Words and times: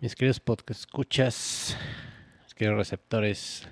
Mis 0.00 0.14
queridos 0.14 0.38
podcast 0.38 0.82
escuchas, 0.82 1.76
mis 2.44 2.54
queridos 2.54 2.78
receptores, 2.78 3.66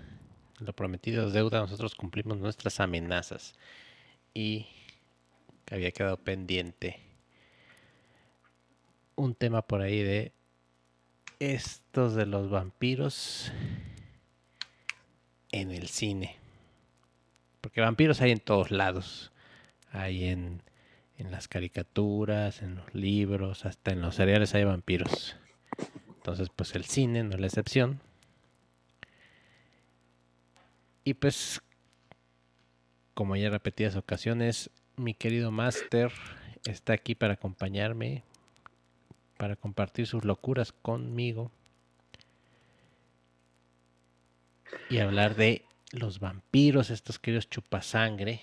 lo 0.59 0.73
prometido 0.73 1.25
es 1.25 1.33
deuda, 1.33 1.61
nosotros 1.61 1.95
cumplimos 1.95 2.39
nuestras 2.39 2.81
amenazas 2.81 3.55
y 4.35 4.67
había 5.71 5.93
quedado 5.93 6.17
pendiente 6.17 6.99
un 9.15 9.37
tema 9.37 9.63
por 9.63 9.83
ahí 9.83 10.03
de 10.03 10.33
estos 11.39 12.17
de 12.17 12.27
los 12.27 12.51
vampiros 12.51 13.53
en 15.53 15.71
el 15.71 15.87
cine. 15.87 16.35
Porque 17.61 17.83
vampiros 17.83 18.21
hay 18.21 18.33
en 18.33 18.41
todos 18.41 18.73
lados. 18.73 19.31
Hay 19.93 20.25
en, 20.25 20.61
en 21.19 21.31
las 21.31 21.47
caricaturas, 21.47 22.63
en 22.63 22.75
los 22.75 22.93
libros, 22.97 23.65
hasta 23.65 23.93
en 23.93 24.01
los 24.01 24.17
seriales 24.17 24.57
hay 24.57 24.65
vampiros. 24.65 25.37
Entonces, 26.27 26.49
pues 26.57 26.75
el 26.75 26.85
cine 26.85 27.23
no 27.23 27.37
es 27.37 27.41
la 27.41 27.47
excepción. 27.47 28.01
Y 31.05 31.15
pues, 31.15 31.63
como 33.15 33.37
ya 33.37 33.49
repetidas 33.49 33.95
ocasiones, 33.95 34.71
mi 34.97 35.15
querido 35.15 35.53
Master 35.53 36.11
está 36.65 36.95
aquí 36.95 37.15
para 37.15 37.35
acompañarme, 37.35 38.25
para 39.37 39.55
compartir 39.55 40.09
sus 40.09 40.25
locuras 40.25 40.73
conmigo 40.73 41.53
y 44.91 44.99
hablar 44.99 45.37
de 45.37 45.65
los 45.93 46.19
vampiros, 46.19 46.91
estos 46.91 47.21
queridos 47.21 47.49
chupasangre, 47.49 48.41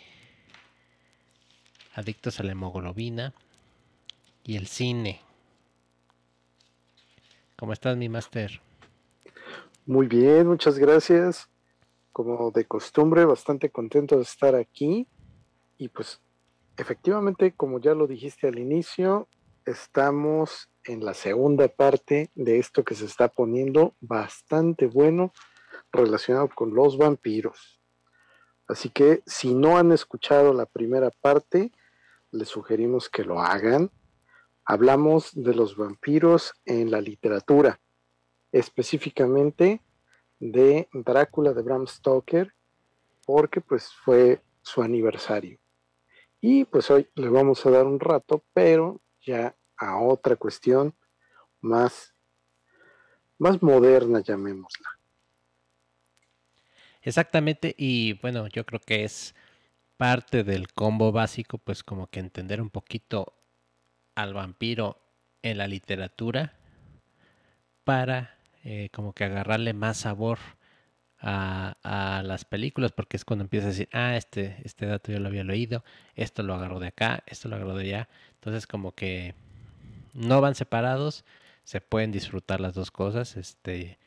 adictos 1.95 2.39
a 2.39 2.43
la 2.43 2.53
hemoglobina 2.53 3.33
y 4.45 4.55
el 4.55 4.67
cine. 4.67 5.19
¿Cómo 7.63 7.71
estás, 7.71 7.95
mi 7.95 8.09
máster? 8.09 8.59
Muy 9.85 10.07
bien, 10.07 10.47
muchas 10.47 10.77
gracias. 10.77 11.49
Como 12.11 12.51
de 12.51 12.65
costumbre, 12.65 13.23
bastante 13.23 13.69
contento 13.69 14.17
de 14.17 14.23
estar 14.23 14.53
aquí. 14.53 15.07
Y 15.77 15.87
pues, 15.87 16.19
efectivamente, 16.75 17.53
como 17.53 17.79
ya 17.79 17.93
lo 17.93 18.05
dijiste 18.05 18.49
al 18.49 18.59
inicio, 18.59 19.29
estamos 19.63 20.71
en 20.83 21.05
la 21.05 21.13
segunda 21.13 21.69
parte 21.69 22.31
de 22.35 22.59
esto 22.59 22.83
que 22.83 22.95
se 22.95 23.05
está 23.05 23.29
poniendo 23.29 23.95
bastante 24.01 24.87
bueno 24.87 25.31
relacionado 25.93 26.49
con 26.49 26.75
los 26.75 26.97
vampiros. 26.97 27.79
Así 28.67 28.89
que 28.89 29.23
si 29.25 29.53
no 29.53 29.77
han 29.77 29.93
escuchado 29.93 30.53
la 30.53 30.65
primera 30.65 31.11
parte, 31.11 31.71
les 32.29 32.49
sugerimos 32.49 33.07
que 33.07 33.23
lo 33.23 33.39
hagan 33.39 33.89
hablamos 34.65 35.31
de 35.33 35.53
los 35.53 35.75
vampiros 35.75 36.53
en 36.65 36.91
la 36.91 37.01
literatura, 37.01 37.79
específicamente 38.51 39.81
de 40.39 40.87
Drácula 40.93 41.53
de 41.53 41.61
Bram 41.61 41.87
Stoker, 41.87 42.53
porque 43.25 43.61
pues 43.61 43.91
fue 44.03 44.41
su 44.61 44.81
aniversario. 44.81 45.59
Y 46.41 46.65
pues 46.65 46.91
hoy 46.91 47.07
le 47.15 47.29
vamos 47.29 47.65
a 47.65 47.71
dar 47.71 47.85
un 47.85 47.99
rato, 47.99 48.43
pero 48.53 48.99
ya 49.21 49.55
a 49.77 49.97
otra 49.97 50.35
cuestión 50.35 50.93
más, 51.61 52.13
más 53.37 53.61
moderna, 53.61 54.19
llamémosla. 54.19 54.87
Exactamente, 57.01 57.75
y 57.77 58.13
bueno, 58.21 58.47
yo 58.47 58.65
creo 58.65 58.79
que 58.79 59.03
es 59.03 59.35
parte 59.97 60.43
del 60.43 60.71
combo 60.71 61.11
básico, 61.11 61.57
pues 61.57 61.83
como 61.83 62.07
que 62.07 62.19
entender 62.19 62.61
un 62.61 62.69
poquito 62.69 63.33
al 64.15 64.33
vampiro 64.33 64.99
en 65.41 65.57
la 65.57 65.67
literatura 65.67 66.53
para 67.83 68.37
eh, 68.63 68.89
como 68.93 69.13
que 69.13 69.25
agarrarle 69.25 69.73
más 69.73 69.97
sabor 69.97 70.39
a, 71.19 72.21
las 72.25 72.43
películas 72.45 72.91
porque 72.91 73.15
es 73.17 73.25
cuando 73.25 73.43
empieza 73.43 73.67
a 73.67 73.69
decir, 73.69 73.89
ah, 73.93 74.17
este, 74.17 74.57
este 74.63 74.85
dato 74.85 75.11
yo 75.11 75.19
lo 75.19 75.29
había 75.29 75.43
leído, 75.43 75.83
esto 76.15 76.43
lo 76.43 76.53
agarró 76.53 76.79
de 76.79 76.87
acá, 76.87 77.23
esto 77.27 77.47
lo 77.47 77.55
agarró 77.55 77.75
de 77.75 77.85
allá. 77.85 78.09
Entonces 78.35 78.67
como 78.67 78.93
que 78.93 79.33
no 80.13 80.41
van 80.41 80.55
separados, 80.55 81.23
se 81.63 81.81
pueden 81.81 82.11
disfrutar 82.11 82.59
las 82.59 82.73
dos 82.73 82.91
cosas. 82.91 83.37
Este, 83.37 83.97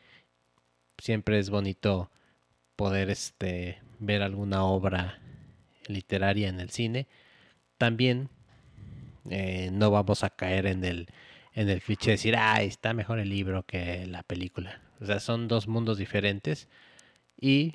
siempre 0.98 1.38
es 1.38 1.50
bonito 1.50 2.10
poder 2.76 3.10
este, 3.10 3.80
ver 3.98 4.22
alguna 4.22 4.64
obra 4.64 5.18
literaria 5.88 6.48
en 6.48 6.60
el 6.60 6.70
cine. 6.70 7.08
También 7.78 8.28
eh, 9.30 9.70
no 9.72 9.90
vamos 9.90 10.24
a 10.24 10.30
caer 10.30 10.66
en 10.66 10.84
el, 10.84 11.08
en 11.54 11.68
el 11.68 11.82
cliché 11.82 12.10
de 12.10 12.12
decir, 12.12 12.36
ah, 12.36 12.62
está 12.62 12.94
mejor 12.94 13.18
el 13.18 13.28
libro 13.28 13.64
que 13.64 14.06
la 14.06 14.22
película. 14.22 14.80
O 15.00 15.06
sea, 15.06 15.20
son 15.20 15.48
dos 15.48 15.68
mundos 15.68 15.98
diferentes 15.98 16.68
y 17.40 17.74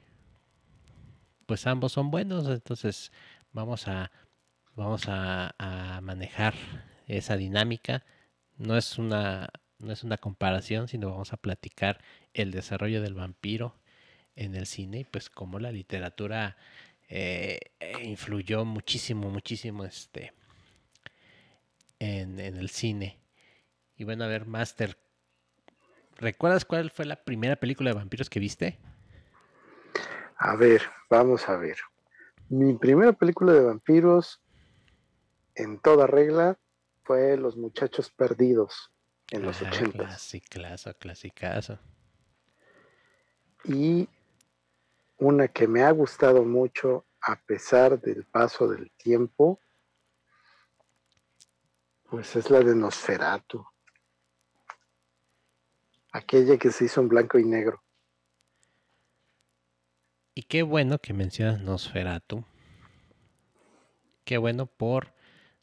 pues 1.45 1.67
ambos 1.67 1.91
son 1.91 2.12
buenos, 2.12 2.47
entonces 2.47 3.12
vamos 3.51 3.88
a, 3.88 4.12
vamos 4.75 5.03
a, 5.07 5.53
manejar 6.01 6.53
esa 7.07 7.38
dinámica. 7.38 8.06
No 8.57 8.78
es 8.78 8.97
una 8.97 9.50
no 9.79 9.91
es 9.91 10.03
una 10.03 10.18
comparación, 10.18 10.88
sino 10.88 11.09
vamos 11.09 11.33
a 11.33 11.38
platicar 11.38 12.00
el 12.33 12.51
desarrollo 12.51 13.01
del 13.01 13.16
vampiro 13.16 13.75
en 14.35 14.56
el 14.56 14.68
cine, 14.68 15.07
pues 15.09 15.29
como 15.29 15.59
la 15.59 15.72
literatura 15.72 16.56
eh, 17.09 17.59
influyó 18.03 18.63
muchísimo, 18.63 19.29
muchísimo 19.29 19.83
este, 19.83 20.33
en, 22.01 22.39
el 22.39 22.69
cine. 22.69 23.19
Y 23.95 24.03
bueno, 24.03 24.23
a 24.23 24.28
ver, 24.28 24.47
Master, 24.47 24.97
¿recuerdas 26.17 26.66
cuál 26.66 26.89
fue 26.89 27.06
la 27.06 27.23
primera 27.23 27.56
película 27.56 27.91
de 27.91 27.95
vampiros 27.95 28.29
que 28.29 28.39
viste? 28.39 28.79
A 30.38 30.56
ver, 30.56 30.81
vamos 31.09 31.47
a 31.47 31.57
ver. 31.57 31.78
Mi 32.50 32.73
primera 32.73 33.13
película 33.13 33.53
de 33.53 33.62
vampiros, 33.62 34.41
en 35.53 35.79
toda 35.79 36.07
regla, 36.07 36.57
fue 37.03 37.38
Los 37.38 37.56
Muchachos 37.56 38.09
Perdidos, 38.09 38.91
en 39.29 39.44
los 39.44 39.62
ah, 39.62 39.69
ochentas. 39.69 40.07
Clasicazo, 40.07 40.94
clasicazo. 40.97 41.79
Y 43.63 44.09
una 45.18 45.47
que 45.47 45.68
me 45.68 45.83
ha 45.83 45.91
gustado 45.91 46.44
mucho 46.44 47.06
a 47.22 47.35
pesar 47.35 48.01
del 48.01 48.25
paso 48.25 48.68
del 48.68 48.89
tiempo 48.97 49.59
pues 52.11 52.35
es 52.35 52.49
la 52.49 52.59
de 52.59 52.75
Nosferatu. 52.75 53.66
Aquella 56.11 56.57
que 56.57 56.69
se 56.69 56.83
hizo 56.83 56.99
en 56.99 57.07
blanco 57.07 57.39
y 57.39 57.45
negro. 57.45 57.81
Y 60.35 60.44
qué 60.44 60.61
bueno 60.61 61.00
que 61.00 61.13
mencionas 61.13 61.61
Nosferatu. 61.61 62.44
Qué 64.25 64.38
bueno 64.38 64.66
por 64.66 65.13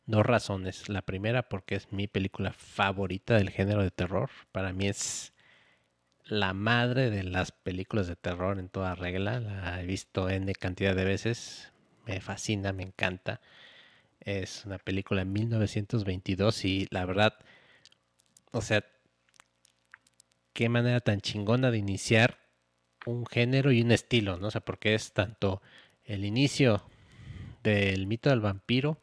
dos 0.06 0.24
razones. 0.24 0.88
La 0.88 1.02
primera 1.02 1.50
porque 1.50 1.74
es 1.74 1.92
mi 1.92 2.08
película 2.08 2.54
favorita 2.54 3.34
del 3.34 3.50
género 3.50 3.82
de 3.82 3.90
terror. 3.90 4.30
Para 4.50 4.72
mí 4.72 4.88
es 4.88 5.34
la 6.24 6.54
madre 6.54 7.10
de 7.10 7.24
las 7.24 7.52
películas 7.52 8.06
de 8.06 8.16
terror 8.16 8.58
en 8.58 8.70
toda 8.70 8.94
regla. 8.94 9.38
La 9.38 9.82
he 9.82 9.84
visto 9.84 10.30
N 10.30 10.50
cantidad 10.54 10.96
de 10.96 11.04
veces. 11.04 11.74
Me 12.06 12.22
fascina, 12.22 12.72
me 12.72 12.84
encanta. 12.84 13.42
Es 14.20 14.64
una 14.66 14.78
película 14.78 15.24
de 15.24 15.30
1922 15.30 16.64
y 16.64 16.88
la 16.90 17.04
verdad, 17.04 17.38
o 18.52 18.60
sea, 18.60 18.84
qué 20.52 20.68
manera 20.68 21.00
tan 21.00 21.20
chingona 21.20 21.70
de 21.70 21.78
iniciar 21.78 22.38
un 23.06 23.26
género 23.26 23.72
y 23.72 23.82
un 23.82 23.92
estilo, 23.92 24.38
¿no? 24.38 24.48
O 24.48 24.50
sea, 24.50 24.60
porque 24.60 24.94
es 24.94 25.12
tanto 25.12 25.62
el 26.04 26.24
inicio 26.24 26.82
del 27.62 28.06
mito 28.06 28.30
del 28.30 28.40
vampiro 28.40 29.00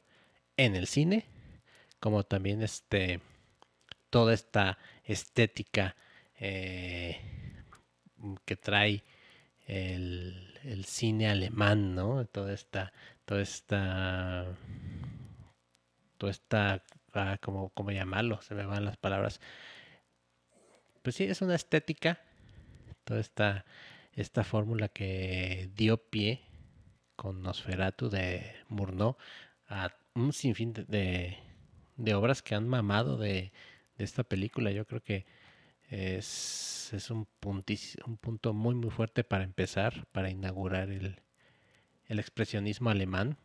en 0.57 0.75
el 0.75 0.87
cine, 0.87 1.25
como 1.99 2.23
también 2.23 2.61
este 2.61 3.21
toda 4.09 4.33
esta 4.33 4.77
estética 5.03 5.95
eh, 6.39 7.19
que 8.45 8.55
trae 8.55 9.03
el, 9.67 10.59
el, 10.63 10.85
cine 10.85 11.29
alemán, 11.29 11.95
¿no? 11.95 12.25
Toda 12.25 12.53
esta, 12.53 12.93
toda 13.25 13.41
esta 13.41 14.45
toda 16.17 16.31
esta, 16.31 16.83
ah, 17.13 17.37
como, 17.41 17.71
llamarlo, 17.91 18.41
se 18.41 18.55
me 18.55 18.65
van 18.65 18.85
las 18.85 18.97
palabras. 18.97 19.39
Pues 21.01 21.15
sí, 21.15 21.25
es 21.25 21.41
una 21.41 21.55
estética, 21.55 22.19
toda 23.03 23.19
esta, 23.19 23.65
esta 24.13 24.43
fórmula 24.43 24.89
que 24.89 25.69
dio 25.75 25.97
pie 25.97 26.41
con 27.15 27.41
Nosferatu 27.41 28.09
de 28.09 28.53
Murnau 28.69 29.17
a 29.67 29.91
un 30.15 30.33
sinfín 30.33 30.73
de, 30.73 31.37
de, 31.97 32.13
obras 32.15 32.41
que 32.41 32.55
han 32.55 32.67
mamado 32.67 33.17
de, 33.17 33.51
de, 33.97 34.03
esta 34.03 34.23
película. 34.23 34.71
Yo 34.71 34.85
creo 34.85 35.01
que 35.01 35.25
es, 35.89 36.91
es 36.93 37.11
un, 37.11 37.27
un 37.43 38.17
punto 38.17 38.53
muy 38.53 38.75
muy 38.75 38.89
fuerte 38.89 39.23
para 39.23 39.43
empezar, 39.43 40.07
para 40.11 40.29
inaugurar 40.29 40.89
el, 40.89 41.21
el 42.07 42.19
expresionismo 42.19 42.89
alemán. 42.89 43.37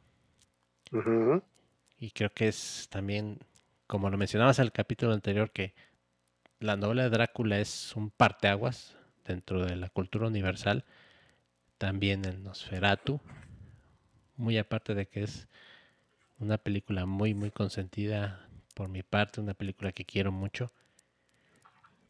Y 2.01 2.13
creo 2.13 2.31
que 2.31 2.49
es 2.49 2.89
también, 2.91 3.39
como 3.87 4.09
lo 4.09 4.17
mencionabas 4.17 4.59
en 4.59 4.65
el 4.65 4.73
capítulo 4.73 5.13
anterior, 5.13 5.51
que 5.51 5.75
la 6.59 6.75
novela 6.77 7.03
de 7.03 7.11
Drácula 7.11 7.59
es 7.59 7.95
un 7.95 8.11
parteaguas 8.11 8.97
dentro 9.27 9.67
de 9.67 9.77
la 9.77 9.91
cultura 9.91 10.27
universal, 10.27 10.87
también 11.77 12.25
en 12.25 12.43
Nosferatu, 12.43 13.21
muy 14.37 14.57
aparte 14.57 14.95
de 14.95 15.09
que 15.09 15.25
es 15.25 15.47
una 16.39 16.57
película 16.57 17.05
muy, 17.05 17.35
muy 17.35 17.51
consentida 17.51 18.49
por 18.75 18.89
mi 18.89 19.03
parte, 19.03 19.43
una 19.43 19.53
película 19.53 19.93
que 19.93 20.07
quiero 20.07 20.33
mucho. 20.33 20.73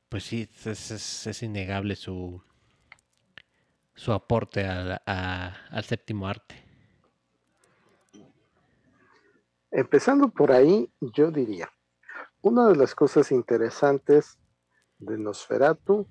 Pues 0.09 0.23
sí, 0.23 0.49
es, 0.67 1.43
innegable 1.43 1.97
su, 1.97 2.41
su 3.97 4.13
aporte 4.13 4.65
al 4.67 5.85
séptimo 5.85 6.29
arte. 6.29 6.70
Empezando 9.71 10.31
por 10.31 10.51
ahí, 10.51 10.93
yo 11.01 11.31
diría, 11.31 11.71
una 12.43 12.67
de 12.69 12.77
las 12.77 12.95
cosas 12.95 13.31
interesantes 13.31 14.39
de 14.99 15.17
Nosferatu 15.17 16.09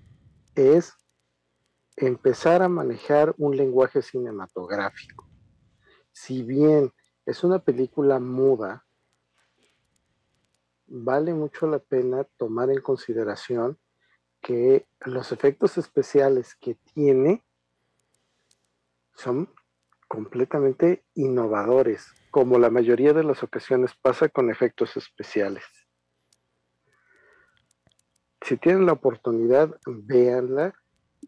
es 0.56 0.94
empezar 1.98 2.62
a 2.62 2.70
manejar 2.70 3.36
un 3.38 3.58
lenguaje 3.58 4.02
cinematográfico. 4.02 5.30
Si 6.12 6.44
bien 6.44 6.94
es 7.26 7.44
una 7.44 7.60
película 7.60 8.20
muda, 8.20 8.86
vale 10.88 11.34
mucho 11.34 11.68
la 11.68 11.80
pena 11.80 12.24
tomar 12.38 12.70
en 12.70 12.82
consideración 12.82 13.78
que 14.42 14.88
los 15.02 15.32
efectos 15.32 15.78
especiales 15.78 16.56
que 16.56 16.76
tiene 16.76 17.44
son 19.16 19.54
completamente 20.08 21.06
innovadores, 21.14 22.08
como 22.32 22.60
la 22.60 22.70
mayoría 22.70 23.14
de 23.14 23.24
las 23.24 23.44
ocasiones 23.44 23.92
pasa 24.02 24.30
con 24.30 24.50
efectos 24.50 24.96
especiales. 24.98 25.64
Si 28.42 28.58
tienen 28.58 28.86
la 28.86 28.94
oportunidad, 28.94 29.80
véanla 29.86 30.74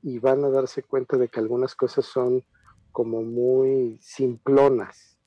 y 0.01 0.19
van 0.19 0.43
a 0.43 0.49
darse 0.49 0.83
cuenta 0.83 1.17
de 1.17 1.27
que 1.27 1.39
algunas 1.39 1.75
cosas 1.75 2.05
son 2.05 2.43
como 2.91 3.21
muy 3.21 3.97
simplonas. 4.01 5.19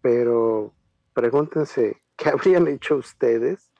Pero 0.00 0.74
pregúntense, 1.14 2.02
¿qué 2.16 2.30
habrían 2.30 2.68
hecho 2.68 2.96
ustedes 2.96 3.70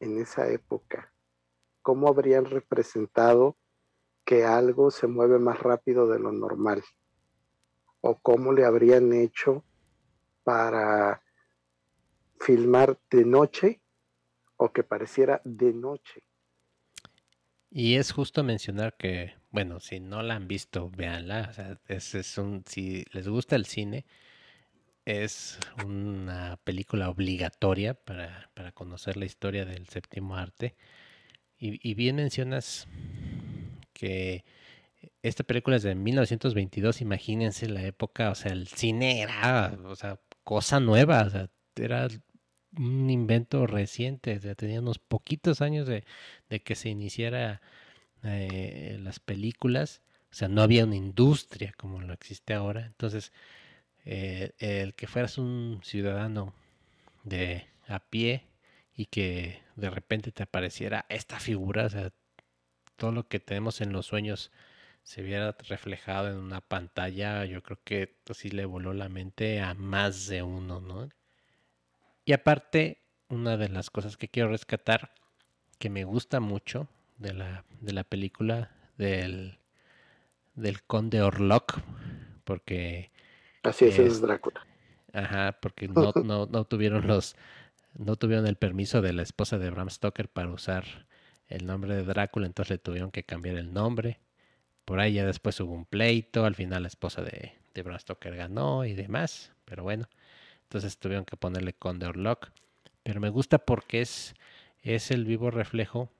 en 0.00 0.18
esa 0.18 0.48
época? 0.48 1.12
¿Cómo 1.82 2.08
habrían 2.08 2.46
representado 2.46 3.56
que 4.24 4.44
algo 4.44 4.90
se 4.90 5.06
mueve 5.06 5.38
más 5.38 5.60
rápido 5.60 6.06
de 6.06 6.18
lo 6.18 6.32
normal? 6.32 6.82
¿O 8.06 8.18
cómo 8.18 8.52
le 8.52 8.66
habrían 8.66 9.14
hecho 9.14 9.64
para 10.42 11.22
filmar 12.38 12.98
de 13.10 13.24
noche 13.24 13.80
o 14.58 14.74
que 14.74 14.82
pareciera 14.82 15.40
de 15.42 15.72
noche? 15.72 16.22
Y 17.70 17.94
es 17.94 18.12
justo 18.12 18.44
mencionar 18.44 18.94
que, 18.98 19.32
bueno, 19.50 19.80
si 19.80 20.00
no 20.00 20.22
la 20.22 20.34
han 20.34 20.48
visto, 20.48 20.90
véanla. 20.90 21.54
Sea, 21.54 21.80
es, 21.88 22.36
un, 22.36 22.62
si 22.66 23.06
les 23.12 23.26
gusta 23.26 23.56
el 23.56 23.64
cine, 23.64 24.04
es 25.06 25.58
una 25.82 26.58
película 26.62 27.08
obligatoria 27.08 27.94
para, 27.94 28.50
conocer 28.74 29.16
la 29.16 29.24
historia 29.24 29.64
del 29.64 29.88
séptimo 29.88 30.36
arte. 30.36 30.76
Y, 31.56 31.94
bien 31.94 32.16
mencionas 32.16 32.86
que 33.94 34.44
esta 35.22 35.44
película 35.44 35.76
es 35.76 35.82
de 35.82 35.94
1922, 35.94 37.00
imagínense 37.00 37.68
la 37.68 37.82
época, 37.82 38.30
o 38.30 38.34
sea, 38.34 38.52
el 38.52 38.68
cine 38.68 39.22
era, 39.22 39.76
o 39.84 39.96
sea, 39.96 40.20
cosa 40.44 40.80
nueva, 40.80 41.22
o 41.22 41.30
sea, 41.30 41.50
era 41.76 42.08
un 42.76 43.10
invento 43.10 43.66
reciente, 43.66 44.38
ya 44.38 44.54
tenía 44.54 44.80
unos 44.80 44.98
poquitos 44.98 45.60
años 45.60 45.86
de, 45.86 46.04
que 46.64 46.74
se 46.74 46.88
iniciara 46.88 47.62
eh, 48.22 48.98
las 49.00 49.20
películas, 49.20 50.02
o 50.30 50.34
sea, 50.34 50.48
no 50.48 50.62
había 50.62 50.84
una 50.84 50.96
industria 50.96 51.72
como 51.76 52.00
lo 52.00 52.12
existe 52.12 52.54
ahora, 52.54 52.86
entonces 52.86 53.32
eh, 54.04 54.52
el 54.58 54.94
que 54.94 55.06
fueras 55.06 55.38
un 55.38 55.80
ciudadano 55.82 56.54
de 57.24 57.66
a 57.88 58.00
pie 58.00 58.46
y 58.96 59.06
que 59.06 59.62
de 59.76 59.90
repente 59.90 60.32
te 60.32 60.42
apareciera 60.42 61.06
esta 61.08 61.40
figura, 61.40 61.86
o 61.86 61.90
sea, 61.90 62.12
todo 62.96 63.12
lo 63.12 63.28
que 63.28 63.40
tenemos 63.40 63.80
en 63.80 63.92
los 63.92 64.06
sueños 64.06 64.52
se 65.04 65.22
viera 65.22 65.54
reflejado 65.68 66.30
en 66.30 66.38
una 66.38 66.62
pantalla, 66.62 67.44
yo 67.44 67.62
creo 67.62 67.78
que 67.84 68.16
así 68.28 68.50
le 68.50 68.64
voló 68.64 68.94
la 68.94 69.10
mente 69.10 69.60
a 69.60 69.74
más 69.74 70.26
de 70.26 70.42
uno, 70.42 70.80
¿no? 70.80 71.08
Y 72.24 72.32
aparte, 72.32 73.02
una 73.28 73.58
de 73.58 73.68
las 73.68 73.90
cosas 73.90 74.16
que 74.16 74.28
quiero 74.28 74.48
rescatar, 74.48 75.12
que 75.78 75.90
me 75.90 76.04
gusta 76.04 76.40
mucho 76.40 76.88
de 77.18 77.34
la, 77.34 77.64
de 77.80 77.92
la 77.92 78.04
película 78.04 78.70
del, 78.96 79.58
del 80.54 80.82
conde 80.82 81.20
Orlok, 81.20 81.80
porque... 82.44 83.12
Así 83.62 83.84
es, 83.84 83.98
es, 83.98 84.20
Drácula. 84.22 84.66
Ajá, 85.12 85.58
porque 85.60 85.86
no, 85.86 86.12
no, 86.24 86.46
no 86.46 86.64
tuvieron 86.64 87.06
los... 87.06 87.36
No 87.96 88.16
tuvieron 88.16 88.48
el 88.48 88.56
permiso 88.56 89.02
de 89.02 89.12
la 89.12 89.22
esposa 89.22 89.58
de 89.58 89.70
Bram 89.70 89.88
Stoker 89.88 90.28
para 90.28 90.50
usar 90.50 91.06
el 91.46 91.66
nombre 91.66 91.94
de 91.94 92.02
Drácula, 92.02 92.46
entonces 92.46 92.70
le 92.70 92.78
tuvieron 92.78 93.12
que 93.12 93.22
cambiar 93.22 93.56
el 93.56 93.72
nombre. 93.72 94.18
Por 94.84 95.00
ahí 95.00 95.14
ya 95.14 95.26
después 95.26 95.58
hubo 95.60 95.72
un 95.72 95.86
pleito, 95.86 96.44
al 96.44 96.54
final 96.54 96.82
la 96.82 96.88
esposa 96.88 97.22
de, 97.22 97.52
de 97.74 97.82
Bram 97.82 97.98
Stoker 97.98 98.36
ganó 98.36 98.84
y 98.84 98.94
demás, 98.94 99.52
pero 99.64 99.82
bueno. 99.82 100.08
Entonces 100.64 100.98
tuvieron 100.98 101.24
que 101.24 101.36
ponerle 101.36 101.72
Conde 101.72 102.06
Orlok. 102.06 102.50
Pero 103.02 103.20
me 103.20 103.28
gusta 103.28 103.58
porque 103.58 104.00
es, 104.00 104.34
es 104.82 105.10
el 105.10 105.24
vivo 105.24 105.50
reflejo 105.50 106.10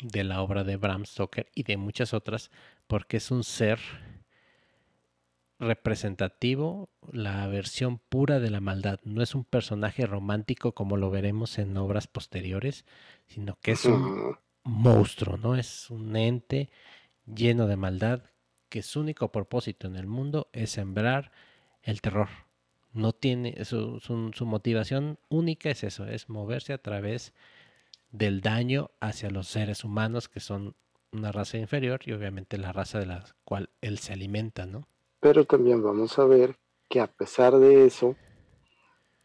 de 0.00 0.24
la 0.24 0.42
obra 0.42 0.64
de 0.64 0.76
Bram 0.76 1.06
Stoker 1.06 1.48
y 1.54 1.62
de 1.62 1.76
muchas 1.76 2.14
otras, 2.14 2.50
porque 2.86 3.18
es 3.18 3.30
un 3.30 3.44
ser 3.44 3.78
representativo, 5.58 6.90
la 7.12 7.46
versión 7.46 7.98
pura 7.98 8.40
de 8.40 8.50
la 8.50 8.60
maldad. 8.60 9.00
No 9.04 9.22
es 9.22 9.34
un 9.34 9.44
personaje 9.44 10.06
romántico 10.06 10.72
como 10.72 10.96
lo 10.96 11.10
veremos 11.10 11.58
en 11.58 11.76
obras 11.76 12.06
posteriores, 12.06 12.84
sino 13.26 13.58
que 13.62 13.72
es 13.72 13.84
un 13.86 14.36
monstruo, 14.64 15.36
¿no? 15.38 15.54
Es 15.56 15.90
un 15.90 16.16
ente 16.16 16.70
lleno 17.26 17.66
de 17.66 17.76
maldad 17.76 18.22
que 18.68 18.82
su 18.82 19.00
único 19.00 19.30
propósito 19.30 19.86
en 19.86 19.96
el 19.96 20.06
mundo 20.06 20.48
es 20.52 20.70
sembrar 20.70 21.32
el 21.82 22.00
terror, 22.00 22.28
no 22.92 23.12
tiene, 23.12 23.64
su, 23.64 24.00
su, 24.00 24.46
motivación 24.46 25.18
única 25.28 25.70
es 25.70 25.84
eso, 25.84 26.06
es 26.06 26.28
moverse 26.28 26.72
a 26.72 26.78
través 26.78 27.32
del 28.10 28.40
daño 28.40 28.90
hacia 29.00 29.30
los 29.30 29.48
seres 29.48 29.84
humanos 29.84 30.28
que 30.28 30.40
son 30.40 30.74
una 31.12 31.30
raza 31.30 31.58
inferior 31.58 32.00
y 32.04 32.12
obviamente 32.12 32.58
la 32.58 32.72
raza 32.72 32.98
de 32.98 33.06
la 33.06 33.24
cual 33.44 33.70
él 33.80 33.98
se 33.98 34.12
alimenta, 34.12 34.66
¿no? 34.66 34.86
Pero 35.20 35.44
también 35.44 35.82
vamos 35.82 36.18
a 36.18 36.24
ver 36.24 36.56
que 36.88 37.00
a 37.00 37.06
pesar 37.06 37.56
de 37.58 37.86
eso, 37.86 38.16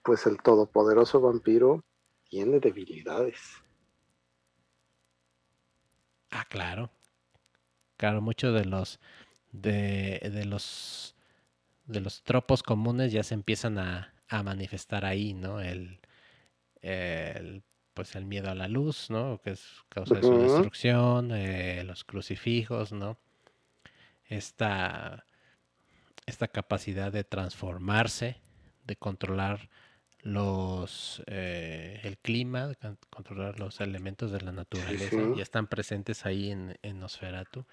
pues 0.03 0.25
el 0.25 0.37
todopoderoso 0.41 1.21
vampiro 1.21 1.83
tiene 2.29 2.59
debilidades. 2.59 3.39
Ah, 6.29 6.45
claro. 6.49 6.89
Claro, 8.01 8.19
muchos 8.19 8.51
de 8.55 8.65
los 8.65 8.99
de, 9.51 10.31
de 10.33 10.45
los 10.45 11.15
de 11.85 11.99
los 11.99 12.23
tropos 12.23 12.63
comunes 12.63 13.11
ya 13.11 13.21
se 13.21 13.35
empiezan 13.35 13.77
a, 13.77 14.11
manifestar 14.43 15.05
ahí, 15.05 15.35
¿no? 15.35 15.61
El, 15.61 15.99
pues 17.93 18.15
el 18.15 18.25
miedo 18.25 18.49
a 18.49 18.55
la 18.55 18.67
luz, 18.67 19.11
¿no? 19.11 19.39
Que 19.43 19.51
es 19.51 19.67
causa 19.89 20.15
de 20.15 20.23
su 20.23 20.35
destrucción, 20.35 21.29
eh, 21.31 21.83
los 21.83 22.03
crucifijos, 22.03 22.91
¿no? 22.91 23.19
Esta, 24.25 25.23
esta 26.25 26.47
capacidad 26.47 27.11
de 27.11 27.23
transformarse, 27.23 28.37
de 28.83 28.95
controlar 28.95 29.69
los 30.23 31.21
eh, 31.27 31.99
el 32.01 32.17
clima, 32.17 32.71
controlar 33.11 33.59
los 33.59 33.79
elementos 33.79 34.31
de 34.31 34.41
la 34.41 34.51
naturaleza, 34.51 35.17
ya 35.35 35.43
están 35.43 35.67
presentes 35.67 36.25
ahí 36.25 36.49
en, 36.49 36.79
en 36.81 36.99
Nosferatu. 36.99 37.67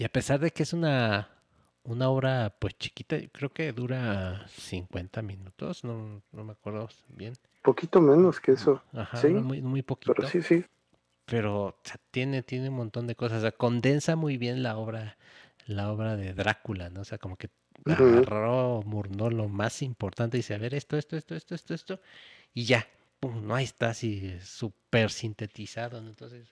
Y 0.00 0.04
a 0.04 0.08
pesar 0.08 0.40
de 0.40 0.50
que 0.50 0.62
es 0.62 0.72
una 0.72 1.28
una 1.82 2.08
obra 2.08 2.56
pues 2.58 2.78
chiquita, 2.78 3.18
creo 3.32 3.52
que 3.52 3.70
dura 3.74 4.46
50 4.48 5.20
minutos, 5.20 5.84
no, 5.84 6.22
no 6.32 6.44
me 6.44 6.52
acuerdo 6.52 6.88
bien. 7.08 7.34
Poquito 7.60 8.00
menos 8.00 8.40
que 8.40 8.52
eso. 8.52 8.82
Ajá, 8.94 9.18
¿Sí? 9.18 9.28
muy, 9.28 9.60
muy 9.60 9.82
poquito. 9.82 10.14
Pero 10.14 10.26
sí, 10.26 10.40
sí. 10.40 10.64
Pero 11.26 11.76
tiene, 12.10 12.42
tiene 12.42 12.70
un 12.70 12.76
montón 12.76 13.06
de 13.08 13.14
cosas, 13.14 13.38
o 13.38 13.40
sea, 13.42 13.52
condensa 13.52 14.16
muy 14.16 14.38
bien 14.38 14.62
la 14.62 14.78
obra, 14.78 15.18
la 15.66 15.92
obra 15.92 16.16
de 16.16 16.32
Drácula, 16.32 16.88
¿no? 16.88 17.02
O 17.02 17.04
sea, 17.04 17.18
como 17.18 17.36
que 17.36 17.50
agarró, 17.84 18.82
murnó 18.86 19.28
lo 19.28 19.48
más 19.48 19.82
importante 19.82 20.38
y 20.38 20.40
dice, 20.40 20.54
a 20.54 20.58
ver, 20.58 20.74
esto, 20.74 20.96
esto, 20.96 21.18
esto, 21.18 21.34
esto, 21.34 21.54
esto, 21.54 21.74
esto, 21.74 22.00
y 22.54 22.64
ya, 22.64 22.86
pum, 23.20 23.46
no 23.46 23.54
ahí 23.54 23.64
está 23.64 23.90
así 23.90 24.34
súper 24.40 25.10
sintetizado, 25.10 25.98
Entonces, 25.98 26.48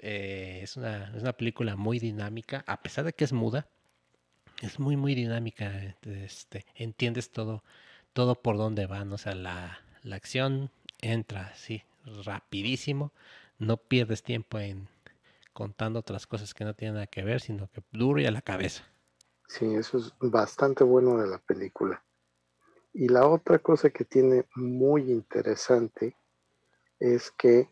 eh, 0.00 0.60
es, 0.62 0.76
una, 0.76 1.12
es 1.14 1.22
una 1.22 1.32
película 1.32 1.76
muy 1.76 1.98
dinámica, 1.98 2.64
a 2.66 2.82
pesar 2.82 3.04
de 3.04 3.12
que 3.12 3.24
es 3.24 3.32
muda, 3.32 3.68
es 4.62 4.78
muy, 4.78 4.96
muy 4.96 5.14
dinámica. 5.14 5.96
Este, 6.02 6.66
entiendes 6.74 7.30
todo, 7.30 7.62
todo 8.12 8.34
por 8.34 8.56
dónde 8.56 8.86
van. 8.86 9.12
O 9.12 9.18
sea, 9.18 9.34
la, 9.34 9.80
la 10.02 10.16
acción 10.16 10.70
entra 11.00 11.48
así, 11.48 11.82
rapidísimo, 12.24 13.12
no 13.58 13.76
pierdes 13.76 14.22
tiempo 14.22 14.58
en 14.58 14.88
contando 15.52 16.00
otras 16.00 16.26
cosas 16.26 16.52
que 16.52 16.64
no 16.64 16.74
tienen 16.74 16.94
nada 16.94 17.06
que 17.06 17.22
ver, 17.22 17.40
sino 17.40 17.68
que 17.70 17.82
duro 17.92 18.20
y 18.20 18.26
a 18.26 18.30
la 18.30 18.42
cabeza. 18.42 18.84
Sí, 19.46 19.74
eso 19.74 19.98
es 19.98 20.12
bastante 20.18 20.82
bueno 20.82 21.16
de 21.16 21.28
la 21.28 21.38
película. 21.38 22.02
Y 22.92 23.08
la 23.08 23.26
otra 23.26 23.58
cosa 23.58 23.90
que 23.90 24.04
tiene 24.04 24.46
muy 24.54 25.10
interesante 25.10 26.16
es 26.98 27.30
que 27.30 27.68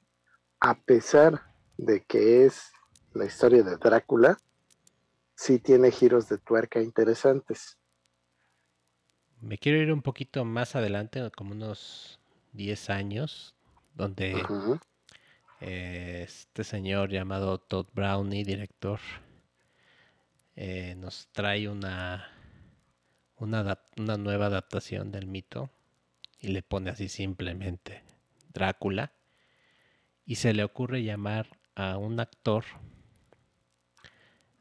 a 0.60 0.74
pesar 0.74 1.51
de 1.82 2.04
que 2.04 2.46
es 2.46 2.72
la 3.12 3.24
historia 3.24 3.62
de 3.62 3.76
Drácula, 3.76 4.38
sí 5.34 5.58
tiene 5.58 5.90
giros 5.90 6.28
de 6.28 6.38
tuerca 6.38 6.80
interesantes. 6.80 7.76
Me 9.40 9.58
quiero 9.58 9.78
ir 9.78 9.92
un 9.92 10.02
poquito 10.02 10.44
más 10.44 10.76
adelante, 10.76 11.28
como 11.36 11.52
unos 11.52 12.20
10 12.52 12.90
años, 12.90 13.56
donde 13.94 14.40
eh, 15.60 16.22
este 16.24 16.62
señor 16.62 17.10
llamado 17.10 17.58
Todd 17.58 17.88
Brownie, 17.92 18.44
director, 18.44 19.00
eh, 20.54 20.94
nos 20.96 21.28
trae 21.32 21.68
una, 21.68 22.28
una, 23.38 23.80
una 23.96 24.16
nueva 24.18 24.46
adaptación 24.46 25.10
del 25.10 25.26
mito 25.26 25.70
y 26.38 26.48
le 26.48 26.62
pone 26.62 26.90
así 26.90 27.08
simplemente 27.08 28.04
Drácula 28.52 29.12
y 30.24 30.36
se 30.36 30.52
le 30.52 30.62
ocurre 30.62 31.02
llamar 31.02 31.61
a 31.74 31.98
un 31.98 32.20
actor 32.20 32.64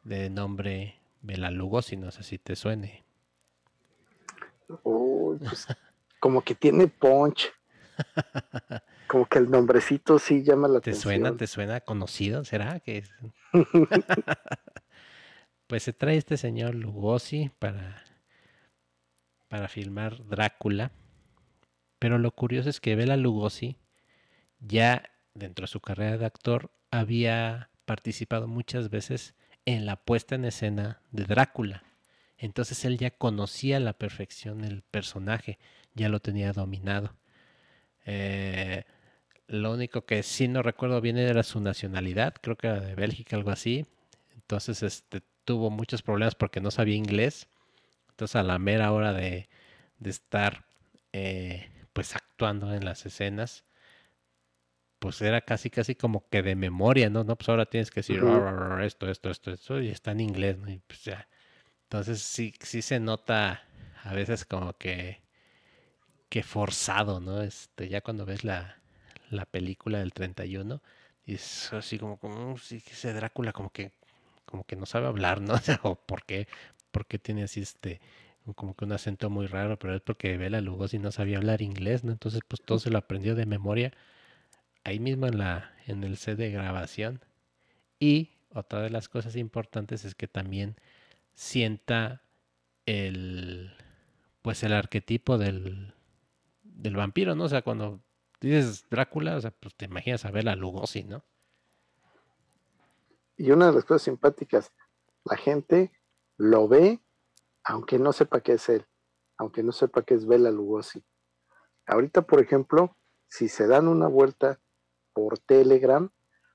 de 0.03 0.29
nombre 0.29 0.99
Bela 1.21 1.51
Lugosi, 1.51 1.97
no 1.97 2.11
sé 2.11 2.23
si 2.23 2.37
te 2.37 2.55
suene. 2.55 3.03
Pues, 4.83 5.67
como 6.19 6.41
que 6.41 6.55
tiene 6.55 6.87
punch. 6.87 7.51
Como 9.07 9.25
que 9.25 9.39
el 9.39 9.51
nombrecito 9.51 10.19
sí 10.19 10.41
llama 10.41 10.69
la 10.69 10.79
¿Te 10.79 10.91
atención. 10.91 11.11
¿Te 11.11 11.19
suena? 11.19 11.37
¿Te 11.37 11.47
suena 11.47 11.81
conocido? 11.81 12.45
¿Será 12.45 12.79
que 12.79 13.03
pues 15.67 15.83
se 15.83 15.91
trae 15.91 16.15
este 16.15 16.37
señor 16.37 16.75
Lugosi 16.75 17.51
para 17.59 18.05
para 19.51 19.67
filmar 19.67 20.25
Drácula. 20.27 20.93
Pero 21.99 22.17
lo 22.17 22.31
curioso 22.31 22.69
es 22.69 22.79
que 22.79 22.95
Bela 22.95 23.17
Lugosi 23.17 23.77
ya 24.61 25.11
dentro 25.33 25.63
de 25.63 25.67
su 25.67 25.81
carrera 25.81 26.17
de 26.17 26.25
actor 26.25 26.71
había 26.91 27.69
participado 27.85 28.47
muchas 28.47 28.89
veces 28.89 29.33
en 29.65 29.85
la 29.85 29.95
puesta 29.95 30.35
en 30.35 30.45
escena 30.45 31.01
de 31.11 31.25
Drácula. 31.25 31.83
Entonces 32.37 32.85
él 32.85 32.97
ya 32.97 33.11
conocía 33.11 33.77
a 33.77 33.79
la 33.79 33.93
perfección 33.93 34.63
el 34.63 34.81
personaje, 34.81 35.59
ya 35.93 36.09
lo 36.09 36.19
tenía 36.19 36.53
dominado. 36.53 37.15
Eh, 38.05 38.83
lo 39.47 39.73
único 39.73 40.05
que 40.05 40.23
sí 40.23 40.47
no 40.47 40.63
recuerdo 40.63 41.01
bien 41.01 41.17
era 41.17 41.43
su 41.43 41.59
nacionalidad, 41.59 42.35
creo 42.41 42.57
que 42.57 42.67
era 42.67 42.79
de 42.79 42.95
Bélgica, 42.95 43.35
algo 43.35 43.51
así. 43.51 43.85
Entonces 44.35 44.83
este, 44.83 45.21
tuvo 45.45 45.69
muchos 45.69 46.01
problemas 46.01 46.35
porque 46.35 46.61
no 46.61 46.71
sabía 46.71 46.95
inglés. 46.95 47.47
Entonces 48.09 48.35
a 48.35 48.43
la 48.43 48.59
mera 48.59 48.91
hora 48.91 49.13
de, 49.13 49.49
estar 50.03 50.65
eh, 51.13 51.69
pues 51.93 52.15
actuando 52.15 52.73
en 52.73 52.85
las 52.85 53.05
escenas, 53.05 53.63
pues 55.01 55.19
era 55.23 55.41
casi 55.41 55.71
casi 55.71 55.95
como 55.95 56.29
que 56.29 56.43
de 56.43 56.55
memoria, 56.55 57.09
¿no? 57.09 57.23
No, 57.23 57.35
pues 57.35 57.49
ahora 57.49 57.65
tienes 57.65 57.89
que 57.89 58.01
decir 58.01 58.21
esto, 58.83 59.09
esto, 59.09 59.31
esto, 59.31 59.51
esto, 59.51 59.81
y 59.81 59.89
está 59.89 60.11
en 60.11 60.19
inglés, 60.19 60.59
¿no? 60.59 60.69
Y 60.69 60.77
pues 60.77 61.03
ya. 61.03 61.27
Entonces 61.85 62.21
sí, 62.21 62.53
sí 62.61 62.83
se 62.83 62.99
nota 62.99 63.63
a 64.03 64.13
veces 64.13 64.45
como 64.45 64.73
que, 64.77 65.23
que 66.29 66.43
forzado, 66.43 67.19
¿no? 67.19 67.41
Este, 67.41 67.89
ya 67.89 68.01
cuando 68.01 68.27
ves 68.27 68.43
la, 68.43 68.79
la 69.31 69.45
película 69.45 69.97
del 69.97 70.13
31, 70.13 70.83
es 71.25 71.73
así 71.73 71.97
como, 71.97 72.17
como 72.17 72.59
sí, 72.59 72.83
ese 72.91 73.11
Drácula 73.11 73.53
como 73.53 73.71
que, 73.71 73.93
como 74.45 74.65
que 74.65 74.75
no 74.75 74.85
sabe 74.85 75.07
hablar, 75.07 75.41
¿no? 75.41 75.55
O 75.81 75.95
por 75.95 76.25
qué, 76.25 76.47
por 76.91 77.07
qué 77.07 77.17
tiene 77.17 77.41
así 77.41 77.61
este, 77.61 78.01
como 78.55 78.75
que 78.75 78.85
un 78.85 78.91
acento 78.91 79.31
muy 79.31 79.47
raro, 79.47 79.79
pero 79.79 79.95
es 79.95 80.01
porque 80.01 80.37
Bela 80.37 80.61
Lugosi 80.61 80.99
no 80.99 81.11
sabía 81.11 81.37
hablar 81.37 81.63
inglés, 81.63 82.03
¿no? 82.03 82.11
Entonces 82.11 82.41
pues 82.47 82.61
todo 82.61 82.77
se 82.77 82.91
lo 82.91 82.99
aprendió 82.99 83.33
de 83.33 83.47
memoria 83.47 83.93
ahí 84.83 84.99
mismo 84.99 85.27
en 85.27 85.37
la, 85.37 85.73
en 85.87 86.03
el 86.03 86.17
set 86.17 86.37
de 86.37 86.51
grabación. 86.51 87.23
Y 87.99 88.31
otra 88.53 88.81
de 88.81 88.89
las 88.89 89.09
cosas 89.09 89.35
importantes 89.35 90.05
es 90.05 90.15
que 90.15 90.27
también 90.27 90.75
sienta 91.33 92.21
el 92.85 93.71
pues 94.41 94.63
el 94.63 94.73
arquetipo 94.73 95.37
del, 95.37 95.93
del 96.63 96.95
vampiro, 96.95 97.35
¿no? 97.35 97.43
O 97.43 97.49
sea, 97.49 97.61
cuando 97.61 97.99
dices 98.39 98.85
Drácula, 98.89 99.35
o 99.35 99.41
sea, 99.41 99.51
pues 99.51 99.75
te 99.75 99.85
imaginas 99.85 100.25
a 100.25 100.31
ver 100.31 100.49
a 100.49 100.55
Lugosi, 100.55 101.03
¿no? 101.03 101.23
Y 103.37 103.51
una 103.51 103.67
de 103.67 103.73
las 103.73 103.85
cosas 103.85 104.03
simpáticas, 104.03 104.71
la 105.25 105.37
gente 105.37 105.91
lo 106.37 106.67
ve 106.67 106.99
aunque 107.63 107.99
no 107.99 108.11
sepa 108.13 108.41
qué 108.41 108.53
es 108.53 108.69
él, 108.69 108.85
aunque 109.37 109.63
no 109.63 109.71
sepa 109.71 110.03
qué 110.03 110.15
es 110.15 110.25
Bela 110.25 110.51
Lugosi. 110.51 111.03
Ahorita, 111.85 112.23
por 112.23 112.41
ejemplo, 112.41 112.95
si 113.27 113.47
se 113.47 113.67
dan 113.67 113.87
una 113.87 114.07
vuelta 114.07 114.59
por 115.13 115.39
Telegram, 115.39 116.09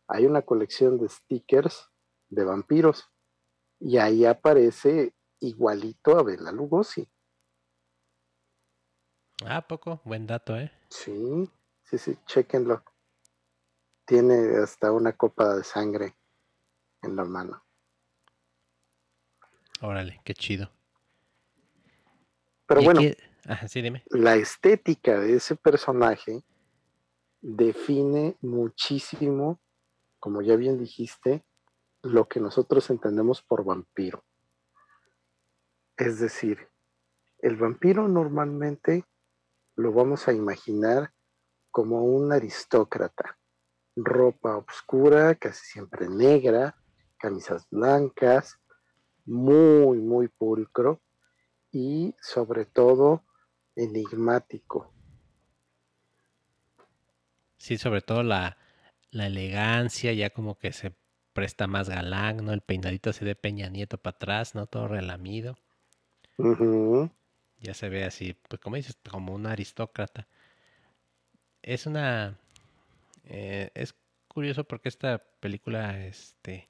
hay 0.09 0.27
una 0.27 0.43
colección 0.43 0.99
de 0.99 1.09
stickers 1.09 1.91
de 2.29 2.45
vampiros 2.45 3.11
y 3.81 3.99
ahí 3.99 4.25
aparece 4.25 5.15
igualito 5.41 6.19
a 6.19 6.23
Bela 6.23 6.53
Lugosi. 6.53 7.09
Ah, 9.45 9.67
poco, 9.67 10.01
buen 10.05 10.27
dato, 10.27 10.57
¿eh? 10.57 10.73
Sí, 10.89 11.51
sí, 11.85 11.99
sí, 11.99 12.19
chequenlo. 12.27 12.83
Tiene 14.07 14.57
hasta 14.63 14.93
una 14.93 15.13
copa 15.13 15.57
de 15.57 15.65
sangre 15.65 16.17
en 17.03 17.17
la 17.17 17.25
mano. 17.25 17.63
Órale, 19.83 20.21
qué 20.25 20.33
chido. 20.33 20.71
Pero 22.67 22.83
bueno, 22.83 23.01
sí, 23.69 23.83
dime. 23.83 24.03
la 24.11 24.37
estética 24.37 25.21
de 25.21 25.37
ese 25.37 25.55
personaje 25.55 26.43
define 27.49 28.37
muchísimo, 28.41 29.61
como 30.19 30.43
ya 30.43 30.57
bien 30.57 30.79
dijiste, 30.79 31.47
lo 32.03 32.27
que 32.27 32.41
nosotros 32.41 32.91
entendemos 32.91 33.41
por 33.41 33.65
vampiro. 33.65 34.25
Es 35.97 36.19
decir, 36.19 36.69
el 37.39 37.55
vampiro 37.55 38.09
normalmente 38.09 39.05
lo 39.77 39.93
vamos 39.93 40.27
a 40.27 40.33
imaginar 40.33 41.13
como 41.71 42.03
un 42.03 42.33
aristócrata, 42.33 43.39
ropa 43.95 44.57
oscura, 44.57 45.37
casi 45.37 45.67
siempre 45.67 46.09
negra, 46.09 46.77
camisas 47.17 47.69
blancas, 47.71 48.57
muy, 49.25 49.99
muy 50.01 50.27
pulcro 50.27 51.01
y 51.71 52.13
sobre 52.21 52.65
todo 52.65 53.25
enigmático. 53.77 54.96
Sí, 57.57 57.79
sobre 57.79 58.03
todo 58.03 58.23
la, 58.23 58.59
la 59.11 59.27
elegancia, 59.27 60.13
ya 60.13 60.31
como 60.31 60.59
que 60.59 60.73
se 60.73 60.93
presta 61.33 61.67
más 61.67 61.89
galán, 61.89 62.45
¿no? 62.45 62.53
El 62.53 62.63
peinadito 62.63 63.11
así 63.11 63.25
de 63.25 63.35
Peña 63.35 63.69
Nieto 63.69 63.99
para 63.99 64.17
atrás, 64.17 64.55
¿no? 64.55 64.67
Todo 64.67 64.89
relamido. 64.89 65.59
Ya 67.61 67.75
se 67.75 67.89
ve 67.89 68.05
así, 68.05 68.37
pues 68.49 68.61
como 68.61 68.77
dices, 68.77 68.97
como 69.11 69.35
un 69.35 69.47
aristócrata. 69.47 70.27
Es 71.63 71.87
una... 71.87 72.39
Eh, 73.25 73.71
es 73.75 73.95
curioso 74.29 74.65
porque 74.65 74.89
esta 74.89 75.19
película, 75.41 76.07
este, 76.07 76.69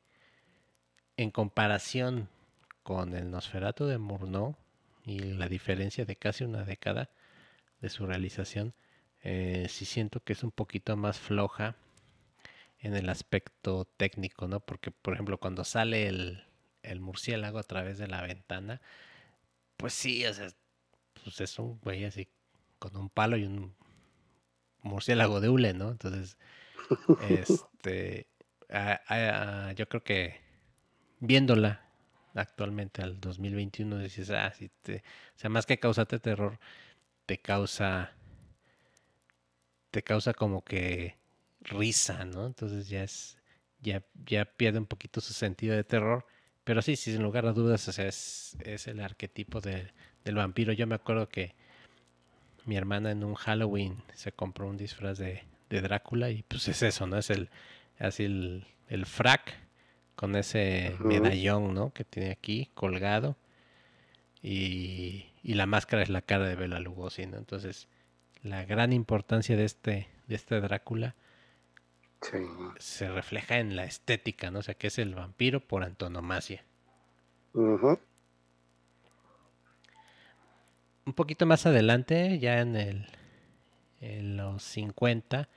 en 1.16 1.30
comparación 1.30 2.28
con 2.82 3.14
el 3.14 3.30
Nosferatu 3.30 3.86
de 3.86 3.98
Murnau 3.98 4.56
y 5.04 5.18
la 5.18 5.48
diferencia 5.48 6.04
de 6.04 6.16
casi 6.16 6.44
una 6.44 6.64
década 6.64 7.10
de 7.80 7.88
su 7.88 8.06
realización, 8.06 8.74
eh, 9.28 9.66
sí 9.68 9.84
siento 9.84 10.20
que 10.20 10.34
es 10.34 10.44
un 10.44 10.52
poquito 10.52 10.96
más 10.96 11.18
floja 11.18 11.74
en 12.78 12.94
el 12.94 13.08
aspecto 13.08 13.84
técnico, 13.96 14.46
¿no? 14.46 14.60
Porque, 14.60 14.92
por 14.92 15.14
ejemplo, 15.14 15.38
cuando 15.38 15.64
sale 15.64 16.06
el, 16.06 16.44
el 16.84 17.00
murciélago 17.00 17.58
a 17.58 17.64
través 17.64 17.98
de 17.98 18.06
la 18.06 18.22
ventana, 18.22 18.80
pues 19.76 19.94
sí, 19.94 20.24
o 20.26 20.32
sea, 20.32 20.48
pues 21.24 21.40
es 21.40 21.58
un 21.58 21.80
güey 21.80 22.04
así 22.04 22.28
con 22.78 22.96
un 22.96 23.10
palo 23.10 23.36
y 23.36 23.42
un 23.42 23.74
murciélago 24.82 25.40
de 25.40 25.48
hule, 25.48 25.74
¿no? 25.74 25.90
Entonces, 25.90 26.38
este, 27.28 28.28
yo 29.74 29.88
creo 29.88 30.04
que 30.04 30.40
viéndola 31.18 31.84
actualmente 32.34 33.02
al 33.02 33.18
2021 33.20 33.98
dices, 33.98 34.30
ah, 34.30 34.52
sí, 34.56 34.70
te, 34.82 34.98
o 35.34 35.38
sea, 35.38 35.50
más 35.50 35.66
que 35.66 35.80
causarte 35.80 36.20
terror, 36.20 36.60
te 37.26 37.38
causa, 37.38 38.12
te 39.96 40.02
causa 40.02 40.34
como 40.34 40.62
que 40.62 41.16
risa, 41.62 42.26
¿no? 42.26 42.44
Entonces 42.44 42.86
ya 42.90 43.02
es, 43.02 43.38
ya, 43.80 44.04
ya 44.26 44.44
pierde 44.44 44.78
un 44.78 44.84
poquito 44.84 45.22
su 45.22 45.32
sentido 45.32 45.74
de 45.74 45.84
terror. 45.84 46.26
Pero 46.64 46.82
sí, 46.82 46.96
sin 46.96 47.22
lugar 47.22 47.46
a 47.46 47.54
dudas, 47.54 47.88
o 47.88 47.92
sea, 47.92 48.06
es, 48.06 48.58
es 48.62 48.88
el 48.88 49.00
arquetipo 49.00 49.62
del 49.62 50.34
vampiro. 50.34 50.74
Yo 50.74 50.86
me 50.86 50.96
acuerdo 50.96 51.30
que 51.30 51.54
mi 52.66 52.76
hermana 52.76 53.10
en 53.10 53.24
un 53.24 53.36
Halloween 53.36 54.02
se 54.12 54.32
compró 54.32 54.68
un 54.68 54.76
disfraz 54.76 55.16
de, 55.16 55.44
de 55.70 55.80
Drácula 55.80 56.28
y 56.28 56.42
pues 56.42 56.68
es 56.68 56.82
eso, 56.82 57.06
¿no? 57.06 57.16
Es 57.16 57.30
el 57.30 57.48
así 57.98 58.24
el, 58.24 58.66
el 58.88 59.06
frac 59.06 59.54
con 60.14 60.36
ese 60.36 60.94
medallón, 60.98 61.72
¿no? 61.72 61.90
Que 61.94 62.04
tiene 62.04 62.32
aquí 62.32 62.70
colgado 62.74 63.38
y, 64.42 65.24
y, 65.42 65.54
la 65.54 65.64
máscara 65.64 66.02
es 66.02 66.10
la 66.10 66.20
cara 66.20 66.46
de 66.46 66.54
Bela 66.54 66.80
Lugosi, 66.80 67.24
¿no? 67.24 67.38
Entonces 67.38 67.88
la 68.46 68.64
gran 68.64 68.92
importancia 68.92 69.56
de 69.56 69.64
este 69.64 70.08
de 70.26 70.34
este 70.34 70.60
Drácula 70.60 71.14
se 72.78 73.08
refleja 73.10 73.58
en 73.58 73.76
la 73.76 73.84
estética, 73.84 74.50
¿no? 74.50 74.60
O 74.60 74.62
sea, 74.62 74.74
que 74.74 74.88
es 74.88 74.98
el 74.98 75.14
vampiro 75.14 75.60
por 75.60 75.84
antonomasia. 75.84 76.64
Un 81.04 81.12
poquito 81.12 81.46
más 81.46 81.66
adelante, 81.66 82.38
ya 82.38 82.60
en 82.60 82.76
el 82.76 83.06
en 84.00 84.36
los 84.36 84.62
50, 84.62 85.48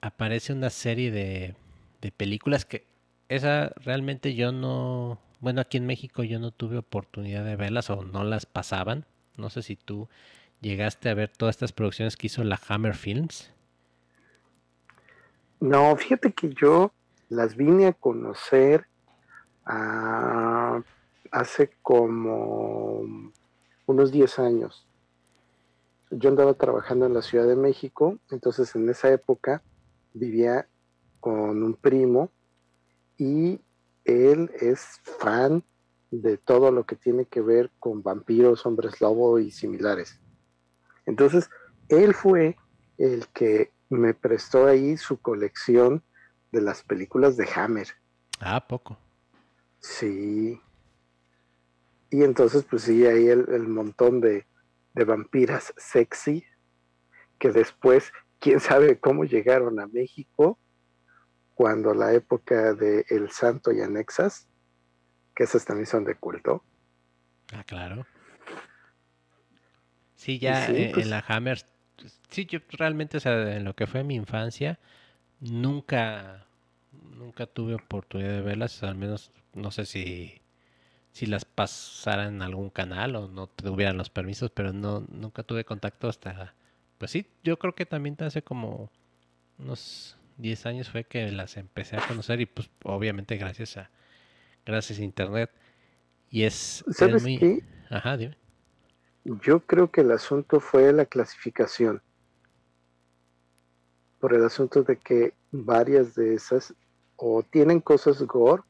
aparece 0.00 0.52
una 0.52 0.70
serie 0.70 1.10
de, 1.10 1.54
de 2.00 2.12
películas 2.12 2.64
que 2.64 2.86
esa 3.28 3.72
realmente 3.76 4.34
yo 4.34 4.52
no, 4.52 5.18
bueno, 5.40 5.60
aquí 5.60 5.78
en 5.78 5.86
México 5.86 6.22
yo 6.22 6.38
no 6.38 6.50
tuve 6.50 6.76
oportunidad 6.78 7.44
de 7.44 7.56
verlas 7.56 7.90
o 7.90 8.04
no 8.04 8.24
las 8.24 8.46
pasaban. 8.46 9.06
No 9.36 9.50
sé 9.50 9.62
si 9.62 9.76
tú 9.76 10.08
llegaste 10.64 11.10
a 11.10 11.14
ver 11.14 11.30
todas 11.30 11.54
estas 11.54 11.72
producciones 11.72 12.16
que 12.16 12.26
hizo 12.26 12.42
la 12.42 12.58
Hammer 12.68 12.94
Films. 12.94 13.52
No, 15.60 15.94
fíjate 15.96 16.32
que 16.32 16.52
yo 16.54 16.92
las 17.28 17.54
vine 17.56 17.86
a 17.86 17.92
conocer 17.92 18.86
ah, 19.66 20.82
hace 21.30 21.70
como 21.82 23.02
unos 23.86 24.10
10 24.10 24.38
años. 24.38 24.86
Yo 26.10 26.30
andaba 26.30 26.54
trabajando 26.54 27.06
en 27.06 27.14
la 27.14 27.22
Ciudad 27.22 27.46
de 27.46 27.56
México, 27.56 28.18
entonces 28.30 28.74
en 28.74 28.88
esa 28.88 29.10
época 29.10 29.62
vivía 30.14 30.66
con 31.20 31.62
un 31.62 31.74
primo 31.74 32.30
y 33.18 33.60
él 34.04 34.50
es 34.60 35.00
fan 35.18 35.62
de 36.10 36.36
todo 36.36 36.70
lo 36.70 36.84
que 36.84 36.96
tiene 36.96 37.24
que 37.26 37.40
ver 37.40 37.70
con 37.80 38.02
vampiros, 38.02 38.64
hombres 38.66 39.00
lobo 39.00 39.38
y 39.38 39.50
similares. 39.50 40.20
Entonces, 41.06 41.50
él 41.88 42.14
fue 42.14 42.56
el 42.98 43.26
que 43.28 43.72
me 43.90 44.14
prestó 44.14 44.66
ahí 44.66 44.96
su 44.96 45.20
colección 45.20 46.02
de 46.52 46.60
las 46.60 46.82
películas 46.82 47.36
de 47.36 47.48
Hammer. 47.54 47.88
Ah, 48.40 48.66
poco. 48.66 48.98
Sí. 49.80 50.60
Y 52.10 52.22
entonces, 52.22 52.64
pues 52.64 52.82
sí, 52.82 53.06
ahí 53.06 53.28
el, 53.28 53.68
montón 53.68 54.20
de, 54.20 54.46
de, 54.94 55.04
vampiras 55.04 55.74
sexy, 55.76 56.44
que 57.38 57.50
después, 57.50 58.12
quién 58.38 58.60
sabe 58.60 58.98
cómo 58.98 59.24
llegaron 59.24 59.80
a 59.80 59.86
México, 59.86 60.58
cuando 61.54 61.94
la 61.94 62.12
época 62.12 62.74
de 62.74 63.04
El 63.08 63.30
Santo 63.30 63.72
y 63.72 63.80
Anexas, 63.80 64.48
que 65.34 65.44
esas 65.44 65.64
también 65.64 65.86
son 65.86 66.04
de 66.04 66.14
culto. 66.14 66.64
Ah, 67.52 67.64
claro. 67.64 68.06
Sí, 70.24 70.38
ya 70.38 70.68
en 70.68 70.92
pues 70.92 71.06
la 71.06 71.22
Hammer 71.28 71.58
sí, 72.30 72.46
yo 72.46 72.60
realmente, 72.70 73.18
o 73.18 73.20
sea, 73.20 73.58
en 73.58 73.64
lo 73.64 73.76
que 73.76 73.86
fue 73.86 74.04
mi 74.04 74.14
infancia, 74.14 74.78
nunca, 75.40 76.46
nunca 77.14 77.44
tuve 77.44 77.74
oportunidad 77.74 78.30
de 78.30 78.40
verlas, 78.40 78.82
al 78.82 78.94
menos 78.94 79.32
no 79.52 79.70
sé 79.70 79.84
si, 79.84 80.40
si 81.12 81.26
las 81.26 81.44
pasaran 81.44 82.36
en 82.36 82.40
algún 82.42 82.70
canal 82.70 83.16
o 83.16 83.28
no 83.28 83.48
tuvieran 83.48 83.98
los 83.98 84.08
permisos, 84.08 84.50
pero 84.50 84.72
no, 84.72 85.04
nunca 85.10 85.42
tuve 85.42 85.66
contacto 85.66 86.08
hasta, 86.08 86.54
pues 86.96 87.10
sí, 87.10 87.26
yo 87.42 87.58
creo 87.58 87.74
que 87.74 87.84
también 87.84 88.16
hace 88.20 88.40
como 88.40 88.90
unos 89.58 90.16
10 90.38 90.64
años 90.64 90.88
fue 90.88 91.04
que 91.04 91.30
las 91.32 91.58
empecé 91.58 91.98
a 91.98 92.06
conocer 92.06 92.40
y 92.40 92.46
pues 92.46 92.70
obviamente 92.82 93.36
gracias 93.36 93.76
a, 93.76 93.90
gracias 94.64 95.00
a 95.00 95.02
internet. 95.02 95.50
Y 96.30 96.44
es, 96.44 96.82
¿Sabes 96.92 97.22
muy... 97.22 97.62
Ajá, 97.90 98.16
dime. 98.16 98.38
Yo 99.24 99.60
creo 99.60 99.90
que 99.90 100.02
el 100.02 100.12
asunto 100.12 100.60
fue 100.60 100.92
la 100.92 101.06
clasificación. 101.06 102.02
Por 104.20 104.34
el 104.34 104.44
asunto 104.44 104.82
de 104.82 104.98
que 104.98 105.34
varias 105.50 106.14
de 106.14 106.34
esas 106.34 106.74
o 107.16 107.42
tienen 107.42 107.80
cosas 107.80 108.20
gore 108.22 108.62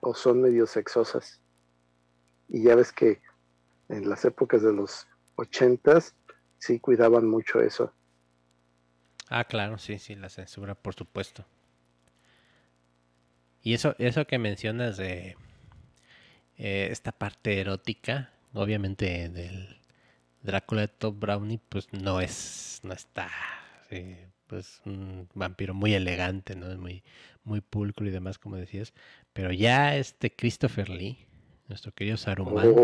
o 0.00 0.14
son 0.14 0.42
medio 0.42 0.66
sexosas. 0.66 1.40
Y 2.48 2.62
ya 2.62 2.76
ves 2.76 2.92
que 2.92 3.20
en 3.88 4.08
las 4.08 4.24
épocas 4.24 4.62
de 4.62 4.72
los 4.72 5.06
ochentas 5.36 6.14
sí 6.58 6.78
cuidaban 6.78 7.26
mucho 7.26 7.60
eso. 7.60 7.92
Ah, 9.28 9.44
claro, 9.44 9.78
sí, 9.78 9.98
sí, 9.98 10.14
la 10.14 10.28
censura, 10.28 10.74
por 10.74 10.94
supuesto. 10.94 11.44
Y 13.62 13.74
eso, 13.74 13.96
eso 13.98 14.26
que 14.26 14.38
mencionas 14.38 14.98
de 14.98 15.36
eh, 16.58 16.88
esta 16.90 17.12
parte 17.12 17.60
erótica, 17.60 18.33
obviamente 18.54 19.28
del 19.28 19.76
Drácula 20.42 20.82
de 20.82 20.88
Top 20.88 21.18
Brownie, 21.18 21.60
pues 21.68 21.92
no 21.92 22.20
es, 22.20 22.80
no 22.82 22.92
está, 22.92 23.30
pues 24.46 24.80
un 24.84 25.28
vampiro 25.34 25.74
muy 25.74 25.94
elegante, 25.94 26.54
¿no? 26.54 26.66
Muy, 26.76 27.02
muy 27.44 27.60
pulcro 27.60 28.06
y 28.06 28.10
demás, 28.10 28.38
como 28.38 28.56
decías. 28.56 28.92
Pero 29.32 29.52
ya 29.52 29.96
este 29.96 30.30
Christopher 30.34 30.88
Lee, 30.88 31.18
nuestro 31.68 31.92
querido 31.92 32.16
Saruman, 32.16 32.74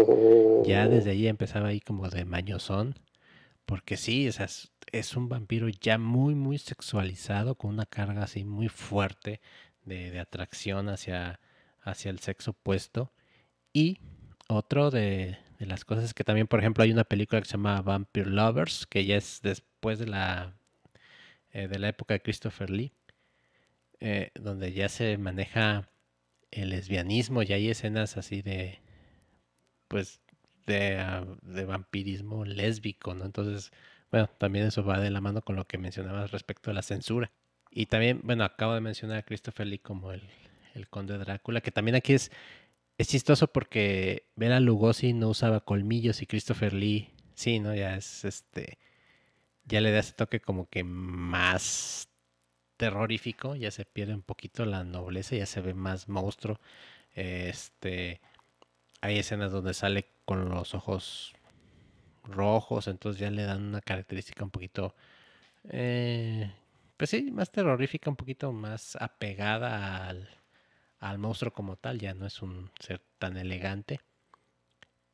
ya 0.65 0.89
desde 0.89 1.11
ahí 1.11 1.27
empezaba 1.27 1.69
ahí 1.69 1.81
como 1.81 2.09
de 2.09 2.25
mañosón. 2.25 2.99
Porque 3.67 3.97
sí, 3.97 4.27
es, 4.27 4.73
es 4.91 5.17
un 5.17 5.29
vampiro 5.29 5.69
ya 5.69 5.97
muy, 5.97 6.35
muy 6.35 6.59
sexualizado, 6.59 7.55
con 7.55 7.71
una 7.71 7.87
carga 7.87 8.25
así 8.25 8.45
muy 8.45 8.69
fuerte 8.69 9.41
de, 9.85 10.11
de 10.11 10.19
atracción 10.19 10.89
hacia, 10.89 11.41
hacia 11.83 12.11
el 12.11 12.19
sexo 12.19 12.53
opuesto. 12.53 13.13
Y 13.73 13.99
otro 14.51 14.91
de, 14.91 15.39
las 15.59 15.85
cosas 15.85 16.15
que 16.15 16.25
también, 16.25 16.47
por 16.47 16.61
ejemplo, 16.61 16.85
hay 16.85 16.93
una 16.93 17.05
película 17.05 17.41
que 17.41 17.47
se 17.47 17.53
llama 17.53 17.81
Vampire 17.83 18.31
Lovers, 18.31 18.87
que 18.87 19.05
ya 19.05 19.17
es 19.17 19.41
después 19.43 19.99
de 19.99 20.07
la, 20.07 20.55
eh, 21.53 21.69
de 21.69 21.79
la 21.79 21.89
época 21.89 22.15
de 22.15 22.23
Christopher 22.23 22.71
Lee, 22.71 22.93
eh, 24.01 24.31
donde 24.35 24.73
ya 24.73 24.89
se 24.89 25.19
maneja 25.19 25.89
el 26.51 26.71
lesbianismo 26.71 27.43
y 27.43 27.53
hay 27.53 27.69
escenas 27.69 28.17
así 28.17 28.43
de, 28.43 28.81
pues, 29.89 30.21
de, 30.67 30.99
ah, 30.99 31.27
de 31.43 31.65
vampirismo 31.65 32.45
lésbico, 32.45 33.15
¿no? 33.15 33.25
Entonces, 33.25 33.73
bueno, 34.11 34.29
también 34.39 34.67
eso 34.67 34.85
va 34.85 34.99
de 35.01 35.11
la 35.11 35.21
mano 35.21 35.43
con 35.43 35.57
lo 35.57 35.67
que 35.67 35.79
mencionabas 35.79 36.31
respecto 36.33 36.71
a 36.71 36.75
la 36.75 36.83
censura. 36.83 37.31
Y 37.71 37.87
también, 37.87 38.21
bueno, 38.25 38.45
acabo 38.45 38.75
de 38.75 38.81
mencionar 38.81 39.19
a 39.19 39.23
Christopher 39.23 39.67
Lee 39.67 39.79
como 39.79 40.13
el, 40.13 40.23
el 40.75 40.89
conde 40.89 41.19
Drácula, 41.19 41.61
que 41.61 41.71
también 41.71 41.95
aquí 41.95 42.15
es 42.15 42.33
es 43.01 43.09
chistoso 43.09 43.47
porque 43.47 44.27
Bela 44.37 44.61
Lugosi 44.61 45.15
no 45.15 45.31
usaba 45.31 45.61
colmillos 45.61 46.21
y 46.21 46.27
Christopher 46.27 46.75
Lee, 46.75 47.09
sí, 47.35 47.59
¿no? 47.59 47.75
Ya 47.75 47.97
es 47.97 48.27
este. 48.27 48.79
Ya 49.65 49.81
le 49.81 49.91
da 49.91 50.01
ese 50.01 50.13
toque 50.13 50.41
como 50.41 50.69
que 50.69 50.85
más 50.85 52.11
terrorífico, 52.77 53.57
ya 53.57 53.71
se 53.71 53.87
pierde 53.87 54.15
un 54.15 54.21
poquito 54.21 54.67
la 54.67 54.85
nobleza, 54.85 55.35
ya 55.35 55.47
se 55.47 55.63
ve 55.63 55.73
más 55.73 56.11
monstruo. 56.11 56.61
Este. 57.15 58.21
Hay 59.01 59.19
escenas 59.19 59.51
donde 59.51 59.73
sale 59.73 60.07
con 60.27 60.51
los 60.51 60.75
ojos 60.75 61.33
rojos, 62.25 62.87
entonces 62.87 63.19
ya 63.19 63.31
le 63.31 63.45
dan 63.45 63.63
una 63.63 63.81
característica 63.81 64.45
un 64.45 64.51
poquito. 64.51 64.95
Eh, 65.71 66.53
pues 66.99 67.09
sí, 67.09 67.31
más 67.33 67.51
terrorífica, 67.51 68.11
un 68.11 68.17
poquito 68.17 68.53
más 68.53 68.97
apegada 68.97 70.07
al 70.07 70.29
al 71.01 71.19
monstruo 71.19 71.53
como 71.53 71.77
tal, 71.77 71.99
ya 71.99 72.15
no 72.15 72.27
es 72.27 72.43
un 72.43 72.71
ser 72.79 73.01
tan 73.19 73.37
elegante. 73.37 74.01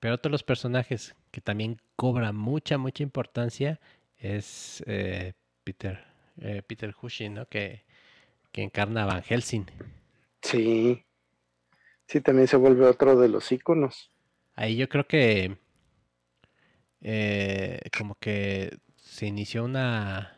Pero 0.00 0.14
otro 0.16 0.28
de 0.28 0.32
los 0.32 0.42
personajes 0.42 1.14
que 1.30 1.40
también 1.40 1.80
cobra 1.94 2.32
mucha, 2.32 2.76
mucha 2.76 3.02
importancia 3.02 3.80
es 4.18 4.82
eh, 4.86 5.32
Peter, 5.64 6.04
eh, 6.40 6.62
Peter 6.66 6.94
Cushing, 6.94 7.34
¿no? 7.34 7.46
Que, 7.48 7.84
que 8.52 8.62
encarna 8.62 9.04
a 9.04 9.06
Van 9.06 9.22
Helsing. 9.22 9.66
Sí, 10.42 11.04
sí, 12.06 12.20
también 12.20 12.48
se 12.48 12.56
vuelve 12.56 12.86
otro 12.86 13.18
de 13.18 13.28
los 13.28 13.50
íconos. 13.50 14.10
Ahí 14.54 14.76
yo 14.76 14.88
creo 14.88 15.06
que 15.06 15.56
eh, 17.00 17.80
como 17.96 18.16
que 18.16 18.78
se 18.96 19.26
inició 19.26 19.64
una 19.64 20.35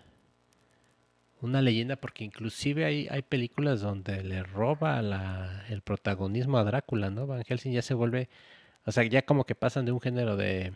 una 1.40 1.62
leyenda 1.62 1.96
porque 1.96 2.24
inclusive 2.24 2.84
hay, 2.84 3.08
hay 3.10 3.22
películas 3.22 3.80
donde 3.80 4.22
le 4.22 4.42
roba 4.42 5.00
la, 5.02 5.64
el 5.68 5.82
protagonismo 5.82 6.58
a 6.58 6.64
Drácula, 6.64 7.10
¿no? 7.10 7.26
Van 7.26 7.44
Helsing 7.44 7.72
ya 7.72 7.82
se 7.82 7.94
vuelve, 7.94 8.28
o 8.84 8.92
sea, 8.92 9.04
ya 9.04 9.22
como 9.22 9.44
que 9.44 9.54
pasan 9.54 9.84
de 9.84 9.92
un 9.92 10.00
género 10.00 10.36
de, 10.36 10.72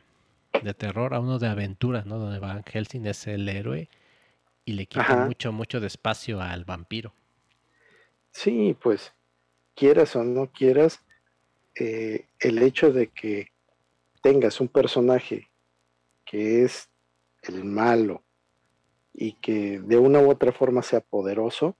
de 0.62 0.74
terror 0.74 1.14
a 1.14 1.20
uno 1.20 1.38
de 1.38 1.48
aventura, 1.48 2.04
¿no? 2.06 2.18
Donde 2.18 2.38
Van 2.38 2.62
Helsing 2.64 3.06
es 3.06 3.26
el 3.26 3.48
héroe 3.48 3.88
y 4.64 4.72
le 4.74 4.86
quita 4.86 5.26
mucho, 5.26 5.52
mucho 5.52 5.80
de 5.80 5.88
espacio 5.88 6.40
al 6.40 6.64
vampiro. 6.64 7.12
Sí, 8.30 8.76
pues 8.80 9.12
quieras 9.74 10.14
o 10.16 10.24
no 10.24 10.50
quieras, 10.50 11.00
eh, 11.74 12.26
el 12.38 12.62
hecho 12.62 12.92
de 12.92 13.08
que 13.08 13.48
tengas 14.20 14.60
un 14.60 14.68
personaje 14.68 15.50
que 16.24 16.64
es 16.64 16.88
el 17.42 17.64
malo, 17.64 18.22
y 19.14 19.34
que 19.34 19.80
de 19.80 19.98
una 19.98 20.20
u 20.20 20.30
otra 20.30 20.52
forma 20.52 20.82
sea 20.82 21.00
poderoso, 21.00 21.76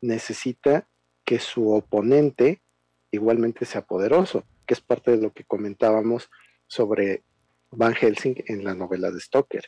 necesita 0.00 0.88
que 1.24 1.38
su 1.38 1.70
oponente 1.72 2.62
igualmente 3.10 3.64
sea 3.64 3.82
poderoso, 3.82 4.44
que 4.66 4.74
es 4.74 4.80
parte 4.80 5.12
de 5.12 5.18
lo 5.18 5.32
que 5.32 5.44
comentábamos 5.44 6.30
sobre 6.66 7.22
Van 7.70 7.94
Helsing 7.94 8.44
en 8.46 8.64
la 8.64 8.74
novela 8.74 9.10
de 9.10 9.20
Stoker, 9.20 9.64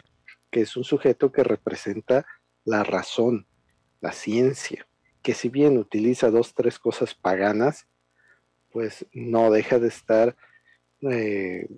que 0.51 0.63
es 0.63 0.77
un 0.77 0.85
sujeto 0.85 1.33
que 1.33 1.45
representa 1.45 2.27
la 2.65 2.83
razón, 2.83 3.47
la 4.01 4.13
ciencia, 4.13 4.87
que 5.23 5.35
si 5.35 5.49
bien 5.49 5.79
utiliza 5.79 6.31
dos, 6.31 6.55
tres 6.55 6.79
cosas 6.79 7.15
paganas, 7.15 7.87
pues 8.71 9.07
no 9.13 9.51
deja 9.51 9.79
de 9.79 9.89
estar 9.89 10.37
eh, 11.03 11.69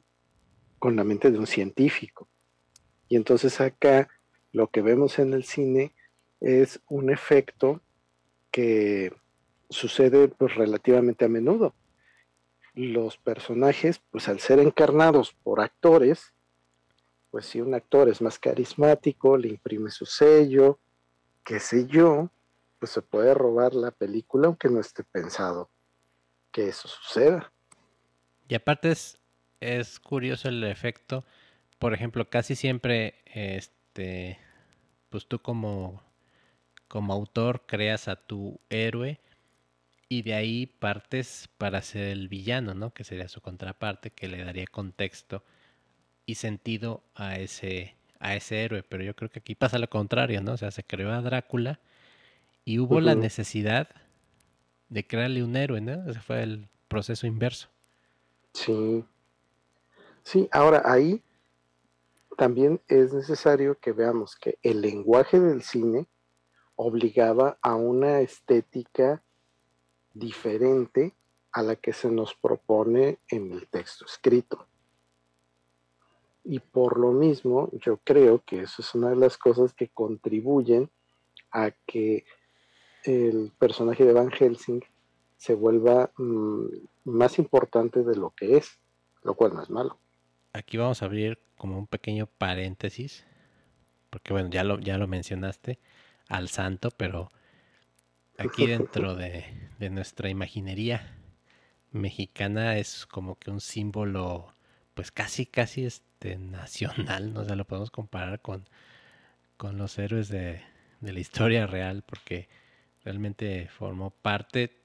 con 0.78 0.96
la 0.96 1.04
mente 1.04 1.30
de 1.30 1.38
un 1.38 1.46
científico. 1.46 2.28
Y 3.08 3.16
entonces 3.16 3.60
acá 3.60 4.08
lo 4.52 4.68
que 4.68 4.82
vemos 4.82 5.18
en 5.18 5.32
el 5.32 5.44
cine 5.44 5.94
es 6.40 6.80
un 6.88 7.10
efecto 7.10 7.80
que 8.50 9.12
sucede 9.70 10.28
pues 10.28 10.54
relativamente 10.54 11.24
a 11.24 11.28
menudo. 11.28 11.74
Los 12.74 13.18
personajes, 13.18 14.00
pues 14.10 14.28
al 14.28 14.40
ser 14.40 14.60
encarnados 14.60 15.34
por 15.42 15.60
actores, 15.60 16.32
pues 17.30 17.46
si 17.46 17.60
un 17.60 17.74
actor 17.74 18.08
es 18.08 18.22
más 18.22 18.38
carismático, 18.38 19.36
le 19.36 19.48
imprime 19.48 19.90
su 19.90 20.06
sello, 20.06 20.78
qué 21.44 21.60
sé 21.60 21.86
yo, 21.86 22.30
pues 22.78 22.92
se 22.92 23.02
puede 23.02 23.34
robar 23.34 23.74
la 23.74 23.90
película 23.90 24.46
aunque 24.46 24.68
no 24.68 24.80
esté 24.80 25.04
pensado 25.04 25.70
que 26.52 26.68
eso 26.68 26.88
suceda. 26.88 27.52
Y 28.48 28.54
aparte 28.54 28.92
es, 28.92 29.18
es 29.60 30.00
curioso 30.00 30.48
el 30.48 30.64
efecto, 30.64 31.24
por 31.78 31.92
ejemplo, 31.92 32.30
casi 32.30 32.56
siempre, 32.56 33.16
este, 33.98 34.38
pues 35.10 35.26
tú 35.26 35.40
como, 35.40 36.00
como 36.86 37.12
autor 37.12 37.62
creas 37.66 38.06
a 38.06 38.14
tu 38.14 38.60
héroe 38.70 39.18
y 40.08 40.22
de 40.22 40.34
ahí 40.34 40.66
partes 40.66 41.48
para 41.58 41.82
ser 41.82 42.04
el 42.04 42.28
villano, 42.28 42.74
¿no? 42.74 42.94
Que 42.94 43.02
sería 43.02 43.28
su 43.28 43.40
contraparte, 43.40 44.10
que 44.10 44.28
le 44.28 44.44
daría 44.44 44.66
contexto 44.66 45.42
y 46.26 46.36
sentido 46.36 47.02
a 47.16 47.38
ese, 47.38 47.96
a 48.20 48.36
ese 48.36 48.62
héroe. 48.62 48.84
Pero 48.84 49.02
yo 49.02 49.16
creo 49.16 49.30
que 49.30 49.40
aquí 49.40 49.56
pasa 49.56 49.78
lo 49.78 49.90
contrario, 49.90 50.40
¿no? 50.42 50.52
O 50.52 50.56
sea, 50.56 50.70
se 50.70 50.84
creó 50.84 51.12
a 51.12 51.20
Drácula 51.20 51.80
y 52.64 52.78
hubo 52.78 53.00
la 53.00 53.16
necesidad 53.16 53.88
de 54.88 55.06
crearle 55.06 55.42
un 55.42 55.56
héroe, 55.56 55.80
¿no? 55.80 56.08
Ese 56.08 56.20
fue 56.20 56.42
el 56.44 56.68
proceso 56.86 57.26
inverso. 57.26 57.68
Sí. 58.54 59.04
Sí, 60.22 60.48
ahora 60.52 60.82
ahí 60.84 61.20
también 62.38 62.80
es 62.86 63.12
necesario 63.12 63.80
que 63.80 63.90
veamos 63.90 64.36
que 64.36 64.60
el 64.62 64.80
lenguaje 64.80 65.40
del 65.40 65.62
cine 65.62 66.06
obligaba 66.76 67.58
a 67.62 67.74
una 67.74 68.20
estética 68.20 69.24
diferente 70.14 71.16
a 71.50 71.64
la 71.64 71.74
que 71.74 71.92
se 71.92 72.08
nos 72.08 72.36
propone 72.36 73.18
en 73.26 73.50
el 73.50 73.66
texto 73.66 74.04
escrito. 74.04 74.68
Y 76.44 76.60
por 76.60 77.00
lo 77.00 77.10
mismo, 77.10 77.70
yo 77.72 77.96
creo 78.04 78.40
que 78.44 78.62
eso 78.62 78.82
es 78.82 78.94
una 78.94 79.10
de 79.10 79.16
las 79.16 79.36
cosas 79.36 79.74
que 79.74 79.88
contribuyen 79.88 80.88
a 81.50 81.72
que 81.86 82.24
el 83.02 83.50
personaje 83.58 84.04
de 84.04 84.12
Van 84.12 84.30
Helsing 84.30 84.84
se 85.36 85.54
vuelva 85.54 86.12
mm, 86.16 86.66
más 87.02 87.40
importante 87.40 88.04
de 88.04 88.14
lo 88.14 88.30
que 88.30 88.58
es, 88.58 88.78
lo 89.24 89.34
cual 89.34 89.54
no 89.54 89.62
es 89.64 89.70
malo. 89.70 89.98
Aquí 90.52 90.76
vamos 90.76 91.02
a 91.02 91.06
abrir 91.06 91.47
como 91.58 91.78
un 91.78 91.86
pequeño 91.86 92.26
paréntesis, 92.26 93.24
porque 94.10 94.32
bueno, 94.32 94.48
ya 94.48 94.64
lo, 94.64 94.78
ya 94.78 94.96
lo 94.96 95.06
mencionaste 95.06 95.78
al 96.28 96.48
santo, 96.48 96.90
pero 96.90 97.30
aquí 98.38 98.66
dentro 98.66 99.14
de, 99.16 99.44
de 99.78 99.90
nuestra 99.90 100.30
imaginería 100.30 101.14
mexicana 101.92 102.78
es 102.78 103.06
como 103.06 103.38
que 103.38 103.50
un 103.50 103.60
símbolo 103.60 104.54
pues 104.94 105.12
casi 105.12 105.46
casi 105.46 105.84
este 105.84 106.38
nacional, 106.38 107.32
no 107.32 107.42
o 107.42 107.54
lo 107.54 107.64
podemos 107.64 107.90
comparar 107.90 108.40
con, 108.40 108.68
con 109.56 109.78
los 109.78 109.96
héroes 109.98 110.28
de, 110.28 110.60
de 111.00 111.12
la 111.12 111.20
historia 111.20 111.66
real, 111.66 112.02
porque 112.02 112.48
realmente 113.04 113.68
formó 113.68 114.10
parte 114.10 114.76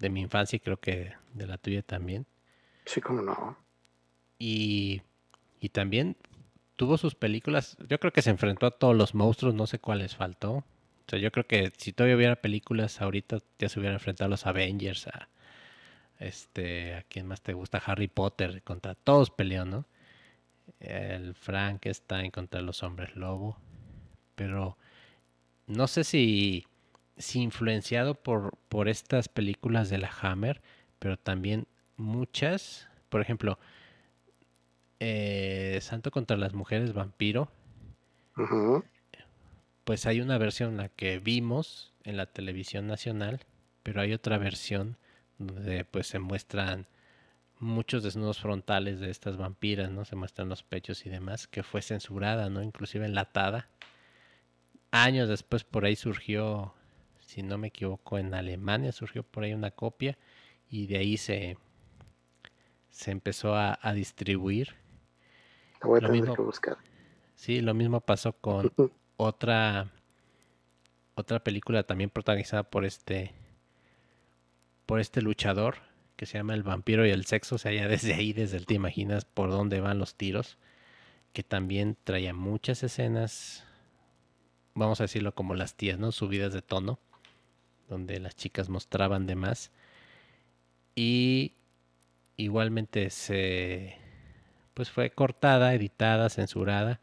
de 0.00 0.08
mi 0.08 0.22
infancia 0.22 0.56
y 0.56 0.60
creo 0.60 0.80
que 0.80 1.12
de 1.34 1.46
la 1.46 1.58
tuya 1.58 1.82
también. 1.82 2.26
Sí, 2.86 3.00
cómo 3.00 3.20
no. 3.20 3.56
Y, 4.38 5.02
y 5.62 5.68
también 5.68 6.16
tuvo 6.74 6.98
sus 6.98 7.14
películas, 7.14 7.76
yo 7.88 8.00
creo 8.00 8.12
que 8.12 8.20
se 8.20 8.30
enfrentó 8.30 8.66
a 8.66 8.72
todos 8.72 8.96
los 8.96 9.14
monstruos, 9.14 9.54
no 9.54 9.68
sé 9.68 9.78
cuáles 9.78 10.16
faltó. 10.16 10.54
O 10.54 10.64
sea, 11.06 11.20
yo 11.20 11.30
creo 11.30 11.46
que 11.46 11.72
si 11.76 11.92
todavía 11.92 12.16
hubiera 12.16 12.36
películas 12.36 13.00
ahorita 13.00 13.38
ya 13.60 13.68
se 13.68 13.78
hubiera 13.78 13.94
enfrentado 13.94 14.26
a 14.26 14.30
los 14.30 14.44
Avengers, 14.44 15.06
a 15.06 15.28
este, 16.18 16.96
a 16.96 17.02
quién 17.04 17.28
más 17.28 17.42
te 17.42 17.52
gusta, 17.52 17.80
Harry 17.86 18.08
Potter, 18.08 18.62
contra 18.62 18.96
todos 18.96 19.30
peleó, 19.30 19.64
¿no? 19.64 19.86
El 20.80 21.34
Frankenstein 21.34 22.32
contra 22.32 22.60
los 22.60 22.82
hombres 22.82 23.14
lobo. 23.14 23.56
Pero 24.34 24.76
no 25.68 25.86
sé 25.86 26.02
si 26.02 26.66
sí, 27.16 27.40
influenciado 27.40 28.16
por, 28.16 28.58
por 28.68 28.88
estas 28.88 29.28
películas 29.28 29.90
de 29.90 29.98
la 29.98 30.10
Hammer, 30.22 30.60
pero 30.98 31.16
también 31.16 31.68
muchas, 31.96 32.88
por 33.10 33.20
ejemplo, 33.20 33.60
eh, 35.04 35.80
Santo 35.80 36.10
contra 36.10 36.36
las 36.36 36.54
mujeres 36.54 36.92
vampiro, 36.92 37.48
pues 39.84 40.06
hay 40.06 40.20
una 40.20 40.38
versión 40.38 40.76
la 40.76 40.88
que 40.88 41.18
vimos 41.18 41.92
en 42.04 42.16
la 42.16 42.26
televisión 42.26 42.86
nacional, 42.86 43.40
pero 43.82 44.00
hay 44.00 44.12
otra 44.12 44.38
versión 44.38 44.96
donde 45.38 45.84
pues 45.84 46.06
se 46.06 46.18
muestran 46.18 46.86
muchos 47.58 48.02
desnudos 48.02 48.40
frontales 48.40 49.00
de 49.00 49.10
estas 49.10 49.36
vampiras, 49.36 49.90
¿no? 49.90 50.04
Se 50.04 50.16
muestran 50.16 50.48
los 50.48 50.62
pechos 50.62 51.04
y 51.06 51.10
demás, 51.10 51.46
que 51.46 51.62
fue 51.62 51.82
censurada, 51.82 52.48
¿no? 52.48 52.62
Inclusive 52.62 53.04
enlatada. 53.04 53.68
Años 54.92 55.28
después 55.28 55.64
por 55.64 55.84
ahí 55.84 55.96
surgió 55.96 56.74
si 57.32 57.42
no 57.42 57.56
me 57.56 57.68
equivoco, 57.68 58.18
en 58.18 58.34
Alemania 58.34 58.92
surgió 58.92 59.22
por 59.22 59.44
ahí 59.44 59.54
una 59.54 59.70
copia 59.70 60.18
y 60.68 60.86
de 60.86 60.98
ahí 60.98 61.16
se, 61.16 61.56
se 62.90 63.10
empezó 63.10 63.56
a, 63.56 63.78
distribuir. 63.94 64.74
Voy 65.86 65.98
a 66.02 66.06
tener 66.06 66.32
que 66.32 66.42
buscar. 66.42 66.76
Sí, 67.34 67.60
lo 67.60 67.74
mismo 67.74 68.00
pasó 68.00 68.32
con 68.32 68.72
otra 69.16 69.90
otra 71.14 71.44
película 71.44 71.82
también 71.82 72.10
protagonizada 72.10 72.62
por 72.62 72.84
este 72.84 73.32
por 74.86 75.00
este 75.00 75.22
luchador 75.22 75.76
que 76.16 76.26
se 76.26 76.38
llama 76.38 76.54
El 76.54 76.62
vampiro 76.62 77.06
y 77.06 77.10
el 77.10 77.24
sexo, 77.26 77.56
o 77.56 77.58
sea, 77.58 77.72
ya 77.72 77.88
desde 77.88 78.14
ahí, 78.14 78.32
desde 78.32 78.56
el 78.56 78.66
te 78.66 78.74
imaginas 78.74 79.24
por 79.24 79.50
dónde 79.50 79.80
van 79.80 79.98
los 79.98 80.14
tiros, 80.14 80.58
que 81.32 81.42
también 81.42 81.96
traía 82.04 82.32
muchas 82.32 82.82
escenas, 82.82 83.64
vamos 84.74 85.00
a 85.00 85.04
decirlo 85.04 85.34
como 85.34 85.54
las 85.54 85.74
tías, 85.74 85.98
¿no? 85.98 86.12
Subidas 86.12 86.52
de 86.52 86.62
tono 86.62 86.98
donde 87.88 88.20
las 88.20 88.36
chicas 88.36 88.68
mostraban 88.68 89.26
de 89.26 89.34
más. 89.34 89.70
Y 90.94 91.52
igualmente 92.36 93.10
se 93.10 93.98
pues 94.74 94.90
fue 94.90 95.10
cortada, 95.10 95.74
editada, 95.74 96.30
censurada. 96.30 97.00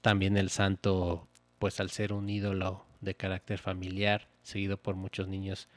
También 0.00 0.36
el 0.36 0.50
santo, 0.50 1.28
pues 1.58 1.80
al 1.80 1.90
ser 1.90 2.12
un 2.12 2.28
ídolo 2.28 2.84
de 3.00 3.14
carácter 3.14 3.58
familiar, 3.58 4.28
seguido 4.42 4.76
por 4.76 4.94
muchos 4.94 5.28
niños, 5.28 5.68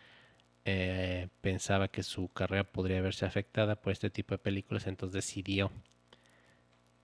eh, 0.66 1.28
pensaba 1.42 1.90
que 1.90 2.04
su 2.04 2.30
carrera 2.30 2.64
podría 2.64 3.02
verse 3.02 3.26
afectada 3.26 3.76
por 3.76 3.92
este 3.92 4.10
tipo 4.10 4.34
de 4.34 4.40
películas, 4.40 4.88
entonces 4.88 5.26
decidió 5.26 5.72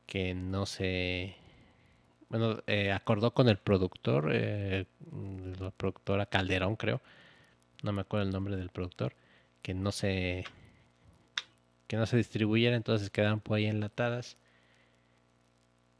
que 0.05 0.33
no 0.33 0.65
se 0.65 1.35
bueno, 2.29 2.61
eh, 2.67 2.91
acordó 2.91 3.33
con 3.33 3.49
el 3.49 3.57
productor, 3.57 4.29
eh, 4.31 4.85
la 5.59 5.71
productora 5.71 6.27
Calderón 6.27 6.75
creo, 6.75 7.01
no 7.83 7.91
me 7.91 8.01
acuerdo 8.01 8.27
el 8.27 8.31
nombre 8.31 8.55
del 8.55 8.69
productor, 8.69 9.13
que 9.61 9.73
no 9.73 9.91
se 9.91 10.45
que 11.89 11.97
no 11.97 12.05
se 12.05 12.17
distribuyera, 12.17 12.75
entonces 12.75 13.09
quedaron 13.09 13.41
por 13.41 13.57
ahí 13.57 13.65
enlatadas. 13.65 14.37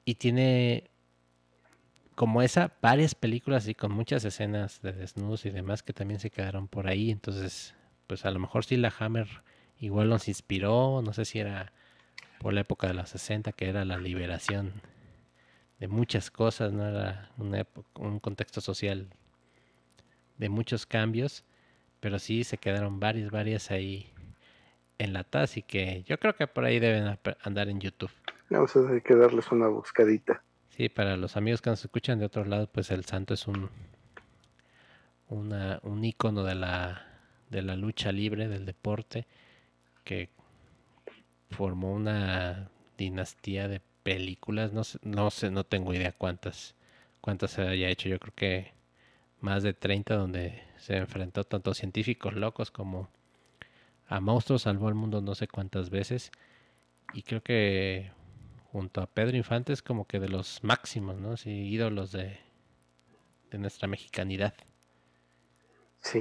Y 0.05 0.15
tiene 0.15 0.91
como 2.13 2.43
esa 2.43 2.73
varias 2.79 3.15
películas 3.15 3.67
y 3.67 3.73
con 3.73 3.91
muchas 3.91 4.23
escenas 4.23 4.83
de 4.83 4.93
desnudos 4.93 5.45
y 5.47 5.49
demás 5.49 5.81
que 5.81 5.91
también 5.93 6.19
se 6.19 6.29
quedaron 6.29 6.67
por 6.67 6.87
ahí, 6.87 7.09
entonces 7.09 7.73
pues 8.05 8.23
a 8.25 8.31
lo 8.31 8.39
mejor 8.39 8.65
sí 8.65 8.77
la 8.77 8.93
Hammer 8.99 9.27
igual 9.79 10.09
nos 10.09 10.27
inspiró, 10.27 11.01
no 11.01 11.11
sé 11.13 11.25
si 11.25 11.39
era 11.39 11.73
por 12.39 12.53
la 12.53 12.61
época 12.61 12.87
de 12.87 12.93
los 12.93 13.09
60 13.09 13.51
que 13.53 13.67
era 13.69 13.83
la 13.83 13.97
liberación 13.97 14.73
de 15.79 15.87
muchas 15.87 16.29
cosas, 16.29 16.71
no 16.71 16.85
era 16.87 17.31
un 17.95 18.19
contexto 18.19 18.61
social 18.61 19.07
de 20.37 20.49
muchos 20.49 20.85
cambios, 20.85 21.45
pero 21.99 22.19
sí 22.19 22.43
se 22.43 22.57
quedaron 22.57 22.99
varias, 22.99 23.31
varias 23.31 23.71
ahí 23.71 24.11
enlatadas 24.99 25.57
y 25.57 25.63
que 25.63 26.03
yo 26.03 26.19
creo 26.19 26.35
que 26.35 26.45
por 26.45 26.65
ahí 26.65 26.79
deben 26.79 27.17
andar 27.41 27.69
en 27.69 27.79
YouTube. 27.79 28.11
Vamos 28.49 28.75
a 28.75 28.85
tener 28.85 29.01
que 29.01 29.15
darles 29.15 29.51
una 29.51 29.67
buscadita. 29.67 30.43
Sí, 30.69 30.89
para 30.89 31.17
los 31.17 31.35
amigos 31.35 31.61
que 31.61 31.71
nos 31.71 31.83
escuchan 31.83 32.19
de 32.19 32.25
otro 32.25 32.45
lado, 32.45 32.67
pues 32.67 32.91
el 32.91 33.05
santo 33.05 33.33
es 33.33 33.47
un 33.47 33.69
una, 35.29 35.79
un 35.83 36.03
icono 36.03 36.43
de 36.43 36.55
la, 36.55 37.05
de 37.49 37.61
la 37.61 37.75
lucha 37.75 38.11
libre, 38.11 38.47
del 38.47 38.65
deporte, 38.65 39.27
que 40.03 40.29
formó 41.51 41.93
una 41.93 42.69
dinastía 42.97 43.67
de 43.67 43.81
películas, 44.03 44.73
no 44.73 44.83
sé, 44.83 44.99
no 45.03 45.29
sé, 45.29 45.51
no 45.51 45.63
tengo 45.63 45.93
idea 45.93 46.11
cuántas, 46.11 46.75
cuántas 47.21 47.51
se 47.51 47.61
haya 47.61 47.89
hecho, 47.89 48.09
yo 48.09 48.19
creo 48.19 48.33
que 48.35 48.73
más 49.39 49.63
de 49.63 49.73
30 49.73 50.15
donde 50.15 50.63
se 50.77 50.97
enfrentó 50.97 51.43
tanto 51.43 51.73
científicos 51.73 52.33
locos 52.33 52.71
como 52.71 53.09
a 54.09 54.19
monstruos, 54.19 54.63
salvó 54.63 54.89
el 54.89 54.95
mundo 54.95 55.21
no 55.21 55.35
sé 55.35 55.47
cuántas 55.47 55.89
veces 55.89 56.31
y 57.13 57.21
creo 57.21 57.41
que 57.41 58.11
junto 58.71 59.01
a 59.01 59.07
Pedro 59.07 59.37
Infante 59.37 59.71
es 59.71 59.81
como 59.81 60.05
que 60.05 60.19
de 60.19 60.29
los 60.29 60.63
máximos, 60.63 61.19
¿no? 61.19 61.37
Sí, 61.37 61.51
ídolos 61.51 62.11
de, 62.11 62.37
de 63.51 63.57
nuestra 63.57 63.87
mexicanidad. 63.87 64.53
Sí, 66.01 66.19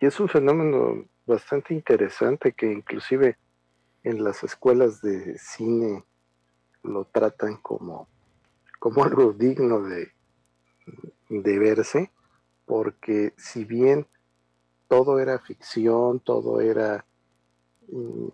y 0.00 0.06
es 0.06 0.20
un 0.20 0.28
fenómeno 0.28 1.04
bastante 1.26 1.74
interesante 1.74 2.52
que 2.52 2.72
inclusive 2.72 3.36
en 4.02 4.22
las 4.22 4.42
escuelas 4.42 5.00
de 5.00 5.38
cine 5.38 6.04
lo 6.82 7.04
tratan 7.04 7.56
como, 7.56 8.08
como 8.78 9.04
algo 9.04 9.32
digno 9.32 9.82
de, 9.82 10.12
de 11.28 11.58
verse, 11.58 12.10
porque 12.66 13.32
si 13.36 13.64
bien 13.64 14.06
todo 14.92 15.18
era 15.18 15.38
ficción, 15.38 16.20
todo 16.20 16.60
era 16.60 17.06
mm, 17.88 18.28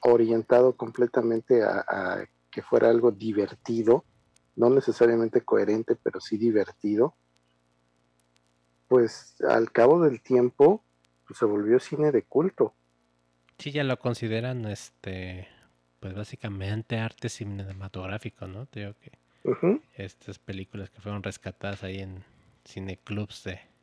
orientado 0.00 0.74
completamente 0.78 1.62
a, 1.62 1.84
a, 1.86 2.26
que 2.50 2.62
fuera 2.62 2.88
algo 2.88 3.12
divertido, 3.12 4.06
no 4.54 4.70
necesariamente 4.70 5.42
coherente, 5.42 5.94
pero 5.94 6.22
sí 6.22 6.38
divertido, 6.38 7.16
pues 8.88 9.36
al 9.46 9.70
cabo 9.72 10.00
del 10.00 10.22
tiempo 10.22 10.82
pues, 11.26 11.38
se 11.38 11.44
volvió 11.44 11.80
cine 11.80 12.12
de 12.12 12.22
culto. 12.22 12.72
Sí, 13.58 13.72
ya 13.72 13.84
lo 13.84 13.98
consideran, 13.98 14.64
este, 14.64 15.48
pues 16.00 16.14
básicamente 16.14 16.98
arte 16.98 17.28
cinematográfico, 17.28 18.46
¿no? 18.46 18.64
Te 18.64 18.80
digo 18.80 18.94
que 18.94 19.12
estas 20.02 20.38
películas 20.38 20.88
que 20.88 21.02
fueron 21.02 21.22
rescatadas 21.22 21.84
ahí 21.84 21.98
en 21.98 22.24
cineclubs 22.64 23.44
de 23.44 23.75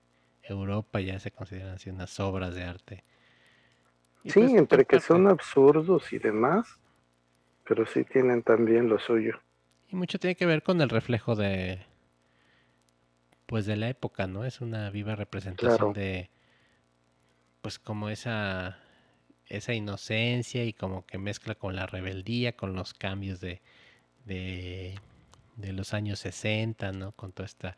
Europa 0.43 0.99
ya 1.01 1.19
se 1.19 1.31
consideran 1.31 1.75
así 1.75 1.89
unas 1.89 2.19
obras 2.19 2.55
de 2.55 2.63
arte. 2.63 3.03
Y 4.23 4.31
Sí, 4.31 4.39
pues, 4.39 4.53
entre 4.53 4.85
que 4.85 4.97
parte- 4.97 5.07
son 5.07 5.27
absurdos 5.27 6.11
y 6.13 6.19
demás, 6.19 6.67
pero 7.67 7.85
sí 7.85 8.03
tienen 8.03 8.43
también 8.43 8.89
lo 8.89 8.99
suyo. 8.99 9.39
Y 9.89 9.95
mucho 9.95 10.19
tiene 10.19 10.35
que 10.35 10.45
ver 10.45 10.63
con 10.63 10.81
el 10.81 10.89
reflejo 10.89 11.35
de 11.35 11.85
pues 13.45 13.65
de 13.65 13.75
la 13.75 13.89
época, 13.89 14.25
¿no? 14.27 14.45
Es 14.45 14.61
una 14.61 14.89
viva 14.89 15.15
representación 15.15 15.77
Claro. 15.77 15.93
de 15.93 16.29
pues 17.61 17.79
como 17.79 18.09
esa 18.09 18.79
esa 19.47 19.73
inocencia 19.73 20.63
y 20.63 20.73
como 20.73 21.05
que 21.05 21.17
mezcla 21.17 21.53
con 21.55 21.75
la 21.75 21.85
rebeldía, 21.85 22.55
con 22.55 22.73
los 22.73 22.93
cambios 22.93 23.39
de 23.41 23.61
de, 24.25 24.95
de 25.57 25.73
los 25.73 25.93
años 25.93 26.19
60, 26.19 26.93
¿no? 26.93 27.11
Con 27.11 27.33
toda 27.33 27.45
esta 27.45 27.75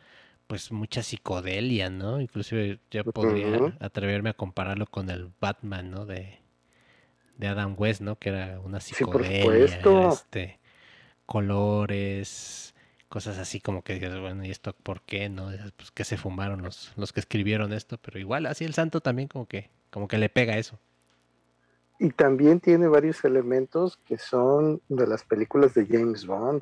pues 0.47 0.71
mucha 0.71 1.03
psicodelia, 1.03 1.89
¿no? 1.89 2.21
Inclusive 2.21 2.79
yo 2.91 3.03
podría 3.05 3.75
atreverme 3.79 4.29
a 4.29 4.33
compararlo 4.33 4.85
con 4.85 5.09
el 5.09 5.31
Batman, 5.39 5.91
¿no? 5.91 6.05
De, 6.05 6.39
de 7.37 7.47
Adam 7.47 7.75
West, 7.77 8.01
¿no? 8.01 8.17
Que 8.17 8.29
era 8.29 8.59
una 8.59 8.79
Sí, 8.79 8.93
por 9.03 9.25
psicodelia, 9.25 10.09
este, 10.09 10.59
colores, 11.25 12.75
cosas 13.09 13.37
así 13.37 13.59
como 13.59 13.83
que 13.83 13.95
dices, 13.95 14.19
bueno, 14.19 14.45
¿y 14.45 14.51
esto 14.51 14.73
por 14.73 15.01
qué, 15.01 15.29
no? 15.29 15.49
Pues 15.77 15.91
que 15.91 16.03
se 16.03 16.17
fumaron 16.17 16.61
los, 16.61 16.93
los 16.95 17.13
que 17.13 17.19
escribieron 17.19 17.73
esto, 17.73 17.97
pero 17.97 18.19
igual 18.19 18.45
así 18.45 18.65
el 18.65 18.73
santo 18.73 19.01
también 19.01 19.27
como 19.27 19.47
que, 19.47 19.69
como 19.89 20.07
que 20.07 20.17
le 20.17 20.29
pega 20.29 20.57
eso. 20.57 20.79
Y 21.97 22.09
también 22.09 22.59
tiene 22.59 22.87
varios 22.87 23.23
elementos 23.23 23.97
que 24.05 24.17
son 24.17 24.81
de 24.89 25.07
las 25.07 25.23
películas 25.23 25.73
de 25.73 25.85
James 25.85 26.25
Bond. 26.25 26.61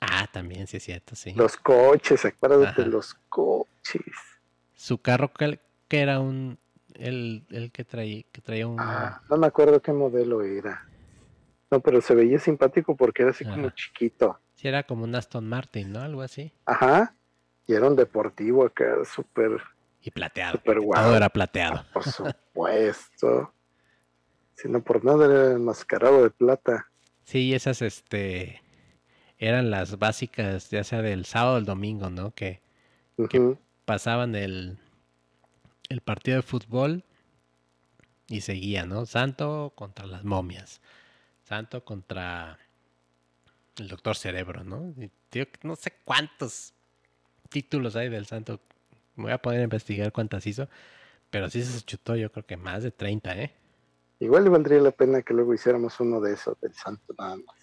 Ah, 0.00 0.26
también, 0.32 0.66
sí 0.66 0.78
es 0.78 0.82
cierto, 0.84 1.14
sí. 1.14 1.32
Los 1.34 1.56
coches, 1.56 2.24
acuérdate 2.24 2.82
Ajá. 2.82 2.90
los 2.90 3.14
coches. 3.28 4.04
Su 4.74 4.98
carro 4.98 5.32
que, 5.32 5.58
que 5.88 6.00
era 6.00 6.18
un, 6.20 6.58
el, 6.94 7.44
el 7.50 7.70
que 7.70 7.84
traía, 7.84 8.22
que 8.32 8.40
traía 8.40 8.66
un, 8.66 8.80
Ah, 8.80 9.20
no 9.30 9.36
me 9.36 9.46
acuerdo 9.46 9.80
qué 9.80 9.92
modelo 9.92 10.42
era. 10.42 10.84
No, 11.70 11.80
pero 11.80 12.00
se 12.00 12.14
veía 12.14 12.38
simpático 12.38 12.96
porque 12.96 13.22
era 13.22 13.30
así 13.30 13.44
como 13.44 13.70
chiquito. 13.70 14.38
sí 14.56 14.68
era 14.68 14.82
como 14.82 15.04
un 15.04 15.14
Aston 15.14 15.48
Martin, 15.48 15.92
¿no? 15.92 16.00
Algo 16.00 16.22
así. 16.22 16.52
Ajá. 16.66 17.14
Y 17.66 17.74
era 17.74 17.86
un 17.86 17.96
deportivo 17.96 18.64
acá, 18.66 18.96
súper, 19.04 19.62
Y 20.02 20.10
plateado. 20.10 20.58
súper 20.58 20.76
Todo 20.78 20.84
guau. 20.86 21.14
era 21.14 21.28
plateado. 21.28 21.84
Por 21.92 22.04
supuesto. 22.04 23.54
Si 24.56 24.68
no 24.68 24.82
por 24.82 25.04
nada 25.04 25.24
era 25.26 25.52
enmascarado 25.52 26.22
de 26.24 26.30
plata. 26.30 26.88
Sí, 27.24 27.54
esas, 27.54 27.80
este, 27.82 28.60
eran 29.42 29.72
las 29.72 29.98
básicas, 29.98 30.70
ya 30.70 30.84
sea 30.84 31.02
del 31.02 31.24
sábado 31.24 31.56
o 31.56 31.58
el 31.58 31.64
domingo, 31.64 32.10
¿no? 32.10 32.32
Que. 32.32 32.60
Ujú. 33.16 33.58
pasaban 33.84 34.34
el, 34.34 34.78
el 35.88 36.00
partido 36.00 36.36
de 36.36 36.42
fútbol 36.42 37.04
y 38.28 38.40
seguía, 38.40 38.86
¿no? 38.86 39.04
Santo 39.04 39.72
contra 39.74 40.06
las 40.06 40.22
momias. 40.24 40.80
Santo 41.42 41.84
contra 41.84 42.58
el 43.78 43.88
doctor 43.88 44.16
Cerebro, 44.16 44.62
¿no? 44.62 44.94
Y, 44.96 45.10
tío, 45.28 45.44
no 45.62 45.74
sé 45.74 45.92
cuántos 46.04 46.72
títulos 47.48 47.96
hay 47.96 48.08
del 48.08 48.26
Santo. 48.26 48.60
Me 49.16 49.24
voy 49.24 49.32
a 49.32 49.42
poner 49.42 49.60
a 49.60 49.64
investigar 49.64 50.12
cuántas 50.12 50.46
hizo. 50.46 50.68
Pero 51.30 51.50
sí 51.50 51.64
se 51.64 51.80
chutó, 51.82 52.14
yo 52.14 52.30
creo 52.30 52.46
que 52.46 52.56
más 52.56 52.84
de 52.84 52.92
30, 52.92 53.36
¿eh? 53.38 53.54
Igual 54.20 54.44
le 54.44 54.50
valdría 54.50 54.80
la 54.80 54.92
pena 54.92 55.22
que 55.22 55.34
luego 55.34 55.52
hiciéramos 55.52 55.98
uno 55.98 56.20
de 56.20 56.34
esos 56.34 56.60
del 56.60 56.74
santo 56.74 57.12
nada 57.18 57.36
más. 57.36 57.61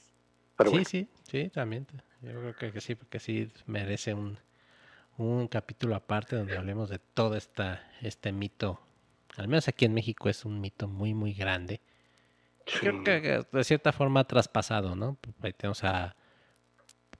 Pero 0.59 0.71
sí, 0.71 0.75
bueno, 0.75 0.89
sí, 0.89 1.07
sí, 1.23 1.49
también. 1.49 1.87
Yo 2.21 2.31
creo 2.31 2.55
que, 2.55 2.71
que 2.73 2.81
sí, 2.81 2.95
porque 2.95 3.19
sí 3.19 3.49
merece 3.65 4.13
un, 4.13 4.37
un 5.17 5.47
capítulo 5.47 5.95
aparte 5.95 6.35
donde 6.35 6.57
hablemos 6.57 6.89
de 6.89 6.99
todo 6.99 7.37
esta, 7.37 7.89
este 8.01 8.33
mito. 8.33 8.81
Al 9.37 9.47
menos 9.47 9.69
aquí 9.69 9.85
en 9.85 9.93
México 9.93 10.27
es 10.27 10.43
un 10.43 10.59
mito 10.59 10.89
muy, 10.89 11.13
muy 11.13 11.33
grande. 11.33 11.79
sí. 12.65 12.79
Creo 12.81 13.03
que 13.03 13.45
de 13.49 13.63
cierta 13.63 13.93
forma 13.93 14.19
ha 14.19 14.27
traspasado, 14.27 14.97
¿no? 14.97 15.17
Ahí 15.41 15.53
tenemos 15.53 15.83
a 15.85 16.15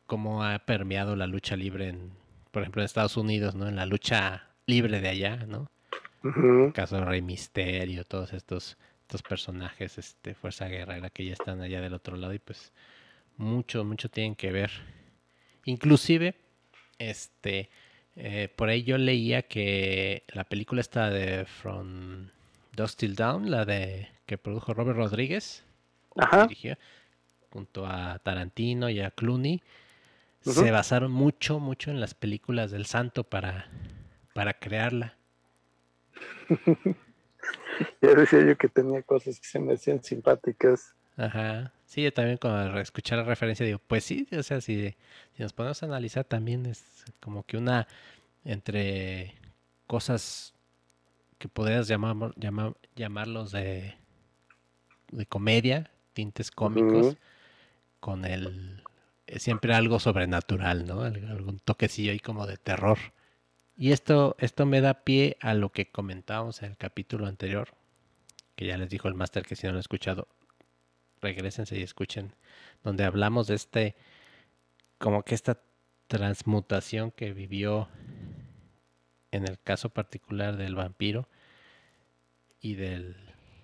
cómo 0.06 0.44
ha 0.44 0.60
permeado 0.60 1.16
la 1.16 1.26
lucha 1.26 1.56
libre 1.56 1.88
en, 1.88 2.12
por 2.52 2.64
ejemplo, 2.64 2.82
en 2.82 2.88
Estados 2.88 3.16
Unidos, 3.16 3.56
¿no? 3.56 3.70
En 3.70 3.78
la 3.78 3.86
lucha 3.86 4.50
libre 4.66 5.00
de 5.00 5.08
allá, 5.08 5.38
¿no? 5.48 5.72
Ujú. 6.24 6.66
El 6.66 6.74
caso 6.74 6.98
de 6.98 7.06
Rey 7.06 7.22
Misterio, 7.22 8.04
todos 8.04 8.34
estos, 8.34 8.78
estos 9.02 9.24
personajes, 9.24 9.98
este, 9.98 10.36
Fuerza 10.36 10.68
Guerrera 10.68 11.10
que 11.10 11.26
ya 11.26 11.34
están 11.34 11.62
allá 11.62 11.80
del 11.80 11.94
otro 11.94 12.18
lado 12.18 12.34
y 12.34 12.40
pues 12.40 12.74
mucho, 13.40 13.84
mucho 13.84 14.10
tienen 14.10 14.36
que 14.36 14.52
ver. 14.52 14.70
Inclusive, 15.66 16.36
este, 17.00 17.70
eh, 18.16 18.50
por 18.56 18.70
ahí 18.70 18.84
yo 18.84 18.98
leía 18.98 19.44
que 19.44 20.24
la 20.34 20.44
película 20.44 20.82
esta 20.82 21.10
de 21.10 21.46
From 21.46 22.28
Dust 22.74 23.00
Till 23.00 23.16
Dawn, 23.16 23.50
la 23.50 23.66
de 23.66 24.10
que 24.26 24.38
produjo 24.38 24.74
Robert 24.74 24.98
Rodríguez, 24.98 25.64
Ajá. 26.18 26.44
dirigió, 26.44 26.78
junto 27.50 27.86
a 27.86 28.20
Tarantino 28.20 28.90
y 28.90 29.00
a 29.00 29.12
Clooney, 29.12 29.64
se 30.42 30.72
basaron 30.72 31.12
mucho, 31.12 31.60
mucho 31.60 31.92
en 31.92 32.00
las 32.00 32.14
películas 32.14 32.72
del 32.72 32.86
Santo 32.86 33.24
para, 33.24 33.70
para 34.34 34.54
crearla. 34.54 35.16
Ya 38.02 38.14
decía 38.14 38.46
yo 38.46 38.58
que 38.58 38.68
tenía 38.68 39.02
cosas 39.02 39.40
que 39.40 39.48
se 39.48 39.60
me 39.60 39.74
hacían 39.74 40.04
simpáticas. 40.04 40.96
Ajá. 41.20 41.74
Sí, 41.86 42.04
yo 42.04 42.14
también 42.14 42.38
cuando 42.38 42.80
escuché 42.80 43.16
la 43.16 43.24
referencia 43.24 43.66
digo, 43.66 43.80
pues 43.88 44.04
sí, 44.06 44.28
o 44.38 44.44
sea, 44.44 44.62
si, 44.62 44.96
si 45.36 45.44
nos 45.44 45.54
ponemos 45.54 45.82
a 45.84 45.86
analizar 45.88 46.24
también 46.24 46.66
es 46.66 47.04
como 47.20 47.44
que 47.46 47.58
una 47.58 47.88
entre 48.46 49.36
cosas 49.88 50.54
que 51.40 51.50
podrías 51.50 51.88
llamar, 51.88 52.34
llamar, 52.38 52.76
llamarlos 52.96 53.52
de, 53.52 53.96
de 55.12 55.26
comedia, 55.26 55.92
tintes 56.14 56.52
cómicos, 56.52 57.18
con 58.02 58.26
el 58.26 58.84
eh, 59.28 59.40
siempre 59.40 59.74
algo 59.76 60.00
sobrenatural, 60.00 60.88
¿no? 60.88 61.02
Al- 61.04 61.28
Algún 61.32 61.60
toquecillo 61.60 62.12
ahí 62.12 62.20
como 62.20 62.48
de 62.48 62.58
terror. 62.58 63.00
Y 63.78 63.92
esto, 63.94 64.36
esto 64.40 64.66
me 64.68 64.82
da 64.82 65.04
pie 65.06 65.38
a 65.42 65.54
lo 65.56 65.72
que 65.72 65.92
comentábamos 65.92 66.64
en 66.64 66.72
el 66.72 66.78
capítulo 66.78 67.28
anterior, 67.28 67.70
que 68.56 68.68
ya 68.68 68.78
les 68.78 68.90
dijo 68.90 69.08
el 69.10 69.16
máster 69.16 69.46
que 69.46 69.56
si 69.56 69.68
no 69.68 69.74
lo 69.74 69.78
han 69.80 69.82
escuchado, 69.82 70.28
regresense 71.22 71.78
y 71.78 71.84
escuchen, 71.84 72.34
donde 72.84 73.04
hablamos 73.04 73.48
de 73.48 73.56
este, 73.56 73.96
como 74.98 75.24
que 75.24 75.36
esta 75.36 75.60
transmutación 76.08 77.12
que 77.12 77.34
vivió 77.34 77.88
en 79.32 79.48
el 79.48 79.60
caso 79.60 79.90
particular 79.90 80.58
del 80.58 80.76
vampiro 80.76 81.28
y 82.62 82.76
del, 82.76 83.16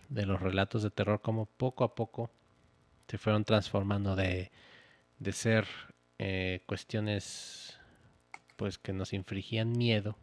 de 0.09 0.25
los 0.25 0.41
relatos 0.41 0.83
de 0.83 0.91
terror, 0.91 1.21
como 1.21 1.45
poco 1.45 1.83
a 1.83 1.95
poco 1.95 2.29
se 3.07 3.17
fueron 3.17 3.45
transformando 3.45 4.15
de, 4.15 4.51
de 5.19 5.31
ser 5.31 5.67
eh, 6.17 6.61
cuestiones 6.65 7.77
pues 8.55 8.77
que 8.77 8.93
nos 8.93 9.13
infligían 9.13 9.71
miedo 9.73 10.17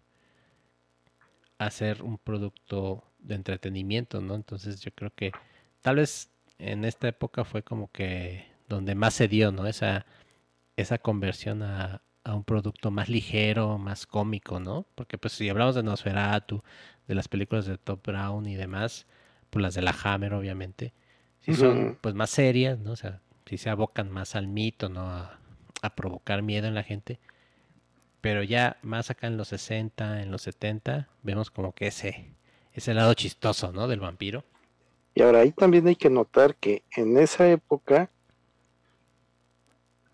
a 1.58 1.70
ser 1.70 2.02
un 2.02 2.18
producto 2.18 3.04
de 3.18 3.34
entretenimiento, 3.34 4.20
¿no? 4.20 4.34
Entonces 4.34 4.80
yo 4.80 4.90
creo 4.92 5.12
que 5.14 5.32
tal 5.80 5.96
vez 5.96 6.31
en 6.58 6.84
esta 6.84 7.08
época 7.08 7.44
fue 7.44 7.62
como 7.62 7.90
que 7.90 8.46
donde 8.68 8.94
más 8.94 9.14
se 9.14 9.28
dio, 9.28 9.52
¿no? 9.52 9.66
Esa, 9.66 10.06
esa 10.76 10.98
conversión 10.98 11.62
a, 11.62 12.02
a 12.24 12.34
un 12.34 12.44
producto 12.44 12.90
más 12.90 13.08
ligero, 13.08 13.78
más 13.78 14.06
cómico, 14.06 14.60
¿no? 14.60 14.86
Porque 14.94 15.18
pues 15.18 15.34
si 15.34 15.48
hablamos 15.48 15.74
de 15.74 15.82
Nosferatu, 15.82 16.62
de 17.06 17.14
las 17.14 17.28
películas 17.28 17.66
de 17.66 17.78
Top 17.78 18.06
Brown 18.06 18.46
y 18.46 18.54
demás, 18.54 19.06
pues 19.50 19.62
las 19.62 19.74
de 19.74 19.82
la 19.82 19.94
Hammer 20.04 20.34
obviamente, 20.34 20.92
sí 21.40 21.54
son 21.54 21.98
pues 22.00 22.14
más 22.14 22.30
serias, 22.30 22.78
¿no? 22.78 22.92
O 22.92 22.96
sea, 22.96 23.20
sí 23.46 23.58
se 23.58 23.70
abocan 23.70 24.10
más 24.10 24.36
al 24.36 24.46
mito, 24.46 24.88
¿no? 24.88 25.02
A, 25.10 25.38
a 25.82 25.94
provocar 25.94 26.42
miedo 26.42 26.66
en 26.68 26.74
la 26.74 26.84
gente. 26.84 27.18
Pero 28.20 28.42
ya 28.44 28.78
más 28.82 29.10
acá 29.10 29.26
en 29.26 29.36
los 29.36 29.48
60, 29.48 30.22
en 30.22 30.30
los 30.30 30.42
70, 30.42 31.08
vemos 31.22 31.50
como 31.50 31.74
que 31.74 31.88
ese, 31.88 32.30
ese 32.72 32.94
lado 32.94 33.14
chistoso, 33.14 33.72
¿no? 33.72 33.88
Del 33.88 34.00
vampiro. 34.00 34.44
Y 35.14 35.22
ahora 35.22 35.40
ahí 35.40 35.52
también 35.52 35.86
hay 35.86 35.96
que 35.96 36.10
notar 36.10 36.56
que 36.56 36.82
en 36.96 37.18
esa 37.18 37.50
época 37.50 38.10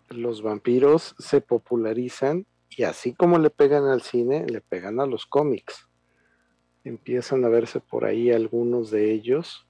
los 0.09 0.41
vampiros 0.41 1.15
se 1.19 1.39
popularizan 1.39 2.45
y 2.69 2.83
así 2.83 3.13
como 3.13 3.37
le 3.39 3.49
pegan 3.49 3.85
al 3.85 4.01
cine, 4.01 4.45
le 4.45 4.61
pegan 4.61 4.99
a 4.99 5.05
los 5.05 5.25
cómics. 5.25 5.87
Empiezan 6.83 7.45
a 7.45 7.49
verse 7.49 7.79
por 7.79 8.05
ahí 8.05 8.31
algunos 8.31 8.91
de 8.91 9.11
ellos, 9.11 9.67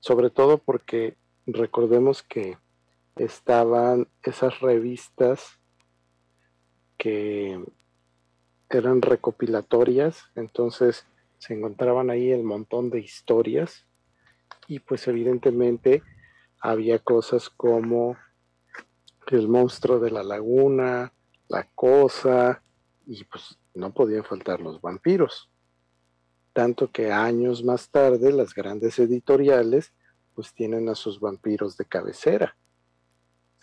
sobre 0.00 0.30
todo 0.30 0.58
porque 0.58 1.16
recordemos 1.46 2.22
que 2.22 2.56
estaban 3.16 4.08
esas 4.22 4.60
revistas 4.60 5.58
que 6.96 7.62
eran 8.70 9.02
recopilatorias, 9.02 10.24
entonces 10.36 11.06
se 11.40 11.54
encontraban 11.54 12.10
ahí 12.10 12.30
el 12.30 12.44
montón 12.44 12.90
de 12.90 13.00
historias 13.00 13.86
y 14.68 14.78
pues 14.78 15.08
evidentemente 15.08 16.02
había 16.60 16.98
cosas 16.98 17.48
como 17.48 18.16
el 19.28 19.48
monstruo 19.48 19.98
de 20.00 20.10
la 20.10 20.22
laguna, 20.22 21.14
la 21.48 21.66
cosa, 21.74 22.62
y 23.06 23.24
pues 23.24 23.58
no 23.74 23.94
podían 23.94 24.22
faltar 24.22 24.60
los 24.60 24.82
vampiros. 24.82 25.50
Tanto 26.52 26.90
que 26.92 27.10
años 27.10 27.64
más 27.64 27.90
tarde 27.90 28.32
las 28.32 28.54
grandes 28.54 28.98
editoriales 28.98 29.94
pues 30.34 30.52
tienen 30.52 30.90
a 30.90 30.94
sus 30.94 31.20
vampiros 31.20 31.78
de 31.78 31.86
cabecera. 31.86 32.54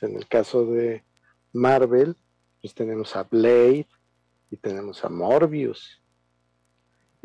En 0.02 0.16
el 0.16 0.28
caso 0.28 0.66
de 0.66 1.04
Marvel, 1.54 2.16
pues 2.60 2.74
tenemos 2.74 3.16
a 3.16 3.24
Blade 3.24 3.88
y 4.50 4.58
tenemos 4.58 5.06
a 5.06 5.10
Morbius. 5.10 6.02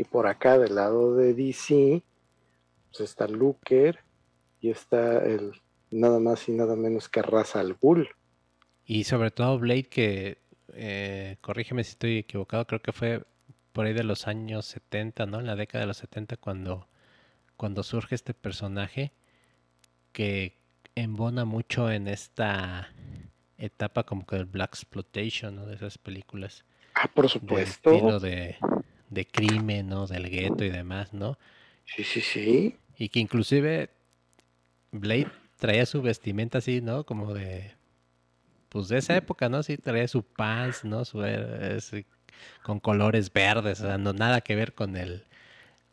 Y 0.03 0.05
por 0.05 0.27
acá 0.27 0.59
del 0.59 0.75
lado 0.75 1.15
de 1.15 1.33
DC, 1.33 2.03
pues 2.91 3.01
está 3.09 3.29
Looker 3.29 4.01
y 4.61 4.71
está 4.71 5.25
el 5.25 5.53
nada 5.93 6.19
más 6.19 6.49
y 6.49 6.53
nada 6.53 6.75
menos 6.75 7.09
que 7.09 7.23
Ra's 7.23 7.55
al 7.55 7.75
Ghul. 7.75 8.09
Y 8.85 9.05
sobre 9.05 9.31
todo 9.31 9.61
Blade, 9.61 9.85
que 9.85 10.38
eh, 10.75 11.37
corrígeme 11.41 11.85
si 11.85 11.91
estoy 11.91 12.19
equivocado, 12.19 12.67
creo 12.67 12.83
que 12.83 12.91
fue 12.91 13.23
por 13.71 13.87
ahí 13.87 13.93
de 13.93 14.03
los 14.03 14.27
años 14.27 14.67
70, 14.67 15.27
¿no? 15.27 15.38
En 15.38 15.47
la 15.47 15.55
década 15.55 15.83
de 15.83 15.87
los 15.87 15.99
70 15.99 16.37
cuando, 16.38 16.88
cuando 17.57 17.85
surge 17.85 18.17
este 18.17 18.35
personaje 18.35 19.12
que 20.11 20.59
embona 20.97 21.45
mucho 21.45 21.93
en 21.93 22.09
esta 22.09 22.88
etapa 23.57 24.03
como 24.03 24.27
que 24.27 24.35
del 24.35 24.47
Black 24.47 24.71
Exploitation, 24.71 25.55
¿no? 25.55 25.65
De 25.65 25.77
esas 25.77 25.97
películas. 25.97 26.65
Ah, 26.93 27.09
por 27.15 27.29
supuesto. 27.29 28.19
De, 28.19 28.29
de 28.29 28.59
crimen, 29.27 29.88
¿no? 29.88 30.07
Del 30.07 30.29
gueto 30.29 30.64
y 30.64 30.70
demás, 30.70 31.12
¿no? 31.12 31.38
Sí, 31.85 32.05
sí, 32.05 32.20
sí. 32.20 32.77
Y 32.96 33.09
que 33.09 33.20
inclusive 33.20 33.90
Blade 34.90 35.31
traía 35.59 35.87
su 35.87 36.03
vestimenta 36.03 36.59
así, 36.59 36.81
¿no? 36.81 37.05
Como 37.05 37.35
de 37.35 37.72
pues 38.68 38.88
de 38.88 38.98
esa 38.98 39.16
época, 39.16 39.48
¿no? 39.51 39.62
Sí, 39.62 39.77
traía 39.77 40.09
su 40.09 40.22
pants, 40.22 40.85
¿no? 40.85 41.05
Su, 41.05 41.22
con 42.62 42.81
colores 42.81 43.31
verdes, 43.33 43.81
o 43.81 43.85
sea, 43.85 43.98
no 43.98 44.14
nada 44.14 44.40
que 44.40 44.55
ver 44.55 44.72
con 44.72 44.96
el 44.96 45.27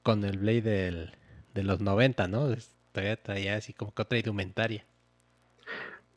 con 0.02 0.24
el 0.24 0.38
Blade 0.38 1.12
de 1.54 1.64
los 1.64 1.82
90, 1.82 2.28
¿no? 2.28 2.56
Traía 2.92 3.56
así 3.56 3.74
como 3.74 3.94
que 3.94 4.02
otra 4.02 4.18
indumentaria. 4.18 4.86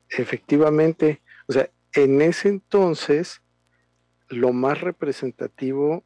Efectivamente, 0.08 1.20
o 1.46 1.52
sea, 1.52 1.68
en 1.94 2.22
ese 2.22 2.48
entonces 2.48 3.42
lo 4.28 4.52
más 4.52 4.80
representativo 4.80 6.04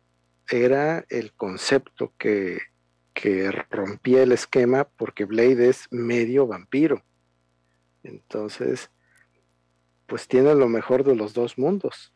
era 0.48 1.04
el 1.08 1.32
concepto 1.32 2.12
que, 2.18 2.58
que 3.14 3.50
rompía 3.70 4.22
el 4.22 4.32
esquema 4.32 4.84
porque 4.84 5.24
Blade 5.24 5.68
es 5.68 5.86
medio 5.90 6.46
vampiro. 6.46 7.02
Entonces, 8.02 8.90
pues 10.06 10.28
tiene 10.28 10.54
lo 10.54 10.68
mejor 10.68 11.04
de 11.04 11.16
los 11.16 11.34
dos 11.34 11.58
mundos. 11.58 12.12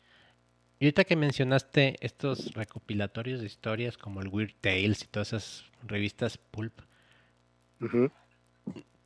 Y 0.79 0.85
ahorita 0.85 1.03
que 1.03 1.15
mencionaste 1.15 1.95
estos 1.99 2.53
recopilatorios 2.53 3.39
de 3.39 3.45
historias 3.45 3.97
como 3.97 4.21
el 4.21 4.29
Weird 4.29 4.55
Tales 4.61 5.03
y 5.03 5.07
todas 5.07 5.27
esas 5.27 5.65
revistas 5.83 6.37
pulp, 6.37 6.73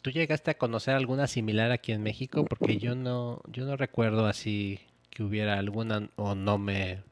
¿tú 0.02 0.10
llegaste 0.10 0.52
a 0.52 0.58
conocer 0.58 0.94
alguna 0.94 1.28
similar 1.28 1.72
aquí 1.72 1.92
en 1.92 2.02
México? 2.02 2.46
Porque 2.46 2.78
yo 2.78 2.96
no, 2.96 3.42
yo 3.48 3.66
no 3.66 3.76
recuerdo 3.76 4.26
así 4.26 4.80
que 5.10 5.24
hubiera 5.24 5.60
alguna 5.60 6.10
o 6.16 6.36
no 6.36 6.58
me 6.58 7.04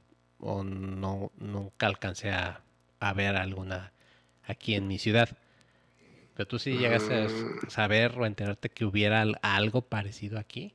o 0.43 0.63
no 0.63 1.31
nunca 1.37 1.87
alcancé 1.87 2.31
a, 2.31 2.61
a 2.99 3.13
ver 3.13 3.35
alguna 3.37 3.91
aquí 4.45 4.75
en 4.75 4.87
mi 4.87 4.99
ciudad. 4.99 5.29
Pero 6.35 6.47
tú 6.47 6.59
sí 6.59 6.77
llegaste 6.77 7.23
a 7.23 7.27
mm. 7.27 7.69
saber 7.69 8.17
o 8.17 8.25
enterarte 8.25 8.69
que 8.69 8.85
hubiera 8.85 9.23
algo 9.41 9.81
parecido 9.81 10.39
aquí. 10.39 10.73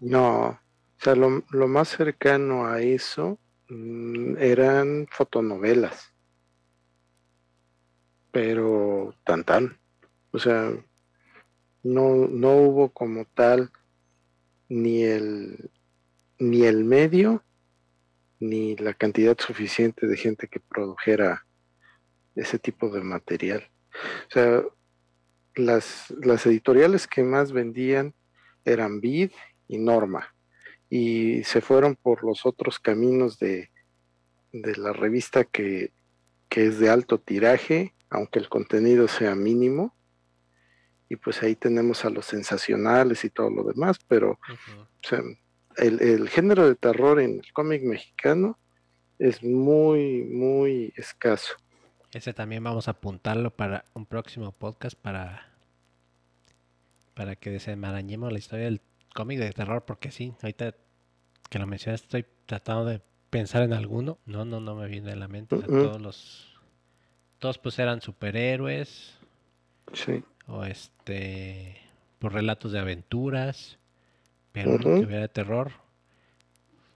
No, 0.00 0.48
o 0.48 0.58
sea, 0.98 1.14
lo, 1.14 1.42
más 1.68 1.88
cercano 1.88 2.66
a 2.66 2.80
eso 2.80 3.38
mm, 3.68 4.36
eran 4.38 5.06
fotonovelas, 5.10 6.12
pero 8.30 9.14
tan 9.24 9.44
tan, 9.44 9.78
o 10.30 10.38
sea, 10.38 10.70
no, 11.82 12.28
no 12.28 12.56
hubo 12.56 12.88
como 12.90 13.24
tal 13.24 13.70
ni 14.68 15.02
el, 15.02 15.70
ni 16.50 16.64
el 16.64 16.84
medio 16.84 17.42
ni 18.40 18.76
la 18.76 18.94
cantidad 18.94 19.36
suficiente 19.38 20.06
de 20.06 20.16
gente 20.16 20.48
que 20.48 20.60
produjera 20.60 21.46
ese 22.34 22.58
tipo 22.58 22.90
de 22.90 23.00
material. 23.02 23.70
O 24.28 24.30
sea, 24.30 24.62
las, 25.54 26.10
las 26.10 26.44
editoriales 26.46 27.06
que 27.06 27.22
más 27.22 27.52
vendían 27.52 28.14
eran 28.64 29.00
Vid 29.00 29.30
y 29.68 29.78
Norma, 29.78 30.34
y 30.90 31.42
se 31.44 31.60
fueron 31.60 31.96
por 31.96 32.24
los 32.24 32.44
otros 32.44 32.78
caminos 32.78 33.38
de, 33.38 33.70
de 34.52 34.76
la 34.76 34.92
revista 34.92 35.44
que, 35.44 35.92
que, 36.48 36.66
es 36.66 36.78
de 36.78 36.90
alto 36.90 37.18
tiraje, 37.18 37.94
aunque 38.10 38.38
el 38.38 38.48
contenido 38.48 39.08
sea 39.08 39.34
mínimo, 39.34 39.94
y 41.08 41.16
pues 41.16 41.42
ahí 41.42 41.54
tenemos 41.54 42.04
a 42.04 42.10
los 42.10 42.26
sensacionales 42.26 43.24
y 43.24 43.30
todo 43.30 43.50
lo 43.50 43.64
demás, 43.64 43.98
pero 44.08 44.38
el, 45.76 46.00
el 46.02 46.28
género 46.28 46.68
de 46.68 46.74
terror 46.74 47.20
en 47.20 47.40
el 47.40 47.52
cómic 47.52 47.82
mexicano 47.82 48.58
es 49.18 49.42
muy, 49.42 50.24
muy 50.24 50.92
escaso. 50.96 51.54
Ese 52.12 52.32
también 52.32 52.62
vamos 52.62 52.88
a 52.88 52.92
apuntarlo 52.92 53.50
para 53.50 53.84
un 53.94 54.06
próximo 54.06 54.52
podcast 54.52 54.96
para 54.96 55.54
para 57.14 57.36
que 57.36 57.50
desenmarañemos 57.50 58.32
la 58.32 58.38
historia 58.38 58.64
del 58.66 58.80
cómic 59.14 59.38
de 59.38 59.52
terror, 59.52 59.84
porque 59.84 60.10
sí, 60.10 60.34
ahorita 60.42 60.74
que 61.48 61.58
lo 61.58 61.66
mencionas 61.66 62.02
estoy 62.02 62.26
tratando 62.46 62.84
de 62.84 63.00
pensar 63.30 63.62
en 63.62 63.72
alguno. 63.72 64.18
No, 64.26 64.44
no, 64.44 64.60
no 64.60 64.74
me 64.74 64.88
viene 64.88 65.12
a 65.12 65.16
la 65.16 65.28
mente. 65.28 65.56
todos 65.56 66.00
los. 66.00 66.54
Todos 67.38 67.58
pues 67.58 67.78
eran 67.78 68.00
superhéroes. 68.00 69.16
Sí. 69.92 70.24
O 70.46 70.64
este. 70.64 71.80
Por 72.18 72.32
relatos 72.32 72.72
de 72.72 72.80
aventuras. 72.80 73.78
Pero 74.54 74.78
que 74.78 74.88
hubiera 74.88 75.22
de 75.22 75.28
terror. 75.28 75.72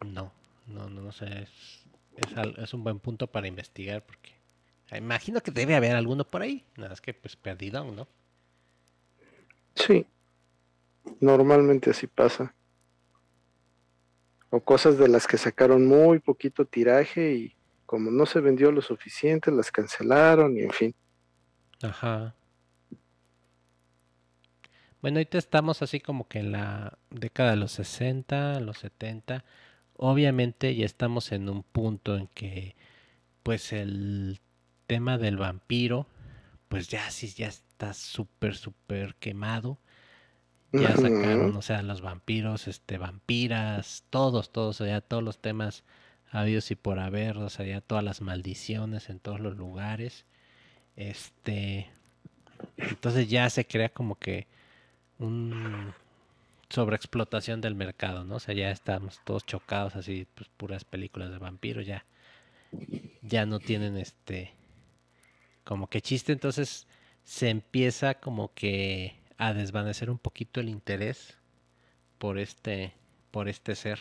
No, 0.07 0.33
no, 0.69 0.89
no, 0.89 1.03
no 1.03 1.13
sé. 1.13 1.27
Es, 1.43 1.85
es, 2.17 2.59
es, 2.59 2.73
un 2.73 2.85
buen 2.85 3.01
punto 3.01 3.27
para 3.27 3.49
investigar 3.49 4.07
porque. 4.07 4.31
Imagino 4.97 5.43
que 5.43 5.51
debe 5.51 5.75
haber 5.75 5.97
alguno 5.97 6.25
por 6.25 6.41
ahí. 6.41 6.65
Nada 6.77 6.91
más 6.91 7.01
que 7.01 7.13
pues 7.13 7.35
perdido, 7.35 7.85
¿no? 7.85 8.07
Sí, 9.75 10.07
normalmente 11.21 11.91
así 11.91 12.07
pasa. 12.07 12.55
O 14.51 14.61
cosas 14.61 14.97
de 14.97 15.09
las 15.09 15.27
que 15.27 15.37
sacaron 15.37 15.87
muy 15.87 16.21
poquito 16.21 16.65
tiraje 16.65 17.35
y 17.35 17.57
como 17.87 18.11
no 18.11 18.25
se 18.25 18.41
vendió 18.41 18.71
lo 18.71 18.83
suficiente, 18.83 19.51
las 19.51 19.73
cancelaron 19.73 20.57
y 20.57 20.61
en 20.61 20.71
fin. 20.71 20.95
Ajá. 21.83 22.35
Bueno, 25.01 25.19
ahorita 25.19 25.39
estamos 25.39 25.83
así 25.83 26.01
como 26.01 26.27
que 26.27 26.41
en 26.41 26.53
la 26.53 26.99
década 27.11 27.51
de 27.51 27.57
los 27.57 27.73
60, 27.73 28.61
los 28.61 28.79
70. 28.79 29.45
Obviamente 29.97 30.75
ya 30.75 30.87
estamos 30.87 31.33
en 31.33 31.49
un 31.49 31.63
punto 31.63 32.17
en 32.17 32.27
que 32.29 32.75
pues 33.43 33.73
el 33.73 34.41
tema 34.87 35.19
del 35.19 35.37
vampiro 35.37 36.07
pues 36.69 36.89
ya 36.89 37.11
sí 37.11 37.29
ya 37.29 37.49
está 37.49 37.95
súper 37.95 38.57
súper 38.57 39.15
quemado. 39.17 39.79
Ya 40.73 40.95
sacaron, 40.95 41.57
o 41.57 41.63
sea, 41.63 41.81
los 41.81 42.03
vampiros, 42.03 42.69
este 42.69 42.99
vampiras, 42.99 44.05
todos, 44.11 44.53
todos, 44.53 44.81
o 44.83 44.85
sea, 44.85 45.01
todos 45.01 45.23
los 45.23 45.41
temas 45.41 45.83
habidos 46.31 46.71
y 46.71 46.75
por 46.75 46.99
haber, 46.99 47.39
o 47.39 47.49
sea, 47.49 47.65
ya 47.65 47.81
todas 47.81 48.05
las 48.05 48.21
maldiciones 48.21 49.09
en 49.09 49.19
todos 49.19 49.41
los 49.41 49.57
lugares. 49.57 50.27
Este 50.97 51.91
entonces 52.77 53.31
ya 53.31 53.49
se 53.51 53.67
crea 53.67 53.89
como 53.89 54.17
que 54.19 54.47
un 55.19 55.95
sobreexplotación 56.69 57.61
del 57.61 57.75
mercado, 57.75 58.25
¿no? 58.25 58.37
O 58.37 58.41
sea, 58.41 58.55
ya 58.55 58.71
estamos 58.71 59.21
todos 59.25 59.47
chocados 59.47 59.97
así, 59.97 60.27
pues 60.35 60.49
puras 60.57 60.85
películas 60.85 61.31
de 61.31 61.39
vampiros 61.39 61.87
ya 61.87 62.05
ya 63.23 63.47
no 63.47 63.61
tienen 63.61 63.97
este 63.97 64.53
como 65.65 65.89
que 65.89 66.01
chiste, 66.01 66.33
entonces 66.33 66.87
se 67.25 67.51
empieza 67.51 68.15
como 68.15 68.53
que 68.55 69.17
a 69.37 69.53
desvanecer 69.53 70.11
un 70.11 70.19
poquito 70.19 70.61
el 70.61 70.69
interés 70.69 71.37
por 72.19 72.39
este 72.39 72.95
por 73.31 73.49
este 73.49 73.75
ser. 73.75 74.01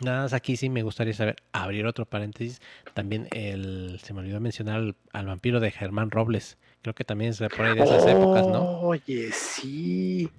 Nada 0.00 0.22
más 0.22 0.32
aquí 0.32 0.56
sí 0.56 0.70
me 0.70 0.82
gustaría 0.82 1.12
saber, 1.12 1.36
abrir 1.52 1.86
otro 1.86 2.06
paréntesis, 2.06 2.60
también 2.94 3.28
el, 3.32 4.00
se 4.02 4.14
me 4.14 4.20
olvidó 4.20 4.40
mencionar 4.40 4.94
al, 5.12 5.26
vampiro 5.26 5.60
de 5.60 5.70
Germán 5.70 6.10
Robles, 6.10 6.56
creo 6.82 6.94
que 6.94 7.04
también 7.04 7.34
por 7.34 7.66
ahí 7.66 7.74
de 7.74 7.82
esas 7.82 8.06
épocas, 8.06 8.46
¿no? 8.48 8.80
Oye, 8.80 9.30
sí. 9.32 10.30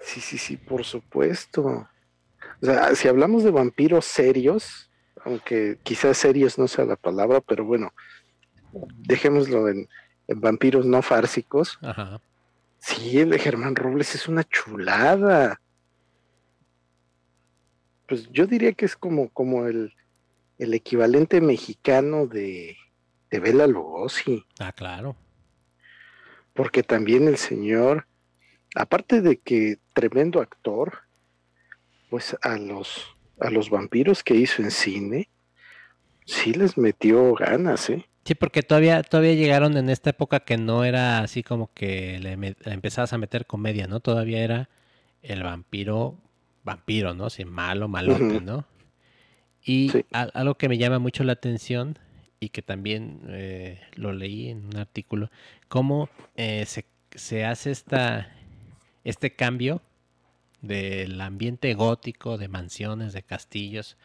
Sí, 0.00 0.20
sí, 0.20 0.38
sí, 0.38 0.56
por 0.56 0.84
supuesto. 0.84 1.86
O 2.62 2.66
sea, 2.66 2.94
si 2.94 3.08
hablamos 3.08 3.44
de 3.44 3.50
vampiros 3.50 4.06
serios, 4.06 4.90
aunque 5.24 5.78
quizás 5.82 6.16
serios 6.16 6.58
no 6.58 6.66
sea 6.68 6.84
la 6.84 6.96
palabra, 6.96 7.40
pero 7.40 7.64
bueno, 7.64 7.92
dejémoslo 8.72 9.68
en, 9.68 9.88
vampiros 10.28 10.86
no 10.86 11.02
fársicos. 11.02 11.78
Ajá. 11.82 12.20
Sí, 12.78 13.20
el 13.20 13.30
de 13.30 13.38
Germán 13.38 13.76
Robles 13.76 14.14
es 14.14 14.26
una 14.28 14.44
chulada. 14.44 15.60
Pues 18.08 18.28
yo 18.30 18.46
diría 18.46 18.72
que 18.72 18.86
es 18.86 18.96
como, 18.96 19.28
como 19.28 19.66
el, 19.66 19.92
el 20.58 20.72
equivalente 20.72 21.40
mexicano 21.42 22.26
de, 22.26 22.76
de 23.30 23.40
Bela 23.40 23.66
Lugosi. 23.66 24.44
Ah, 24.58 24.72
claro. 24.72 25.16
Porque 26.54 26.82
también 26.82 27.28
el 27.28 27.36
señor 27.36 28.06
aparte 28.74 29.20
de 29.20 29.38
que 29.38 29.78
tremendo 29.94 30.40
actor, 30.40 31.00
pues 32.08 32.36
a 32.42 32.56
los, 32.56 33.06
a 33.40 33.50
los 33.50 33.70
vampiros 33.70 34.22
que 34.22 34.34
hizo 34.34 34.62
en 34.62 34.70
cine, 34.70 35.28
sí 36.24 36.52
les 36.52 36.76
metió 36.78 37.34
ganas, 37.34 37.90
¿eh? 37.90 38.06
Sí, 38.24 38.34
porque 38.34 38.62
todavía, 38.62 39.02
todavía 39.02 39.34
llegaron 39.34 39.76
en 39.76 39.88
esta 39.88 40.10
época 40.10 40.40
que 40.40 40.58
no 40.58 40.84
era 40.84 41.20
así 41.20 41.42
como 41.42 41.72
que 41.72 42.18
le, 42.18 42.54
empezabas 42.70 43.12
a 43.12 43.18
meter 43.18 43.46
comedia, 43.46 43.86
¿no? 43.86 44.00
Todavía 44.00 44.44
era 44.44 44.68
el 45.22 45.42
vampiro, 45.42 46.18
vampiro, 46.62 47.14
¿no? 47.14 47.30
Sí, 47.30 47.44
malo, 47.44 47.88
malote, 47.88 48.40
¿no? 48.40 48.66
Y 49.64 49.90
algo 50.12 50.54
que 50.56 50.68
me 50.68 50.78
llama 50.78 50.98
mucho 50.98 51.24
la 51.24 51.32
atención 51.32 51.98
y 52.40 52.48
que 52.48 52.62
también 52.62 53.20
eh, 53.28 53.80
lo 53.94 54.12
leí 54.12 54.48
en 54.48 54.64
un 54.64 54.76
artículo, 54.78 55.30
cómo 55.68 56.08
eh, 56.36 56.64
se, 56.66 56.86
se 57.14 57.44
hace 57.44 57.70
esta, 57.70 58.34
este 59.04 59.34
cambio 59.34 59.82
del 60.62 61.20
ambiente 61.20 61.74
gótico, 61.74 62.38
de 62.38 62.48
mansiones, 62.48 63.12
de 63.12 63.22
castillos, 63.22 63.98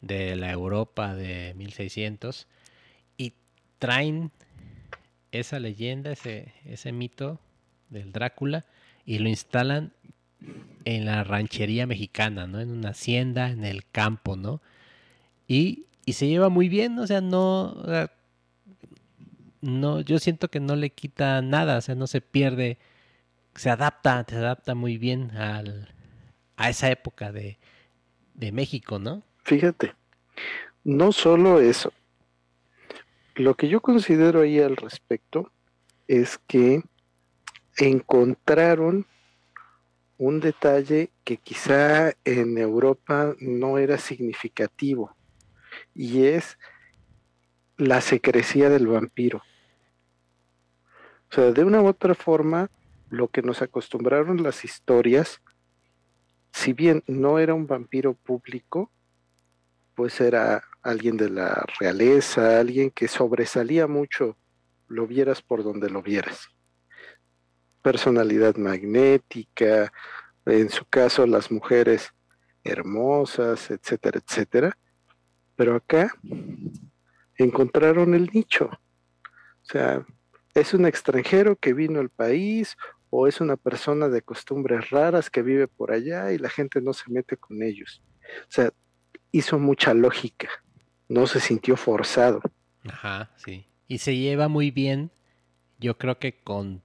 de 0.00 0.36
la 0.36 0.50
Europa 0.50 1.14
de 1.14 1.54
1600, 1.54 2.48
y 3.18 3.34
traen 3.78 4.30
esa 5.30 5.60
leyenda, 5.60 6.12
ese, 6.12 6.52
ese 6.64 6.92
mito 6.92 7.40
del 7.90 8.12
Drácula, 8.12 8.64
y 9.04 9.18
lo 9.18 9.28
instalan 9.28 9.92
en 10.84 11.04
la 11.04 11.24
ranchería 11.24 11.86
mexicana, 11.86 12.46
¿no? 12.46 12.60
En 12.60 12.70
una 12.70 12.90
hacienda, 12.90 13.50
en 13.50 13.64
el 13.64 13.84
campo, 13.86 14.36
¿no? 14.36 14.60
Y, 15.46 15.86
y 16.04 16.14
se 16.14 16.26
lleva 16.26 16.48
muy 16.48 16.68
bien, 16.68 16.98
o 16.98 17.06
sea, 17.06 17.20
no, 17.20 17.76
no, 19.60 20.00
yo 20.00 20.18
siento 20.18 20.48
que 20.48 20.60
no 20.60 20.76
le 20.76 20.90
quita 20.90 21.42
nada, 21.42 21.78
o 21.78 21.80
sea, 21.80 21.94
no 21.94 22.06
se 22.06 22.20
pierde 22.20 22.78
se 23.54 23.70
adapta, 23.70 24.24
se 24.28 24.36
adapta 24.36 24.74
muy 24.74 24.98
bien 24.98 25.36
al, 25.36 25.88
a 26.56 26.70
esa 26.70 26.90
época 26.90 27.32
de, 27.32 27.58
de 28.34 28.52
México, 28.52 28.98
¿no? 28.98 29.22
Fíjate, 29.44 29.94
no 30.84 31.12
solo 31.12 31.60
eso. 31.60 31.92
Lo 33.34 33.54
que 33.54 33.68
yo 33.68 33.80
considero 33.80 34.42
ahí 34.42 34.60
al 34.60 34.76
respecto 34.76 35.50
es 36.06 36.38
que 36.46 36.82
encontraron 37.78 39.06
un 40.18 40.40
detalle 40.40 41.10
que 41.24 41.38
quizá 41.38 42.12
en 42.24 42.58
Europa 42.58 43.34
no 43.40 43.78
era 43.78 43.98
significativo 43.98 45.14
y 45.94 46.26
es 46.26 46.58
la 47.76 48.00
secrecía 48.00 48.68
del 48.68 48.86
vampiro. 48.86 49.42
O 51.30 51.34
sea, 51.34 51.52
de 51.52 51.64
una 51.64 51.80
u 51.80 51.86
otra 51.86 52.14
forma, 52.14 52.70
lo 53.08 53.28
que 53.28 53.42
nos 53.42 53.62
acostumbraron 53.62 54.42
las 54.42 54.64
historias, 54.64 55.40
si 56.52 56.72
bien 56.72 57.02
no 57.06 57.38
era 57.38 57.54
un 57.54 57.66
vampiro 57.66 58.14
público, 58.14 58.90
pues 59.94 60.20
era 60.20 60.64
alguien 60.82 61.16
de 61.16 61.30
la 61.30 61.64
realeza, 61.80 62.58
alguien 62.58 62.90
que 62.90 63.08
sobresalía 63.08 63.86
mucho, 63.86 64.36
lo 64.88 65.06
vieras 65.06 65.42
por 65.42 65.62
donde 65.62 65.88
lo 65.88 66.02
vieras. 66.02 66.48
Personalidad 67.82 68.56
magnética, 68.56 69.92
en 70.44 70.70
su 70.70 70.84
caso 70.84 71.26
las 71.26 71.50
mujeres 71.50 72.12
hermosas, 72.64 73.70
etcétera, 73.70 74.20
etcétera. 74.24 74.76
Pero 75.62 75.76
acá 75.76 76.12
encontraron 77.36 78.14
el 78.14 78.30
nicho. 78.34 78.64
O 78.64 79.64
sea, 79.64 80.04
es 80.54 80.74
un 80.74 80.86
extranjero 80.86 81.54
que 81.54 81.72
vino 81.72 82.00
al 82.00 82.08
país 82.08 82.76
o 83.10 83.28
es 83.28 83.40
una 83.40 83.56
persona 83.56 84.08
de 84.08 84.22
costumbres 84.22 84.90
raras 84.90 85.30
que 85.30 85.40
vive 85.40 85.68
por 85.68 85.92
allá 85.92 86.32
y 86.32 86.38
la 86.38 86.50
gente 86.50 86.80
no 86.80 86.92
se 86.92 87.08
mete 87.12 87.36
con 87.36 87.62
ellos. 87.62 88.02
O 88.40 88.50
sea, 88.50 88.72
hizo 89.30 89.56
mucha 89.60 89.94
lógica, 89.94 90.48
no 91.08 91.28
se 91.28 91.38
sintió 91.38 91.76
forzado. 91.76 92.42
Ajá, 92.88 93.30
sí. 93.36 93.64
Y 93.86 93.98
se 93.98 94.16
lleva 94.16 94.48
muy 94.48 94.72
bien, 94.72 95.12
yo 95.78 95.96
creo 95.96 96.18
que 96.18 96.42
con 96.42 96.82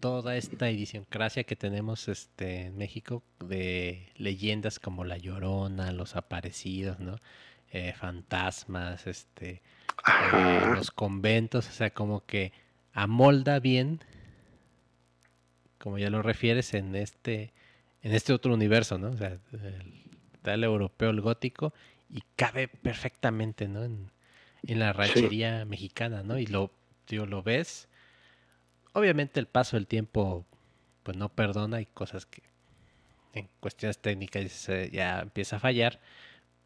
toda 0.00 0.36
esta 0.36 0.68
idiosincrasia 0.68 1.44
que 1.44 1.54
tenemos 1.54 2.08
este, 2.08 2.62
en 2.66 2.76
México 2.76 3.22
de 3.38 4.08
leyendas 4.16 4.80
como 4.80 5.04
La 5.04 5.16
Llorona, 5.16 5.92
los 5.92 6.16
aparecidos, 6.16 6.98
¿no? 6.98 7.14
Eh, 7.72 7.92
fantasmas, 7.92 9.06
este, 9.06 9.62
eh, 10.32 10.60
los 10.74 10.90
conventos, 10.90 11.68
o 11.68 11.72
sea, 11.72 11.90
como 11.90 12.26
que 12.26 12.52
amolda 12.92 13.60
bien 13.60 14.00
como 15.80 15.98
ya 15.98 16.10
lo 16.10 16.22
refieres, 16.22 16.74
en 16.74 16.94
este, 16.94 17.52
en 18.02 18.12
este 18.14 18.34
otro 18.34 18.52
universo, 18.52 18.98
¿no? 18.98 19.08
O 19.08 19.16
sea, 19.16 19.38
está 20.34 20.54
el 20.54 20.62
europeo, 20.62 21.10
el 21.10 21.22
gótico, 21.22 21.72
y 22.10 22.22
cabe 22.36 22.68
perfectamente, 22.68 23.66
¿no? 23.66 23.82
En, 23.84 24.10
la 24.62 24.92
ranchería 24.92 25.64
mexicana, 25.64 26.22
¿no? 26.22 26.38
Y 26.38 26.44
lo, 26.44 26.70
tío, 27.06 27.24
lo 27.24 27.42
ves. 27.42 27.88
Obviamente 28.92 29.40
el 29.40 29.46
paso 29.46 29.78
del 29.78 29.86
tiempo, 29.86 30.44
pues 31.02 31.16
no 31.16 31.30
perdona, 31.30 31.80
y 31.80 31.86
cosas 31.86 32.26
que 32.26 32.42
en 33.32 33.48
cuestiones 33.60 33.98
técnicas 33.98 34.68
ya 34.92 35.20
empieza 35.20 35.56
a 35.56 35.60
fallar, 35.60 35.98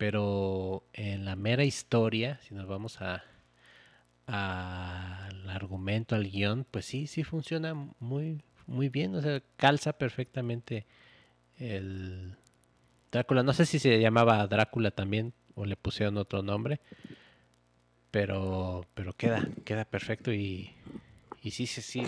pero 0.06 0.84
en 0.92 1.24
la 1.24 1.34
mera 1.34 1.64
historia, 1.64 2.38
si 2.42 2.54
nos 2.54 2.66
vamos 2.66 3.00
a 3.00 3.24
al 4.26 5.48
argumento, 5.48 6.14
al 6.14 6.30
guion, 6.30 6.66
pues 6.70 6.84
sí, 6.84 7.06
sí 7.06 7.24
funciona 7.24 7.72
muy, 8.00 8.42
muy 8.66 8.90
bien, 8.90 9.14
o 9.14 9.22
sea, 9.22 9.42
calza 9.56 9.94
perfectamente 9.94 10.84
el 11.58 12.36
Drácula. 13.10 13.42
No 13.42 13.54
sé 13.54 13.64
si 13.64 13.78
se 13.78 13.98
llamaba 13.98 14.46
Drácula 14.46 14.90
también 14.90 15.32
o 15.54 15.64
le 15.64 15.74
pusieron 15.74 16.18
otro 16.18 16.42
nombre, 16.42 16.80
pero 18.10 18.84
pero 18.92 19.14
queda 19.14 19.48
queda 19.64 19.86
perfecto 19.86 20.34
y 20.34 20.70
y 21.42 21.52
sí 21.52 21.66
sí 21.66 21.80
sí, 21.80 22.06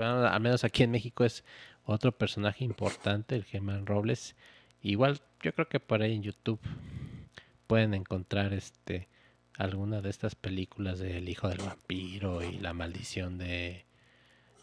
al 0.00 0.40
menos 0.40 0.64
aquí 0.64 0.82
en 0.82 0.92
México 0.92 1.26
es 1.26 1.44
otro 1.84 2.10
personaje 2.10 2.64
importante, 2.64 3.36
el 3.36 3.44
Germán 3.44 3.84
Robles. 3.84 4.34
Igual 4.80 5.20
yo 5.42 5.52
creo 5.52 5.68
que 5.68 5.78
por 5.78 6.00
ahí 6.00 6.14
en 6.14 6.22
YouTube 6.22 6.60
pueden 7.68 7.94
encontrar 7.94 8.52
este 8.52 9.06
alguna 9.56 10.00
de 10.00 10.10
estas 10.10 10.34
películas 10.34 10.98
del 10.98 11.28
hijo 11.28 11.48
del 11.48 11.58
vampiro 11.58 12.42
y 12.42 12.58
la 12.58 12.72
maldición 12.72 13.38
de 13.38 13.84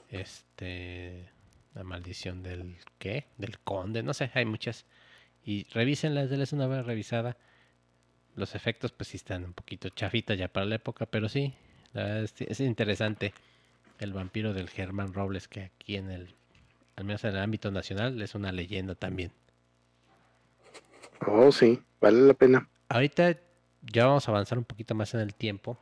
este 0.09 1.29
La 1.73 1.83
maldición 1.83 2.43
del 2.43 2.77
qué? 2.97 3.27
Del 3.37 3.59
conde, 3.59 4.03
no 4.03 4.13
sé, 4.13 4.31
hay 4.33 4.45
muchas. 4.45 4.85
Y 5.43 5.65
revísenlas, 5.73 6.29
denles 6.29 6.53
una 6.53 6.67
vez 6.67 6.85
revisada. 6.85 7.37
Los 8.35 8.55
efectos 8.55 8.91
pues 8.91 9.09
sí 9.09 9.17
están 9.17 9.45
un 9.45 9.53
poquito 9.53 9.89
chafitas 9.89 10.37
ya 10.37 10.47
para 10.47 10.65
la 10.65 10.75
época, 10.75 11.05
pero 11.05 11.29
sí, 11.29 11.53
es, 11.93 12.59
interesante 12.59 13.33
el 13.99 14.13
vampiro 14.13 14.53
del 14.53 14.69
Germán 14.69 15.13
Robles 15.13 15.47
que 15.47 15.63
aquí 15.63 15.95
en 15.95 16.09
el, 16.09 16.35
al 16.95 17.05
menos 17.05 17.23
en 17.23 17.31
el 17.31 17.39
ámbito 17.39 17.71
nacional, 17.71 18.21
es 18.21 18.35
una 18.35 18.51
leyenda 18.51 18.95
también. 18.95 19.31
Oh, 21.27 21.51
sí, 21.51 21.81
vale 22.01 22.21
la 22.21 22.33
pena. 22.33 22.69
Ahorita 22.87 23.35
ya 23.81 24.05
vamos 24.05 24.27
a 24.27 24.31
avanzar 24.31 24.57
un 24.57 24.63
poquito 24.63 24.93
más 24.93 25.13
en 25.13 25.19
el 25.19 25.33
tiempo. 25.33 25.77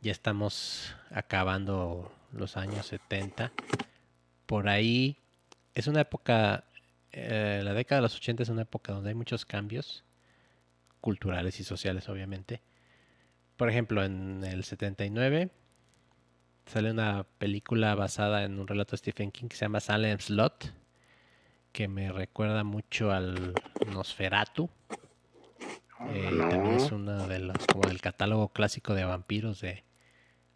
Ya 0.00 0.12
estamos 0.12 0.94
acabando 1.10 2.10
los 2.32 2.56
años 2.56 2.86
70. 2.86 3.52
Por 4.46 4.68
ahí 4.68 5.18
es 5.74 5.86
una 5.86 6.00
época, 6.00 6.64
eh, 7.12 7.60
la 7.62 7.74
década 7.74 7.98
de 7.98 8.02
los 8.02 8.16
80 8.16 8.42
es 8.44 8.48
una 8.48 8.62
época 8.62 8.92
donde 8.92 9.10
hay 9.10 9.14
muchos 9.14 9.44
cambios 9.44 10.04
culturales 11.00 11.60
y 11.60 11.64
sociales, 11.64 12.08
obviamente. 12.08 12.62
Por 13.56 13.68
ejemplo, 13.68 14.02
en 14.02 14.42
el 14.42 14.64
79 14.64 15.50
sale 16.66 16.90
una 16.90 17.24
película 17.38 17.94
basada 17.94 18.44
en 18.44 18.58
un 18.58 18.66
relato 18.66 18.92
de 18.92 18.98
Stephen 18.98 19.30
King 19.30 19.48
que 19.48 19.56
se 19.56 19.66
llama 19.66 19.80
Salem 19.80 20.18
Slot, 20.18 20.72
que 21.72 21.88
me 21.88 22.10
recuerda 22.10 22.64
mucho 22.64 23.12
al 23.12 23.52
Nosferatu. 23.86 24.70
Eh, 26.12 26.30
también 26.50 26.76
es 26.76 26.92
uno 26.92 27.26
de 27.26 27.38
los, 27.38 27.56
como 27.66 27.88
del 27.88 28.00
catálogo 28.00 28.48
clásico 28.48 28.94
de 28.94 29.04
vampiros 29.04 29.60
de 29.60 29.84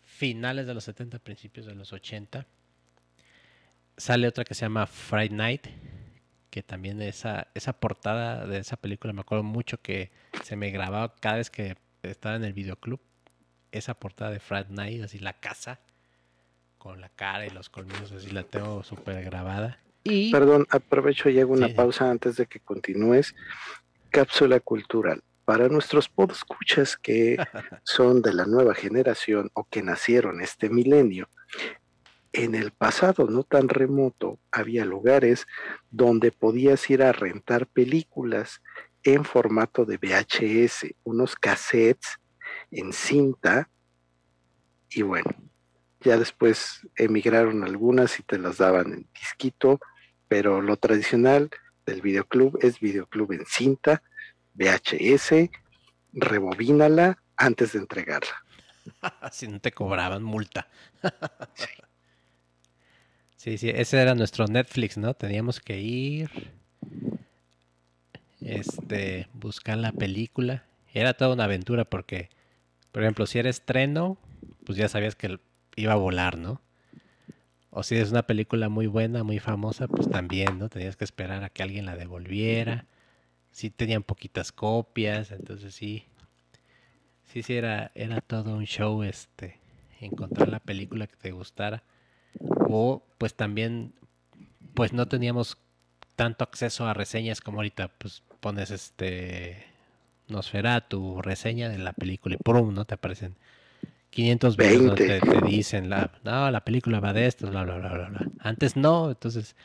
finales 0.02 0.66
de 0.66 0.74
los 0.74 0.84
70, 0.84 1.18
principios 1.20 1.66
de 1.66 1.74
los 1.74 1.92
80. 1.92 2.46
Sale 3.96 4.28
otra 4.28 4.44
que 4.44 4.54
se 4.54 4.62
llama 4.62 4.86
Friday 4.86 5.30
Night, 5.30 5.66
que 6.50 6.62
también 6.62 7.00
esa, 7.02 7.48
esa 7.54 7.72
portada 7.74 8.46
de 8.46 8.58
esa 8.58 8.76
película 8.76 9.12
me 9.12 9.20
acuerdo 9.20 9.44
mucho 9.44 9.80
que 9.80 10.10
se 10.44 10.56
me 10.56 10.70
grababa 10.70 11.14
cada 11.16 11.36
vez 11.36 11.50
que 11.50 11.76
estaba 12.02 12.36
en 12.36 12.44
el 12.44 12.52
videoclub, 12.52 13.00
esa 13.72 13.94
portada 13.94 14.30
de 14.30 14.40
Friday 14.40 14.70
Night, 14.70 15.02
así 15.04 15.18
la 15.18 15.34
casa, 15.34 15.80
con 16.78 17.00
la 17.00 17.08
cara 17.10 17.46
y 17.46 17.50
los 17.50 17.68
colmillos, 17.68 18.12
así 18.12 18.30
la 18.30 18.44
tengo 18.44 18.82
súper 18.82 19.22
grabada. 19.24 19.78
Y... 20.04 20.30
Perdón, 20.30 20.66
aprovecho 20.70 21.28
y 21.28 21.38
hago 21.38 21.52
una 21.52 21.68
pausa 21.68 22.10
antes 22.10 22.36
de 22.36 22.46
que 22.46 22.60
continúes. 22.60 23.34
Cápsula 24.10 24.58
cultural. 24.60 25.22
Para 25.48 25.70
nuestros 25.70 26.10
podescuchas 26.10 26.98
que 26.98 27.38
son 27.82 28.20
de 28.20 28.34
la 28.34 28.44
nueva 28.44 28.74
generación 28.74 29.50
o 29.54 29.64
que 29.64 29.82
nacieron 29.82 30.42
este 30.42 30.68
milenio, 30.68 31.30
en 32.34 32.54
el 32.54 32.70
pasado 32.70 33.28
no 33.28 33.44
tan 33.44 33.70
remoto 33.70 34.38
había 34.52 34.84
lugares 34.84 35.46
donde 35.90 36.32
podías 36.32 36.90
ir 36.90 37.02
a 37.02 37.12
rentar 37.12 37.66
películas 37.66 38.60
en 39.02 39.24
formato 39.24 39.86
de 39.86 39.96
VHS, 39.96 40.94
unos 41.04 41.34
cassettes 41.34 42.18
en 42.70 42.92
cinta 42.92 43.70
y 44.90 45.00
bueno, 45.00 45.30
ya 46.02 46.18
después 46.18 46.86
emigraron 46.94 47.64
algunas 47.64 48.20
y 48.20 48.22
te 48.22 48.36
las 48.36 48.58
daban 48.58 48.92
en 48.92 49.08
disquito, 49.18 49.80
pero 50.28 50.60
lo 50.60 50.76
tradicional 50.76 51.48
del 51.86 52.02
videoclub 52.02 52.58
es 52.60 52.80
videoclub 52.80 53.32
en 53.32 53.46
cinta, 53.46 54.02
VHS, 54.58 55.50
rebobínala 56.12 57.18
antes 57.36 57.72
de 57.72 57.78
entregarla. 57.78 58.44
si 59.32 59.48
no 59.48 59.60
te 59.60 59.72
cobraban 59.72 60.22
multa. 60.22 60.68
sí, 63.36 63.58
sí, 63.58 63.70
ese 63.70 64.00
era 64.00 64.14
nuestro 64.14 64.46
Netflix, 64.46 64.98
¿no? 64.98 65.14
Teníamos 65.14 65.60
que 65.60 65.78
ir 65.80 66.30
este, 68.40 69.28
buscar 69.34 69.78
la 69.78 69.92
película. 69.92 70.64
Era 70.92 71.14
toda 71.14 71.34
una 71.34 71.44
aventura 71.44 71.84
porque, 71.84 72.30
por 72.92 73.02
ejemplo, 73.02 73.26
si 73.26 73.38
era 73.38 73.50
estreno, 73.50 74.18
pues 74.64 74.78
ya 74.78 74.88
sabías 74.88 75.14
que 75.14 75.38
iba 75.76 75.92
a 75.92 75.96
volar, 75.96 76.38
¿no? 76.38 76.60
O 77.70 77.82
si 77.82 77.96
es 77.96 78.10
una 78.10 78.22
película 78.22 78.68
muy 78.68 78.86
buena, 78.86 79.22
muy 79.22 79.38
famosa, 79.38 79.86
pues 79.86 80.08
también, 80.08 80.58
¿no? 80.58 80.68
Tenías 80.68 80.96
que 80.96 81.04
esperar 81.04 81.44
a 81.44 81.50
que 81.50 81.62
alguien 81.62 81.86
la 81.86 81.96
devolviera. 81.96 82.86
Si 83.58 83.70
tenían 83.70 84.04
poquitas 84.04 84.52
copias, 84.52 85.32
entonces 85.32 85.74
sí. 85.74 86.04
Sí, 87.24 87.42
sí, 87.42 87.56
era, 87.56 87.90
era 87.96 88.20
todo 88.20 88.54
un 88.54 88.66
show, 88.66 89.02
este, 89.02 89.58
encontrar 90.00 90.48
la 90.48 90.60
película 90.60 91.08
que 91.08 91.16
te 91.16 91.32
gustara. 91.32 91.82
O, 92.68 93.02
pues 93.18 93.34
también, 93.34 93.94
pues 94.74 94.92
no 94.92 95.08
teníamos 95.08 95.58
tanto 96.14 96.44
acceso 96.44 96.86
a 96.86 96.94
reseñas 96.94 97.40
como 97.40 97.58
ahorita, 97.58 97.88
pues 97.88 98.22
pones 98.38 98.70
este 98.70 99.66
tu 100.88 101.20
reseña 101.20 101.68
de 101.68 101.78
la 101.78 101.92
película 101.92 102.36
y 102.36 102.38
¡pum! 102.38 102.72
¿no? 102.72 102.84
Te 102.84 102.94
aparecen 102.94 103.34
500 104.10 104.56
videos 104.56 104.94
te, 104.94 105.20
dicen, 105.44 105.90
la, 105.90 106.12
no, 106.22 106.48
la 106.52 106.64
película 106.64 107.00
va 107.00 107.12
de 107.12 107.26
esto, 107.26 107.50
bla, 107.50 107.64
bla, 107.64 107.78
bla, 107.78 107.92
bla, 107.92 108.08
bla. 108.08 108.30
Antes 108.38 108.76
no, 108.76 109.10
entonces, 109.10 109.56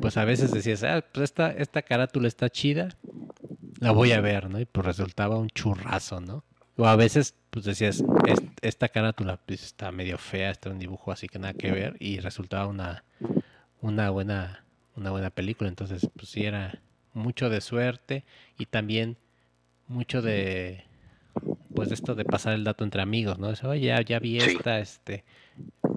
pues 0.00 0.16
a 0.16 0.24
veces 0.24 0.52
decías, 0.52 0.82
ah, 0.82 1.04
pues 1.12 1.24
esta, 1.24 1.52
esta 1.52 1.82
carátula 1.82 2.28
está 2.28 2.50
chida, 2.50 2.88
la 3.78 3.92
voy 3.92 4.12
a 4.12 4.20
ver, 4.20 4.48
¿no? 4.50 4.60
Y 4.60 4.64
pues 4.64 4.86
resultaba 4.86 5.36
un 5.38 5.48
churrazo, 5.48 6.20
¿no? 6.20 6.44
O 6.76 6.86
a 6.86 6.96
veces, 6.96 7.34
pues 7.50 7.64
decías, 7.64 8.04
esta 8.60 8.88
carátula 8.88 9.38
pues, 9.38 9.62
está 9.62 9.90
medio 9.92 10.18
fea, 10.18 10.50
está 10.50 10.70
un 10.70 10.78
dibujo 10.78 11.10
así 11.10 11.26
que 11.26 11.38
nada 11.38 11.54
que 11.54 11.70
ver, 11.70 11.96
y 12.00 12.20
resultaba 12.20 12.66
una, 12.66 13.04
una 13.80 14.10
buena, 14.10 14.64
una 14.94 15.10
buena 15.10 15.30
película, 15.30 15.68
entonces, 15.68 16.08
pues 16.14 16.28
sí 16.28 16.44
era 16.44 16.80
mucho 17.14 17.48
de 17.48 17.62
suerte 17.62 18.24
y 18.58 18.66
también 18.66 19.16
mucho 19.88 20.20
de 20.20 20.84
pues 21.74 21.92
esto 21.92 22.14
de 22.14 22.24
pasar 22.24 22.54
el 22.54 22.64
dato 22.64 22.84
entre 22.84 23.02
amigos, 23.02 23.38
¿no? 23.38 23.52
Oye, 23.68 23.80
ya, 23.80 24.00
ya 24.00 24.18
vi 24.18 24.38
esta, 24.38 24.78
este, 24.80 25.24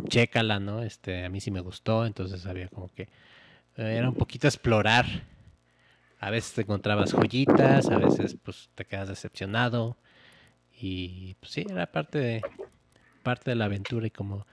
chécala, 0.10 0.60
¿no? 0.60 0.84
Este, 0.84 1.26
a 1.26 1.30
mí 1.30 1.40
sí 1.40 1.52
me 1.52 1.62
gustó, 1.62 2.06
entonces 2.06 2.46
había 2.46 2.68
como 2.68 2.90
que 2.90 3.04
eh, 3.78 3.96
era 3.98 4.10
un 4.10 4.16
poquito 4.16 4.48
explorar. 4.48 5.06
A 6.20 6.30
veces 6.30 6.54
te 6.54 6.62
encontrabas 6.62 7.14
joyitas, 7.14 7.90
a 7.90 7.98
veces 7.98 8.38
pues 8.44 8.70
te 8.76 8.86
quedas 8.86 9.08
decepcionado 9.08 9.98
y 10.74 11.36
pues 11.40 11.52
sí, 11.52 11.66
era 11.70 11.92
parte 11.92 12.20
de 12.20 12.42
parte 13.24 13.52
de 13.52 13.56
la 13.56 13.66
aventura 13.66 14.08
y 14.08 14.12
como 14.12 14.46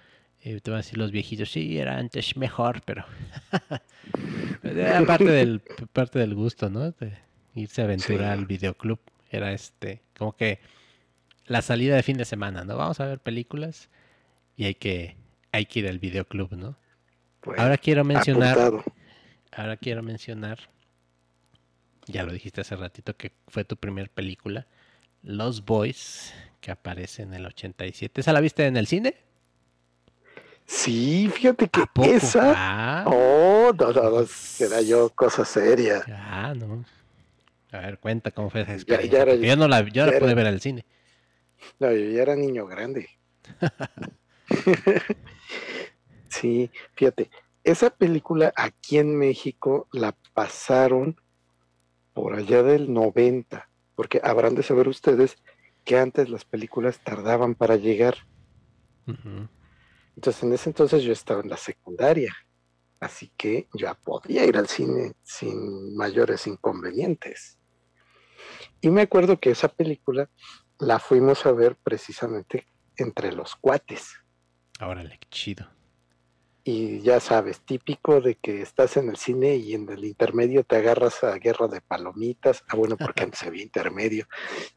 eh, 0.43 0.61
te 0.61 0.71
van 0.71 0.79
a 0.79 0.83
decir 0.83 0.99
los 0.99 1.11
viejitos, 1.11 1.51
sí, 1.51 1.79
era 1.79 1.99
antes 1.99 2.37
mejor, 2.37 2.83
pero 2.85 3.05
era 4.62 5.05
parte 5.05 5.25
del, 5.25 5.61
parte 5.93 6.19
del 6.21 6.35
gusto, 6.35 6.71
¿no? 6.71 6.93
De 6.93 7.19
irse 7.55 7.83
a 7.83 7.87
aventurar 7.87 8.31
al 8.33 8.47
videoclub. 8.47 9.01
Era 9.31 9.53
este, 9.53 10.03
como 10.17 10.37
que 10.37 10.61
la 11.47 11.62
salida 11.62 11.97
de 11.97 12.03
fin 12.03 12.17
de 12.17 12.25
semana, 12.25 12.64
¿no? 12.64 12.77
Vamos 12.77 13.01
a 13.01 13.07
ver 13.07 13.19
películas 13.19 13.89
y 14.57 14.67
hay 14.67 14.75
que, 14.75 15.17
hay 15.53 15.67
que 15.67 15.81
ir 15.81 15.89
al 15.89 15.99
videoclub, 15.99 16.53
¿no? 16.53 16.77
Pues, 17.41 17.59
ahora 17.59 17.77
quiero 17.77 18.05
mencionar, 18.05 18.57
ahora 19.53 19.77
quiero 19.77 20.03
mencionar, 20.03 20.59
ya 22.07 22.22
lo 22.22 22.32
dijiste 22.32 22.61
hace 22.61 22.76
ratito 22.76 23.16
que 23.16 23.32
fue 23.48 23.64
tu 23.64 23.76
primer 23.76 24.11
película, 24.11 24.66
Los 25.22 25.64
Boys, 25.64 26.32
que 26.61 26.70
aparece 26.70 27.22
en 27.22 27.34
el 27.34 27.46
87. 27.46 28.20
¿Esa 28.20 28.32
la 28.32 28.40
viste 28.40 28.66
en 28.66 28.76
el 28.76 28.86
cine? 28.86 29.16
Sí, 30.66 31.30
fíjate 31.32 31.68
que 31.68 31.84
esa. 32.02 32.52
Ah. 32.57 33.04
Oh, 33.07 33.72
no, 33.78 33.92
no, 33.92 34.26
era 34.59 34.82
yo 34.82 35.11
cosa 35.11 35.44
seria. 35.44 36.02
Ah, 36.09 36.54
no. 36.57 36.84
A 37.70 37.78
ver, 37.78 37.98
cuenta 37.98 38.30
cómo 38.30 38.50
fue 38.50 38.62
esa 38.62 38.74
experiencia. 38.74 39.34
yo 39.34 39.57
no 39.57 39.68
la, 39.68 39.88
yo 39.88 40.07
la 40.07 40.18
pude 40.18 40.34
ver 40.34 40.46
al 40.46 40.61
cine. 40.61 40.84
No, 41.78 41.92
yo 41.92 42.11
ya 42.11 42.22
era 42.22 42.36
niño 42.36 42.66
grande. 42.66 43.09
sí, 46.28 46.70
fíjate, 46.94 47.30
esa 47.64 47.90
película 47.90 48.52
aquí 48.57 48.98
en 48.98 49.16
México 49.16 49.88
la 49.92 50.16
pasaron 50.34 51.16
por 52.17 52.33
allá 52.33 52.62
del 52.62 52.95
90, 52.95 53.69
porque 53.95 54.23
habrán 54.25 54.55
de 54.55 54.62
saber 54.62 54.89
ustedes 54.89 55.37
que 55.85 55.99
antes 55.99 56.31
las 56.31 56.47
películas 56.47 56.99
tardaban 57.05 57.55
para 57.55 57.77
llegar. 57.77 58.17
Entonces, 60.14 60.43
en 60.43 60.55
ese 60.55 60.71
entonces 60.71 61.03
yo 61.03 61.12
estaba 61.12 61.43
en 61.43 61.51
la 61.51 61.59
secundaria, 61.59 62.35
así 63.01 63.31
que 63.37 63.69
ya 63.75 63.93
podía 63.93 64.47
ir 64.47 64.57
al 64.57 64.67
cine 64.67 65.12
sin 65.25 65.95
mayores 65.95 66.47
inconvenientes. 66.47 67.59
Y 68.81 68.89
me 68.89 69.03
acuerdo 69.03 69.39
que 69.39 69.51
esa 69.51 69.69
película 69.69 70.31
la 70.79 70.99
fuimos 70.99 71.45
a 71.45 71.53
ver 71.53 71.77
precisamente 71.77 72.67
entre 72.97 73.31
los 73.33 73.57
cuates. 73.57 74.14
Órale, 74.81 75.19
qué 75.21 75.29
chido. 75.29 75.76
Y 76.69 77.01
ya 77.01 77.21
sabes, 77.21 77.61
típico 77.61 78.21
de 78.21 78.35
que 78.35 78.61
estás 78.61 78.97
en 78.97 79.09
el 79.09 79.17
cine 79.17 79.55
y 79.55 79.75
en 79.75 79.89
el 79.89 80.05
intermedio 80.05 80.64
te 80.64 80.75
agarras 80.75 81.23
a 81.23 81.39
guerra 81.39 81.69
de 81.69 81.81
palomitas. 81.81 82.64
Ah, 82.67 82.75
bueno, 82.75 82.97
porque 82.97 83.23
antes 83.23 83.45
había 83.45 83.62
intermedio. 83.62 84.27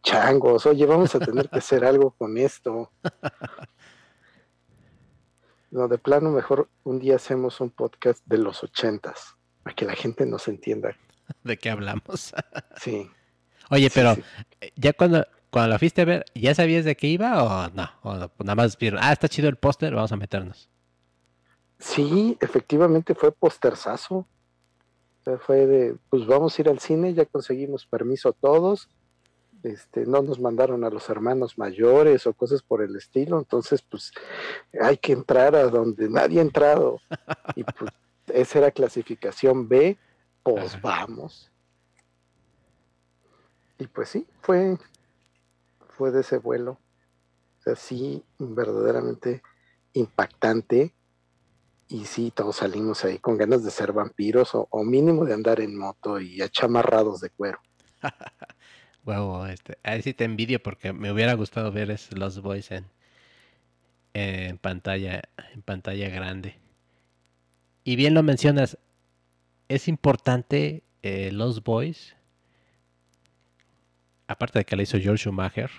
Changos, 0.03 0.67
oye, 0.67 0.85
vamos 0.85 1.15
a 1.15 1.19
tener 1.19 1.49
que 1.49 1.57
hacer 1.57 1.83
algo 1.83 2.11
con 2.11 2.37
esto. 2.37 2.91
No, 5.71 5.87
de 5.87 5.99
plano, 5.99 6.31
mejor 6.31 6.67
un 6.83 6.97
día 6.97 7.17
hacemos 7.17 7.61
un 7.61 7.69
podcast 7.69 8.25
de 8.25 8.39
los 8.39 8.63
ochentas, 8.63 9.35
para 9.61 9.75
que 9.75 9.85
la 9.85 9.93
gente 9.93 10.25
nos 10.25 10.47
entienda. 10.47 10.95
¿De 11.43 11.57
qué 11.57 11.69
hablamos? 11.69 12.33
Sí. 12.81 13.07
Oye, 13.69 13.91
pero 13.93 14.15
eh, 14.61 14.71
ya 14.75 14.93
cuando, 14.93 15.27
cuando 15.51 15.69
la 15.69 15.77
fuiste 15.77 16.01
a 16.01 16.05
ver, 16.05 16.25
¿ya 16.33 16.55
sabías 16.55 16.85
de 16.85 16.95
qué 16.95 17.05
iba 17.05 17.43
o 17.43 17.69
no? 17.69 17.87
O 18.01 18.15
nada 18.43 18.55
más 18.55 18.79
vieron, 18.79 18.99
ah, 19.03 19.13
está 19.13 19.29
chido 19.29 19.47
el 19.47 19.57
póster, 19.57 19.93
vamos 19.93 20.11
a 20.11 20.17
meternos. 20.17 20.71
Sí, 21.79 22.37
efectivamente 22.41 23.15
fue 23.15 23.31
posterzazo. 23.31 24.15
O 24.15 25.23
sea, 25.23 25.37
fue 25.37 25.65
de, 25.65 25.95
pues 26.09 26.25
vamos 26.27 26.57
a 26.57 26.61
ir 26.61 26.69
al 26.69 26.79
cine, 26.79 27.13
ya 27.13 27.25
conseguimos 27.25 27.85
permiso 27.85 28.33
todos. 28.33 28.89
Este, 29.63 30.05
no 30.05 30.21
nos 30.21 30.39
mandaron 30.39 30.83
a 30.83 30.89
los 30.89 31.09
hermanos 31.09 31.57
mayores 31.57 32.25
o 32.27 32.33
cosas 32.33 32.61
por 32.61 32.81
el 32.81 32.95
estilo, 32.95 33.37
entonces 33.37 33.81
pues 33.81 34.13
hay 34.79 34.95
que 34.95 35.11
entrar 35.11 35.53
a 35.53 35.67
donde 35.67 36.09
nadie 36.09 36.39
ha 36.39 36.43
entrado. 36.43 36.99
Y 37.55 37.63
pues 37.63 37.91
esa 38.27 38.59
era 38.59 38.71
clasificación 38.71 39.67
B, 39.67 39.97
pues 40.43 40.79
vamos. 40.81 41.51
Y 43.79 43.87
pues 43.87 44.09
sí, 44.09 44.27
fue, 44.41 44.77
fue 45.97 46.11
de 46.11 46.21
ese 46.21 46.37
vuelo. 46.37 46.77
O 47.59 47.61
sea, 47.63 47.75
sí, 47.75 48.23
verdaderamente 48.37 49.41
impactante. 49.93 50.93
Y 51.89 52.05
sí, 52.05 52.31
todos 52.31 52.57
salimos 52.57 53.03
ahí 53.03 53.17
con 53.17 53.37
ganas 53.37 53.63
de 53.63 53.71
ser 53.71 53.91
vampiros 53.91 54.51
o, 54.53 54.83
mínimo 54.83 55.25
de 55.25 55.33
andar 55.33 55.59
en 55.59 55.77
moto 55.77 56.19
y 56.19 56.41
achamarrados 56.41 57.19
de 57.19 57.31
cuero. 57.31 57.59
wow, 59.03 59.45
este, 59.47 59.77
ahí 59.83 60.01
sí 60.01 60.13
te 60.13 60.23
envidio 60.23 60.63
porque 60.63 60.93
me 60.93 61.11
hubiera 61.11 61.33
gustado 61.33 61.71
ver 61.71 61.99
Los 62.11 62.41
Boys 62.41 62.71
en, 62.71 62.85
en 64.13 64.57
pantalla, 64.59 65.23
en 65.53 65.61
pantalla 65.63 66.09
grande. 66.09 66.55
Y 67.83 67.95
bien 67.95 68.13
lo 68.13 68.23
mencionas, 68.23 68.77
es 69.67 69.87
importante 69.87 70.83
eh, 71.01 71.31
Los 71.33 71.63
Boys 71.63 72.15
aparte 74.29 74.59
de 74.59 74.65
que 74.65 74.75
la 74.75 74.83
hizo 74.83 74.99
George 74.99 75.23
Schumacher, 75.23 75.71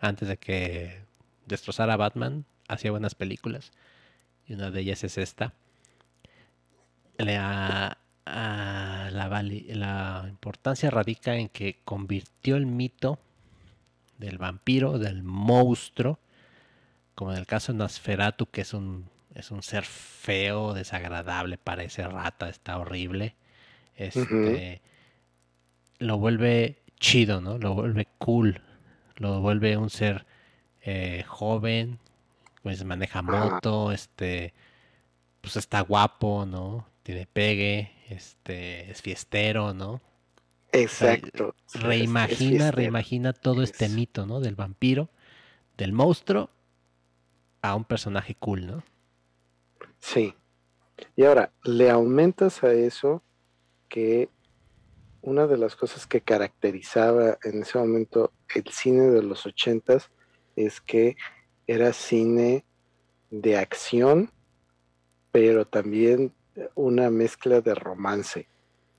antes 0.00 0.28
de 0.28 0.36
que 0.36 1.02
destrozara 1.46 1.94
a 1.94 1.96
Batman, 1.96 2.44
hacía 2.68 2.92
buenas 2.92 3.16
películas. 3.16 3.72
Y 4.50 4.54
una 4.54 4.72
de 4.72 4.80
ellas 4.80 5.04
es 5.04 5.16
esta. 5.16 5.54
La, 7.18 7.96
la, 8.26 10.26
importancia 10.28 10.90
radica 10.90 11.36
en 11.36 11.48
que 11.48 11.78
convirtió 11.84 12.56
el 12.56 12.66
mito 12.66 13.20
del 14.18 14.38
vampiro, 14.38 14.98
del 14.98 15.22
monstruo, 15.22 16.18
como 17.14 17.30
en 17.30 17.38
el 17.38 17.46
caso 17.46 17.72
de 17.72 17.78
Nosferatu, 17.78 18.46
que 18.46 18.62
es 18.62 18.74
un, 18.74 19.08
es 19.36 19.52
un 19.52 19.62
ser 19.62 19.84
feo, 19.84 20.74
desagradable, 20.74 21.56
parece 21.56 22.08
rata, 22.08 22.48
está 22.48 22.76
horrible. 22.78 23.36
Este, 23.94 24.82
Lo 26.00 26.18
vuelve 26.18 26.82
chido, 26.98 27.40
¿no? 27.40 27.56
Lo 27.56 27.74
vuelve 27.74 28.08
cool, 28.18 28.60
lo 29.14 29.40
vuelve 29.40 29.76
un 29.76 29.90
ser 29.90 30.26
eh, 30.82 31.22
joven, 31.28 32.00
pues 32.62 32.84
maneja 32.84 33.22
moto, 33.22 33.92
este, 33.92 34.52
pues 35.40 35.56
está 35.56 35.80
guapo, 35.80 36.46
¿no? 36.46 36.86
Tiene 37.02 37.26
pegue, 37.26 37.92
este, 38.08 38.90
es 38.90 39.02
fiestero, 39.02 39.74
¿no? 39.74 40.00
Exacto. 40.72 41.54
reimagina, 41.74 42.70
reimagina 42.70 43.32
todo 43.32 43.62
este 43.62 43.88
mito, 43.88 44.26
¿no? 44.26 44.40
Del 44.40 44.54
vampiro, 44.54 45.08
del 45.76 45.92
monstruo, 45.92 46.50
a 47.62 47.74
un 47.74 47.84
personaje 47.84 48.34
cool, 48.34 48.66
¿no? 48.66 48.82
Sí. 49.98 50.34
Y 51.16 51.24
ahora, 51.24 51.52
le 51.64 51.90
aumentas 51.90 52.62
a 52.62 52.72
eso 52.72 53.22
que 53.88 54.28
una 55.22 55.46
de 55.46 55.58
las 55.58 55.76
cosas 55.76 56.06
que 56.06 56.20
caracterizaba 56.20 57.38
en 57.42 57.62
ese 57.62 57.78
momento 57.78 58.32
el 58.54 58.66
cine 58.68 59.10
de 59.10 59.22
los 59.22 59.46
ochentas 59.46 60.10
es 60.56 60.80
que 60.80 61.16
era 61.70 61.92
cine 61.92 62.64
de 63.30 63.56
acción, 63.56 64.32
pero 65.30 65.64
también 65.64 66.32
una 66.74 67.10
mezcla 67.10 67.60
de 67.60 67.76
romance, 67.76 68.48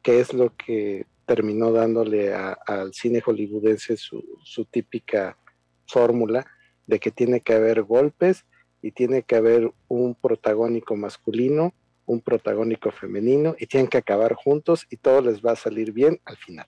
que 0.01 0.21
es 0.21 0.33
lo 0.33 0.55
que 0.55 1.05
terminó 1.25 1.73
dándole 1.73 2.33
al 2.33 2.93
cine 2.93 3.19
hollywoodense 3.19 3.97
su, 3.97 4.23
típica 4.71 5.37
fórmula 5.85 6.45
de 6.87 6.99
que 6.99 7.11
tiene 7.11 7.41
que 7.41 7.53
haber 7.53 7.83
golpes 7.83 8.45
y 8.81 8.91
tiene 8.91 9.23
que 9.23 9.35
haber 9.35 9.69
un 9.89 10.15
protagónico 10.15 10.95
masculino 10.95 11.73
un 12.05 12.21
protagónico 12.21 12.91
femenino 12.91 13.55
y 13.59 13.67
tienen 13.67 13.87
que 13.87 13.97
acabar 13.97 14.33
juntos 14.33 14.87
y 14.89 14.97
todo 14.97 15.21
les 15.21 15.41
va 15.41 15.51
a 15.51 15.55
salir 15.55 15.91
bien 15.91 16.19
al 16.25 16.35
final. 16.35 16.67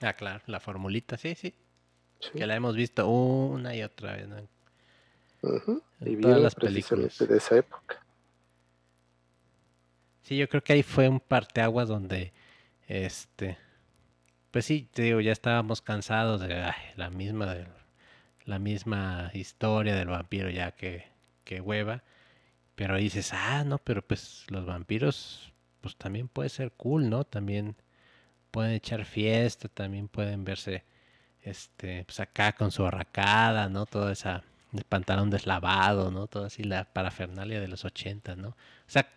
Ah, 0.00 0.14
claro, 0.14 0.42
la 0.46 0.60
formulita, 0.60 1.16
sí, 1.16 1.34
sí. 1.34 1.54
Que 2.32 2.46
la 2.46 2.56
hemos 2.56 2.76
visto 2.76 3.08
una 3.08 3.74
y 3.74 3.82
otra 3.82 4.12
vez. 4.12 4.28
Y 6.00 6.16
todas 6.16 6.40
las 6.40 6.54
películas 6.54 7.18
de 7.18 7.36
esa 7.36 7.58
época. 7.58 8.04
Sí, 10.22 10.36
yo 10.36 10.48
creo 10.48 10.62
que 10.62 10.72
ahí 10.72 10.82
fue 10.82 11.08
un 11.08 11.20
parteaguas 11.20 11.88
donde, 11.88 12.32
este, 12.88 13.58
pues 14.50 14.64
sí, 14.64 14.88
te 14.92 15.02
digo, 15.02 15.20
ya 15.20 15.30
estábamos 15.30 15.82
cansados 15.82 16.40
de 16.40 16.72
la 16.96 17.10
misma, 17.10 17.54
de, 17.54 17.66
la 18.44 18.58
misma 18.58 19.30
historia 19.34 19.94
del 19.94 20.08
vampiro 20.08 20.50
ya 20.50 20.72
que, 20.72 21.04
que 21.44 21.60
hueva. 21.60 22.02
Pero 22.74 22.96
dices, 22.96 23.32
ah, 23.32 23.64
no, 23.64 23.78
pero 23.78 24.02
pues 24.02 24.44
los 24.48 24.66
vampiros, 24.66 25.52
pues 25.80 25.96
también 25.96 26.28
puede 26.28 26.48
ser 26.48 26.72
cool, 26.72 27.08
¿no? 27.08 27.24
También 27.24 27.76
pueden 28.50 28.72
echar 28.72 29.04
fiesta, 29.04 29.68
también 29.68 30.08
pueden 30.08 30.44
verse, 30.44 30.84
este, 31.46 32.04
pues 32.04 32.18
acá 32.18 32.52
con 32.52 32.72
su 32.72 32.84
arracada, 32.84 33.68
¿no? 33.68 33.86
Toda 33.86 34.12
esa, 34.12 34.42
el 34.72 34.84
pantalón 34.84 35.30
deslavado, 35.30 36.10
¿no? 36.10 36.26
Toda 36.26 36.48
así 36.48 36.64
la 36.64 36.84
parafernalia 36.84 37.60
de 37.60 37.68
los 37.68 37.84
80, 37.84 38.34
¿no? 38.34 38.48
O 38.48 38.54
sea, 38.88 39.08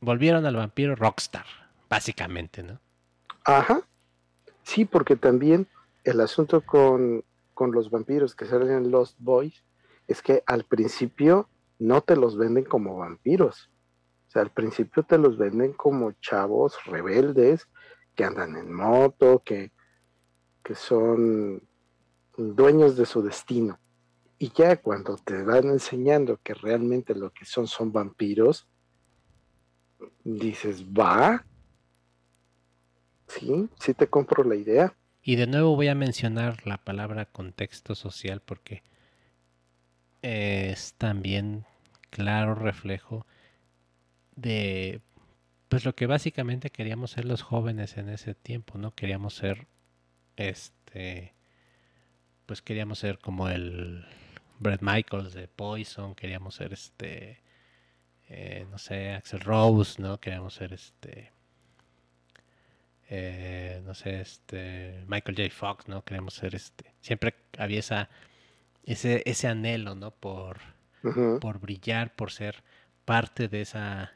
volvieron 0.00 0.44
al 0.44 0.56
vampiro 0.56 0.94
rockstar, 0.94 1.46
básicamente, 1.88 2.62
¿no? 2.62 2.78
Ajá. 3.44 3.80
Sí, 4.62 4.84
porque 4.84 5.16
también 5.16 5.66
el 6.04 6.20
asunto 6.20 6.60
con, 6.60 7.24
con 7.54 7.72
los 7.72 7.90
vampiros 7.90 8.34
que 8.34 8.44
salen 8.44 8.70
en 8.70 8.90
Lost 8.90 9.16
Boys 9.18 9.64
es 10.06 10.20
que 10.20 10.42
al 10.46 10.64
principio 10.64 11.48
no 11.78 12.02
te 12.02 12.14
los 12.14 12.36
venden 12.36 12.64
como 12.64 12.98
vampiros. 12.98 13.70
O 14.28 14.30
sea, 14.30 14.42
al 14.42 14.50
principio 14.50 15.02
te 15.02 15.16
los 15.16 15.38
venden 15.38 15.72
como 15.72 16.12
chavos 16.20 16.76
rebeldes 16.84 17.66
que 18.14 18.24
andan 18.24 18.56
en 18.56 18.70
moto, 18.70 19.42
que, 19.42 19.72
que 20.68 20.74
son 20.74 21.62
dueños 22.36 22.94
de 22.94 23.06
su 23.06 23.22
destino. 23.22 23.78
Y 24.38 24.52
ya 24.54 24.76
cuando 24.76 25.16
te 25.16 25.42
van 25.42 25.64
enseñando 25.64 26.38
que 26.42 26.52
realmente 26.52 27.14
lo 27.14 27.30
que 27.30 27.46
son 27.46 27.66
son 27.66 27.90
vampiros, 27.90 28.68
dices, 30.24 30.84
va, 30.84 31.42
sí, 33.28 33.70
sí 33.80 33.94
te 33.94 34.08
compro 34.08 34.44
la 34.44 34.56
idea. 34.56 34.94
Y 35.22 35.36
de 35.36 35.46
nuevo 35.46 35.74
voy 35.74 35.88
a 35.88 35.94
mencionar 35.94 36.66
la 36.66 36.76
palabra 36.76 37.24
contexto 37.24 37.94
social 37.94 38.42
porque 38.44 38.82
es 40.20 40.92
también 40.98 41.64
claro 42.10 42.54
reflejo 42.54 43.24
de 44.36 45.00
pues 45.70 45.86
lo 45.86 45.94
que 45.94 46.04
básicamente 46.04 46.68
queríamos 46.68 47.12
ser 47.12 47.24
los 47.24 47.40
jóvenes 47.40 47.96
en 47.96 48.10
ese 48.10 48.34
tiempo, 48.34 48.76
¿no? 48.76 48.94
Queríamos 48.94 49.32
ser 49.32 49.66
este 50.38 51.34
pues 52.46 52.62
queríamos 52.62 52.98
ser 52.98 53.18
como 53.18 53.48
el 53.48 54.06
Brett 54.58 54.80
Michaels 54.82 55.34
de 55.34 55.48
Poison, 55.48 56.14
queríamos 56.14 56.54
ser 56.54 56.72
este 56.72 57.40
eh, 58.28 58.66
no 58.70 58.78
sé, 58.78 59.12
Axel 59.14 59.40
Rose, 59.40 60.00
¿no? 60.00 60.20
Queríamos 60.20 60.54
ser 60.54 60.72
este 60.72 61.32
eh, 63.10 63.82
no 63.84 63.94
sé, 63.94 64.20
este 64.20 65.04
Michael 65.06 65.36
J. 65.36 65.50
Fox, 65.54 65.88
¿no? 65.88 66.04
Queríamos 66.04 66.34
ser 66.34 66.54
este 66.54 66.94
siempre 67.00 67.34
había 67.58 67.80
esa 67.80 68.08
ese, 68.92 69.22
ese 69.26 69.48
anhelo, 69.48 69.94
¿no? 69.94 70.12
Por, 70.12 70.58
por 71.40 71.60
brillar, 71.60 72.14
por 72.14 72.32
ser 72.32 72.62
parte 73.04 73.48
de 73.48 73.60
esa, 73.60 74.12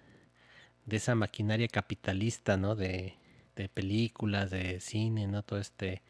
de 0.86 0.96
esa 0.96 1.14
maquinaria 1.14 1.68
capitalista, 1.68 2.56
¿no? 2.56 2.74
De, 2.74 3.16
de 3.54 3.68
películas, 3.68 4.50
de 4.50 4.80
cine, 4.80 5.26
¿no? 5.26 5.42
Todo 5.42 5.58
este, 5.58 6.02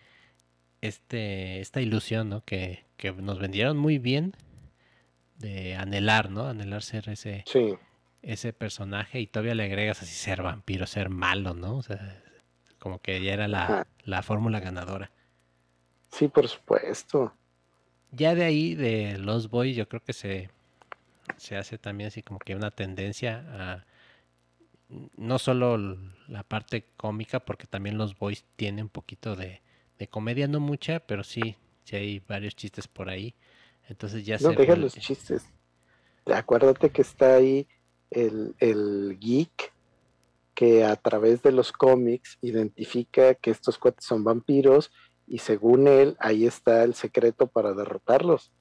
este, 0.82 1.60
esta 1.60 1.80
ilusión, 1.80 2.28
¿no? 2.28 2.44
Que, 2.44 2.84
que 2.98 3.12
nos 3.12 3.38
vendieron 3.38 3.78
muy 3.78 3.98
bien 3.98 4.34
de 5.38 5.74
anhelar, 5.76 6.30
¿no? 6.30 6.46
Anhelar 6.46 6.82
ser 6.82 7.08
ese, 7.08 7.44
ese 8.20 8.52
personaje 8.52 9.20
y 9.20 9.26
todavía 9.26 9.54
le 9.54 9.64
agregas 9.64 10.02
así 10.02 10.14
ser 10.14 10.42
vampiro, 10.42 10.86
ser 10.86 11.08
malo, 11.08 11.54
¿no? 11.54 11.78
O 11.78 11.82
sea, 11.82 12.22
como 12.78 13.00
que 13.00 13.22
ya 13.22 13.32
era 13.32 13.48
la, 13.48 13.86
la 14.04 14.22
fórmula 14.22 14.60
ganadora. 14.60 15.10
Sí, 16.10 16.28
por 16.28 16.46
supuesto 16.46 17.32
ya 18.12 18.34
de 18.34 18.44
ahí, 18.44 18.74
de 18.74 19.18
los 19.18 19.48
Boys, 19.50 19.74
yo 19.74 19.88
creo 19.88 20.02
que 20.02 20.12
se, 20.12 20.50
se 21.38 21.56
hace 21.56 21.78
también 21.78 22.08
así 22.08 22.22
como 22.22 22.38
que 22.38 22.54
una 22.54 22.70
tendencia 22.70 23.44
a 23.52 23.84
no 25.16 25.38
solo 25.38 25.96
la 26.28 26.42
parte 26.42 26.84
cómica, 26.98 27.40
porque 27.40 27.66
también 27.66 27.96
los 27.96 28.18
boys 28.18 28.44
tienen 28.56 28.84
un 28.84 28.88
poquito 28.90 29.36
de, 29.36 29.62
de 30.02 30.08
comedia, 30.08 30.48
no 30.48 30.58
mucha, 30.58 31.00
pero 31.00 31.22
sí, 31.22 31.56
sí 31.84 31.96
hay 31.96 32.18
varios 32.20 32.56
chistes 32.56 32.88
por 32.88 33.08
ahí. 33.08 33.34
Entonces 33.88 34.26
ya 34.26 34.36
no, 34.38 34.50
se... 34.50 34.56
deja 34.56 34.76
los 34.76 34.94
chistes. 34.94 35.44
Acuérdate 36.26 36.90
que 36.90 37.02
está 37.02 37.34
ahí 37.36 37.68
el, 38.10 38.54
el 38.58 39.16
geek 39.20 39.72
que 40.54 40.84
a 40.84 40.96
través 40.96 41.42
de 41.42 41.52
los 41.52 41.72
cómics 41.72 42.38
identifica 42.42 43.34
que 43.34 43.50
estos 43.50 43.78
cuates 43.78 44.04
son 44.04 44.22
vampiros 44.24 44.92
y 45.26 45.38
según 45.38 45.86
él 45.86 46.16
ahí 46.18 46.46
está 46.46 46.82
el 46.82 46.94
secreto 46.94 47.46
para 47.46 47.72
derrotarlos. 47.72 48.52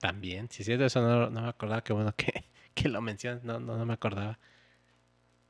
También, 0.00 0.48
si 0.50 0.64
sí, 0.64 0.76
de 0.76 0.86
eso 0.86 1.00
no, 1.00 1.28
no, 1.28 1.42
me 1.42 1.48
acordaba, 1.48 1.82
qué 1.82 1.92
bueno 1.92 2.14
que, 2.16 2.44
que 2.74 2.88
lo 2.88 3.00
mencionas, 3.00 3.42
no, 3.44 3.60
no, 3.60 3.76
no, 3.76 3.84
me 3.84 3.94
acordaba. 3.94 4.38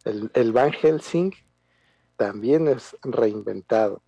El, 0.05 0.31
el 0.35 0.53
Van 0.53 0.73
Helsing 0.73 1.33
también 2.17 2.69
es 2.69 2.97
reinventado. 3.03 4.03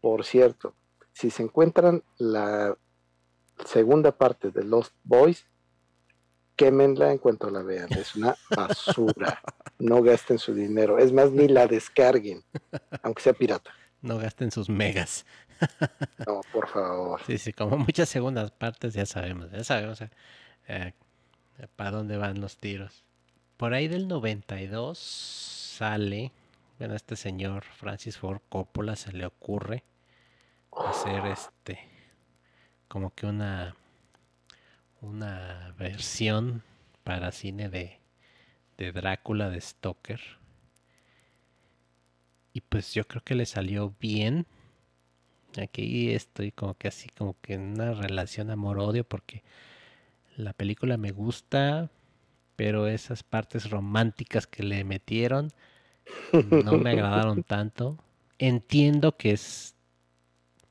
Por 0.00 0.24
cierto, 0.24 0.74
si 1.12 1.30
se 1.30 1.42
encuentran 1.42 2.02
la 2.18 2.76
segunda 3.64 4.12
parte 4.12 4.50
de 4.50 4.64
Lost 4.64 4.94
Boys, 5.04 5.44
quémenla 6.56 7.10
en 7.10 7.18
cuanto 7.18 7.50
la 7.50 7.62
vean. 7.62 7.92
Es 7.92 8.16
una 8.16 8.36
basura. 8.56 9.40
no 9.78 10.02
gasten 10.02 10.38
su 10.38 10.54
dinero. 10.54 10.98
Es 10.98 11.12
más, 11.12 11.30
ni 11.30 11.48
la 11.48 11.66
descarguen, 11.66 12.42
aunque 13.02 13.22
sea 13.22 13.32
pirata. 13.32 13.70
No 14.02 14.18
gasten 14.18 14.50
sus 14.50 14.68
megas. 14.68 15.26
no, 16.26 16.40
por 16.52 16.68
favor. 16.68 17.20
Sí, 17.26 17.38
sí, 17.38 17.52
como 17.52 17.76
muchas 17.76 18.08
segundas 18.08 18.50
partes 18.50 18.94
ya 18.94 19.04
sabemos, 19.04 19.50
ya 19.50 19.62
sabemos 19.64 20.00
eh, 20.00 20.10
eh, 20.68 20.92
para 21.76 21.90
dónde 21.90 22.16
van 22.16 22.40
los 22.40 22.56
tiros. 22.56 23.04
Por 23.56 23.74
ahí 23.74 23.88
del 23.88 24.08
92 24.08 24.98
sale, 24.98 26.32
bueno, 26.78 26.94
este 26.94 27.16
señor 27.16 27.62
Francis 27.62 28.16
Ford 28.16 28.40
Coppola 28.48 28.96
se 28.96 29.12
le 29.12 29.26
ocurre 29.26 29.84
hacer 30.72 31.26
este 31.26 31.78
como 32.88 33.14
que 33.14 33.26
una 33.26 33.76
una 35.00 35.74
versión 35.78 36.62
para 37.04 37.32
cine 37.32 37.68
de, 37.68 37.98
de 38.76 38.92
Drácula 38.92 39.48
de 39.50 39.60
Stoker. 39.60 40.20
Y 42.52 42.60
pues 42.62 42.94
yo 42.94 43.06
creo 43.06 43.22
que 43.22 43.34
le 43.34 43.46
salió 43.46 43.94
bien. 44.00 44.46
Aquí 45.60 46.10
estoy 46.12 46.52
como 46.52 46.74
que 46.74 46.88
así, 46.88 47.08
como 47.16 47.36
que 47.40 47.54
en 47.54 47.74
una 47.74 47.92
relación 47.92 48.50
amor-odio 48.50 49.04
porque 49.04 49.42
la 50.36 50.52
película 50.52 50.96
me 50.96 51.12
gusta, 51.12 51.90
pero 52.56 52.86
esas 52.86 53.22
partes 53.22 53.70
románticas 53.70 54.46
que 54.46 54.62
le 54.62 54.84
metieron 54.84 55.50
no 56.32 56.78
me 56.78 56.90
agradaron 56.90 57.42
tanto. 57.44 57.98
Entiendo 58.38 59.16
que 59.16 59.32
es 59.32 59.74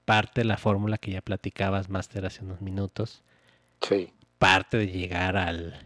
parte 0.09 0.41
de 0.41 0.45
la 0.45 0.57
fórmula 0.57 0.97
que 0.97 1.11
ya 1.11 1.21
platicabas, 1.21 1.89
Master, 1.89 2.25
hace 2.25 2.43
unos 2.43 2.61
minutos. 2.61 3.23
Sí 3.81 4.11
parte 4.39 4.77
de 4.77 4.87
llegar 4.87 5.37
al 5.37 5.79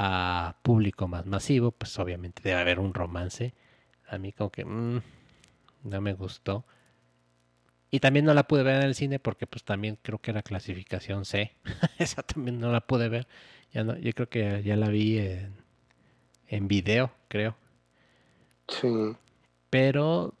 a 0.00 0.56
público 0.62 1.08
más 1.08 1.26
masivo, 1.26 1.72
pues 1.72 1.98
obviamente 1.98 2.42
debe 2.44 2.60
haber 2.60 2.78
un 2.78 2.94
romance. 2.94 3.54
A 4.08 4.18
mí 4.18 4.32
como 4.32 4.50
que 4.50 4.64
mmm, 4.64 5.00
no 5.84 6.00
me 6.00 6.12
gustó. 6.12 6.64
Y 7.90 8.00
también 8.00 8.26
no 8.26 8.34
la 8.34 8.46
pude 8.46 8.62
ver 8.62 8.76
en 8.76 8.82
el 8.82 8.94
cine 8.94 9.18
porque 9.18 9.46
pues 9.46 9.64
también 9.64 9.98
creo 10.02 10.18
que 10.18 10.30
era 10.30 10.42
clasificación 10.42 11.24
C. 11.24 11.52
Esa 11.98 12.22
también 12.22 12.60
no 12.60 12.70
la 12.70 12.82
pude 12.82 13.08
ver. 13.08 13.26
Ya 13.72 13.82
no, 13.82 13.96
yo 13.96 14.12
creo 14.12 14.28
que 14.28 14.62
ya 14.62 14.76
la 14.76 14.88
vi 14.88 15.18
en, 15.18 15.54
en 16.48 16.68
video, 16.68 17.10
creo. 17.28 17.56
Sí. 18.68 19.16
Pero 19.70 20.34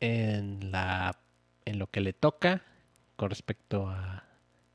en 0.00 0.70
la 0.70 1.18
en 1.68 1.78
lo 1.78 1.88
que 1.88 2.00
le 2.00 2.12
toca 2.12 2.62
con 3.16 3.30
respecto 3.30 3.88
a 3.88 4.24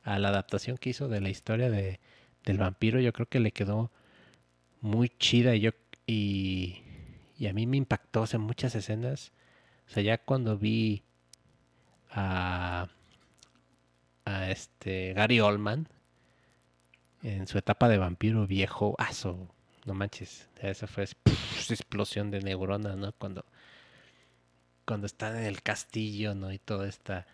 la 0.06 0.30
adaptación 0.30 0.78
que 0.78 0.90
hizo 0.92 1.08
de 1.08 1.22
la 1.22 1.30
historia 1.30 1.70
de, 1.70 2.00
del 2.46 2.58
vampiro, 2.58 3.00
yo 3.00 3.14
creo 3.14 3.28
que 3.28 3.40
le 3.40 3.52
quedó 3.52 3.92
muy 4.82 5.10
chida 5.10 5.56
y 5.56 5.62
yo 5.62 5.72
y, 6.06 6.82
a 7.50 7.54
mí 7.54 7.68
me 7.68 7.78
impactó 7.78 8.26
en 8.32 8.42
muchas 8.42 8.76
escenas. 8.76 9.32
O 9.88 9.92
sea, 9.92 10.04
ya 10.04 10.18
cuando 10.18 10.58
vi 10.58 11.04
a, 12.10 12.88
a 14.26 14.50
este 14.50 15.14
Gary 15.14 15.40
Oldman 15.42 15.90
en 17.22 17.48
su 17.48 17.58
etapa 17.58 17.90
de 17.90 17.98
vampiro 17.98 18.48
viejo, 18.48 18.96
aso, 18.98 19.50
no 19.86 19.94
manches, 19.94 20.48
esa 20.62 20.88
fue 20.88 21.04
explosión 21.70 22.32
de 22.32 22.42
neuronas, 22.42 22.96
¿no? 22.96 23.12
Cuando 23.14 23.46
cuando 24.86 25.08
están 25.08 25.38
en 25.38 25.46
el 25.46 25.62
castillo, 25.62 26.36
¿no? 26.36 26.52
Y 26.52 26.60
toda 26.60 26.88
esta 26.88 27.26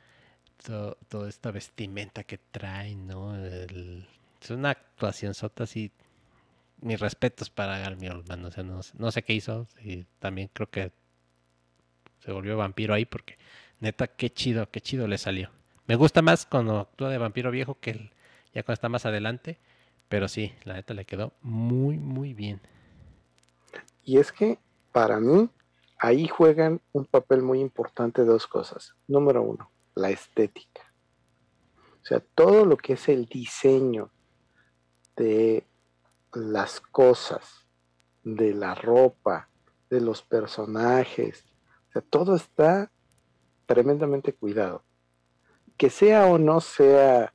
toda 1.08 1.30
esta 1.30 1.52
vestimenta 1.52 2.24
que 2.24 2.38
trae, 2.38 2.96
¿no? 2.96 3.36
es 3.38 4.50
una 4.50 4.72
actuación 4.72 5.34
sota 5.34 5.64
así. 5.64 5.92
Mis 6.82 7.00
respetos 7.00 7.50
para 7.50 7.78
Gary 7.80 8.08
Oldman, 8.08 8.46
o 8.46 8.52
sea, 8.52 8.64
no, 8.64 9.12
sé 9.12 9.24
qué 9.24 9.34
hizo 9.34 9.68
y 9.84 10.06
también 10.20 10.50
creo 10.54 10.70
que 10.70 10.92
se 12.20 12.32
volvió 12.32 12.56
vampiro 12.56 12.94
ahí 12.94 13.06
porque 13.06 13.38
neta, 13.82 14.08
qué 14.08 14.30
chido, 14.30 14.70
qué 14.72 14.80
chido 14.80 15.08
le 15.08 15.18
salió. 15.18 15.50
Me 15.88 15.96
gusta 15.96 16.22
más 16.22 16.46
cuando 16.46 16.80
actúa 16.80 17.10
de 17.10 17.18
vampiro 17.18 17.52
viejo 17.52 17.80
que 17.80 17.92
el, 17.92 18.12
ya 18.54 18.64
cuando 18.64 18.76
está 18.76 18.88
más 18.88 19.06
adelante, 19.06 19.58
pero 20.08 20.30
sí, 20.30 20.54
la 20.64 20.76
neta 20.76 20.94
le 20.94 21.04
quedó 21.04 21.34
muy, 21.42 21.98
muy 21.98 22.34
bien. 22.34 22.62
Y 24.06 24.18
es 24.18 24.32
que 24.32 24.58
para 24.94 25.20
mí 25.20 25.50
ahí 26.00 26.28
juegan 26.28 26.82
un 26.94 27.06
papel 27.06 27.44
muy 27.44 27.60
importante 27.60 28.24
dos 28.24 28.48
cosas. 28.48 28.96
Número 29.08 29.44
uno, 29.44 29.70
la 29.96 30.10
estética. 30.10 30.82
O 32.02 32.06
sea, 32.06 32.22
todo 32.34 32.66
lo 32.66 32.78
que 32.78 32.94
es 32.94 33.10
el 33.10 33.26
diseño 33.26 34.10
de 35.16 35.68
las 36.34 36.80
cosas, 36.80 37.68
de 38.24 38.54
la 38.54 38.74
ropa, 38.74 39.50
de 39.90 40.00
los 40.02 40.22
personajes, 40.22 41.46
o 41.90 41.92
sea, 41.92 42.02
todo 42.02 42.36
está 42.36 42.92
tremendamente 43.66 44.34
cuidado. 44.34 44.84
Que 45.78 45.90
sea 45.90 46.26
o 46.26 46.38
no 46.38 46.62
sea 46.62 47.34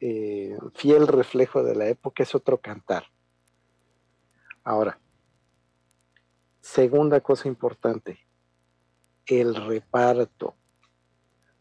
eh, 0.00 0.58
fiel 0.74 1.06
reflejo 1.06 1.62
de 1.62 1.74
la 1.74 1.86
época 1.86 2.22
es 2.22 2.34
otro 2.34 2.60
cantar. 2.60 3.04
Ahora, 4.62 4.98
segunda 6.64 7.20
cosa 7.20 7.48
importante, 7.48 8.18
el 9.26 9.54
reparto 9.54 10.54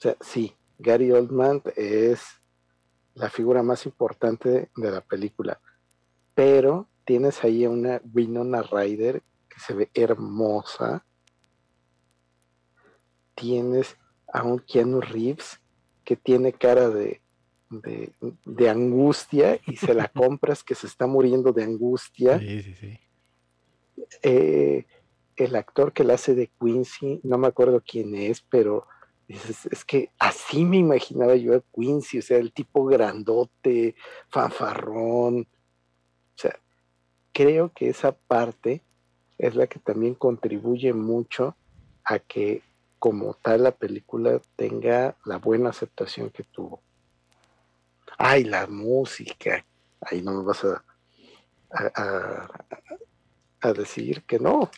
sea, 0.04 0.18
sí, 0.20 0.54
Gary 0.80 1.12
Oldman 1.12 1.62
es 1.78 2.22
la 3.16 3.30
figura 3.30 3.64
más 3.64 3.86
importante 3.86 4.70
de 4.76 4.92
la 4.92 5.02
película, 5.02 5.62
pero 6.36 6.90
tienes 7.06 7.44
ahí 7.44 7.64
a 7.64 7.70
una 7.70 8.02
Winona 8.14 8.62
Ryder 8.64 9.22
que 9.48 9.60
se 9.60 9.74
ve 9.74 9.90
hermosa. 9.94 11.06
Tienes 13.36 13.96
a 14.32 14.44
un 14.44 14.60
Keanu 14.60 15.00
Reeves 15.00 15.60
que 16.04 16.16
tiene 16.16 16.52
cara 16.54 16.90
de, 16.90 17.22
de, 17.70 18.70
angustia 18.70 19.60
y 19.66 19.78
se 19.78 19.94
la 19.94 20.08
compras 20.14 20.64
que 20.64 20.76
se 20.76 20.88
está 20.88 21.08
muriendo 21.08 21.54
de 21.54 21.64
angustia. 21.64 22.40
Sí, 22.40 22.62
sí, 22.62 22.76
sí. 22.76 23.00
Eh, 24.22 24.86
el 25.36 25.56
actor 25.56 25.94
que 25.94 26.04
la 26.04 26.14
hace 26.14 26.36
de 26.36 26.52
Quincy, 26.60 27.20
no 27.24 27.38
me 27.38 27.48
acuerdo 27.48 27.84
quién 27.86 28.16
es, 28.16 28.42
pero 28.42 28.86
es, 29.28 29.86
que 29.86 30.12
así 30.20 30.66
me 30.66 30.78
imaginaba 30.78 31.36
yo 31.36 31.56
a 31.56 31.64
Quincy, 31.74 32.20
o 32.20 32.22
sea, 32.22 32.38
el 32.38 32.54
tipo 32.54 32.86
grandote, 32.86 33.96
fanfarrón. 34.30 35.42
O 35.42 36.36
sea, 36.36 36.60
creo 37.32 37.72
que 37.74 37.90
esa 37.90 38.12
parte 38.12 38.82
es 39.38 39.56
la 39.56 39.68
que 39.68 39.80
también 39.80 40.16
contribuye 40.16 40.94
mucho 40.94 41.56
a 42.04 42.20
que 42.20 42.62
como 43.00 43.34
tal 43.34 43.64
la 43.64 43.72
película 43.72 44.40
tenga 44.56 45.18
la 45.26 45.38
buena 45.38 45.70
aceptación 45.70 46.30
que 46.30 46.44
tuvo. 46.44 46.82
Ay, 48.18 48.44
la 48.44 48.68
música. 48.68 49.66
Ahí 50.02 50.22
no 50.22 50.34
me 50.34 50.44
vas 50.44 50.64
a, 50.64 50.84
decir 53.72 54.24
que 54.24 54.40
no. 54.40 54.70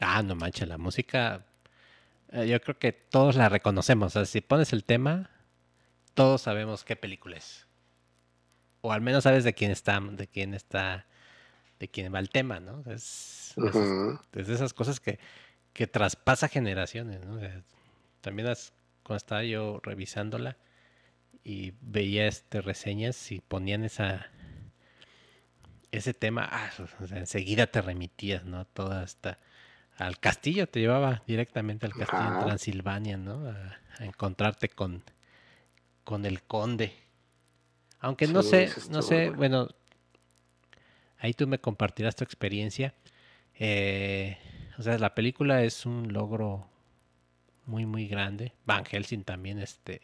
Ah, 0.00 0.22
no 0.22 0.34
manches, 0.34 0.66
la 0.66 0.78
música 0.78 1.46
eh, 2.32 2.48
yo 2.48 2.60
creo 2.60 2.78
que 2.78 2.92
todos 2.92 3.36
la 3.36 3.48
reconocemos. 3.48 4.06
O 4.06 4.10
sea, 4.10 4.24
si 4.24 4.40
pones 4.40 4.72
el 4.72 4.84
tema, 4.84 5.30
todos 6.14 6.42
sabemos 6.42 6.82
qué 6.84 6.96
película 6.96 7.36
es. 7.36 7.66
O 8.80 8.92
al 8.92 9.02
menos 9.02 9.24
sabes 9.24 9.44
de 9.44 9.52
quién 9.54 9.70
está, 9.70 10.00
de 10.00 10.26
quién 10.26 10.54
está, 10.54 11.06
de 11.78 11.88
quién 11.88 12.12
va 12.12 12.18
el 12.18 12.30
tema, 12.30 12.58
¿no? 12.58 12.82
Es, 12.90 13.54
de 14.32 14.40
esas 14.52 14.72
cosas 14.72 14.98
que, 14.98 15.20
que 15.72 15.86
traspasa 15.86 16.48
generaciones, 16.48 17.24
¿no? 17.24 17.38
también 18.22 18.48
cuando 19.02 19.16
estaba 19.16 19.44
yo 19.44 19.80
revisándola 19.82 20.56
y 21.44 21.74
veía 21.80 22.26
este 22.28 22.60
reseñas 22.60 23.32
y 23.32 23.40
ponían 23.40 23.84
esa 23.84 24.30
ese 25.92 26.14
tema, 26.14 26.48
ah, 26.50 26.70
enseguida 27.10 27.66
te 27.66 27.82
remitías, 27.82 28.44
¿no? 28.44 28.64
Toda 28.64 29.02
hasta 29.02 29.38
al 29.98 30.18
castillo, 30.18 30.66
te 30.66 30.80
llevaba 30.80 31.22
directamente 31.26 31.86
al 31.86 31.92
castillo 31.92 32.38
en 32.38 32.44
Transilvania, 32.46 33.18
¿no? 33.18 33.46
A, 33.46 33.78
encontrarte 34.00 34.70
con, 34.70 35.04
con 36.02 36.24
el 36.24 36.42
conde. 36.42 36.94
Aunque 38.00 38.26
no 38.26 38.42
sé, 38.42 38.70
no 38.90 39.02
sé, 39.02 39.28
bueno, 39.30 39.68
ahí 41.18 41.34
tú 41.34 41.46
me 41.46 41.60
compartirás 41.60 42.16
tu 42.16 42.24
experiencia. 42.24 42.94
Eh, 43.58 44.38
o 44.78 44.82
sea, 44.82 44.98
la 44.98 45.14
película 45.14 45.62
es 45.62 45.84
un 45.84 46.10
logro 46.12 46.66
muy, 47.66 47.84
muy 47.84 48.08
grande. 48.08 48.54
Van 48.64 48.86
Helsing 48.86 49.24
también, 49.24 49.58
este. 49.58 50.00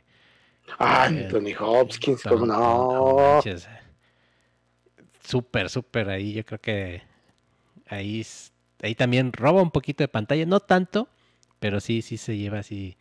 Ah, 0.79 1.05
Anthony 1.05 1.55
Hopkins, 1.59 2.27
no. 2.27 2.47
no 2.47 3.41
súper, 5.29 5.69
súper 5.69 6.09
ahí. 6.09 6.33
Yo 6.33 6.45
creo 6.45 6.61
que 6.61 7.03
ahí, 7.87 8.27
ahí 8.83 8.95
también 8.95 9.33
roba 9.33 9.63
un 9.63 9.71
poquito 9.71 10.03
de 10.03 10.09
pantalla. 10.09 10.47
No 10.47 10.61
tanto, 10.61 11.09
pero 11.59 11.81
sí, 11.81 12.03
sí 12.03 12.17
se 12.17 12.37
lleva 12.37 12.61
así 12.61 12.97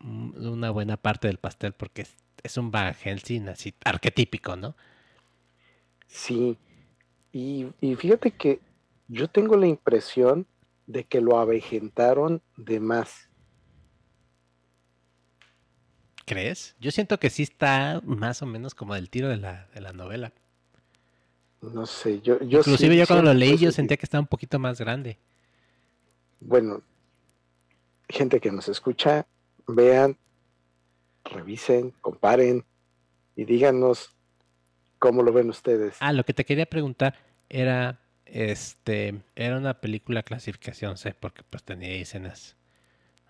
una 0.00 0.70
buena 0.70 0.96
parte 0.96 1.28
del 1.28 1.38
pastel 1.38 1.72
porque 1.72 2.06
es, 2.42 2.56
un 2.56 2.70
Van 2.70 2.94
Helsing 2.94 3.48
así 3.48 3.74
arquetípico, 3.84 4.56
¿no? 4.56 4.76
Sí. 6.06 6.56
Y, 7.32 7.66
y 7.80 7.94
fíjate 7.96 8.30
que 8.32 8.60
yo 9.08 9.28
tengo 9.28 9.56
la 9.56 9.66
impresión 9.66 10.46
de 10.86 11.04
que 11.04 11.20
lo 11.20 11.38
avejentaron 11.38 12.42
de 12.56 12.80
más. 12.80 13.28
¿Crees? 16.26 16.76
Yo 16.80 16.90
siento 16.90 17.18
que 17.18 17.30
sí 17.30 17.42
está 17.42 18.00
más 18.04 18.42
o 18.42 18.46
menos 18.46 18.74
como 18.74 18.94
del 18.94 19.10
tiro 19.10 19.28
de 19.28 19.36
la, 19.36 19.68
de 19.74 19.80
la 19.80 19.92
novela. 19.92 20.32
No 21.62 21.84
sé, 21.86 22.20
yo, 22.22 22.40
yo 22.40 22.58
Inclusive 22.58 22.96
yo 22.96 23.06
cuando 23.06 23.32
lo 23.32 23.34
leí 23.34 23.58
yo 23.58 23.70
sentía 23.70 23.96
que 23.96 24.06
estaba 24.06 24.20
un 24.20 24.26
poquito 24.26 24.58
más 24.58 24.80
grande. 24.80 25.18
Bueno, 26.40 26.82
gente 28.08 28.40
que 28.40 28.50
nos 28.50 28.68
escucha, 28.68 29.26
vean, 29.66 30.16
revisen, 31.24 31.92
comparen 32.00 32.64
y 33.36 33.44
díganos 33.44 34.14
cómo 34.98 35.22
lo 35.22 35.32
ven 35.32 35.50
ustedes. 35.50 35.96
Ah, 36.00 36.12
lo 36.12 36.24
que 36.24 36.32
te 36.32 36.44
quería 36.44 36.66
preguntar 36.66 37.14
era, 37.48 38.00
este, 38.24 39.20
era 39.36 39.58
una 39.58 39.80
película 39.80 40.22
clasificación 40.22 40.96
C, 40.96 41.14
porque 41.14 41.42
pues 41.42 41.62
tenía 41.62 41.90
escenas 41.90 42.56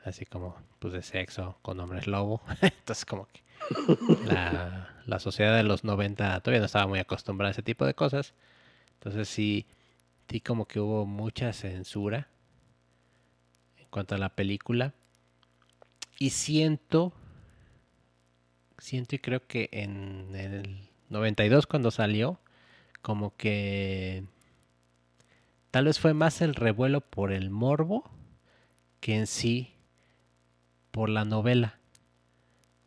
así 0.04 0.24
como 0.24 0.56
pues 0.78 0.94
de 0.94 1.02
sexo 1.02 1.58
con 1.62 1.80
hombres 1.80 2.06
lobo. 2.06 2.42
Entonces 2.62 3.04
como 3.04 3.26
que 3.26 3.42
la, 4.26 5.18
sociedad 5.18 5.56
de 5.56 5.62
los 5.62 5.84
90 5.84 6.40
todavía 6.40 6.60
no 6.60 6.66
estaba 6.66 6.86
muy 6.86 6.98
acostumbrada 6.98 7.48
a 7.48 7.52
ese 7.52 7.62
tipo 7.62 7.84
de 7.84 7.94
cosas. 7.94 8.34
Entonces 8.94 9.28
sí, 9.28 9.66
sí 10.28 10.40
como 10.40 10.66
que 10.66 10.80
hubo 10.80 11.06
mucha 11.06 11.52
censura 11.52 12.28
en 13.78 13.86
cuanto 13.88 14.14
a 14.14 14.18
la 14.18 14.30
película. 14.30 14.94
Y 16.18 16.30
siento, 16.30 17.12
siento 18.78 19.16
y 19.16 19.18
creo 19.18 19.46
que 19.46 19.68
en 19.72 20.34
el 20.34 20.88
92 21.08 21.66
cuando 21.66 21.90
salió, 21.90 22.38
como 23.02 23.34
que 23.36 24.24
tal 25.70 25.86
vez 25.86 25.98
fue 25.98 26.14
más 26.14 26.40
el 26.40 26.54
revuelo 26.54 27.00
por 27.00 27.32
el 27.32 27.50
morbo 27.50 28.10
que 29.00 29.16
en 29.16 29.26
sí 29.26 29.74
por 30.90 31.08
la 31.08 31.24
novela. 31.24 31.79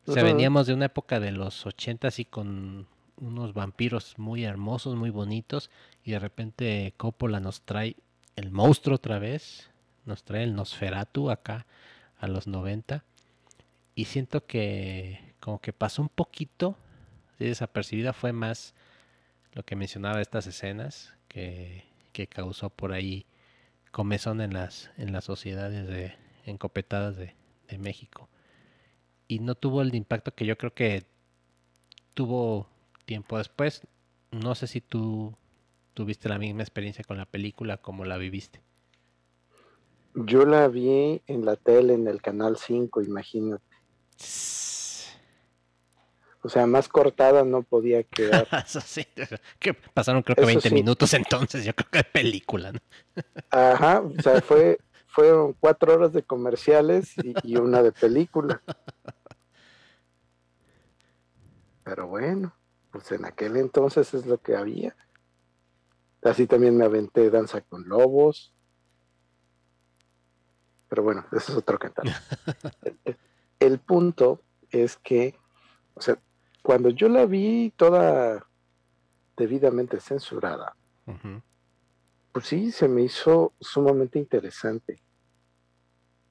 O 0.06 0.12
sea, 0.12 0.24
veníamos 0.24 0.68
de 0.68 0.74
una 0.74 0.86
época 0.86 1.20
de 1.20 1.32
los 1.32 1.66
80 1.66 2.10
así 2.10 2.26
con 2.26 2.88
unos 3.18 3.54
vampiros 3.54 4.16
muy 4.18 4.44
hermosos, 4.44 4.96
muy 4.96 5.10
bonitos, 5.10 5.70
y 6.04 6.12
de 6.12 6.20
repente 6.20 6.94
Coppola 6.98 7.40
nos 7.40 7.62
trae 7.62 7.96
el 8.36 8.52
monstruo 8.52 8.96
otra 8.96 9.20
vez, 9.20 9.70
nos 10.06 10.24
trae 10.24 10.44
el 10.44 10.56
Nosferatu 10.56 11.30
acá 11.30 11.66
a 12.18 12.28
los 12.28 12.48
90, 12.48 13.04
y 13.96 14.06
siento 14.06 14.46
que 14.46 15.36
como 15.40 15.62
que 15.62 15.72
pasó 15.72 16.02
un 16.02 16.10
poquito 16.10 16.76
desapercibida, 17.40 18.12
fue 18.12 18.34
más 18.34 18.74
lo 19.54 19.64
que 19.64 19.76
mencionaba 19.76 20.22
estas 20.22 20.48
escenas 20.48 21.14
que, 21.28 21.86
que 22.12 22.28
causó 22.28 22.70
por 22.70 22.92
ahí 22.92 23.26
comezón 23.92 24.42
en 24.42 24.54
las, 24.54 24.90
en 24.98 25.14
las 25.14 25.24
sociedades 25.26 25.88
de 25.88 26.16
encopetadas 26.46 27.16
de, 27.16 27.36
de 27.68 27.78
México 27.78 28.28
y 29.34 29.40
no 29.40 29.56
tuvo 29.56 29.82
el 29.82 29.96
impacto 29.96 30.34
que 30.36 30.46
yo 30.46 30.58
creo 30.58 30.74
que 30.76 31.06
tuvo 32.14 32.68
tiempo 33.06 33.40
después. 33.40 33.82
No 34.32 34.54
sé 34.54 34.68
si 34.68 34.80
tú 34.80 35.36
tuviste 35.96 36.30
la 36.30 36.38
misma 36.38 36.62
experiencia 36.62 37.04
con 37.04 37.18
la 37.18 37.26
película 37.26 37.78
como 37.78 38.06
la 38.06 38.18
viviste. 38.18 38.62
Yo 40.14 40.46
la 40.46 40.68
vi 40.68 41.24
en 41.26 41.46
la 41.46 41.56
tele, 41.56 41.96
en 41.96 42.08
el 42.08 42.22
canal 42.22 42.58
5, 42.58 43.02
imagínate. 43.02 43.64
O 46.44 46.50
sea, 46.50 46.68
más 46.68 46.88
cortada 46.88 47.44
no 47.44 47.64
podía 47.64 48.04
quedar. 48.04 48.48
Eso 48.68 48.82
sí, 48.82 49.08
que 49.58 49.74
pasaron 49.74 50.22
creo 50.22 50.36
que 50.36 50.46
20 50.46 50.70
minutos 50.70 51.12
entonces, 51.16 51.66
yo 51.66 51.74
creo 51.74 51.90
que 51.90 52.00
es 52.00 52.06
película. 52.06 52.72
Ajá, 53.50 54.02
o 54.02 54.22
sea, 54.22 54.42
fue, 54.42 54.78
fueron 55.08 55.54
cuatro 55.60 55.94
horas 55.94 56.14
de 56.14 56.22
comerciales 56.22 57.14
y, 57.44 57.56
una 57.56 57.82
de 57.82 57.92
película. 57.92 58.62
Pero 61.84 62.08
bueno, 62.08 62.54
pues 62.92 63.12
en 63.12 63.26
aquel 63.26 63.58
entonces 63.58 64.14
es 64.14 64.26
lo 64.26 64.40
que 64.40 64.56
había. 64.56 64.96
Así 66.24 66.48
también 66.48 66.78
me 66.78 66.86
aventé 66.86 67.30
Danza 67.30 67.62
con 67.62 67.88
Lobos. 67.88 68.54
Pero 70.88 71.04
bueno, 71.04 71.26
eso 71.32 71.52
es 71.52 71.58
otro 71.58 71.78
cantar. 71.80 72.06
el, 73.60 73.80
punto 73.80 74.42
es 74.70 74.96
que, 74.98 75.36
o 75.96 76.02
sea, 76.02 76.18
cuando 76.62 76.90
yo 76.90 77.10
la 77.10 77.26
vi 77.26 77.74
toda 77.76 78.46
debidamente 79.36 80.00
censurada, 80.00 80.76
pues 82.32 82.46
sí, 82.46 82.72
se 82.72 82.88
me 82.88 83.02
hizo 83.02 83.54
sumamente 83.60 84.20
interesante. 84.20 85.02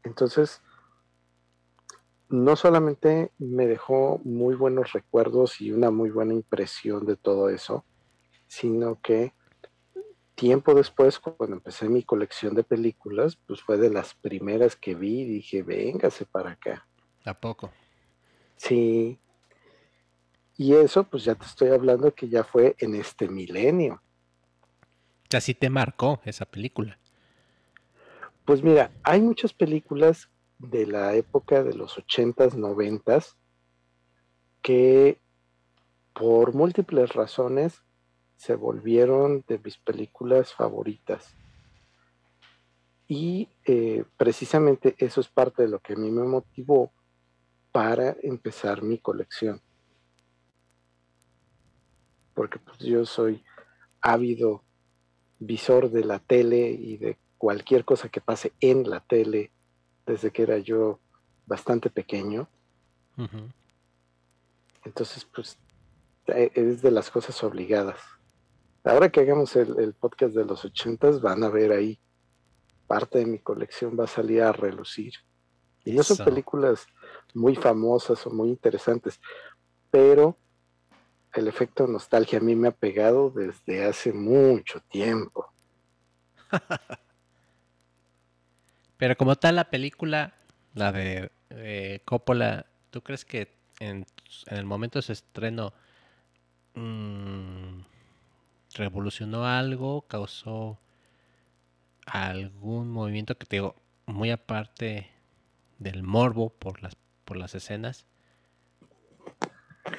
Entonces, 0.04 0.62
no 2.32 2.56
solamente 2.56 3.30
me 3.38 3.66
dejó 3.66 4.20
muy 4.24 4.54
buenos 4.54 4.92
recuerdos 4.92 5.60
y 5.60 5.70
una 5.70 5.90
muy 5.90 6.08
buena 6.08 6.32
impresión 6.32 7.04
de 7.04 7.16
todo 7.16 7.50
eso, 7.50 7.84
sino 8.48 8.98
que 9.02 9.34
tiempo 10.34 10.74
después, 10.74 11.18
cuando 11.18 11.56
empecé 11.56 11.90
mi 11.90 12.02
colección 12.02 12.54
de 12.54 12.64
películas, 12.64 13.36
pues 13.46 13.60
fue 13.60 13.76
de 13.76 13.90
las 13.90 14.14
primeras 14.14 14.76
que 14.76 14.94
vi 14.94 15.20
y 15.20 15.24
dije, 15.26 15.62
véngase 15.62 16.24
para 16.24 16.52
acá. 16.52 16.86
¿A 17.26 17.34
poco? 17.34 17.70
Sí. 18.56 19.18
Y 20.56 20.74
eso, 20.74 21.04
pues 21.04 21.24
ya 21.24 21.34
te 21.34 21.44
estoy 21.44 21.68
hablando 21.68 22.14
que 22.14 22.30
ya 22.30 22.44
fue 22.44 22.74
en 22.78 22.94
este 22.94 23.28
milenio. 23.28 24.02
Así 25.34 25.52
te 25.52 25.68
marcó 25.68 26.20
esa 26.24 26.46
película. 26.46 26.98
Pues 28.46 28.62
mira, 28.62 28.90
hay 29.02 29.20
muchas 29.20 29.52
películas 29.52 30.30
de 30.62 30.86
la 30.86 31.14
época 31.14 31.62
de 31.62 31.74
los 31.74 31.98
ochentas, 31.98 32.56
noventas, 32.56 33.36
que 34.62 35.20
por 36.14 36.54
múltiples 36.54 37.12
razones 37.12 37.82
se 38.36 38.54
volvieron 38.54 39.44
de 39.48 39.58
mis 39.58 39.76
películas 39.78 40.54
favoritas. 40.54 41.34
Y 43.08 43.48
eh, 43.64 44.04
precisamente 44.16 44.94
eso 44.98 45.20
es 45.20 45.28
parte 45.28 45.62
de 45.62 45.68
lo 45.68 45.80
que 45.80 45.94
a 45.94 45.96
mí 45.96 46.10
me 46.10 46.22
motivó 46.22 46.92
para 47.72 48.16
empezar 48.22 48.82
mi 48.82 48.98
colección. 48.98 49.60
Porque 52.34 52.58
pues, 52.58 52.78
yo 52.78 53.04
soy 53.04 53.44
ávido 54.00 54.62
visor 55.38 55.90
de 55.90 56.04
la 56.04 56.20
tele 56.20 56.70
y 56.70 56.96
de 56.96 57.18
cualquier 57.36 57.84
cosa 57.84 58.08
que 58.08 58.20
pase 58.20 58.52
en 58.60 58.88
la 58.88 59.00
tele 59.00 59.50
desde 60.06 60.30
que 60.30 60.42
era 60.42 60.58
yo 60.58 60.98
bastante 61.46 61.90
pequeño. 61.90 62.48
Entonces, 64.84 65.24
pues, 65.24 65.58
e, 66.26 66.50
es 66.54 66.82
de 66.82 66.90
las 66.90 67.10
cosas 67.10 67.42
obligadas. 67.42 68.00
Ahora 68.84 69.10
que 69.10 69.20
hagamos 69.20 69.54
el, 69.56 69.94
podcast 69.94 70.34
de 70.34 70.44
los 70.44 70.64
ochentas, 70.64 71.20
van 71.20 71.44
a 71.44 71.48
ver 71.48 71.72
ahí 71.72 72.00
parte 72.86 73.18
de 73.18 73.26
mi 73.26 73.38
colección 73.38 73.98
va 73.98 74.04
a 74.04 74.08
salir 74.08 74.42
a 74.42 74.52
relucir. 74.52 75.14
Y 75.84 75.92
no 75.92 76.02
son 76.02 76.24
películas 76.24 76.86
muy 77.34 77.56
famosas 77.56 78.26
o 78.26 78.30
muy 78.30 78.50
interesantes, 78.50 79.20
pero 79.90 80.36
el 81.32 81.48
efecto 81.48 81.86
nostalgia 81.86 82.38
a 82.38 82.42
mí 82.42 82.54
me 82.54 82.68
ha 82.68 82.72
pegado 82.72 83.30
desde 83.30 83.84
hace 83.84 84.12
mucho 84.12 84.80
tiempo. 84.90 85.52
Pero 89.02 89.16
como 89.16 89.34
tal 89.34 89.56
la 89.56 89.68
película, 89.68 90.32
la 90.74 90.92
de 90.92 91.32
eh, 91.50 92.02
Coppola, 92.04 92.66
¿tú 92.92 93.02
crees 93.02 93.24
que 93.24 93.52
en, 93.80 94.06
el 94.46 94.64
momento 94.64 95.00
de 95.00 95.02
su 95.02 95.10
estreno 95.10 95.74
mm, 96.74 97.80
revolucionó 98.76 99.44
algo, 99.44 100.02
causó 100.02 100.78
algún 102.06 102.92
movimiento 102.92 103.36
que 103.36 103.44
te 103.44 103.56
digo, 103.56 103.74
muy 104.06 104.30
aparte 104.30 105.10
del 105.80 106.04
morbo 106.04 106.50
por 106.50 106.80
las, 106.80 106.96
por 107.24 107.36
las 107.36 107.56
escenas. 107.56 108.06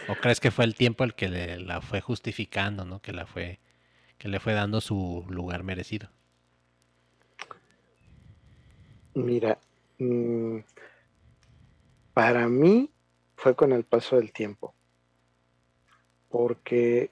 ¿O 0.08 0.16
crees 0.16 0.40
que 0.40 0.50
fue 0.50 0.64
el 0.64 0.76
tiempo 0.76 1.04
el 1.04 1.14
que 1.14 1.58
la 1.60 1.82
fue 1.82 2.00
justificando, 2.00 2.86
¿no? 2.86 3.02
Que 3.02 3.12
la 3.12 3.26
fue 3.26 3.60
que 4.18 4.30
le 4.30 4.40
fue 4.40 4.54
dando 4.54 4.80
su 4.80 5.26
lugar 5.28 5.64
merecido. 5.64 6.08
Mira, 9.16 9.60
mm, 10.00 10.58
para 12.16 12.48
mí 12.48 12.90
fue 13.36 13.56
con 13.56 13.72
el 13.72 13.84
paso 13.84 14.16
del 14.16 14.32
tiempo, 14.34 14.74
porque 16.30 17.12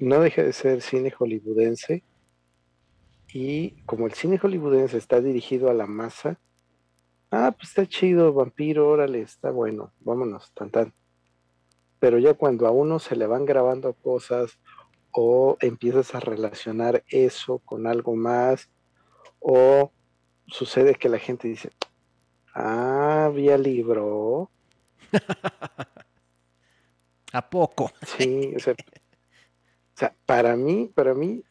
no 0.00 0.18
deja 0.20 0.42
de 0.42 0.52
ser 0.52 0.82
cine 0.82 1.12
hollywoodense 1.12 2.02
y 3.32 3.82
como 3.86 4.06
el 4.06 4.14
cine 4.14 4.38
hollywoodense 4.38 4.98
está 4.98 5.20
dirigido 5.20 5.70
a 5.70 5.74
la 5.74 5.86
masa, 5.86 6.40
ah, 7.30 7.54
pues 7.56 7.68
está 7.68 7.86
chido, 7.86 8.32
vampiro, 8.32 8.88
órale, 8.88 9.22
está 9.22 9.52
bueno, 9.52 9.92
vámonos, 10.00 10.50
tan 10.52 10.70
tan. 10.70 10.92
Pero 12.00 12.18
ya 12.18 12.34
cuando 12.34 12.66
a 12.66 12.72
uno 12.72 12.98
se 12.98 13.14
le 13.14 13.28
van 13.28 13.44
grabando 13.44 13.92
cosas 13.92 14.58
o 15.12 15.56
empiezas 15.60 16.12
a 16.16 16.20
relacionar 16.20 17.04
eso 17.08 17.60
con 17.60 17.86
algo 17.86 18.16
más, 18.16 18.68
o 19.38 19.92
sucede 20.46 20.94
que 20.94 21.08
la 21.08 21.18
gente 21.18 21.48
dice, 21.48 21.72
ah, 22.54 23.24
había 23.26 23.58
libro. 23.58 24.50
¿A 27.32 27.50
poco? 27.50 27.90
Sí, 28.06 28.54
o 28.56 28.60
sea, 28.60 28.74
para 30.24 30.56
mí, 30.56 30.90
para 30.94 31.14
mí, 31.14 31.42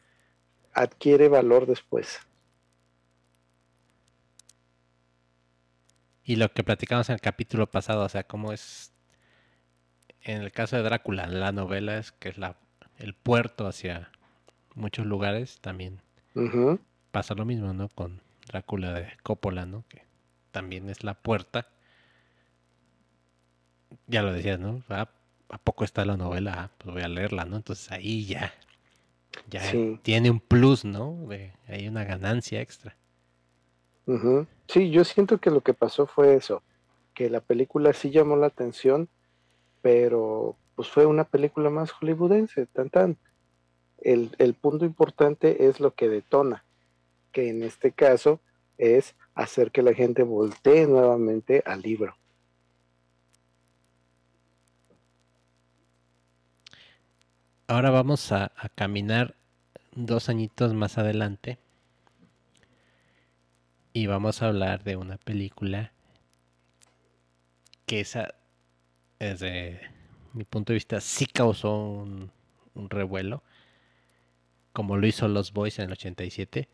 adquiere 0.72 1.28
valor 1.28 1.66
después. 1.66 2.18
Y 6.22 6.36
lo 6.36 6.50
que 6.52 6.64
platicamos 6.64 7.10
en 7.10 7.14
el 7.14 7.20
capítulo 7.20 7.70
pasado, 7.70 8.04
o 8.04 8.08
sea, 8.08 8.24
cómo 8.24 8.52
es 8.52 8.94
en 10.24 10.40
el 10.40 10.52
caso 10.52 10.76
de 10.76 10.82
Drácula, 10.82 11.26
la 11.26 11.52
novela 11.52 11.98
es 11.98 12.12
que 12.12 12.30
es 12.30 12.38
la, 12.38 12.56
el 12.96 13.14
puerto 13.14 13.66
hacia 13.66 14.10
muchos 14.74 15.04
lugares, 15.04 15.60
también 15.60 16.00
pasa 17.10 17.34
lo 17.34 17.44
mismo, 17.44 17.74
¿no? 17.74 17.90
Con 17.90 18.22
Drácula 18.46 18.92
de 18.92 19.08
Coppola, 19.22 19.66
¿no? 19.66 19.84
Que 19.88 20.02
también 20.50 20.88
es 20.88 21.04
la 21.04 21.14
puerta. 21.14 21.68
Ya 24.06 24.22
lo 24.22 24.32
decías, 24.32 24.58
¿no? 24.60 24.82
Ah, 24.88 25.08
¿A 25.48 25.58
poco 25.58 25.84
está 25.84 26.04
la 26.04 26.16
novela? 26.16 26.54
Ah, 26.56 26.70
pues 26.78 26.94
voy 26.94 27.02
a 27.02 27.08
leerla, 27.08 27.44
¿no? 27.44 27.56
Entonces 27.56 27.90
ahí 27.90 28.26
ya, 28.26 28.52
ya 29.48 29.62
tiene 30.02 30.30
un 30.30 30.40
plus, 30.40 30.84
¿no? 30.84 31.28
hay 31.68 31.88
una 31.88 32.04
ganancia 32.04 32.60
extra. 32.60 32.96
Sí, 34.68 34.90
yo 34.90 35.04
siento 35.04 35.38
que 35.38 35.50
lo 35.50 35.62
que 35.62 35.74
pasó 35.74 36.06
fue 36.06 36.34
eso, 36.34 36.62
que 37.14 37.30
la 37.30 37.40
película 37.40 37.92
sí 37.92 38.10
llamó 38.10 38.36
la 38.36 38.48
atención, 38.48 39.08
pero 39.80 40.56
pues 40.74 40.88
fue 40.88 41.06
una 41.06 41.24
película 41.24 41.70
más 41.70 41.92
hollywoodense, 41.92 42.66
tan 42.66 42.90
tan. 42.90 43.16
El, 43.98 44.34
el 44.38 44.54
punto 44.54 44.84
importante 44.84 45.66
es 45.68 45.80
lo 45.80 45.94
que 45.94 46.08
detona, 46.08 46.64
que 47.34 47.50
en 47.50 47.62
este 47.62 47.92
caso 47.92 48.40
es 48.78 49.14
hacer 49.34 49.70
que 49.72 49.82
la 49.82 49.92
gente 49.92 50.22
voltee 50.22 50.86
nuevamente 50.86 51.62
al 51.66 51.82
libro. 51.82 52.16
Ahora 57.66 57.90
vamos 57.90 58.30
a, 58.30 58.52
caminar 58.74 59.34
dos 59.92 60.28
añitos 60.28 60.74
más 60.74 60.98
adelante 60.98 61.58
y 63.92 64.06
vamos 64.06 64.42
a 64.42 64.48
hablar 64.48 64.84
de 64.84 64.96
una 64.96 65.16
película 65.16 65.92
que 67.86 68.00
esa, 68.00 68.34
desde 69.18 69.80
mi 70.34 70.44
punto 70.44 70.72
de 70.72 70.74
vista, 70.74 71.00
sí 71.00 71.26
causó 71.26 71.74
un, 71.74 72.30
revuelo, 72.74 73.42
como 74.72 74.96
lo 74.96 75.06
hizo 75.06 75.28
Los 75.28 75.52
Boys 75.52 75.78
en 75.78 75.86
el 75.86 75.92
87, 75.92 76.68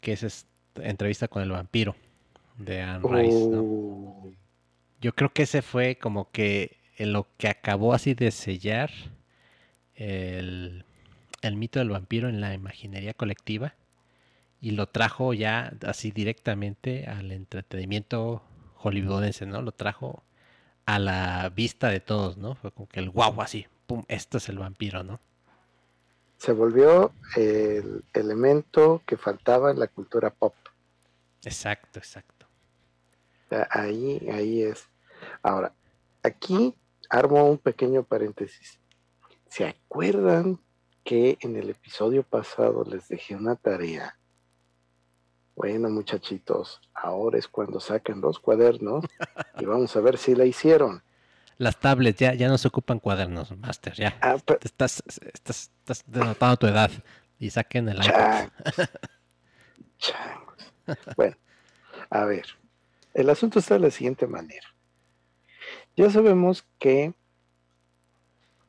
que 0.00 0.12
es 0.12 0.22
esta 0.22 0.48
entrevista 0.76 1.28
con 1.28 1.42
el 1.42 1.50
vampiro 1.50 1.96
de 2.56 2.82
Anne 2.82 3.08
Rice. 3.08 3.50
Oh. 3.54 4.30
Yo 5.00 5.14
creo 5.14 5.32
que 5.32 5.42
ese 5.42 5.62
fue 5.62 5.96
como 5.96 6.30
que 6.30 6.76
en 6.96 7.12
lo 7.12 7.26
que 7.36 7.48
acabó 7.48 7.94
así 7.94 8.14
de 8.14 8.30
sellar 8.30 8.90
el, 9.94 10.84
el 11.42 11.56
mito 11.56 11.78
del 11.78 11.90
vampiro 11.90 12.28
en 12.28 12.40
la 12.40 12.54
imaginería 12.54 13.14
colectiva 13.14 13.74
y 14.60 14.72
lo 14.72 14.88
trajo 14.88 15.34
ya 15.34 15.72
así 15.86 16.10
directamente 16.10 17.06
al 17.06 17.30
entretenimiento 17.30 18.42
hollywoodense, 18.74 19.46
¿no? 19.46 19.62
Lo 19.62 19.72
trajo 19.72 20.24
a 20.86 20.98
la 20.98 21.48
vista 21.54 21.88
de 21.88 22.00
todos, 22.00 22.38
¿no? 22.38 22.54
Fue 22.54 22.72
como 22.72 22.88
que 22.88 23.00
el 23.00 23.10
guau, 23.10 23.40
así, 23.40 23.66
pum, 23.86 24.04
esto 24.08 24.38
es 24.38 24.48
el 24.48 24.58
vampiro, 24.58 25.04
¿no? 25.04 25.20
Se 26.38 26.52
volvió 26.52 27.12
el 27.36 28.04
elemento 28.14 29.02
que 29.06 29.16
faltaba 29.16 29.70
en 29.70 29.78
la 29.78 29.88
cultura 29.88 30.30
pop. 30.30 30.54
Exacto, 31.44 31.98
exacto. 31.98 32.46
Ahí, 33.70 34.26
ahí 34.32 34.62
es. 34.62 34.88
Ahora, 35.42 35.72
aquí 36.22 36.74
armo 37.10 37.44
un 37.44 37.58
pequeño 37.58 38.02
paréntesis. 38.02 38.78
¿Se 39.48 39.66
acuerdan 39.66 40.58
que 41.04 41.38
en 41.40 41.56
el 41.56 41.70
episodio 41.70 42.22
pasado 42.22 42.84
les 42.84 43.08
dejé 43.08 43.34
una 43.34 43.56
tarea 43.56 44.18
bueno, 45.58 45.90
muchachitos, 45.90 46.80
ahora 46.94 47.36
es 47.36 47.48
cuando 47.48 47.80
sacan 47.80 48.20
los 48.20 48.38
cuadernos 48.38 49.04
y 49.58 49.64
vamos 49.64 49.96
a 49.96 50.00
ver 50.00 50.16
si 50.16 50.36
la 50.36 50.44
hicieron. 50.44 51.02
Las 51.58 51.78
tablets 51.78 52.20
ya, 52.20 52.34
ya 52.34 52.48
no 52.48 52.56
se 52.56 52.68
ocupan 52.68 53.00
cuadernos, 53.00 53.56
Master, 53.56 53.92
ya. 53.94 54.16
Ah, 54.20 54.36
estás, 54.62 55.02
estás, 55.34 55.70
estás, 55.80 56.04
denotando 56.06 56.56
tu 56.56 56.66
edad 56.68 56.90
y 57.38 57.50
saquen 57.50 57.88
el 57.88 58.04
iPad. 58.04 58.48
Bueno, 61.16 61.36
a 62.08 62.24
ver, 62.24 62.46
el 63.12 63.28
asunto 63.28 63.58
está 63.58 63.74
de 63.74 63.80
la 63.80 63.90
siguiente 63.90 64.26
manera. 64.26 64.66
Ya 65.96 66.08
sabemos 66.08 66.64
que 66.78 67.12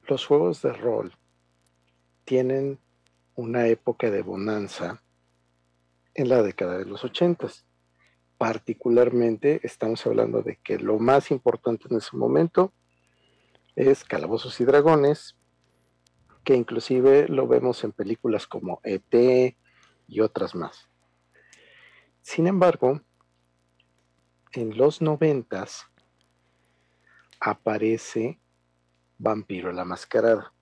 los 0.08 0.26
juegos 0.26 0.62
de 0.62 0.74
rol 0.74 1.14
tienen 2.26 2.80
una 3.36 3.68
época 3.68 4.10
de 4.10 4.22
bonanza 4.22 5.02
en 6.14 6.28
la 6.28 6.42
década 6.42 6.78
de 6.78 6.86
los 6.86 7.06
ochentas. 7.06 7.66
Particularmente 8.40 9.60
estamos 9.64 10.08
hablando 10.08 10.42
de 10.42 10.56
que 10.64 10.80
lo 10.80 10.98
más 10.98 11.30
importante 11.30 11.90
en 11.92 11.98
ese 11.98 12.16
momento 12.16 12.72
es 13.76 14.06
Calabozos 14.06 14.62
y 14.62 14.64
Dragones, 14.64 15.36
que 16.46 16.56
inclusive 16.56 17.28
lo 17.28 17.50
vemos 17.50 17.84
en 17.84 17.92
películas 17.92 18.48
como 18.48 18.80
ET 18.86 19.58
y 20.08 20.22
otras 20.22 20.56
más. 20.56 20.88
Sin 22.22 22.48
embargo, 22.48 23.02
en 24.54 24.78
los 24.78 25.02
noventas 25.02 25.86
aparece 27.42 28.40
Vampiro 29.18 29.74
la 29.74 29.84
Mascarada. 29.84 30.54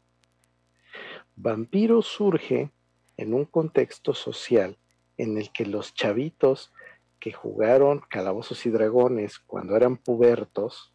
Vampiro 1.35 2.01
surge 2.01 2.71
en 3.17 3.35
un 3.35 3.45
contexto 3.45 4.15
social 4.15 4.79
en 5.17 5.37
el 5.37 5.51
que 5.51 5.67
los 5.67 5.93
chavitos 5.93 6.73
que 7.19 7.31
jugaron 7.31 8.01
Calabozos 8.09 8.65
y 8.65 8.69
Dragones 8.69 9.39
cuando 9.39 9.75
eran 9.75 9.97
pubertos, 9.97 10.93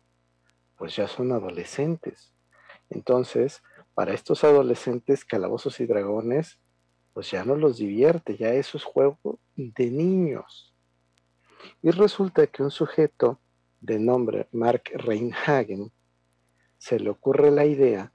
pues 0.76 0.96
ya 0.96 1.08
son 1.08 1.32
adolescentes. 1.32 2.32
Entonces, 2.90 3.62
para 3.94 4.14
estos 4.14 4.44
adolescentes, 4.44 5.24
Calabozos 5.24 5.80
y 5.80 5.86
Dragones, 5.86 6.58
pues 7.12 7.30
ya 7.30 7.44
no 7.44 7.56
los 7.56 7.78
divierte, 7.78 8.36
ya 8.36 8.54
eso 8.54 8.78
es 8.78 8.84
juego 8.84 9.38
de 9.56 9.90
niños. 9.90 10.74
Y 11.82 11.90
resulta 11.90 12.46
que 12.46 12.62
un 12.62 12.70
sujeto 12.70 13.38
de 13.80 13.98
nombre 13.98 14.48
Mark 14.52 14.84
Reinhagen 14.94 15.92
se 16.78 16.98
le 16.98 17.10
ocurre 17.10 17.50
la 17.50 17.64
idea 17.64 18.12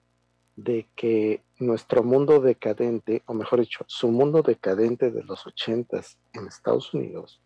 de 0.56 0.88
que 0.96 1.44
nuestro 1.60 2.04
mundo 2.04 2.42
decadente, 2.42 3.24
o 3.28 3.34
mejor 3.34 3.60
dicho, 3.60 3.86
su 3.88 4.10
mundo 4.10 4.42
decadente 4.42 5.12
de 5.12 5.24
los 5.24 5.46
ochentas 5.46 6.18
en 6.34 6.48
Estados 6.48 6.94
Unidos, 6.94 7.42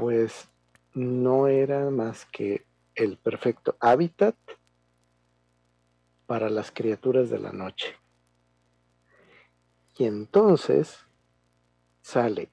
pues 0.00 0.48
no 0.94 1.46
era 1.46 1.90
más 1.90 2.24
que 2.26 2.64
el 2.94 3.16
perfecto 3.18 3.76
hábitat 3.80 4.34
para 6.26 6.50
las 6.50 6.72
criaturas 6.72 7.30
de 7.30 7.38
la 7.38 7.52
noche. 7.52 7.96
Y 9.98 10.04
entonces 10.04 10.98
sale 12.00 12.48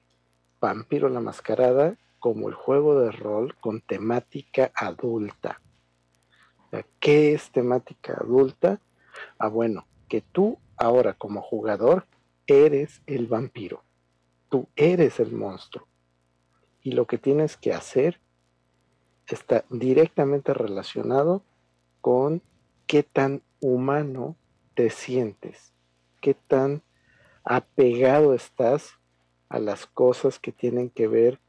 Vampiro 0.60 1.08
la 1.08 1.20
Mascarada 1.20 1.96
como 2.18 2.48
el 2.48 2.54
juego 2.54 3.00
de 3.00 3.10
rol 3.10 3.56
con 3.60 3.80
temática 3.80 4.70
adulta 4.74 5.60
¿Qué 7.00 7.32
es 7.32 7.50
temática 7.50 8.14
adulta? 8.20 8.80
Ah, 9.38 9.48
bueno, 9.48 9.86
que 10.08 10.20
tú 10.20 10.58
ahora 10.76 11.14
como 11.14 11.40
jugador, 11.40 12.06
eres 12.46 13.00
el 13.06 13.26
vampiro. 13.26 13.82
Tú 14.50 14.68
eres 14.76 15.18
el 15.18 15.32
monstruo. 15.32 15.87
Y 16.82 16.92
lo 16.92 17.06
que 17.06 17.18
tienes 17.18 17.56
que 17.56 17.72
hacer 17.72 18.20
está 19.26 19.64
directamente 19.70 20.54
relacionado 20.54 21.42
con 22.00 22.42
qué 22.86 23.02
tan 23.02 23.42
humano 23.60 24.36
te 24.74 24.90
sientes, 24.90 25.72
qué 26.20 26.34
tan 26.34 26.82
apegado 27.44 28.34
estás 28.34 28.92
a 29.48 29.58
las 29.58 29.86
cosas 29.86 30.38
que 30.38 30.52
tienen 30.52 30.90
que 30.90 31.08
ver 31.08 31.40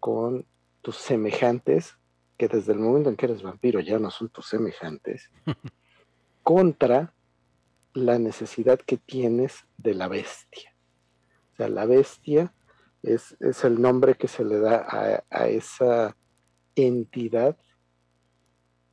con 0.00 0.46
tus 0.82 0.96
semejantes, 0.96 1.96
que 2.36 2.48
desde 2.48 2.72
el 2.72 2.78
momento 2.78 3.10
en 3.10 3.16
que 3.16 3.26
eres 3.26 3.42
vampiro 3.42 3.80
ya 3.80 3.98
no 3.98 4.10
son 4.10 4.28
tus 4.28 4.48
semejantes, 4.48 5.30
contra 6.42 7.12
la 7.94 8.18
necesidad 8.18 8.78
que 8.78 8.96
tienes 8.96 9.64
de 9.76 9.94
la 9.94 10.08
bestia. 10.08 10.72
O 11.52 11.56
sea, 11.56 11.68
la 11.68 11.84
bestia 11.84 12.52
es, 13.02 13.36
el 13.64 13.80
nombre 13.80 14.14
que 14.16 14.28
se 14.28 14.44
le 14.44 14.58
da 14.58 14.86
a, 14.88 15.24
a 15.30 15.48
esa 15.48 16.16
entidad 16.74 17.56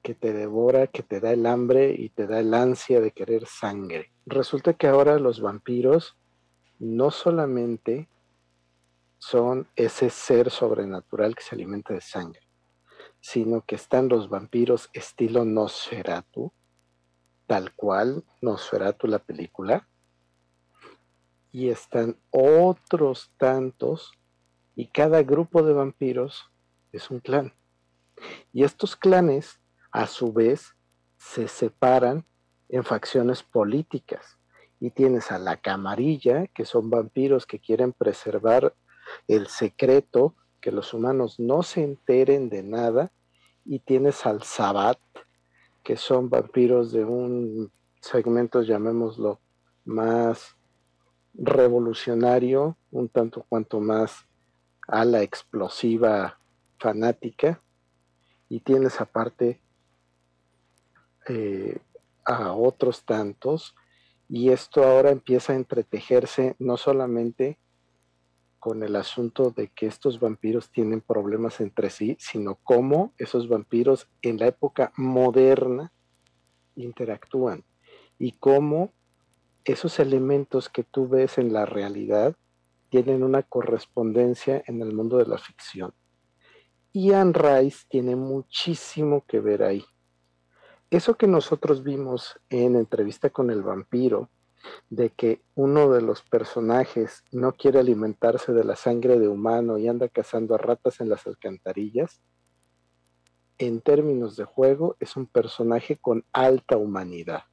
que 0.02 0.14
te 0.14 0.34
devora, 0.34 0.88
que 0.88 1.02
te 1.02 1.20
da 1.20 1.32
el 1.32 1.46
hambre 1.46 1.96
y 1.98 2.10
te 2.10 2.28
da 2.28 2.40
el 2.40 2.54
ansia 2.54 3.02
de 3.02 3.12
querer 3.12 3.48
sangre. 3.48 4.12
Resulta 4.26 4.74
que 4.74 4.88
ahora 4.88 5.18
los 5.18 5.42
vampiros 5.42 6.16
no 6.78 7.10
solamente 7.10 8.08
son 9.18 9.68
ese 9.76 10.12
ser 10.12 10.52
sobrenatural 10.52 11.36
que 11.36 11.42
se 11.42 11.56
alimenta 11.56 11.94
de 11.94 12.02
sangre, 12.02 12.48
sino 13.20 13.62
que 13.62 13.76
están 13.76 14.08
los 14.08 14.30
vampiros 14.30 14.90
estilo 14.94 15.46
Nosferatu, 15.46 16.54
tal 17.48 17.74
cual 17.74 18.24
Nosferatu 18.42 19.08
la 19.08 19.20
película, 19.20 19.88
y 21.56 21.70
están 21.70 22.18
otros 22.32 23.32
tantos, 23.38 24.12
y 24.76 24.88
cada 24.88 25.24
grupo 25.24 25.64
de 25.64 25.72
vampiros 25.72 26.52
es 26.92 27.10
un 27.10 27.22
clan. 27.22 27.54
Y 28.52 28.66
estos 28.66 28.98
clanes, 28.98 29.62
a 29.90 30.06
su 30.06 30.34
vez, 30.34 30.76
se 31.18 31.48
separan 31.48 32.26
en 32.68 32.84
facciones 32.84 33.42
políticas. 33.42 34.38
Y 34.82 34.90
tienes 34.90 35.32
a 35.32 35.40
la 35.40 35.56
camarilla, 35.56 36.48
que 36.48 36.66
son 36.66 36.90
vampiros 36.90 37.46
que 37.46 37.60
quieren 37.60 37.94
preservar 37.94 38.76
el 39.30 39.48
secreto, 39.48 40.36
que 40.60 40.74
los 40.74 40.94
humanos 40.94 41.40
no 41.40 41.64
se 41.64 41.84
enteren 41.84 42.50
de 42.50 42.64
nada. 42.64 43.14
Y 43.64 43.80
tienes 43.80 44.26
al 44.26 44.44
Sabat, 44.44 45.00
que 45.84 45.96
son 45.96 46.30
vampiros 46.30 46.92
de 46.92 47.06
un 47.06 47.72
segmento, 48.02 48.62
llamémoslo, 48.62 49.40
más 49.86 50.55
revolucionario, 51.38 52.78
un 52.92 53.10
tanto 53.10 53.46
cuanto 53.48 53.80
más 53.80 54.26
a 54.88 55.06
la 55.06 55.22
explosiva 55.22 56.38
fanática, 56.78 57.62
y 58.50 58.60
tienes 58.60 59.02
aparte 59.02 59.60
eh, 61.28 61.80
a 62.24 62.54
otros 62.54 63.04
tantos, 63.04 63.76
y 64.30 64.50
esto 64.50 64.84
ahora 64.84 65.12
empieza 65.12 65.54
a 65.54 65.56
entretejerse 65.56 66.56
no 66.60 66.78
solamente 66.78 67.58
con 68.60 68.82
el 68.82 68.96
asunto 68.96 69.52
de 69.52 69.68
que 69.68 69.86
estos 69.86 70.20
vampiros 70.20 70.72
tienen 70.72 71.00
problemas 71.00 71.62
entre 71.62 71.92
sí, 71.92 72.18
sino 72.20 72.56
cómo 72.64 73.14
esos 73.20 73.48
vampiros 73.48 74.08
en 74.24 74.40
la 74.40 74.48
época 74.48 74.92
moderna 74.98 75.92
interactúan 76.76 77.64
y 78.18 78.32
cómo 78.32 78.92
esos 79.66 80.00
elementos 80.00 80.70
que 80.70 80.84
tú 80.84 81.08
ves 81.08 81.38
en 81.38 81.52
la 81.52 81.66
realidad 81.66 82.36
tienen 82.90 83.24
una 83.24 83.44
correspondencia 83.44 84.64
en 84.68 84.82
el 84.82 84.94
mundo 84.94 85.18
de 85.18 85.26
la 85.26 85.38
ficción. 85.38 85.94
Ian 86.94 87.34
Rice 87.34 87.86
tiene 87.90 88.16
muchísimo 88.16 89.26
que 89.28 89.40
ver 89.42 89.64
ahí. 89.64 89.84
Eso 90.90 91.16
que 91.16 91.28
nosotros 91.28 91.84
vimos 91.84 92.40
en 92.50 92.76
entrevista 92.76 93.32
con 93.32 93.50
el 93.50 93.64
vampiro, 93.64 94.30
de 94.90 95.10
que 95.10 95.42
uno 95.56 95.90
de 95.92 96.02
los 96.02 96.22
personajes 96.22 97.24
no 97.32 97.54
quiere 97.54 97.80
alimentarse 97.80 98.54
de 98.54 98.64
la 98.64 98.76
sangre 98.76 99.20
de 99.20 99.28
humano 99.28 99.78
y 99.78 99.88
anda 99.88 100.08
cazando 100.08 100.56
a 100.56 100.58
ratas 100.58 101.02
en 101.02 101.10
las 101.10 101.28
alcantarillas, 101.28 102.22
en 103.58 103.82
términos 103.82 104.36
de 104.36 104.46
juego 104.46 104.96
es 105.00 105.16
un 105.16 105.28
personaje 105.28 105.98
con 105.98 106.26
alta 106.32 106.78
humanidad. 106.78 107.44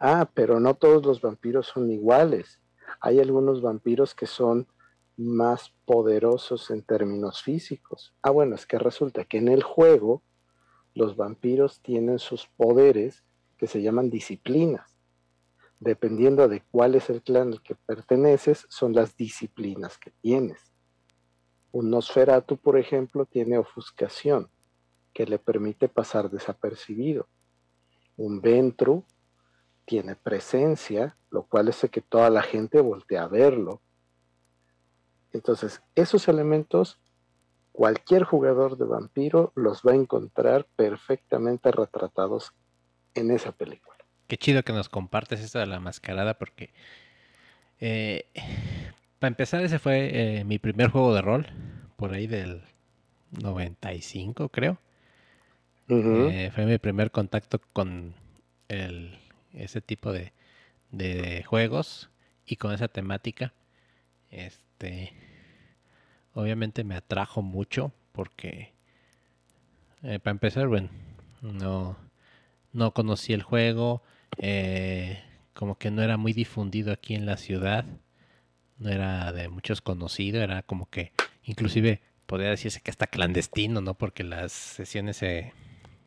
Ah, 0.00 0.30
pero 0.32 0.60
no 0.60 0.74
todos 0.74 1.04
los 1.04 1.20
vampiros 1.20 1.66
son 1.66 1.90
iguales. 1.90 2.60
Hay 3.00 3.18
algunos 3.18 3.60
vampiros 3.60 4.14
que 4.14 4.26
son 4.26 4.68
más 5.16 5.74
poderosos 5.84 6.70
en 6.70 6.82
términos 6.82 7.42
físicos. 7.42 8.14
Ah, 8.22 8.30
bueno, 8.30 8.54
es 8.54 8.66
que 8.66 8.78
resulta 8.78 9.24
que 9.24 9.38
en 9.38 9.48
el 9.48 9.62
juego 9.62 10.22
los 10.94 11.16
vampiros 11.16 11.80
tienen 11.80 12.18
sus 12.18 12.46
poderes 12.46 13.24
que 13.56 13.66
se 13.66 13.82
llaman 13.82 14.10
disciplinas. 14.10 14.96
Dependiendo 15.80 16.48
de 16.48 16.62
cuál 16.70 16.94
es 16.94 17.10
el 17.10 17.22
clan 17.22 17.52
al 17.52 17.62
que 17.62 17.74
perteneces, 17.74 18.66
son 18.68 18.94
las 18.94 19.16
disciplinas 19.16 19.98
que 19.98 20.12
tienes. 20.20 20.72
Un 21.72 21.90
Nosferatu, 21.90 22.56
por 22.56 22.78
ejemplo, 22.78 23.26
tiene 23.26 23.58
ofuscación, 23.58 24.48
que 25.12 25.26
le 25.26 25.38
permite 25.38 25.88
pasar 25.88 26.30
desapercibido. 26.30 27.28
Un 28.16 28.40
Ventru 28.40 29.04
tiene 29.88 30.14
presencia, 30.14 31.16
lo 31.30 31.42
cual 31.42 31.68
hace 31.68 31.88
que 31.88 32.02
toda 32.02 32.30
la 32.30 32.42
gente 32.42 32.80
voltee 32.80 33.18
a 33.18 33.26
verlo 33.26 33.80
entonces, 35.32 35.82
esos 35.94 36.28
elementos, 36.28 36.98
cualquier 37.72 38.24
jugador 38.24 38.78
de 38.78 38.86
vampiro 38.86 39.52
los 39.54 39.82
va 39.82 39.92
a 39.92 39.96
encontrar 39.96 40.66
perfectamente 40.76 41.70
retratados 41.70 42.52
en 43.14 43.30
esa 43.30 43.52
película. 43.52 43.96
Qué 44.26 44.36
chido 44.36 44.62
que 44.62 44.72
nos 44.72 44.88
compartes 44.88 45.40
esto 45.40 45.58
de 45.58 45.66
la 45.66 45.80
mascarada 45.80 46.34
porque... 46.34 46.70
Eh, 47.80 48.26
para 49.18 49.28
empezar, 49.28 49.62
ese 49.62 49.78
fue 49.78 50.10
eh, 50.38 50.44
mi 50.44 50.58
primer 50.58 50.90
juego 50.90 51.14
de 51.14 51.22
rol, 51.22 51.46
por 51.96 52.12
ahí 52.12 52.26
del 52.26 52.62
95, 53.42 54.48
creo. 54.48 54.78
Eh, 55.88 56.50
fue 56.54 56.66
mi 56.66 56.78
primer 56.78 57.10
contacto 57.10 57.60
con 57.72 58.14
el, 58.68 59.18
ese 59.58 59.80
tipo 59.80 60.12
de, 60.12 60.32
de, 60.90 61.42
juegos 61.44 62.10
y 62.46 62.56
con 62.56 62.72
esa 62.72 62.88
temática. 62.88 63.52
Este, 64.30 65.12
obviamente 66.34 66.84
me 66.84 66.94
atrajo 66.94 67.42
mucho 67.42 67.92
porque, 68.12 68.72
eh, 70.02 70.18
para 70.18 70.32
empezar, 70.32 70.68
bueno, 70.68 70.88
no, 71.42 71.96
no 72.72 72.92
conocí 72.92 73.32
el 73.32 73.42
juego, 73.42 74.02
eh, 74.38 75.22
como 75.54 75.78
que 75.78 75.90
no 75.90 76.02
era 76.02 76.16
muy 76.16 76.32
difundido 76.32 76.92
aquí 76.92 77.14
en 77.14 77.26
la 77.26 77.36
ciudad, 77.36 77.84
no 78.78 78.90
era 78.90 79.32
de 79.32 79.48
muchos 79.48 79.80
conocidos, 79.80 80.42
era 80.42 80.62
como 80.62 80.88
que, 80.88 81.12
inclusive, 81.42 82.00
podría 82.26 82.50
decirse 82.50 82.80
que 82.80 82.90
hasta 82.90 83.06
clandestino, 83.06 83.80
¿no? 83.80 83.94
Porque 83.94 84.22
las 84.22 84.52
sesiones 84.52 85.16
se, 85.16 85.52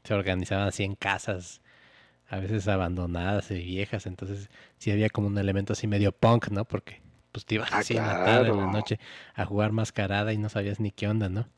se 0.03 0.13
organizaban 0.13 0.67
así 0.67 0.83
en 0.83 0.95
casas 0.95 1.60
a 2.31 2.39
veces 2.39 2.69
abandonadas 2.69 3.51
y 3.51 3.55
viejas, 3.55 4.05
entonces 4.05 4.49
sí 4.77 4.89
había 4.89 5.09
como 5.09 5.27
un 5.27 5.37
elemento 5.37 5.73
así 5.73 5.85
medio 5.85 6.13
punk, 6.13 6.47
¿no? 6.47 6.63
Porque 6.63 7.01
pues 7.33 7.45
te 7.45 7.55
ibas 7.55 7.69
ah, 7.73 7.79
así 7.79 7.97
en 7.97 8.07
la 8.07 8.23
tarde, 8.23 8.49
en 8.49 8.57
la 8.57 8.67
noche, 8.67 8.99
a 9.35 9.45
jugar 9.45 9.73
mascarada 9.73 10.31
y 10.31 10.37
no 10.37 10.47
sabías 10.47 10.79
ni 10.79 10.91
qué 10.91 11.09
onda, 11.09 11.27
¿no? 11.27 11.49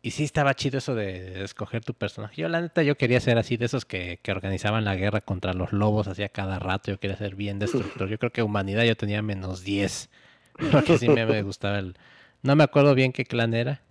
Y 0.00 0.12
sí 0.12 0.24
estaba 0.24 0.54
chido 0.54 0.78
eso 0.78 0.94
de 0.94 1.44
escoger 1.44 1.84
tu 1.84 1.92
personaje. 1.92 2.40
Yo 2.40 2.48
la 2.48 2.62
neta 2.62 2.82
yo 2.82 2.96
quería 2.96 3.20
ser 3.20 3.36
así 3.36 3.58
de 3.58 3.66
esos 3.66 3.84
que, 3.84 4.20
que 4.22 4.32
organizaban 4.32 4.86
la 4.86 4.96
guerra 4.96 5.20
contra 5.20 5.52
los 5.52 5.74
lobos 5.74 6.08
hacía 6.08 6.30
cada 6.30 6.58
rato. 6.58 6.90
Yo 6.90 6.98
quería 6.98 7.18
ser 7.18 7.34
bien 7.34 7.58
destructor. 7.58 8.08
Yo 8.08 8.18
creo 8.18 8.32
que 8.32 8.42
humanidad 8.42 8.84
yo 8.84 8.96
tenía 8.96 9.20
menos 9.20 9.62
10. 9.64 10.08
Porque 10.72 10.96
sí 10.96 11.10
me, 11.10 11.26
me 11.26 11.42
gustaba 11.42 11.78
el... 11.78 11.98
No 12.40 12.56
me 12.56 12.64
acuerdo 12.64 12.94
bien 12.94 13.12
qué 13.12 13.26
clan 13.26 13.52
era. 13.52 13.82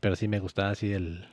Pero 0.00 0.14
sí 0.14 0.28
me 0.28 0.38
gustaba 0.38 0.70
así 0.70 0.92
el, 0.92 1.26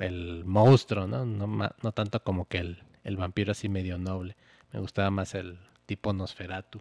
el 0.00 0.44
monstruo, 0.44 1.06
¿no? 1.06 1.24
No, 1.24 1.46
no 1.46 1.92
tanto 1.92 2.24
como 2.24 2.48
que 2.48 2.58
el, 2.58 2.82
el 3.06 3.16
vampiro 3.16 3.52
así 3.52 3.68
medio 3.68 3.98
noble. 3.98 4.36
Me 4.72 4.80
gustaba 4.80 5.10
más 5.10 5.34
el 5.34 5.58
tipo 5.86 6.12
Nosferatu. 6.12 6.80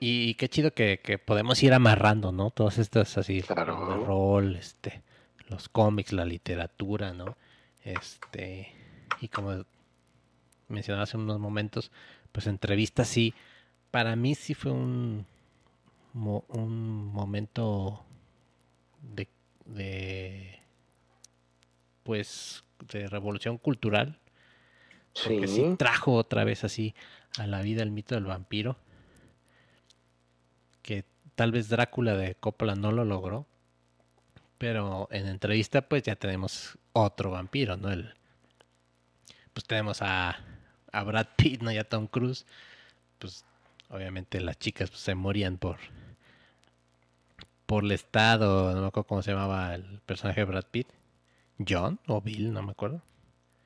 Y 0.00 0.34
qué 0.34 0.48
chido 0.48 0.72
que, 0.72 1.20
podemos 1.24 1.62
ir 1.62 1.74
amarrando, 1.74 2.30
¿no? 2.32 2.50
Todas 2.50 2.78
estas 2.78 3.18
así, 3.18 3.42
claro. 3.42 3.94
el 3.94 4.06
rol, 4.06 4.56
este, 4.56 5.02
los 5.48 5.68
cómics, 5.68 6.12
la 6.12 6.24
literatura, 6.24 7.12
¿no? 7.12 7.36
Este, 7.82 8.72
y 9.20 9.28
como 9.28 9.64
mencionaba 10.68 11.04
hace 11.04 11.16
unos 11.16 11.40
momentos, 11.40 11.90
pues 12.30 12.46
entrevistas 12.46 13.08
sí, 13.08 13.34
para 13.90 14.14
mí 14.14 14.34
sí 14.36 14.54
fue 14.54 14.70
un, 14.70 15.26
un 16.14 17.06
momento 17.06 18.04
de, 19.02 19.28
de, 19.64 20.58
pues, 22.04 22.64
de 22.92 23.08
revolución 23.08 23.58
cultural. 23.58 24.20
Porque 25.24 25.48
sí. 25.48 25.74
trajo 25.78 26.14
otra 26.14 26.44
vez 26.44 26.64
así 26.64 26.94
a 27.38 27.46
la 27.46 27.62
vida 27.62 27.82
el 27.82 27.90
mito 27.90 28.14
del 28.14 28.24
vampiro. 28.24 28.76
Que 30.82 31.04
tal 31.34 31.52
vez 31.52 31.68
Drácula 31.68 32.14
de 32.14 32.34
Coppola 32.34 32.74
no 32.74 32.92
lo 32.92 33.04
logró. 33.04 33.46
Pero 34.58 35.08
en 35.10 35.26
entrevista 35.26 35.82
pues 35.82 36.02
ya 36.02 36.16
tenemos 36.16 36.78
otro 36.92 37.30
vampiro, 37.30 37.76
¿no? 37.76 37.90
El, 37.90 38.14
pues 39.52 39.64
tenemos 39.64 40.02
a, 40.02 40.36
a 40.92 41.02
Brad 41.04 41.28
Pitt, 41.36 41.62
¿no? 41.62 41.70
Y 41.70 41.78
a 41.78 41.88
Tom 41.88 42.06
Cruise. 42.06 42.46
Pues 43.18 43.44
obviamente 43.88 44.40
las 44.40 44.58
chicas 44.58 44.90
pues, 44.90 45.00
se 45.00 45.14
morían 45.14 45.58
por 45.58 45.78
por 47.66 47.84
el 47.84 47.92
estado, 47.92 48.74
no 48.74 48.80
me 48.80 48.86
acuerdo 48.86 49.06
cómo 49.06 49.20
se 49.22 49.30
llamaba 49.30 49.74
el 49.74 50.00
personaje 50.06 50.40
de 50.40 50.46
Brad 50.46 50.64
Pitt. 50.70 50.88
John 51.68 52.00
o 52.06 52.22
Bill, 52.22 52.50
no 52.50 52.62
me 52.62 52.70
acuerdo. 52.70 53.02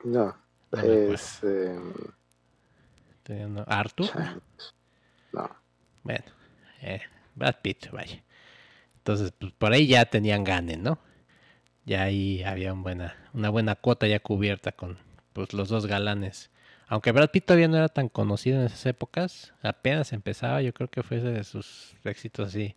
No, 0.03 0.35
es... 0.73 1.39
Eh... 1.43 1.79
¿Arthur? 3.67 4.09
No. 5.31 5.49
Bueno, 6.03 6.25
eh, 6.81 7.01
Brad 7.35 7.55
Pitt, 7.61 7.89
vaya. 7.91 8.21
Entonces, 8.97 9.33
pues 9.37 9.51
por 9.53 9.73
ahí 9.73 9.87
ya 9.87 10.05
tenían 10.05 10.43
ganes, 10.43 10.79
¿no? 10.79 10.99
Ya 11.85 12.03
ahí 12.03 12.43
había 12.43 12.73
una 12.73 12.81
buena, 12.81 13.15
una 13.33 13.49
buena 13.49 13.75
cuota 13.75 14.07
ya 14.07 14.19
cubierta 14.19 14.71
con 14.71 14.97
pues, 15.33 15.53
los 15.53 15.69
dos 15.69 15.85
galanes. 15.85 16.51
Aunque 16.87 17.11
Brad 17.11 17.29
Pitt 17.31 17.45
todavía 17.45 17.67
no 17.67 17.77
era 17.77 17.89
tan 17.89 18.09
conocido 18.09 18.59
en 18.59 18.65
esas 18.65 18.85
épocas, 18.85 19.53
apenas 19.61 20.13
empezaba, 20.13 20.61
yo 20.61 20.73
creo 20.73 20.89
que 20.89 21.03
fue 21.03 21.19
de 21.19 21.43
sus 21.43 21.95
éxitos 22.03 22.49
así 22.49 22.75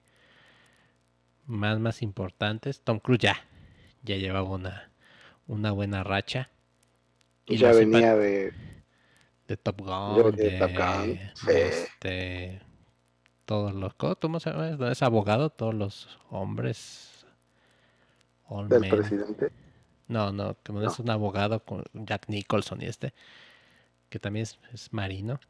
más, 1.47 1.79
más 1.79 2.03
importantes. 2.03 2.81
Tom 2.81 2.99
Cruise 2.99 3.21
ya, 3.21 3.37
ya 4.03 4.17
llevaba 4.17 4.49
una, 4.49 4.91
una 5.47 5.73
buena 5.73 6.03
racha. 6.03 6.51
Y 7.47 7.57
ya 7.57 7.73
venía 7.73 8.17
de, 8.17 8.53
de 9.47 9.57
Top 9.57 9.81
Gun, 9.81 10.35
de, 10.35 11.31
este, 11.47 12.61
todos 13.45 13.75
los, 13.75 13.95
¿cómo 13.95 14.41
se 14.41 14.51
llama? 14.51 14.91
Es 14.91 15.03
abogado, 15.03 15.51
todos 15.51 15.75
los 15.75 16.19
hombres. 16.31 17.25
Del 18.69 18.89
presidente. 18.89 19.51
No, 20.09 20.33
no, 20.33 20.57
que 20.63 20.73
no, 20.73 20.87
es 20.87 20.99
un 20.99 21.11
abogado 21.11 21.61
con 21.61 21.83
Jack 21.93 22.29
Nicholson 22.29 22.81
y 22.83 22.87
este, 22.87 23.13
que 24.09 24.19
también 24.19 24.45
es, 24.45 24.59
es 24.73 24.93
marino. 24.93 25.41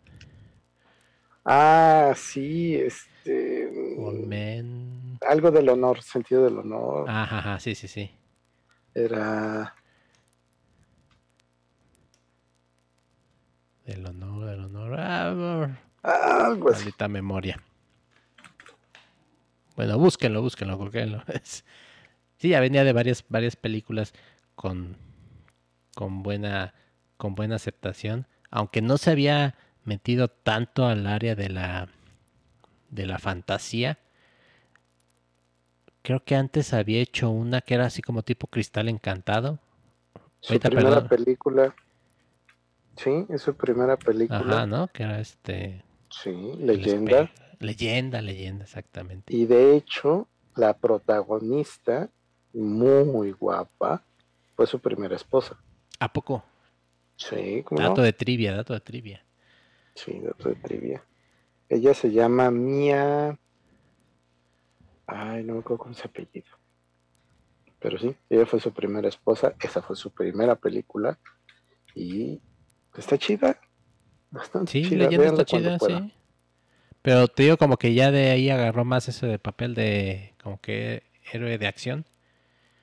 Ah, 1.44 2.12
sí, 2.16 2.74
este. 2.74 3.70
Mm, 3.70 5.18
algo 5.26 5.50
del 5.50 5.68
honor, 5.68 6.02
sentido 6.02 6.44
del 6.44 6.58
honor. 6.58 7.08
Ajá, 7.08 7.38
ajá, 7.38 7.60
sí, 7.60 7.74
sí, 7.74 7.86
sí. 7.86 8.10
Era. 8.94 9.74
Del 13.86 14.04
honor, 14.04 14.46
del 14.46 14.64
honor. 14.64 14.98
Ah. 16.02 16.54
Maldita 16.58 17.08
memoria. 17.08 17.62
Bueno, 19.76 19.98
búsquenlo, 19.98 20.42
búsquenlo, 20.42 20.76
búsquenlo. 20.76 21.22
Sí, 22.38 22.50
ya 22.50 22.60
venía 22.60 22.84
de 22.84 22.92
varias, 22.92 23.24
varias 23.30 23.56
películas 23.56 24.12
con, 24.54 24.98
con 25.94 26.22
buena, 26.22 26.74
con 27.16 27.34
buena 27.34 27.56
aceptación. 27.56 28.26
Aunque 28.50 28.82
no 28.82 28.98
se 28.98 29.10
había 29.10 29.54
metido 29.84 30.28
tanto 30.28 30.86
al 30.86 31.06
área 31.06 31.34
de 31.34 31.48
la 31.48 31.88
de 32.90 33.06
la 33.06 33.18
fantasía. 33.18 33.98
Creo 36.02 36.24
que 36.24 36.36
antes 36.36 36.72
había 36.72 37.00
hecho 37.00 37.30
una 37.30 37.60
que 37.60 37.74
era 37.74 37.86
así 37.86 38.02
como 38.02 38.22
tipo 38.22 38.46
cristal 38.46 38.88
encantado. 38.88 39.58
Su 40.40 40.58
primera 40.60 41.08
película. 41.08 41.74
Sí, 42.96 43.26
es 43.28 43.42
su 43.42 43.54
primera 43.54 43.96
película. 43.96 44.38
Ajá, 44.38 44.66
¿no? 44.66 44.88
Que 44.88 45.02
era 45.02 45.20
este. 45.20 45.84
Sí, 46.10 46.52
leyenda. 46.58 47.30
Leyenda, 47.58 48.20
leyenda, 48.20 48.64
exactamente. 48.64 49.34
Y 49.34 49.46
de 49.46 49.76
hecho, 49.76 50.28
la 50.56 50.76
protagonista, 50.76 52.10
muy 52.52 53.32
guapa, 53.32 54.02
fue 54.54 54.66
su 54.66 54.78
primera 54.78 55.16
esposa. 55.16 55.58
¿A 56.00 56.12
poco? 56.12 56.44
Sí, 57.16 57.62
como. 57.64 57.80
Dato 57.80 58.02
de 58.02 58.12
trivia, 58.12 58.54
dato 58.54 58.72
de 58.72 58.80
trivia. 58.80 59.24
Sí, 59.94 60.20
dato 60.20 60.48
de 60.48 60.56
trivia. 60.56 61.02
Ella 61.68 61.94
se 61.94 62.10
llama 62.12 62.50
Mia. 62.50 63.38
Ay, 65.06 65.44
no 65.44 65.54
me 65.54 65.60
acuerdo 65.60 65.84
con 65.84 65.94
su 65.94 66.06
apellido. 66.06 66.46
Pero 67.78 67.98
sí, 67.98 68.14
ella 68.28 68.46
fue 68.46 68.60
su 68.60 68.72
primera 68.72 69.08
esposa. 69.08 69.54
Esa 69.60 69.82
fue 69.82 69.96
su 69.96 70.10
primera 70.10 70.56
película. 70.56 71.18
Y 71.94 72.40
está 73.00 73.18
chida. 73.18 73.60
Bastante 74.30 74.72
sí, 74.72 74.82
chida. 74.82 75.04
Leyenda 75.04 75.26
está 75.26 75.44
chida, 75.44 75.78
sí. 75.78 76.12
Pero 77.02 77.28
te 77.28 77.44
digo 77.44 77.56
como 77.56 77.76
que 77.76 77.94
ya 77.94 78.10
de 78.10 78.30
ahí 78.30 78.50
agarró 78.50 78.84
más 78.84 79.08
ese 79.08 79.26
de 79.26 79.38
papel 79.38 79.74
de 79.74 80.34
como 80.42 80.60
que 80.60 81.04
héroe 81.32 81.58
de 81.58 81.66
acción. 81.66 82.04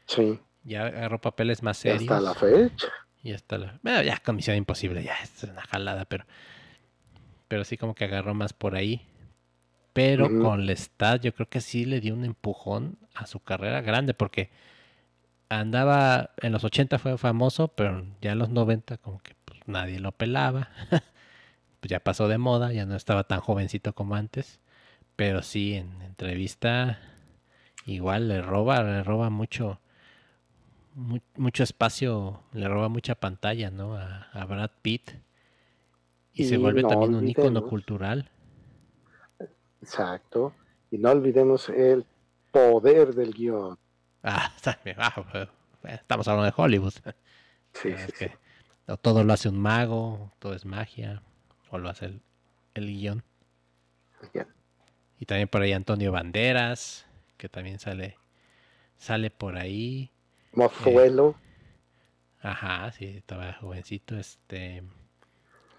Sí. 0.06 0.40
Ya 0.64 0.86
agarró 0.86 1.20
papeles 1.20 1.62
más 1.62 1.78
serios. 1.78 2.04
hasta 2.04 2.22
la 2.22 2.34
fecha. 2.34 2.88
Y 3.22 3.34
hasta 3.34 3.58
la... 3.58 3.80
Bueno, 3.84 4.02
ya 4.02 4.18
Comisión 4.18 4.56
Imposible, 4.56 5.04
ya 5.04 5.16
es 5.22 5.44
una 5.44 5.62
jalada, 5.62 6.06
pero 6.06 6.26
pero 7.54 7.66
sí 7.66 7.78
como 7.78 7.94
que 7.94 8.06
agarró 8.06 8.34
más 8.34 8.52
por 8.52 8.76
ahí. 8.76 9.06
Pero 9.94 10.28
con 10.42 10.66
Lestat 10.66 11.22
yo 11.22 11.36
creo 11.36 11.48
que 11.48 11.62
sí 11.62 11.86
le 11.86 12.02
dio 12.02 12.16
un 12.16 12.26
empujón 12.26 12.98
a 13.14 13.28
su 13.28 13.42
carrera 13.42 13.82
grande 13.82 14.16
porque 14.16 14.50
andaba 15.50 16.32
en 16.38 16.52
los 16.52 16.64
80 16.64 16.98
fue 16.98 17.16
famoso, 17.20 17.68
pero 17.68 18.04
ya 18.22 18.32
en 18.32 18.40
los 18.40 18.50
90 18.50 18.98
como 18.98 19.22
que 19.22 19.36
nadie 19.68 20.00
lo 20.00 20.12
pelaba. 20.12 20.70
pues 21.80 21.90
ya 21.90 22.00
pasó 22.00 22.28
de 22.28 22.38
moda, 22.38 22.72
ya 22.74 22.86
no 22.86 22.96
estaba 22.96 23.24
tan 23.26 23.40
jovencito 23.40 23.94
como 23.94 24.16
antes. 24.16 24.60
Pero 25.16 25.42
sí, 25.42 25.76
en 25.76 26.02
entrevista 26.02 27.00
igual 27.86 28.28
le 28.30 28.42
roba, 28.42 28.82
le 28.84 29.04
roba 29.04 29.30
mucho, 29.30 29.80
mucho 31.36 31.64
espacio, 31.64 32.42
le 32.54 32.68
roba 32.68 32.90
mucha 32.90 33.16
pantalla, 33.16 33.70
¿no? 33.70 33.96
A, 33.96 34.30
a 34.32 34.46
Brad 34.46 34.72
Pitt. 34.82 35.12
Y, 36.34 36.46
se 36.46 36.58
vuelve 36.58 36.82
también 36.82 37.14
un 37.14 37.28
icono 37.28 37.68
cultural. 37.68 38.30
Exacto. 39.82 40.54
Y 40.90 40.98
no 40.98 41.12
olvidemos 41.12 41.70
el 41.70 42.06
poder 42.52 43.14
del 43.14 43.34
guion. 43.34 43.78
Ah, 44.24 44.52
ah 44.98 45.26
estamos 45.84 46.28
hablando 46.28 46.46
de 46.46 46.54
Hollywood. 46.56 46.94
Sí, 47.74 47.94
sí, 48.18 48.26
Todo 49.02 49.24
lo 49.24 49.34
hace 49.34 49.50
un 49.50 49.60
mago, 49.60 50.32
todo 50.40 50.54
es 50.54 50.66
magia, 50.66 51.22
o 51.70 51.78
lo 51.78 51.90
hace 51.90 52.06
el, 52.06 52.22
el 52.74 52.88
guion. 52.88 53.24
Y 55.20 55.26
también 55.26 55.48
por 55.48 55.62
ahí 55.62 55.72
Antonio 55.72 56.12
Banderas, 56.12 57.06
que 57.38 57.48
también 57.50 57.80
sale, 57.80 58.18
sale 58.98 59.30
por 59.30 59.58
ahí. 59.58 60.12
Mozuelo. 60.52 61.36
Eh, 61.40 62.48
ajá, 62.48 62.92
sí, 62.92 63.06
estaba 63.06 63.54
jovencito. 63.54 64.18
Este, 64.18 64.84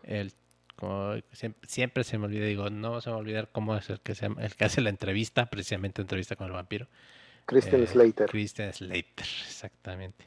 el 0.03 0.33
como 0.77 1.15
siempre, 1.63 2.05
se 2.05 2.19
me 2.19 2.27
olvida, 2.27 2.47
digo, 2.47 2.69
no 2.69 3.01
se 3.01 3.09
me 3.09 3.13
va 3.13 3.19
a 3.19 3.21
olvidar 3.21 3.49
cómo 3.53 3.77
es 3.77 3.89
el 3.91 4.01
que, 4.01 4.15
se, 4.15 4.27
el 4.27 4.55
que 4.57 4.65
hace 4.65 4.81
la 4.81 4.91
entrevista, 4.91 5.47
precisamente 5.47 6.03
entrevista 6.03 6.37
con 6.37 6.47
el 6.49 6.53
vampiro. 6.53 6.89
Christian 7.47 7.83
eh, 7.83 7.87
Slater. 7.87 8.29
Christian 8.29 8.73
Slater, 8.73 9.27
exactamente. 9.47 10.25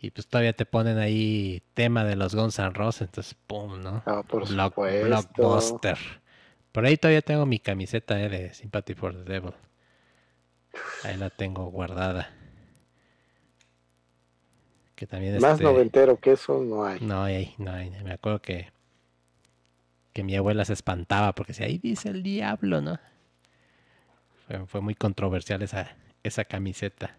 Y 0.00 0.10
pues 0.10 0.26
todavía 0.26 0.54
te 0.54 0.64
ponen 0.64 0.98
ahí 0.98 1.62
tema 1.74 2.04
de 2.04 2.16
los 2.16 2.34
Guns 2.34 2.58
N' 2.58 2.70
Roses, 2.70 3.02
entonces 3.02 3.36
pum, 3.46 3.80
¿no? 3.80 4.02
Ah, 4.06 4.22
por 4.26 4.48
Blockbuster. 4.48 5.98
Por 6.72 6.86
ahí 6.86 6.96
todavía 6.96 7.20
tengo 7.20 7.44
mi 7.44 7.58
camiseta 7.58 8.20
eh, 8.20 8.28
de 8.28 8.54
Sympathy 8.54 8.94
for 8.94 9.12
the 9.12 9.30
Devil. 9.30 9.52
Ahí 11.04 11.16
la 11.16 11.28
tengo 11.28 11.66
guardada. 11.66 12.30
Que 14.94 15.06
también 15.06 15.38
Más 15.40 15.52
este 15.52 15.64
noventero 15.64 16.16
que 16.18 16.32
eso 16.32 16.62
no 16.62 16.84
hay. 16.84 17.00
No 17.00 17.22
hay, 17.24 17.54
no 17.58 17.72
hay. 17.72 17.90
Me 18.02 18.12
acuerdo 18.12 18.40
que 18.40 18.68
que 20.12 20.24
mi 20.24 20.34
abuela 20.36 20.64
se 20.64 20.72
espantaba 20.72 21.34
porque 21.34 21.54
si 21.54 21.62
ahí 21.62 21.78
dice 21.78 22.08
el 22.08 22.22
diablo, 22.22 22.80
¿no? 22.80 22.98
Fue, 24.66 24.80
muy 24.80 24.96
controversial 24.96 25.62
esa, 25.62 25.96
esa 26.24 26.44
camiseta. 26.44 27.16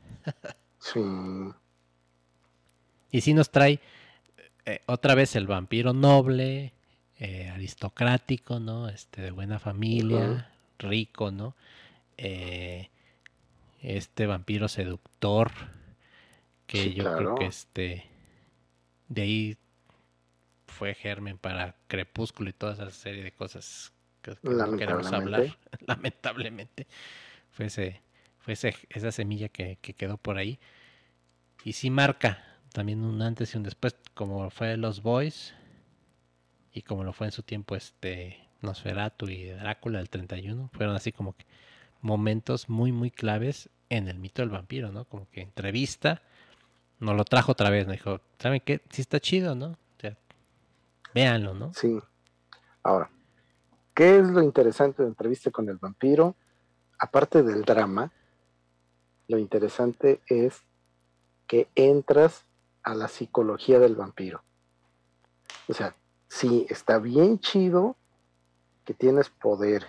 sí. 0.79 0.99
Y 3.11 3.21
sí 3.21 3.33
nos 3.33 3.51
trae 3.51 3.79
eh, 4.65 4.81
otra 4.85 5.15
vez 5.15 5.35
el 5.35 5.47
vampiro 5.47 5.93
noble, 5.93 6.73
eh, 7.17 7.49
aristocrático, 7.49 8.59
¿no? 8.59 8.89
Este, 8.89 9.21
de 9.21 9.31
buena 9.31 9.59
familia, 9.59 10.51
rico, 10.79 11.31
¿no? 11.31 11.55
Eh, 12.17 12.89
este 13.81 14.27
vampiro 14.27 14.67
seductor, 14.67 15.51
que 16.67 16.93
yo 16.93 17.15
creo 17.15 17.35
que 17.35 17.45
este, 17.45 18.05
de 19.07 19.21
ahí 19.21 19.57
fue 20.67 20.93
germen 20.93 21.37
para 21.37 21.75
Crepúsculo 21.87 22.49
y 22.49 22.53
toda 22.53 22.73
esa 22.73 22.89
serie 22.91 23.23
de 23.23 23.31
cosas 23.31 23.91
que, 24.21 24.35
no 24.43 24.77
queremos 24.77 25.11
hablar, 25.11 25.57
lamentablemente. 25.85 26.87
Fue, 27.51 27.65
ese, 27.65 28.01
fue 28.39 28.53
esa 28.53 29.11
semilla 29.11 29.49
que, 29.49 29.75
quedó 29.75 30.15
por 30.15 30.37
ahí. 30.37 30.57
Y 31.65 31.73
sí 31.73 31.89
marca 31.89 32.50
también 32.73 33.03
un 33.03 33.21
antes 33.21 33.53
y 33.53 33.57
un 33.57 33.63
después, 33.63 33.95
como 34.13 34.49
fue 34.49 34.77
Los 34.77 35.01
Boys. 35.01 35.53
y 36.73 36.83
como 36.83 37.03
lo 37.03 37.11
fue 37.13 37.27
en 37.27 37.31
su 37.33 37.43
tiempo 37.43 37.75
este 37.75 38.39
Nosferatu 38.61 39.27
y 39.27 39.49
Drácula 39.49 39.99
el 39.99 40.09
31, 40.09 40.69
fueron 40.73 40.95
así 40.95 41.11
como 41.11 41.33
que 41.35 41.45
momentos 42.01 42.69
muy 42.69 42.91
muy 42.91 43.11
claves 43.11 43.69
en 43.89 44.07
el 44.07 44.17
mito 44.17 44.41
del 44.41 44.49
vampiro, 44.51 44.91
¿no? 44.91 45.05
Como 45.05 45.29
que 45.29 45.41
entrevista, 45.41 46.21
nos 46.99 47.15
lo 47.15 47.25
trajo 47.25 47.51
otra 47.51 47.69
vez, 47.69 47.87
nos 47.87 47.97
dijo, 47.97 48.21
¿saben 48.39 48.61
qué? 48.61 48.81
Sí 48.89 49.01
está 49.01 49.19
chido, 49.19 49.53
¿no? 49.53 49.71
O 49.71 49.99
sea, 49.99 50.17
véanlo, 51.13 51.53
¿no? 51.53 51.73
Sí. 51.73 51.99
Ahora, 52.83 53.09
¿qué 53.93 54.19
es 54.19 54.27
lo 54.29 54.41
interesante 54.41 55.03
de 55.03 55.09
entrevista 55.09 55.51
con 55.51 55.67
el 55.67 55.77
vampiro? 55.77 56.35
Aparte 56.99 57.43
del 57.43 57.63
drama, 57.63 58.11
lo 59.27 59.37
interesante 59.37 60.21
es 60.27 60.61
que 61.47 61.67
entras 61.75 62.45
a 62.83 62.95
la 62.95 63.07
psicología 63.07 63.79
del 63.79 63.95
vampiro. 63.95 64.43
O 65.67 65.73
sea, 65.73 65.95
sí, 66.27 66.65
está 66.69 66.99
bien 66.99 67.39
chido 67.39 67.95
que 68.85 68.93
tienes 68.93 69.29
poder. 69.29 69.85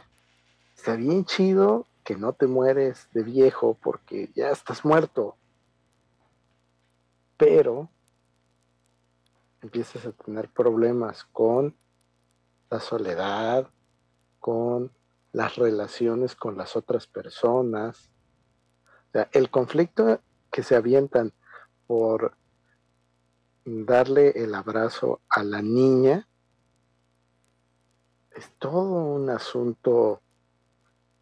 Está 0.76 0.96
bien 0.96 1.24
chido 1.24 1.86
que 2.04 2.16
no 2.16 2.32
te 2.32 2.46
mueres 2.46 3.08
de 3.12 3.22
viejo 3.22 3.78
porque 3.82 4.30
ya 4.34 4.50
estás 4.50 4.84
muerto. 4.84 5.36
Pero 7.36 7.88
empiezas 9.62 10.06
a 10.06 10.12
tener 10.12 10.48
problemas 10.50 11.24
con 11.24 11.76
la 12.70 12.80
soledad, 12.80 13.68
con 14.40 14.92
las 15.32 15.56
relaciones 15.56 16.36
con 16.36 16.56
las 16.56 16.76
otras 16.76 17.06
personas. 17.06 18.10
O 19.08 19.12
sea, 19.12 19.28
el 19.32 19.50
conflicto 19.50 20.20
que 20.50 20.62
se 20.62 20.76
avientan 20.76 21.32
por 21.86 22.36
darle 23.64 24.30
el 24.30 24.54
abrazo 24.54 25.20
a 25.28 25.44
la 25.44 25.62
niña 25.62 26.26
es 28.34 28.50
todo 28.58 29.14
un 29.14 29.30
asunto 29.30 30.20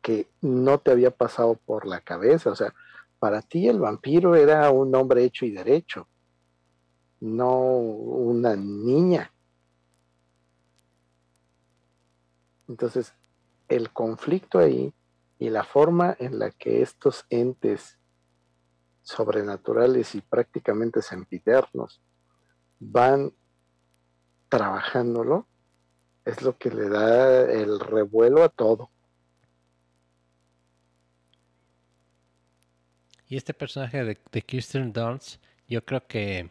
que 0.00 0.28
no 0.40 0.78
te 0.78 0.90
había 0.90 1.10
pasado 1.10 1.54
por 1.54 1.86
la 1.86 2.00
cabeza. 2.00 2.50
O 2.50 2.56
sea, 2.56 2.74
para 3.18 3.42
ti 3.42 3.68
el 3.68 3.80
vampiro 3.80 4.34
era 4.34 4.70
un 4.70 4.94
hombre 4.94 5.24
hecho 5.24 5.44
y 5.44 5.50
derecho, 5.50 6.08
no 7.20 7.58
una 7.58 8.56
niña. 8.56 9.32
Entonces, 12.68 13.12
el 13.68 13.92
conflicto 13.92 14.58
ahí 14.58 14.94
y 15.38 15.50
la 15.50 15.64
forma 15.64 16.16
en 16.18 16.38
la 16.38 16.50
que 16.50 16.82
estos 16.82 17.26
entes 17.28 17.98
sobrenaturales 19.02 20.14
y 20.14 20.20
prácticamente 20.20 21.02
sempiternos 21.02 22.00
van 22.80 23.32
trabajándolo, 24.48 25.46
es 26.24 26.42
lo 26.42 26.58
que 26.58 26.70
le 26.70 26.88
da 26.88 27.42
el 27.52 27.78
revuelo 27.78 28.42
a 28.42 28.48
todo. 28.48 28.90
Y 33.28 33.36
este 33.36 33.54
personaje 33.54 34.02
de, 34.02 34.18
de 34.32 34.42
Kirsten 34.42 34.92
Dunst, 34.92 35.40
yo 35.68 35.84
creo 35.84 36.04
que 36.06 36.50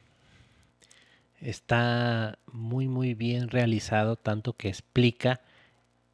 está 1.41 2.39
muy 2.51 2.88
muy 2.88 3.14
bien 3.14 3.49
realizado, 3.49 4.15
tanto 4.15 4.53
que 4.53 4.69
explica 4.69 5.41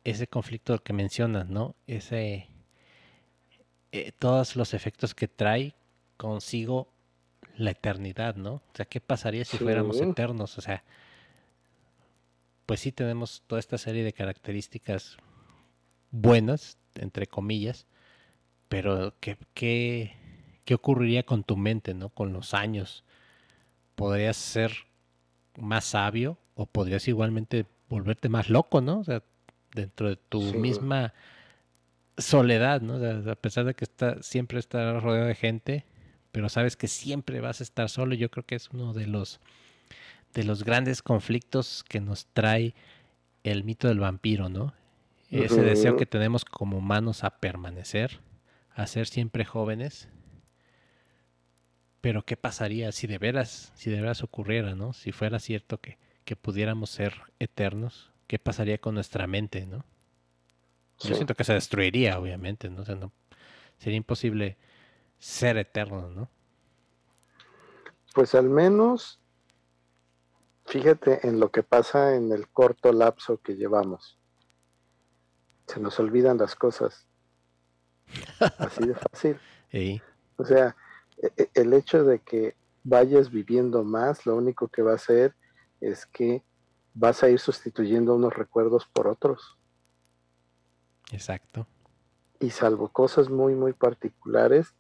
ese 0.04 0.28
conflicto 0.28 0.82
que 0.84 0.94
mencionas, 0.94 1.50
¿no? 1.50 1.76
Ese 1.86 2.48
eh, 3.92 4.12
todos 4.20 4.56
los 4.56 4.74
efectos 4.74 5.16
que 5.16 5.28
trae 5.28 5.74
consigo 6.18 6.88
la 7.58 7.72
eternidad, 7.72 8.36
¿no? 8.36 8.56
O 8.56 8.62
sea, 8.74 8.86
¿qué 8.86 9.00
pasaría 9.00 9.46
si 9.46 9.58
fuéramos 9.58 10.02
eternos? 10.02 10.58
O 10.58 10.62
sea, 10.62 10.84
pues 12.66 12.80
sí 12.80 12.92
tenemos 12.92 13.44
toda 13.48 13.60
esta 13.60 13.78
serie 13.78 14.04
de 14.04 14.14
características 14.14 15.18
buenas, 16.12 16.78
entre 16.96 17.28
comillas, 17.28 17.86
pero 18.70 19.14
¿qué, 19.20 19.38
qué, 19.54 20.14
qué 20.66 20.74
ocurriría 20.74 21.24
con 21.24 21.44
tu 21.44 21.58
mente, 21.58 21.94
¿no? 21.94 22.10
Con 22.10 22.34
los 22.34 22.54
años. 22.54 23.04
Podrías 23.96 24.36
ser 24.36 24.74
más 25.58 25.86
sabio 25.86 26.38
o 26.56 26.66
podrías 26.66 27.08
igualmente 27.08 27.66
volverte 27.90 28.30
más 28.30 28.50
loco, 28.50 28.82
¿no? 28.82 29.00
O 29.00 29.04
sea, 29.04 29.24
dentro 29.74 30.10
de 30.10 30.16
tu 30.16 30.42
misma 30.42 31.14
soledad, 32.18 32.82
¿no? 32.82 32.96
O 32.96 33.00
sea, 33.00 33.32
a 33.32 33.36
pesar 33.36 33.66
de 33.66 33.74
que 33.74 33.86
está, 33.86 34.22
siempre 34.22 34.60
estar 34.60 35.02
rodeado 35.02 35.28
de 35.28 35.36
gente, 35.36 35.86
pero 36.36 36.50
sabes 36.50 36.76
que 36.76 36.90
siempre 36.90 37.40
vas 37.40 37.62
a 37.62 37.64
estar 37.64 37.88
solo. 37.90 38.14
Yo 38.14 38.30
creo 38.30 38.46
que 38.46 38.56
es 38.56 38.70
uno 38.72 38.92
de 38.92 39.08
los 39.08 39.40
de 40.34 40.44
los 40.44 40.66
grandes 40.66 41.02
conflictos 41.02 41.86
que 41.88 42.02
nos 42.02 42.26
trae 42.26 42.76
el 43.46 43.64
mito 43.64 43.88
del 43.88 44.00
vampiro, 44.00 44.50
¿no? 44.50 44.74
Ese 45.32 45.62
deseo 45.62 45.96
que 45.96 46.06
tenemos 46.06 46.44
como 46.44 46.78
humanos 46.78 47.24
a 47.24 47.40
permanecer, 47.40 48.20
a 48.76 48.86
ser 48.86 49.08
siempre 49.08 49.46
jóvenes 49.46 50.10
pero 52.02 52.24
¿qué 52.24 52.36
pasaría 52.36 52.92
si 52.92 53.08
de 53.08 53.18
veras, 53.18 53.72
si 53.76 53.90
de 53.90 54.02
veras 54.02 54.22
ocurriera, 54.22 54.76
¿no? 54.76 54.92
Si 54.92 55.14
fuera 55.14 55.40
cierto 55.40 55.80
que, 55.80 55.98
que 56.26 56.36
pudiéramos 56.36 56.90
ser 56.90 57.14
eternos, 57.40 58.12
¿qué 58.28 58.40
pasaría 58.40 58.78
con 58.78 58.94
nuestra 58.94 59.26
mente, 59.26 59.66
¿no? 59.66 59.86
Yo 61.00 61.16
siento 61.16 61.34
que 61.34 61.46
se 61.46 61.54
destruiría, 61.54 62.20
obviamente, 62.20 62.70
¿no? 62.70 62.84
no 62.84 63.12
sería 63.78 63.98
imposible 63.98 64.58
ser 65.20 65.58
eterno, 65.58 66.10
¿no? 66.10 66.30
Pues 68.14 68.34
al 68.36 68.50
menos, 68.50 69.20
fíjate 70.66 71.28
en 71.28 71.40
lo 71.40 71.52
que 71.52 71.64
pasa 71.64 72.16
en 72.16 72.32
el 72.32 72.48
corto 72.48 72.94
lapso 72.94 73.38
que 73.42 73.56
llevamos. 73.56 74.18
Se 75.68 75.80
nos 75.80 76.00
olvidan 76.00 76.38
las 76.38 76.56
cosas. 76.56 77.08
Así 78.58 78.86
de 78.88 78.96
fácil. 78.96 79.40
O 80.38 80.46
sea, 80.46 80.76
e, 81.18 81.32
e, 81.38 81.50
el 81.56 81.74
hecho 81.74 82.04
de 82.04 82.20
que 82.20 82.56
vayas 82.84 83.32
viviendo 83.32 83.84
más, 83.84 84.26
lo 84.26 84.36
único 84.36 84.68
que 84.68 84.82
va 84.82 84.92
a 84.92 84.96
hacer 84.96 85.36
es 85.82 86.06
que 86.06 86.44
vas 86.94 87.24
a 87.24 87.30
ir 87.30 87.40
sustituyendo 87.40 88.16
unos 88.16 88.34
recuerdos 88.34 88.86
por 88.86 89.08
otros. 89.08 89.58
Exacto. 91.12 91.68
Y 92.40 92.52
salvo 92.52 92.90
cosas 92.90 93.30
muy, 93.30 93.56
muy 93.56 93.74
particulares, 93.74 94.74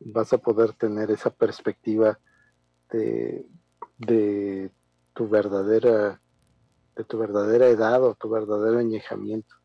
vas 0.00 0.32
a 0.32 0.38
poder 0.38 0.72
tener 0.72 1.10
esa 1.10 1.30
perspectiva 1.30 2.18
de, 2.90 3.46
de 3.98 4.70
tu 5.14 5.28
verdadera 5.28 6.20
de 6.96 7.04
tu 7.04 7.18
verdadera 7.18 7.66
edad 7.66 8.02
o 8.04 8.14
tu 8.14 8.28
verdadero 8.28 8.78
añejamiento. 8.78 9.56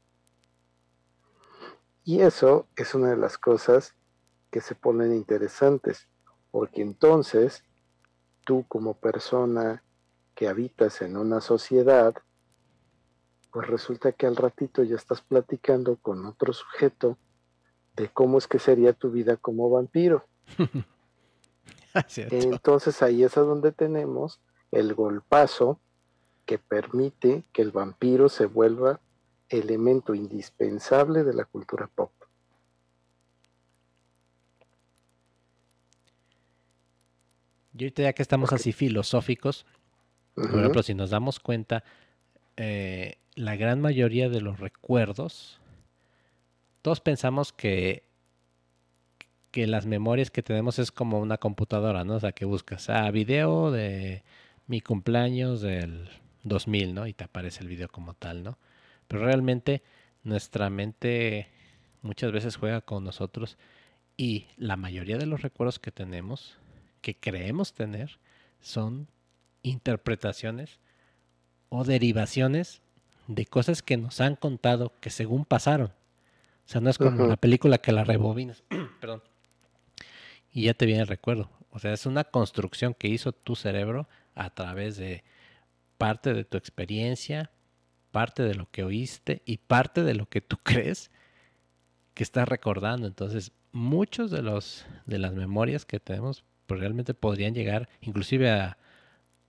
Y 2.03 2.21
eso 2.21 2.67
es 2.75 2.95
una 2.95 3.11
de 3.11 3.17
las 3.17 3.37
cosas 3.37 3.93
que 4.49 4.61
se 4.61 4.73
ponen 4.73 5.13
interesantes, 5.13 6.07
porque 6.49 6.81
entonces 6.81 7.63
tú 8.45 8.65
como 8.67 8.95
persona 8.95 9.83
que 10.33 10.47
habitas 10.47 11.01
en 11.01 11.17
una 11.17 11.39
sociedad, 11.39 12.15
pues 13.51 13.67
resulta 13.67 14.11
que 14.11 14.25
al 14.25 14.35
ratito 14.35 14.81
ya 14.83 14.95
estás 14.95 15.21
platicando 15.21 15.97
con 15.97 16.25
otro 16.25 16.53
sujeto 16.53 17.17
de 17.99 18.07
cómo 18.07 18.37
es 18.37 18.47
que 18.47 18.59
sería 18.59 18.93
tu 18.93 19.11
vida 19.11 19.35
como 19.35 19.69
vampiro. 19.69 20.25
Entonces 22.15 23.01
ahí 23.01 23.23
es 23.23 23.37
a 23.37 23.41
donde 23.41 23.73
tenemos 23.73 24.39
el 24.71 24.93
golpazo 24.93 25.79
que 26.45 26.57
permite 26.57 27.43
que 27.51 27.61
el 27.61 27.71
vampiro 27.71 28.29
se 28.29 28.45
vuelva 28.45 29.01
elemento 29.49 30.15
indispensable 30.15 31.25
de 31.25 31.33
la 31.33 31.43
cultura 31.43 31.89
pop. 31.93 32.11
Y 37.77 37.83
ahorita 37.83 38.03
ya 38.03 38.13
que 38.13 38.21
estamos 38.21 38.53
así 38.53 38.71
filosóficos, 38.71 39.65
por 40.35 40.59
ejemplo, 40.59 40.83
si 40.83 40.93
nos 40.93 41.09
damos 41.09 41.39
cuenta, 41.39 41.83
eh, 42.55 43.17
la 43.35 43.57
gran 43.57 43.81
mayoría 43.81 44.29
de 44.29 44.39
los 44.41 44.59
recuerdos, 44.59 45.58
todos 46.81 47.01
pensamos 47.01 47.51
que, 47.53 48.03
que 49.51 49.67
las 49.67 49.85
memorias 49.85 50.31
que 50.31 50.43
tenemos 50.43 50.79
es 50.79 50.91
como 50.91 51.19
una 51.19 51.37
computadora, 51.37 52.03
¿no? 52.03 52.15
O 52.15 52.19
sea, 52.19 52.31
que 52.31 52.45
buscas, 52.45 52.89
ah, 52.89 53.09
video 53.11 53.71
de 53.71 54.23
mi 54.67 54.81
cumpleaños 54.81 55.61
del 55.61 56.09
2000, 56.43 56.93
¿no? 56.93 57.07
Y 57.07 57.13
te 57.13 57.23
aparece 57.23 57.61
el 57.61 57.67
video 57.67 57.89
como 57.89 58.13
tal, 58.13 58.43
¿no? 58.43 58.57
Pero 59.07 59.25
realmente 59.25 59.81
nuestra 60.23 60.69
mente 60.69 61.47
muchas 62.01 62.31
veces 62.31 62.55
juega 62.55 62.81
con 62.81 63.03
nosotros 63.03 63.57
y 64.15 64.47
la 64.57 64.75
mayoría 64.75 65.17
de 65.17 65.25
los 65.25 65.41
recuerdos 65.41 65.79
que 65.79 65.91
tenemos 65.91 66.57
que 67.01 67.15
creemos 67.15 67.73
tener 67.73 68.19
son 68.59 69.07
interpretaciones 69.63 70.79
o 71.69 71.83
derivaciones 71.83 72.81
de 73.27 73.45
cosas 73.45 73.81
que 73.81 73.97
nos 73.97 74.21
han 74.21 74.35
contado 74.35 74.93
que 74.99 75.09
según 75.09 75.45
pasaron. 75.45 75.93
O 76.69 76.71
sea, 76.71 76.81
no 76.81 76.91
es 76.91 76.99
como 76.99 77.25
la 77.25 77.35
película 77.35 77.79
que 77.79 77.91
la 77.91 78.03
rebobinas, 78.03 78.63
perdón, 79.01 79.23
y 80.51 80.65
ya 80.65 80.75
te 80.75 80.85
viene 80.85 81.01
el 81.01 81.07
recuerdo. 81.07 81.49
O 81.71 81.79
sea, 81.79 81.93
es 81.93 82.05
una 82.05 82.23
construcción 82.23 82.93
que 82.93 83.07
hizo 83.07 83.31
tu 83.31 83.55
cerebro 83.55 84.07
a 84.35 84.51
través 84.51 84.95
de 84.95 85.23
parte 85.97 86.31
de 86.31 86.45
tu 86.45 86.57
experiencia, 86.57 87.49
parte 88.11 88.43
de 88.43 88.53
lo 88.53 88.69
que 88.69 88.83
oíste 88.83 89.41
y 89.45 89.57
parte 89.57 90.03
de 90.03 90.13
lo 90.13 90.29
que 90.29 90.41
tú 90.41 90.57
crees 90.63 91.09
que 92.13 92.21
estás 92.21 92.47
recordando. 92.47 93.07
Entonces, 93.07 93.51
muchos 93.71 94.29
de 94.29 94.43
los 94.43 94.85
de 95.07 95.17
las 95.17 95.33
memorias 95.33 95.85
que 95.85 95.99
tenemos 95.99 96.43
pues 96.67 96.79
realmente 96.79 97.15
podrían 97.15 97.55
llegar 97.55 97.89
inclusive 97.99 98.51
a, 98.51 98.77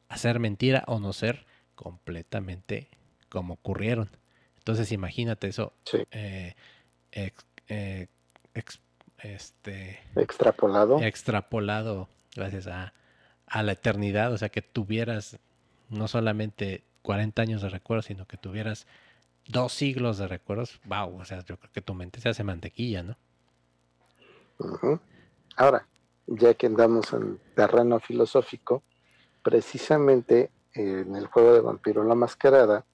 a 0.09 0.16
ser 0.16 0.38
mentira 0.38 0.84
o 0.86 0.98
no 0.98 1.12
ser 1.12 1.44
completamente 1.74 2.88
como 3.28 3.52
ocurrieron. 3.55 4.09
Entonces 4.56 4.90
imagínate 4.90 5.48
eso 5.48 5.74
eh, 6.12 6.55
eh, 7.12 8.08
este, 9.22 10.00
extrapolado. 10.16 11.00
Extrapolado 11.00 12.08
gracias 12.34 12.66
a, 12.66 12.92
a, 13.46 13.62
la 13.62 13.72
eternidad, 13.72 14.32
o 14.32 14.38
sea 14.38 14.48
que 14.48 14.62
tuvieras 14.62 15.38
no 15.88 16.08
solamente 16.08 16.84
40 17.02 17.42
años 17.42 17.62
de 17.62 17.68
recuerdos, 17.68 18.06
sino 18.06 18.26
que 18.26 18.36
tuvieras 18.36 18.86
dos 19.46 19.72
siglos 19.72 20.18
de 20.18 20.28
recuerdos, 20.28 20.80
wow, 20.84 21.20
o 21.20 21.24
sea, 21.24 21.44
yo 21.44 21.56
creo 21.58 21.72
que 21.72 21.82
tu 21.82 21.94
mente 21.94 22.20
se 22.20 22.28
hace 22.28 22.44
mantequilla, 22.44 23.02
¿no? 23.02 23.16
Ahora, 25.56 25.86
ya 26.26 26.54
que 26.54 26.66
andamos 26.66 27.12
en 27.12 27.40
terreno 27.54 27.98
filosófico, 27.98 28.82
precisamente 29.42 30.50
en 30.74 31.16
el 31.16 31.26
juego 31.26 31.54
de 31.54 31.60
Vampiro 31.60 32.04
la 32.04 32.14
Mascarada, 32.14 32.84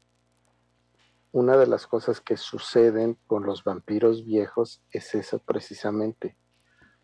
una 1.36 1.58
de 1.58 1.66
las 1.66 1.86
cosas 1.86 2.22
que 2.22 2.38
suceden 2.38 3.18
con 3.26 3.44
los 3.44 3.62
vampiros 3.62 4.24
viejos 4.24 4.82
es 4.90 5.14
eso 5.14 5.38
precisamente. 5.38 6.34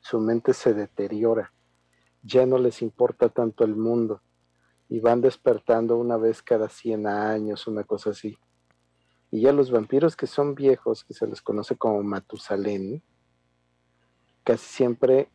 Su 0.00 0.20
mente 0.20 0.54
se 0.54 0.72
deteriora, 0.72 1.52
ya 2.22 2.46
no 2.46 2.56
les 2.56 2.80
importa 2.80 3.28
tanto 3.28 3.62
el 3.62 3.76
mundo 3.76 4.22
y 4.88 5.00
van 5.00 5.20
despertando 5.20 5.98
una 5.98 6.16
vez 6.16 6.40
cada 6.40 6.70
100 6.70 7.06
años, 7.08 7.66
una 7.66 7.84
cosa 7.84 8.08
así. 8.08 8.38
Y 9.30 9.42
ya 9.42 9.52
los 9.52 9.70
vampiros 9.70 10.16
que 10.16 10.26
son 10.26 10.54
viejos, 10.54 11.04
que 11.04 11.12
se 11.12 11.26
les 11.26 11.42
conoce 11.42 11.76
como 11.76 12.02
Matusalén, 12.02 13.02
casi 14.44 14.64
siempre 14.64 15.28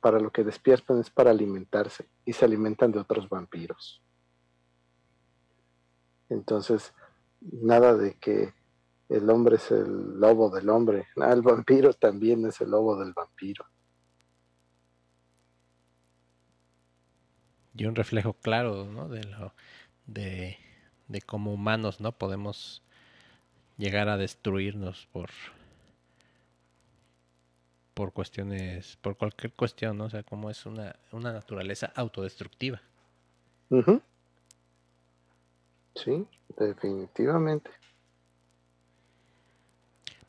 para 0.00 0.20
lo 0.20 0.30
que 0.30 0.44
despiertan 0.44 1.00
es 1.00 1.10
para 1.10 1.32
alimentarse 1.32 2.08
y 2.24 2.32
se 2.34 2.44
alimentan 2.44 2.92
de 2.92 3.00
otros 3.00 3.28
vampiros. 3.28 4.00
Entonces, 6.28 6.94
nada 7.52 7.94
de 7.94 8.14
que 8.14 8.52
el 9.08 9.28
hombre 9.30 9.56
es 9.56 9.70
el 9.70 10.18
lobo 10.18 10.50
del 10.50 10.68
hombre, 10.68 11.06
el 11.16 11.42
vampiro 11.42 11.92
también 11.92 12.46
es 12.46 12.60
el 12.60 12.70
lobo 12.70 12.96
del 12.98 13.12
vampiro. 13.12 13.66
Y 17.76 17.86
un 17.86 17.94
reflejo 17.94 18.34
claro 18.34 18.84
¿no? 18.84 19.08
de, 19.08 19.24
lo, 19.24 19.52
de, 20.06 20.56
de 21.08 21.20
cómo 21.22 21.52
humanos 21.52 22.00
no 22.00 22.12
podemos 22.12 22.82
llegar 23.76 24.08
a 24.08 24.16
destruirnos 24.16 25.06
por 25.12 25.30
por 27.94 28.12
cuestiones, 28.12 28.98
por 29.00 29.16
cualquier 29.16 29.52
cuestión, 29.52 29.96
¿no? 29.96 30.06
O 30.06 30.10
sea, 30.10 30.24
como 30.24 30.50
es 30.50 30.66
una, 30.66 30.96
una 31.12 31.32
naturaleza 31.32 31.92
autodestructiva. 31.94 32.82
Sí, 35.94 36.26
definitivamente. 36.56 37.70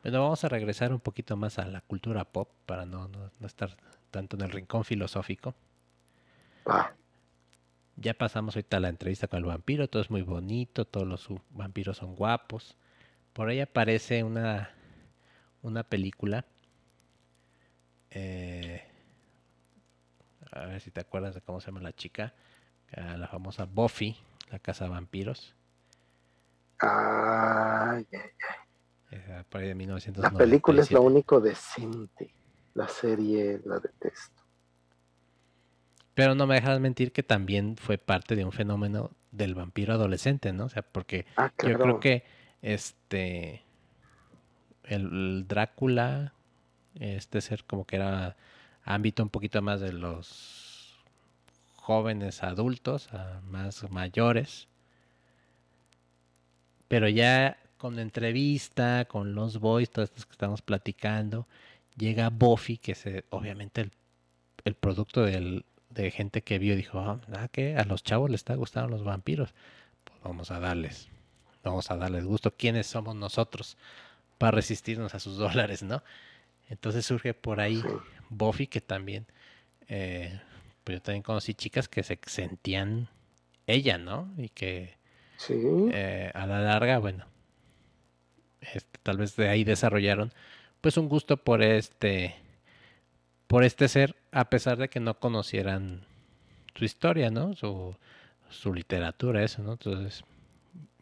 Bueno, 0.02 0.22
vamos 0.22 0.44
a 0.44 0.48
regresar 0.48 0.92
un 0.92 1.00
poquito 1.00 1.36
más 1.36 1.58
a 1.58 1.66
la 1.66 1.80
cultura 1.80 2.24
pop 2.24 2.48
para 2.64 2.86
no, 2.86 3.10
estar 3.44 3.76
tanto 4.10 4.36
en 4.36 4.42
el 4.42 4.50
rincón 4.50 4.84
filosófico. 4.84 5.54
Ya 7.96 8.14
pasamos 8.14 8.54
ahorita 8.54 8.78
la 8.78 8.88
entrevista 8.88 9.26
con 9.26 9.38
el 9.38 9.46
vampiro, 9.46 9.88
todo 9.88 10.02
es 10.02 10.10
muy 10.10 10.22
bonito, 10.22 10.84
todos 10.84 11.06
los 11.06 11.28
vampiros 11.50 11.96
son 11.96 12.14
guapos. 12.14 12.76
Por 13.32 13.48
ahí 13.48 13.60
aparece 13.60 14.22
una, 14.22 14.70
una 15.62 15.82
película 15.82 16.44
eh, 18.18 18.82
a 20.52 20.64
ver 20.64 20.80
si 20.80 20.90
te 20.90 21.00
acuerdas 21.00 21.34
de 21.34 21.42
cómo 21.42 21.60
se 21.60 21.66
llama 21.66 21.80
la 21.80 21.94
chica. 21.94 22.32
La 22.92 23.26
famosa 23.26 23.64
Buffy, 23.64 24.16
la 24.50 24.58
casa 24.58 24.84
de 24.84 24.90
vampiros. 24.90 25.54
Ay, 26.78 28.06
de 28.10 28.32
La 30.16 30.30
película 30.30 30.82
es 30.82 30.90
lo 30.90 31.02
único 31.02 31.40
decente. 31.40 32.34
La 32.74 32.88
serie 32.88 33.60
la 33.64 33.78
detesto. 33.78 34.42
Pero 36.14 36.34
no 36.34 36.46
me 36.46 36.56
dejas 36.56 36.80
mentir 36.80 37.12
que 37.12 37.22
también 37.22 37.76
fue 37.76 37.98
parte 37.98 38.36
de 38.36 38.44
un 38.44 38.52
fenómeno 38.52 39.10
del 39.30 39.54
vampiro 39.54 39.94
adolescente, 39.94 40.52
¿no? 40.52 40.64
O 40.66 40.68
sea, 40.68 40.82
porque 40.82 41.26
ah, 41.36 41.52
yo 41.66 41.78
creo 41.78 42.00
que 42.00 42.24
este 42.62 43.62
el 44.84 45.46
Drácula 45.46 46.32
este 46.94 47.40
ser 47.40 47.64
como 47.64 47.84
que 47.84 47.96
era 47.96 48.36
ámbito 48.84 49.22
un 49.22 49.28
poquito 49.28 49.60
más 49.62 49.80
de 49.80 49.92
los 49.92 50.65
jóvenes 51.86 52.42
adultos, 52.42 53.08
más 53.44 53.88
mayores. 53.90 54.66
Pero 56.88 57.08
ya 57.08 57.58
con 57.78 58.00
entrevista, 58.00 59.04
con 59.04 59.36
los 59.36 59.60
boys, 59.60 59.88
todos 59.90 60.08
estos 60.08 60.26
que 60.26 60.32
estamos 60.32 60.62
platicando, 60.62 61.46
llega 61.96 62.30
Buffy, 62.30 62.78
que 62.78 62.92
es 62.92 63.04
obviamente 63.30 63.88
el, 64.64 64.74
producto 64.74 65.22
de 65.22 66.10
gente 66.10 66.42
que 66.42 66.58
vio 66.58 66.72
y 66.72 66.76
dijo, 66.76 66.98
ah, 66.98 67.20
ah, 67.32 67.46
que 67.46 67.76
a 67.76 67.84
los 67.84 68.02
chavos 68.02 68.30
les 68.30 68.40
está 68.40 68.56
gustando 68.56 68.88
los 68.88 69.04
vampiros. 69.04 69.54
Pues 70.02 70.18
vamos 70.24 70.50
a 70.50 70.58
darles, 70.58 71.08
vamos 71.62 71.88
a 71.92 71.96
darles 71.96 72.24
gusto. 72.24 72.50
¿Quiénes 72.56 72.88
somos 72.88 73.14
nosotros 73.14 73.76
para 74.38 74.50
resistirnos 74.56 75.14
a 75.14 75.20
sus 75.20 75.36
dólares, 75.38 75.84
no? 75.84 76.02
Entonces 76.68 77.06
surge 77.06 77.32
por 77.32 77.60
ahí 77.60 77.80
Buffy, 78.28 78.66
que 78.66 78.80
también, 78.80 79.26
eh, 79.86 80.40
pues 80.86 80.98
yo 80.98 81.02
también 81.02 81.24
conocí 81.24 81.52
chicas 81.52 81.88
que 81.88 82.04
se 82.04 82.16
sentían 82.26 83.08
ella, 83.66 83.98
¿no? 83.98 84.32
Y 84.38 84.50
que 84.50 84.94
eh, 85.50 86.30
a 86.32 86.46
la 86.46 86.60
larga, 86.60 86.98
bueno, 86.98 87.26
este, 88.60 89.00
tal 89.02 89.18
vez 89.18 89.34
de 89.34 89.48
ahí 89.48 89.64
desarrollaron 89.64 90.32
pues 90.80 90.96
un 90.96 91.08
gusto 91.08 91.38
por 91.38 91.60
este, 91.60 92.36
por 93.48 93.64
este 93.64 93.88
ser, 93.88 94.14
a 94.30 94.48
pesar 94.48 94.78
de 94.78 94.88
que 94.88 95.00
no 95.00 95.18
conocieran 95.18 96.06
su 96.76 96.84
historia, 96.84 97.32
¿no? 97.32 97.56
Su, 97.56 97.96
su 98.48 98.72
literatura, 98.72 99.42
eso, 99.42 99.64
¿no? 99.64 99.72
Entonces, 99.72 100.22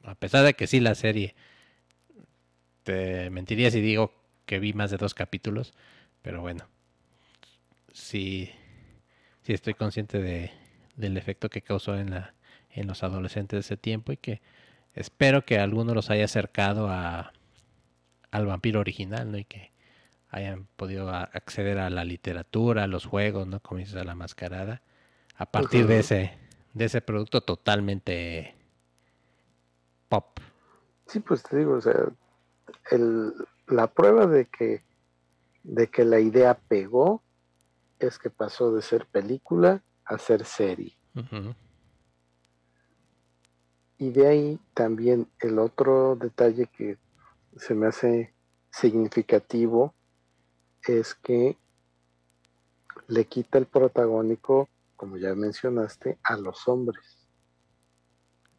a 0.03 0.15
pesar 0.15 0.47
de 0.47 0.55
que 0.55 0.67
sí 0.67 0.81
la 0.81 0.95
serie, 0.95 1.35
te 2.85 3.29
mentiría 3.29 3.71
si 3.71 3.83
digo 3.83 4.15
que 4.47 4.61
vi 4.61 4.73
más 4.73 4.91
de 4.91 4.97
dos 4.97 5.13
capítulos, 5.13 5.75
pero 6.23 6.41
bueno, 6.41 6.67
sí, 7.93 8.51
sí 9.45 9.53
estoy 9.53 9.75
consciente 9.75 10.21
de, 10.21 10.51
del 10.97 11.17
efecto 11.17 11.49
que 11.49 11.63
causó 11.63 11.97
en, 11.97 12.11
la, 12.11 12.35
en 12.71 12.87
los 12.87 13.03
adolescentes 13.03 13.57
de 13.57 13.61
ese 13.61 13.77
tiempo 13.77 14.13
y 14.13 14.17
que 14.17 14.41
espero 14.95 15.45
que 15.45 15.59
alguno 15.59 15.95
los 15.95 16.11
haya 16.11 16.25
acercado 16.25 16.89
a, 16.89 17.33
al 18.31 18.47
vampiro 18.47 18.81
original, 18.81 19.31
¿no? 19.31 19.39
Y 19.39 19.45
que 19.45 19.71
hayan 20.31 20.67
podido 20.77 21.11
acceder 21.11 21.79
a 21.79 21.91
la 21.91 22.05
literatura, 22.05 22.85
a 22.85 22.89
los 22.89 23.07
juegos, 23.07 23.47
¿no? 23.47 23.61
Como 23.61 23.79
dices, 23.79 23.97
a 23.97 24.05
la 24.05 24.15
mascarada, 24.15 24.83
a 25.37 25.47
partir 25.47 25.87
de 25.87 26.01
ese, 26.01 26.39
de 26.73 26.87
ese 26.87 27.01
producto 27.01 27.43
totalmente 27.43 28.55
pop. 30.09 30.41
Sí, 31.07 31.21
pues 31.21 31.43
te 31.43 31.59
digo, 31.59 31.75
o 31.75 31.81
sea, 31.81 32.07
el, 32.91 33.33
la 33.69 33.89
prueba 33.89 34.27
de 34.27 34.47
que, 34.47 34.81
de 35.63 35.87
que 35.89 36.05
la 36.05 36.19
idea 36.19 36.55
pegó 36.55 37.23
es 37.99 38.19
que 38.19 38.31
pasó 38.31 38.73
de 38.73 38.83
ser 38.83 39.07
película 39.07 39.83
a 40.05 40.19
ser 40.19 40.45
serie. 40.45 40.97
Y 43.99 44.11
de 44.11 44.27
ahí 44.27 44.61
también 44.75 45.29
el 45.41 45.59
otro 45.59 46.17
detalle 46.17 46.67
que 46.67 46.99
se 47.57 47.75
me 47.75 47.87
hace 47.87 48.35
significativo 48.71 49.95
es 50.87 51.15
que 51.15 51.57
le 53.07 53.25
quita 53.27 53.59
el 53.59 53.67
protagónico, 53.67 54.69
como 54.97 55.17
ya 55.17 55.35
mencionaste, 55.35 56.19
a 56.23 56.37
los 56.37 56.67
hombres. 56.69 57.29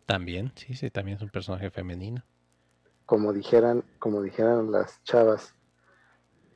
También, 0.05 0.51
sí, 0.55 0.75
sí, 0.75 0.89
también 0.89 1.17
es 1.17 1.23
un 1.23 1.29
personaje 1.29 1.69
femenino 1.69 2.23
como 3.05 3.33
dijeran, 3.33 3.83
como 3.99 4.21
dijeran 4.21 4.71
las 4.71 5.01
chavas, 5.03 5.53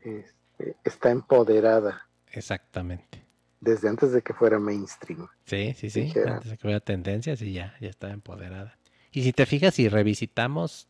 este, 0.02 0.76
está 0.84 1.12
empoderada. 1.12 2.09
Exactamente. 2.32 3.26
Desde 3.60 3.90
antes 3.90 4.12
de 4.12 4.22
que 4.22 4.34
fuera 4.34 4.60
mainstream. 4.60 5.28
Sí, 5.46 5.74
sí, 5.76 5.90
sí. 5.90 6.14
Antes 6.26 6.52
de 6.52 6.58
que 6.58 6.62
fuera 6.62 6.80
tendencia, 6.80 7.36
sí, 7.36 7.54
ya, 7.54 7.76
ya 7.82 7.90
está 7.90 8.12
empoderada. 8.12 8.78
Y 9.12 9.24
si 9.24 9.34
te 9.34 9.46
fijas 9.46 9.80
y 9.80 9.90
revisitamos, 9.90 10.88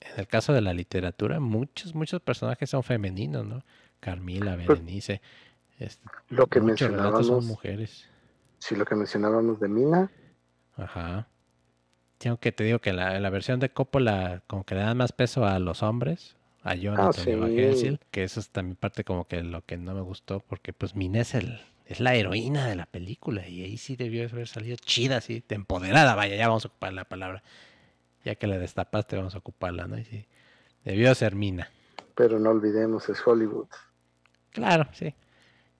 en 0.00 0.20
el 0.20 0.26
caso 0.26 0.52
de 0.52 0.62
la 0.62 0.72
literatura, 0.72 1.40
muchos, 1.40 1.94
muchos 1.94 2.20
personajes 2.22 2.70
son 2.70 2.82
femeninos, 2.82 3.44
¿no? 3.44 3.64
Carmila, 4.00 4.54
pues, 4.54 4.68
Berenice. 4.68 5.20
Este, 5.78 6.08
lo 6.28 6.46
que 6.46 6.60
mencionábamos 6.60 7.26
son 7.26 7.46
mujeres. 7.46 8.08
Sí, 8.58 8.76
lo 8.76 8.84
que 8.84 8.94
mencionábamos 8.94 9.60
de 9.60 9.68
Mina. 9.68 10.10
Ajá. 10.76 11.28
Sí, 12.18 12.28
aunque 12.28 12.52
te 12.52 12.64
digo 12.64 12.78
que 12.78 12.92
la, 12.92 13.20
la 13.20 13.30
versión 13.30 13.60
de 13.60 13.70
Coppola 13.70 14.42
como 14.46 14.64
que 14.64 14.74
le 14.74 14.80
dan 14.80 14.96
más 14.96 15.12
peso 15.12 15.44
a 15.44 15.58
los 15.58 15.82
hombres, 15.82 16.35
a 16.66 16.74
Jonathan 16.74 17.06
Ah, 17.06 17.70
a 17.70 17.74
sí. 17.74 17.98
Que 18.10 18.24
eso 18.24 18.40
es 18.40 18.50
también 18.50 18.76
parte 18.76 19.04
como 19.04 19.26
que 19.26 19.40
lo 19.42 19.64
que 19.64 19.76
no 19.76 19.94
me 19.94 20.00
gustó, 20.00 20.40
porque 20.40 20.72
pues 20.72 20.96
Mina 20.96 21.20
es, 21.20 21.34
el, 21.34 21.60
es 21.86 22.00
la 22.00 22.14
heroína 22.14 22.66
de 22.66 22.74
la 22.74 22.86
película 22.86 23.48
y 23.48 23.62
ahí 23.62 23.76
sí 23.76 23.94
debió 23.94 24.28
haber 24.28 24.48
salido 24.48 24.76
chida, 24.76 25.18
así, 25.18 25.44
de 25.48 25.54
empoderada, 25.54 26.16
vaya, 26.16 26.34
ya 26.34 26.48
vamos 26.48 26.64
a 26.64 26.68
ocupar 26.68 26.92
la 26.92 27.04
palabra. 27.04 27.42
Ya 28.24 28.34
que 28.34 28.48
la 28.48 28.58
destapaste, 28.58 29.16
vamos 29.16 29.36
a 29.36 29.38
ocuparla, 29.38 29.86
¿no? 29.86 29.96
Y 29.96 30.04
sí, 30.04 30.26
debió 30.84 31.14
ser 31.14 31.36
Mina. 31.36 31.70
Pero 32.16 32.40
no 32.40 32.50
olvidemos, 32.50 33.08
es 33.08 33.24
Hollywood. 33.24 33.68
Claro, 34.50 34.88
sí. 34.92 35.14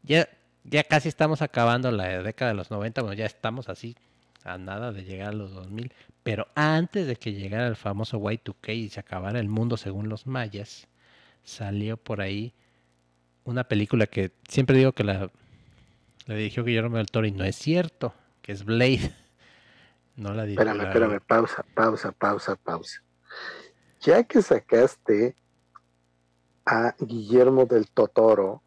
Ya, 0.04 0.28
ya 0.62 0.84
casi 0.84 1.08
estamos 1.08 1.42
acabando 1.42 1.90
la 1.90 2.22
década 2.22 2.52
de 2.52 2.56
los 2.56 2.70
90, 2.70 3.02
bueno, 3.02 3.14
ya 3.14 3.26
estamos 3.26 3.68
así 3.68 3.96
a 4.44 4.56
nada 4.56 4.92
de 4.92 5.02
llegar 5.02 5.30
a 5.30 5.32
los 5.32 5.52
2000, 5.52 5.92
pero 6.26 6.48
antes 6.56 7.06
de 7.06 7.14
que 7.14 7.34
llegara 7.34 7.68
el 7.68 7.76
famoso 7.76 8.18
Y2K 8.18 8.74
y 8.74 8.88
se 8.88 8.98
acabara 8.98 9.38
el 9.38 9.48
mundo 9.48 9.76
según 9.76 10.08
los 10.08 10.26
mayas, 10.26 10.88
salió 11.44 11.96
por 11.96 12.20
ahí 12.20 12.52
una 13.44 13.62
película 13.62 14.08
que 14.08 14.32
siempre 14.48 14.76
digo 14.76 14.90
que 14.90 15.04
la, 15.04 15.30
la 16.26 16.34
dirigió 16.34 16.64
Guillermo 16.64 16.96
del 16.96 17.06
Toro 17.06 17.28
y 17.28 17.30
no 17.30 17.44
es 17.44 17.54
cierto, 17.54 18.12
que 18.42 18.50
es 18.50 18.64
Blade. 18.64 19.14
No 20.16 20.34
la 20.34 20.46
dirigió. 20.46 20.62
Espérame, 20.72 20.78
la- 20.78 20.84
espérame, 20.88 21.20
pausa, 21.20 21.64
pausa, 21.74 22.10
pausa, 22.10 22.56
pausa. 22.56 23.02
Ya 24.00 24.24
que 24.24 24.42
sacaste 24.42 25.36
a 26.64 26.92
Guillermo 26.98 27.66
del 27.66 27.86
Totoro, 27.88 28.62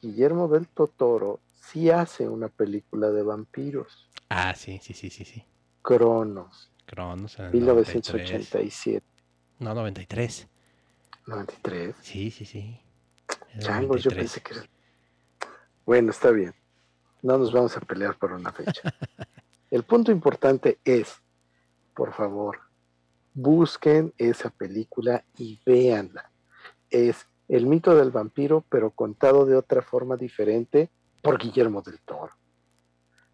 Guillermo 0.00 0.46
del 0.46 0.68
Totoro 0.68 1.40
sí 1.56 1.90
hace 1.90 2.28
una 2.28 2.46
película 2.48 3.10
de 3.10 3.22
vampiros, 3.24 4.08
Ah, 4.28 4.54
sí, 4.54 4.78
sí, 4.80 4.92
sí, 4.92 5.10
sí, 5.10 5.24
sí. 5.24 5.42
Cronos, 5.86 6.68
Cronos 6.84 7.38
en 7.38 7.44
el 7.44 7.64
93. 7.64 8.12
1987, 8.12 9.06
No, 9.60 9.72
93. 9.72 10.48
93. 11.26 11.94
Sí, 12.02 12.32
sí, 12.32 12.44
sí. 12.44 12.80
Changos, 13.60 14.02
yo 14.02 14.10
93. 14.10 14.16
pensé 14.16 14.40
que 14.40 14.54
era... 14.54 14.68
Bueno, 15.84 16.10
está 16.10 16.32
bien. 16.32 16.52
No 17.22 17.38
nos 17.38 17.52
vamos 17.52 17.76
a 17.76 17.80
pelear 17.80 18.18
por 18.18 18.32
una 18.32 18.50
fecha. 18.50 18.82
El 19.70 19.84
punto 19.84 20.10
importante 20.10 20.80
es, 20.84 21.22
por 21.94 22.12
favor, 22.12 22.58
busquen 23.32 24.12
esa 24.18 24.50
película 24.50 25.24
y 25.38 25.60
véanla. 25.64 26.32
Es 26.90 27.26
el 27.46 27.66
mito 27.66 27.94
del 27.94 28.10
vampiro, 28.10 28.64
pero 28.68 28.90
contado 28.90 29.46
de 29.46 29.54
otra 29.54 29.82
forma 29.82 30.16
diferente 30.16 30.90
por 31.22 31.38
Guillermo 31.38 31.80
del 31.80 32.00
Toro. 32.00 32.32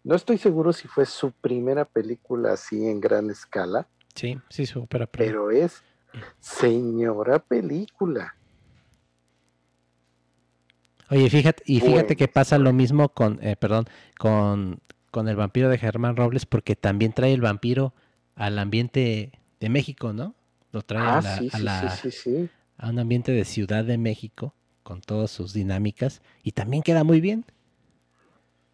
No 0.03 0.15
estoy 0.15 0.37
seguro 0.37 0.73
si 0.73 0.87
fue 0.87 1.05
su 1.05 1.31
primera 1.31 1.85
película 1.85 2.53
así 2.53 2.85
en 2.87 2.99
gran 2.99 3.29
escala, 3.29 3.87
Sí, 4.15 4.37
sí, 4.49 4.65
supera 4.67 5.07
pero 5.07 5.49
es 5.49 5.81
señora 6.39 7.39
película. 7.39 8.35
Oye, 11.09 11.29
fíjate, 11.29 11.63
y 11.65 11.79
fíjate 11.79 12.15
que 12.15 12.27
pasa 12.27 12.57
lo 12.57 12.73
mismo 12.73 13.09
con, 13.09 13.39
eh, 13.43 13.55
perdón, 13.55 13.85
con, 14.17 14.79
con 15.11 15.27
el 15.27 15.35
vampiro 15.35 15.69
de 15.69 15.77
Germán 15.77 16.15
Robles, 16.15 16.45
porque 16.45 16.75
también 16.75 17.13
trae 17.13 17.33
el 17.33 17.41
vampiro 17.41 17.93
al 18.35 18.57
ambiente 18.59 19.31
de 19.59 19.69
México, 19.69 20.13
¿no? 20.13 20.33
Lo 20.71 20.81
trae 20.81 21.03
a, 21.05 21.17
Ah, 21.17 21.21
la- 21.21 21.37
sí, 21.37 21.49
a 21.51 21.57
sí, 21.57 21.63
la- 21.63 21.89
sí, 21.97 22.11
sí, 22.11 22.11
sí. 22.11 22.49
a 22.77 22.89
un 22.89 22.99
ambiente 22.99 23.31
de 23.31 23.45
Ciudad 23.45 23.83
de 23.83 23.97
México, 23.97 24.53
con 24.83 25.01
todas 25.01 25.31
sus 25.31 25.53
dinámicas, 25.53 26.21
y 26.43 26.51
también 26.53 26.83
queda 26.83 27.03
muy 27.03 27.21
bien. 27.21 27.45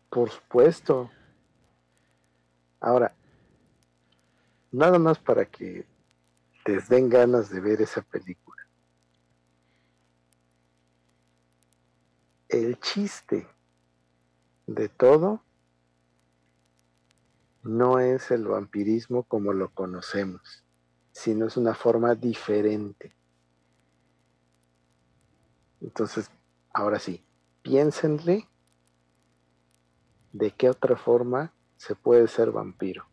Por 0.10 0.30
supuesto. 0.30 1.11
Ahora, 2.80 3.14
nada 4.72 4.99
más 4.99 5.19
para 5.19 5.45
que 5.45 5.85
les 6.65 6.88
den 6.88 7.10
ganas 7.10 7.49
de 7.49 7.60
ver 7.60 7.81
esa 7.81 8.01
película. 8.01 8.64
El 12.47 12.80
chiste 12.80 13.47
de 14.65 14.89
todo 14.89 15.43
no 17.64 17.99
es 17.99 18.31
el 18.31 18.45
vampirismo 18.45 19.23
como 19.23 19.53
lo 19.53 19.69
conocemos, 19.73 20.64
sino 21.11 21.47
es 21.47 21.57
una 21.57 21.76
forma 21.76 22.15
diferente. 22.15 23.15
Entonces, 25.81 26.30
ahora 26.73 26.99
sí, 26.99 27.23
piénsenle 27.61 28.47
de 30.34 30.51
qué 30.51 30.69
otra 30.69 30.95
forma 30.95 31.53
se 31.80 31.95
puede 31.95 32.27
ser 32.27 32.51
vampiro. 32.51 33.07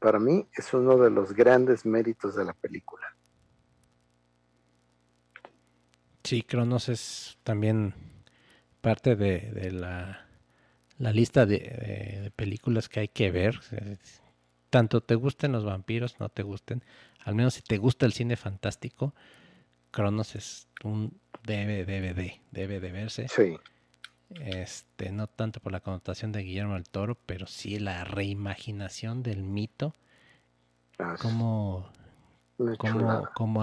Para 0.00 0.18
mí 0.18 0.48
es 0.56 0.74
uno 0.74 0.98
de 0.98 1.08
los 1.08 1.32
grandes 1.32 1.86
méritos 1.86 2.34
de 2.34 2.44
la 2.44 2.52
película. 2.52 3.06
Sí, 6.24 6.42
Cronos 6.42 6.88
es 6.88 7.38
también 7.44 7.94
parte 8.80 9.14
de, 9.14 9.52
de 9.52 9.70
la, 9.70 10.26
la 10.98 11.12
lista 11.12 11.46
de, 11.46 11.58
de- 11.58 12.20
de 12.22 12.30
películas 12.32 12.88
que 12.88 13.00
hay 13.00 13.08
que 13.08 13.30
ver. 13.30 13.60
Tanto 14.68 15.00
te 15.00 15.14
gusten 15.14 15.52
los 15.52 15.64
vampiros, 15.64 16.18
no 16.18 16.28
te 16.28 16.42
gusten. 16.42 16.82
Al 17.24 17.36
menos 17.36 17.54
si 17.54 17.62
te 17.62 17.78
gusta 17.78 18.04
el 18.04 18.12
cine 18.12 18.36
fantástico, 18.36 19.14
Cronos 19.92 20.34
es 20.34 20.68
un 20.82 21.20
debe, 21.44 21.84
debe 21.84 22.14
de, 22.14 22.40
debe 22.50 22.80
de 22.80 22.90
verse. 22.90 23.28
Sí, 23.28 23.56
Este, 24.40 25.12
no 25.12 25.26
tanto 25.26 25.60
por 25.60 25.72
la 25.72 25.80
connotación 25.80 26.32
de 26.32 26.42
Guillermo 26.42 26.74
del 26.74 26.88
Toro, 26.88 27.16
pero 27.26 27.46
sí 27.46 27.78
la 27.78 28.04
reimaginación 28.04 29.22
del 29.22 29.42
mito, 29.42 29.94
es 30.98 31.18
cómo, 31.18 31.88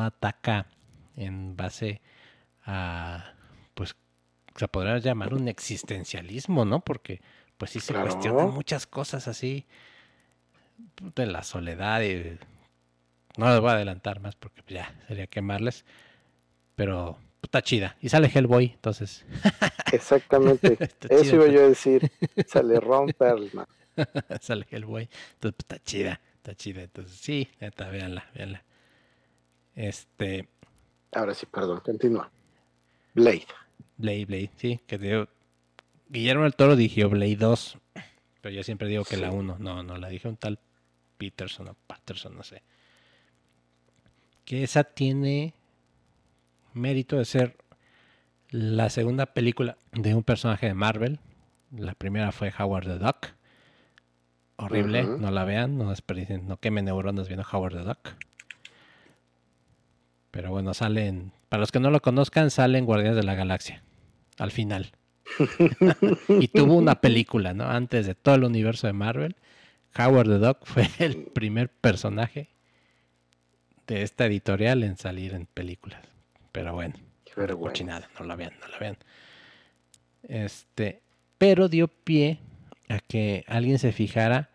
ataca 0.01 0.67
en 1.15 1.55
base 1.55 2.01
a, 2.65 3.33
pues, 3.73 3.95
se 4.55 4.67
podría 4.67 4.97
llamar 4.99 5.33
un 5.33 5.47
existencialismo, 5.47 6.65
¿no? 6.65 6.81
Porque, 6.81 7.21
pues 7.57 7.71
sí 7.71 7.79
se 7.79 7.93
Claro. 7.93 8.03
cuestiona 8.03 8.45
muchas 8.45 8.87
cosas 8.87 9.27
así 9.27 9.65
de 11.15 11.25
la 11.25 11.43
soledad 11.43 12.01
y 12.01 12.37
no 13.37 13.49
les 13.49 13.59
voy 13.59 13.69
a 13.69 13.73
adelantar 13.73 14.19
más 14.19 14.35
porque 14.35 14.61
ya 14.67 14.93
sería 15.07 15.27
quemarles, 15.27 15.85
pero 16.75 17.17
está 17.43 17.61
chida. 17.61 17.97
Y 18.01 18.09
sale 18.09 18.29
Hellboy, 18.33 18.71
entonces 18.75 19.25
Exactamente. 19.93 20.77
Eso 21.09 21.35
iba 21.35 21.45
está- 21.45 21.55
yo 21.55 21.63
a 21.65 21.67
decir. 21.69 22.11
Sale 22.47 22.79
Ron 22.79 23.07
Perlman. 23.17 23.65
sale 24.39 24.65
Hellboy, 24.69 25.09
entonces 25.33 25.39
pues, 25.39 25.55
está 25.59 25.79
chida, 25.83 26.21
está 26.35 26.55
chida. 26.55 26.81
Entonces 26.83 27.17
sí, 27.17 27.49
neta, 27.59 27.89
véanla, 27.89 28.29
véanla. 28.33 28.63
Este, 29.75 30.47
Ahora 31.11 31.33
sí, 31.33 31.45
perdón, 31.47 31.79
continúa. 31.81 32.31
Blade. 33.13 33.47
Blade, 33.97 34.25
Blade, 34.25 34.51
sí, 34.57 34.79
que 34.85 34.97
digo, 34.97 35.27
Guillermo 36.07 36.43
del 36.43 36.55
Toro 36.55 36.75
dirigió 36.75 37.09
Blade 37.09 37.35
2, 37.35 37.77
pero 38.41 38.55
yo 38.55 38.63
siempre 38.63 38.87
digo 38.87 39.03
que 39.03 39.17
la 39.17 39.29
Sí. 39.31 39.35
1, 39.35 39.57
no, 39.59 39.83
no, 39.83 39.97
la 39.97 40.07
dije 40.09 40.27
un 40.27 40.37
tal 40.37 40.59
Peterson 41.17 41.67
o 41.69 41.73
Patterson, 41.87 42.35
no 42.37 42.43
sé. 42.43 42.63
Que 44.45 44.63
esa 44.63 44.83
tiene 44.83 45.53
mérito 46.73 47.17
de 47.17 47.25
ser 47.25 47.57
la 48.49 48.89
segunda 48.89 49.27
película 49.27 49.77
de 49.93 50.15
un 50.15 50.23
personaje 50.23 50.67
de 50.67 50.73
Marvel. 50.73 51.19
La 51.71 51.93
primera 51.93 52.31
fue 52.31 52.51
Howard 52.57 52.85
the 52.85 52.97
Duck. 52.97 53.27
Horrible, 54.55 55.03
no 55.03 55.31
la 55.31 55.45
vean, 55.45 55.77
no 55.77 55.89
desperdicien, 55.89 56.47
no 56.47 56.57
quemen 56.57 56.85
neuronas 56.85 57.27
viendo 57.27 57.45
Howard 57.49 57.73
the 57.73 57.83
Duck. 57.83 58.15
Pero 60.31 60.51
bueno, 60.51 60.73
salen, 60.73 61.31
para 61.47 61.61
los 61.61 61.71
que 61.71 61.79
no 61.79 61.91
lo 61.91 62.01
conozcan, 62.01 62.51
salen 62.51 62.85
Guardianes 62.85 63.15
de 63.15 63.23
la 63.23 63.35
Galaxia, 63.35 63.83
al 64.37 64.51
final. 64.51 64.91
y 66.27 66.47
tuvo 66.49 66.75
una 66.75 67.01
película, 67.01 67.53
¿no? 67.53 67.65
Antes 67.65 68.05
de 68.05 68.15
todo 68.15 68.35
el 68.35 68.43
universo 68.43 68.87
de 68.87 68.93
Marvel, 68.93 69.35
Howard 69.97 70.27
the 70.27 70.37
Duck 70.39 70.65
fue 70.65 70.89
el 70.99 71.23
primer 71.23 71.69
personaje 71.69 72.49
de 73.87 74.03
esta 74.03 74.25
editorial 74.25 74.83
en 74.83 74.97
salir 74.97 75.33
en 75.33 75.45
películas. 75.45 76.08
Pero 76.51 76.73
bueno, 76.73 76.95
Qué 77.25 77.33
vergüenza. 77.35 77.69
cochinada, 77.71 78.09
no 78.19 78.25
la 78.25 78.35
vean, 78.35 78.53
no 78.61 78.67
la 78.67 78.77
vean. 78.79 78.97
Este, 80.23 81.01
pero 81.37 81.69
dio 81.69 81.87
pie 81.87 82.39
a 82.89 82.99
que 82.99 83.43
alguien 83.47 83.79
se 83.79 83.91
fijara 83.91 84.49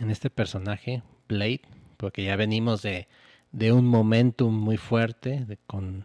en 0.00 0.10
este 0.10 0.30
personaje, 0.30 1.02
Blade, 1.28 1.60
porque 1.96 2.24
ya 2.24 2.36
venimos 2.36 2.82
de, 2.82 3.06
de 3.52 3.72
un 3.72 3.86
momentum 3.86 4.54
muy 4.54 4.76
fuerte, 4.76 5.44
de- 5.44 5.58
con 5.66 6.04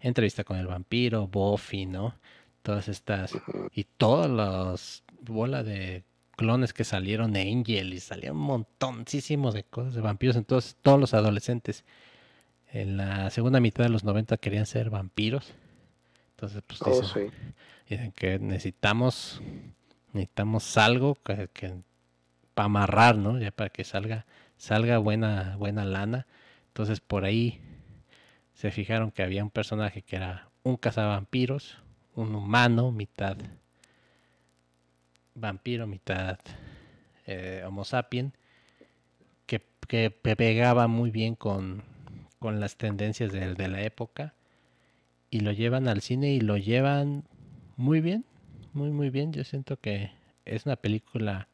entrevista 0.00 0.44
con 0.44 0.56
el 0.58 0.66
vampiro, 0.66 1.26
Buffy, 1.28 1.86
¿no? 1.86 2.14
Todas 2.62 2.88
estas, 2.88 3.36
y 3.74 3.84
todos 3.84 4.28
los 4.30 5.02
bola 5.20 5.62
de 5.62 6.02
clones 6.36 6.72
que 6.72 6.84
salieron, 6.84 7.36
Angel, 7.36 7.92
y 7.94 8.00
salían 8.00 8.34
un 8.34 8.42
montoncísimos 8.42 9.54
de 9.54 9.62
cosas 9.64 9.94
de 9.94 10.00
vampiros, 10.00 10.36
entonces 10.36 10.76
todos 10.82 10.98
los 10.98 11.14
adolescentes 11.14 11.84
en 12.72 12.96
la 12.96 13.30
segunda 13.30 13.60
mitad 13.60 13.84
de 13.84 13.90
los 13.90 14.04
90 14.04 14.36
querían 14.38 14.66
ser 14.66 14.90
vampiros. 14.90 15.52
Entonces, 16.36 16.62
pues 16.66 16.80
Oh, 16.82 17.00
dicen, 17.00 17.30
sí. 17.30 17.36
dicen 17.88 18.12
que 18.12 18.38
necesitamos 18.38 19.40
necesitamos 20.12 20.76
algo 20.76 21.14
que, 21.14 21.48
que 21.52 21.74
para 22.54 22.66
amarrar, 22.66 23.16
¿no? 23.16 23.38
Ya 23.38 23.50
para 23.50 23.70
que 23.70 23.84
salga, 23.84 24.26
salga 24.56 24.98
buena, 24.98 25.56
buena 25.56 25.84
lana. 25.84 26.26
Entonces 26.68 27.00
por 27.00 27.24
ahí 27.24 27.60
se 28.54 28.70
fijaron 28.70 29.10
que 29.10 29.22
había 29.22 29.42
un 29.42 29.50
personaje 29.50 30.02
que 30.02 30.16
era 30.16 30.48
un 30.62 30.76
cazavampiros, 30.76 31.78
un 32.14 32.34
humano, 32.34 32.92
mitad 32.92 33.36
vampiro, 35.34 35.86
mitad 35.86 36.38
eh, 37.26 37.62
homo 37.66 37.84
sapien, 37.84 38.32
que, 39.46 39.62
que, 39.88 40.10
pegaba 40.10 40.88
muy 40.88 41.10
bien 41.10 41.34
con, 41.34 41.82
con 42.42 42.60
las 42.60 42.76
tendencias 42.76 43.32
de, 43.32 43.54
de, 43.54 43.68
la 43.68 43.82
época 43.82 44.34
y 45.30 45.40
lo 45.40 45.52
llevan 45.52 45.86
al 45.86 46.02
cine 46.02 46.32
y 46.32 46.40
lo 46.40 46.56
llevan 46.56 47.24
muy 47.76 48.00
bien, 48.00 48.24
muy 48.72 48.90
muy 48.90 49.10
bien. 49.10 49.32
Yo 49.32 49.44
siento 49.44 49.78
que 49.78 50.10
es 50.44 50.66
una 50.66 50.76
película 50.76 51.48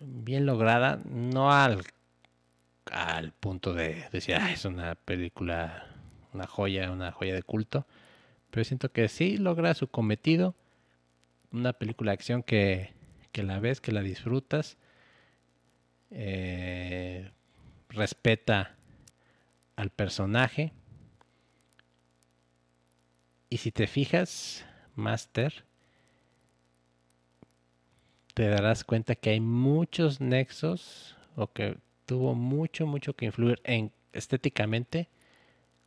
bien 0.00 0.46
lograda, 0.46 1.00
no 1.04 1.52
al, 1.52 1.82
al 2.90 3.32
punto 3.32 3.74
de 3.74 4.04
decir, 4.12 4.36
es 4.36 4.64
una 4.64 4.94
película, 4.94 5.84
una 6.32 6.46
joya, 6.46 6.92
una 6.92 7.10
joya 7.10 7.34
de 7.34 7.42
culto, 7.42 7.86
pero 8.50 8.64
siento 8.64 8.92
que 8.92 9.08
sí 9.08 9.36
logra 9.36 9.74
su 9.74 9.88
cometido, 9.88 10.54
una 11.50 11.72
película 11.72 12.12
de 12.12 12.14
acción 12.14 12.44
que, 12.44 12.94
que 13.32 13.42
la 13.42 13.58
ves, 13.58 13.80
que 13.80 13.90
la 13.90 14.02
disfrutas, 14.02 14.76
eh, 16.12 17.30
respeta 17.88 18.76
al 19.80 19.90
personaje. 19.90 20.72
Y 23.48 23.56
si 23.56 23.72
te 23.72 23.86
fijas, 23.86 24.66
Master, 24.94 25.64
te 28.34 28.48
darás 28.48 28.84
cuenta 28.84 29.14
que 29.14 29.30
hay 29.30 29.40
muchos 29.40 30.20
nexos 30.20 31.16
o 31.34 31.50
que 31.50 31.78
tuvo 32.04 32.34
mucho, 32.34 32.86
mucho 32.86 33.14
que 33.14 33.24
influir 33.24 33.60
en 33.64 33.90
estéticamente 34.12 35.08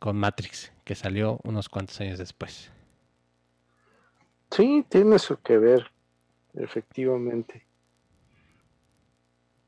con 0.00 0.16
Matrix, 0.16 0.72
que 0.84 0.96
salió 0.96 1.38
unos 1.44 1.68
cuantos 1.68 2.00
años 2.00 2.18
después. 2.18 2.72
Sí, 4.50 4.84
tiene 4.88 5.16
eso 5.16 5.40
que 5.40 5.56
ver, 5.56 5.90
efectivamente. 6.54 7.64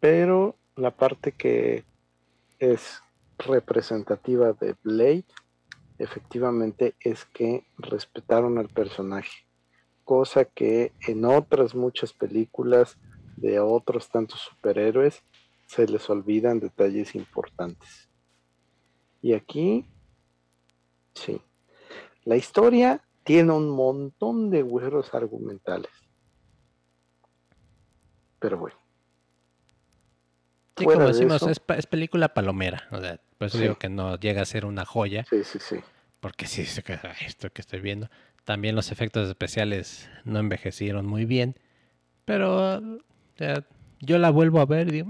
Pero 0.00 0.56
la 0.74 0.90
parte 0.90 1.32
que 1.32 1.84
es 2.58 3.02
representativa 3.38 4.52
de 4.52 4.74
Blade, 4.82 5.26
efectivamente, 5.98 6.94
es 7.00 7.24
que 7.26 7.66
respetaron 7.78 8.58
al 8.58 8.68
personaje 8.68 9.46
cosa 10.06 10.44
que 10.44 10.92
en 11.08 11.24
otras 11.24 11.74
muchas 11.74 12.12
películas 12.12 12.96
de 13.36 13.58
otros 13.58 14.08
tantos 14.08 14.40
superhéroes 14.40 15.22
se 15.66 15.86
les 15.88 16.08
olvidan 16.08 16.60
detalles 16.60 17.16
importantes. 17.16 18.08
Y 19.20 19.34
aquí, 19.34 19.84
sí, 21.12 21.42
la 22.24 22.36
historia 22.36 23.04
tiene 23.24 23.52
un 23.52 23.68
montón 23.68 24.48
de 24.50 24.62
hueros 24.62 25.12
argumentales. 25.12 25.90
Pero 28.38 28.58
bueno. 28.58 28.76
Sí, 30.76 30.84
como 30.84 31.08
decimos, 31.08 31.42
es, 31.42 31.86
película 31.86 32.32
palomera. 32.32 32.86
O 32.92 33.00
sea, 33.00 33.20
por 33.38 33.48
eso 33.48 33.58
digo 33.58 33.76
que 33.76 33.88
no 33.88 34.18
llega 34.18 34.42
a 34.42 34.46
ser 34.46 34.64
una 34.64 34.84
joya. 34.84 35.24
Sí, 35.28 35.44
sí, 35.44 35.58
sí. 35.60 35.76
Porque 36.20 36.46
sí, 36.46 36.62
esto 36.62 37.50
que 37.50 37.60
estoy 37.60 37.80
viendo. 37.80 38.08
También 38.44 38.74
los 38.74 38.92
efectos 38.92 39.28
especiales 39.28 40.08
no 40.24 40.38
envejecieron 40.38 41.06
muy 41.06 41.24
bien. 41.24 41.56
Pero 42.24 42.80
yo 44.00 44.18
la 44.18 44.30
vuelvo 44.30 44.60
a 44.60 44.66
ver 44.66 44.88
y 44.88 44.92
digo, 44.92 45.08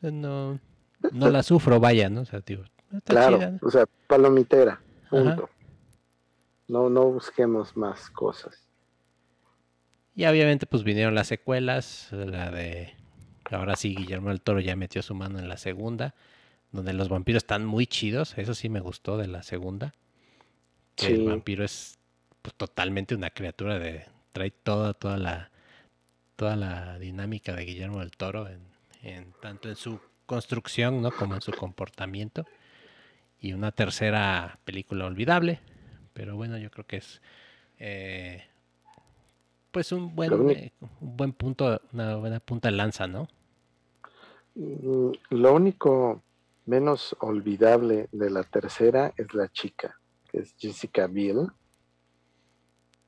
no, 0.00 0.58
no 1.12 1.30
la 1.30 1.42
sufro, 1.42 1.80
vaya, 1.80 2.08
¿no? 2.08 2.22
O 2.22 2.24
sea, 2.24 2.40
digo, 2.40 2.64
claro, 3.04 3.38
o 3.62 3.70
sea, 3.70 3.86
palomitera, 4.06 4.80
punto. 5.08 5.48
No, 6.68 6.88
no 6.88 7.06
busquemos 7.06 7.76
más 7.76 8.10
cosas. 8.10 8.68
Y 10.14 10.24
obviamente 10.26 10.66
pues 10.66 10.84
vinieron 10.84 11.14
las 11.14 11.28
secuelas, 11.28 12.08
la 12.12 12.50
de 12.50 12.94
ahora 13.50 13.76
sí 13.76 13.94
Guillermo 13.94 14.28
del 14.28 14.40
Toro 14.40 14.60
ya 14.60 14.76
metió 14.76 15.02
su 15.02 15.14
mano 15.14 15.38
en 15.38 15.48
la 15.48 15.56
segunda, 15.56 16.14
donde 16.72 16.92
los 16.92 17.08
vampiros 17.08 17.42
están 17.42 17.64
muy 17.64 17.86
chidos, 17.86 18.36
eso 18.38 18.54
sí 18.54 18.68
me 18.68 18.80
gustó 18.80 19.16
de 19.16 19.28
la 19.28 19.42
segunda. 19.42 19.92
Que 20.96 21.08
el 21.08 21.24
vampiro 21.24 21.64
es 21.64 21.98
pues, 22.42 22.54
totalmente 22.54 23.14
una 23.14 23.30
criatura 23.30 23.78
de 23.78 24.04
trae 24.32 24.50
toda 24.50 24.94
toda 24.94 25.16
la 25.16 25.50
toda 26.36 26.56
la 26.56 26.98
dinámica 26.98 27.54
de 27.54 27.64
Guillermo 27.64 28.00
del 28.00 28.12
Toro 28.12 28.48
en, 29.02 29.32
tanto 29.40 29.68
en 29.68 29.76
su 29.76 30.00
construcción 30.26 31.02
no 31.02 31.10
como 31.10 31.34
en 31.34 31.40
su 31.40 31.52
comportamiento. 31.52 32.44
Y 33.40 33.54
una 33.54 33.72
tercera 33.72 34.58
película 34.64 35.06
olvidable 35.06 35.60
pero 36.12 36.36
bueno 36.36 36.58
yo 36.58 36.70
creo 36.70 36.86
que 36.86 36.98
es 36.98 37.20
eh, 37.78 38.42
pues 39.70 39.92
un 39.92 40.14
buen 40.14 40.50
eh, 40.50 40.72
un 41.00 41.16
buen 41.16 41.32
punto 41.32 41.80
una 41.92 42.16
buena 42.16 42.40
punta 42.40 42.68
de 42.68 42.76
lanza 42.76 43.06
no 43.06 43.28
mm, 44.54 45.10
lo 45.30 45.54
único 45.54 46.22
menos 46.70 47.16
olvidable 47.18 48.08
de 48.12 48.30
la 48.30 48.44
tercera 48.44 49.12
es 49.16 49.34
la 49.34 49.48
chica 49.48 50.00
que 50.30 50.38
es 50.38 50.54
Jessica 50.56 51.08
Biel 51.08 51.48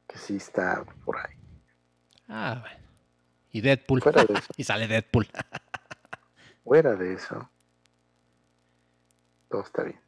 que 0.08 0.18
sí 0.18 0.36
está 0.36 0.84
por 1.04 1.16
ahí. 1.16 1.36
Ah, 2.28 2.58
bueno. 2.60 2.86
Y 3.52 3.60
Deadpool. 3.60 4.02
y 4.56 4.64
sale 4.64 4.88
Deadpool. 4.88 5.26
Fuera 6.64 6.96
de 6.96 7.14
eso. 7.14 7.48
Todo 9.48 9.62
está 9.62 9.84
bien. 9.84 10.00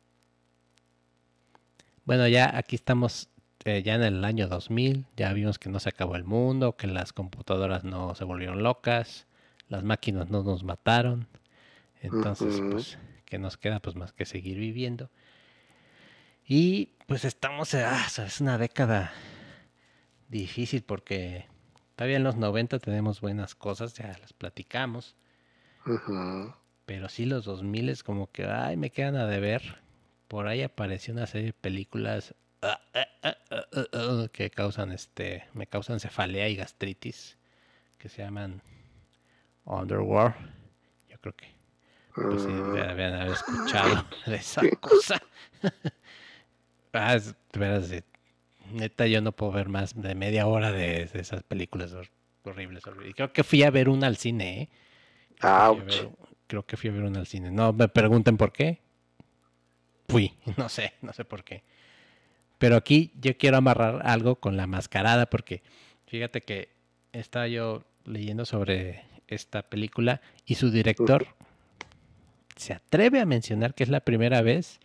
Bueno, 2.05 2.27
ya 2.29 2.57
aquí 2.59 2.77
estamos 2.77 3.31
eh, 3.65 3.83
ya 3.83 3.95
en 3.95 4.03
el 4.03 4.25
año 4.25 4.49
2000. 4.49 5.07
Ya 5.17 5.33
vimos 5.33 5.59
que 5.59 5.71
no 5.71 5.79
se 5.79 5.91
acabó 5.91 6.17
el 6.17 6.25
mundo, 6.25 6.77
que 6.77 6.87
las 6.87 7.13
computadoras 7.13 7.85
no 7.85 8.15
se 8.15 8.25
volvieron 8.25 8.63
locas, 8.63 9.27
las 9.69 9.85
máquinas 9.85 10.29
no 10.29 10.43
nos 10.43 10.65
mataron. 10.65 11.29
Entonces, 12.01 12.61
pues, 12.71 12.99
¿qué 13.35 13.39
nos 13.41 13.57
queda? 13.57 13.81
Pues 13.81 13.97
más 13.97 14.13
que 14.13 14.27
seguir 14.27 14.59
viviendo. 14.61 15.11
Y 16.47 16.91
pues 17.09 17.25
estamos, 17.25 17.75
ah, 17.75 18.07
es 18.07 18.41
una 18.41 18.59
década 18.59 19.13
difícil 20.29 20.85
porque 20.85 21.49
todavía 21.97 22.19
en 22.19 22.23
los 22.23 22.37
90 22.37 22.79
tenemos 22.79 23.21
buenas 23.21 23.57
cosas, 23.57 23.93
ya 23.95 24.17
las 24.21 24.33
platicamos. 24.33 25.17
Pero 26.87 27.09
sí 27.09 27.27
los 27.27 27.45
2000 27.45 27.89
es 27.89 28.05
como 28.05 28.31
que, 28.31 28.45
ay, 28.45 28.77
me 28.77 28.91
quedan 28.91 29.17
a 29.17 29.27
deber. 29.27 29.81
Por 30.29 30.47
ahí 30.47 30.63
apareció 30.63 31.13
una 31.13 31.27
serie 31.27 31.49
de 31.49 31.53
películas 31.55 32.37
ah, 32.63 32.81
ah, 32.95 33.37
ah, 33.51 34.29
que 34.33 34.49
causan 34.51 34.93
este, 34.93 35.43
me 35.55 35.67
causan 35.67 35.99
cefalea 35.99 36.49
y 36.49 36.55
gastritis, 36.55 37.37
que 37.99 38.09
se 38.09 38.23
llaman 38.23 38.63
Underworld. 39.65 40.37
Yo 41.09 41.19
creo 41.19 41.35
que 41.35 41.54
pues 42.15 42.43
sí, 42.43 42.49
deben 42.49 43.15
haber 43.15 43.33
escuchado 43.33 44.07
de 44.27 44.37
esa 44.37 44.63
cosa. 44.81 45.21
ah, 46.93 47.15
es, 47.15 47.35
veras, 47.53 47.91
neta, 48.71 49.07
yo 49.07 49.21
no 49.21 49.33
puedo 49.33 49.53
ver 49.53 49.69
más 49.69 50.01
de 50.01 50.15
media 50.15 50.47
hora 50.47 50.71
de, 50.71 51.11
esas 51.15 51.43
películas 51.43 51.93
horribles, 52.45 52.87
horribles. 52.87 53.15
Creo 53.17 53.33
que 53.33 53.43
fui 53.43 53.65
a 53.65 53.71
ver 53.71 53.89
una 53.89 54.07
al 54.07 54.17
cine, 54.17 54.63
¿eh? 54.63 54.69
Creo 56.47 56.65
que, 56.65 56.77
fui 56.77 56.91
a 56.91 56.93
ver 56.93 57.03
una 57.03 57.19
al 57.19 57.27
cine. 57.27 57.51
No 57.51 57.73
me 57.73 57.89
pregunten 57.89 58.37
por 58.37 58.53
qué. 58.53 58.81
Fui, 60.09 60.35
no 60.57 60.69
sé, 60.69 60.93
no 61.03 61.13
sé 61.13 61.25
por 61.25 61.43
qué. 61.43 61.65
Pero 62.59 62.77
aquí 62.77 63.13
yo 63.21 63.37
quiero 63.37 63.57
amarrar 63.57 64.03
algo 64.07 64.37
con 64.37 64.57
la 64.57 64.69
mascarada 64.69 65.27
porque 65.27 65.63
fíjate 66.07 66.43
que 66.43 66.69
estaba 67.13 67.49
yo 67.49 67.83
leyendo 68.05 68.45
sobre 68.45 69.05
esta 69.27 69.63
película 69.63 70.21
y 70.47 70.55
su 70.55 70.71
director 70.71 71.27
se 72.57 72.73
atreve 72.73 73.21
a 73.21 73.27
mencionar 73.27 73.75
que 73.75 73.85
es 73.85 73.91
la 73.91 74.01
primera 74.01 74.43
vez 74.43 74.81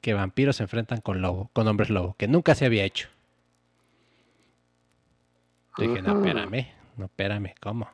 que 0.00 0.14
vampiros 0.14 0.56
se 0.56 0.62
enfrentan 0.62 1.00
con 1.00 1.20
lobo, 1.20 1.50
con 1.52 1.66
hombres 1.66 1.90
lobo, 1.90 2.14
que 2.18 2.28
nunca 2.28 2.54
se 2.54 2.66
había 2.66 2.84
hecho. 2.84 3.08
Dije, 5.76 6.02
no, 6.02 6.18
espérame, 6.18 6.68
no, 6.96 7.04
espérame, 7.04 7.54
¿cómo? 7.60 7.88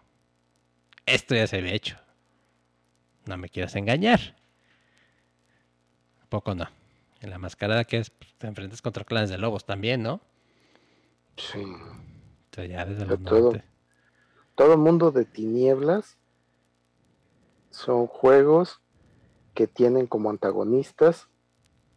Esto 1.06 1.34
ya 1.34 1.46
se 1.46 1.59
había 1.59 1.74
hecho. 1.74 1.98
No 3.26 3.36
me 3.36 3.48
quieras 3.48 3.76
engañar. 3.76 4.36
poco 6.28 6.55
no? 6.55 6.68
En 7.20 7.30
la 7.30 7.38
mascarada 7.38 7.84
que 7.84 7.98
es, 7.98 8.10
pues, 8.10 8.34
te 8.38 8.46
enfrentas 8.46 8.82
contra 8.82 9.05
clanes 9.05 9.30
de 9.30 9.38
lobos 9.38 9.64
también, 9.64 10.02
¿no? 10.02 10.20
Sí. 11.36 11.62
Entonces 12.44 12.70
ya 12.70 12.84
desde 12.84 13.06
los 13.06 13.22
todo, 13.22 13.52
todo 14.55 14.78
mundo 14.78 15.10
de 15.10 15.24
tinieblas 15.24 16.16
son 17.74 18.06
juegos 18.06 18.80
que 19.52 19.66
tienen 19.66 20.06
como 20.06 20.30
antagonistas 20.30 21.28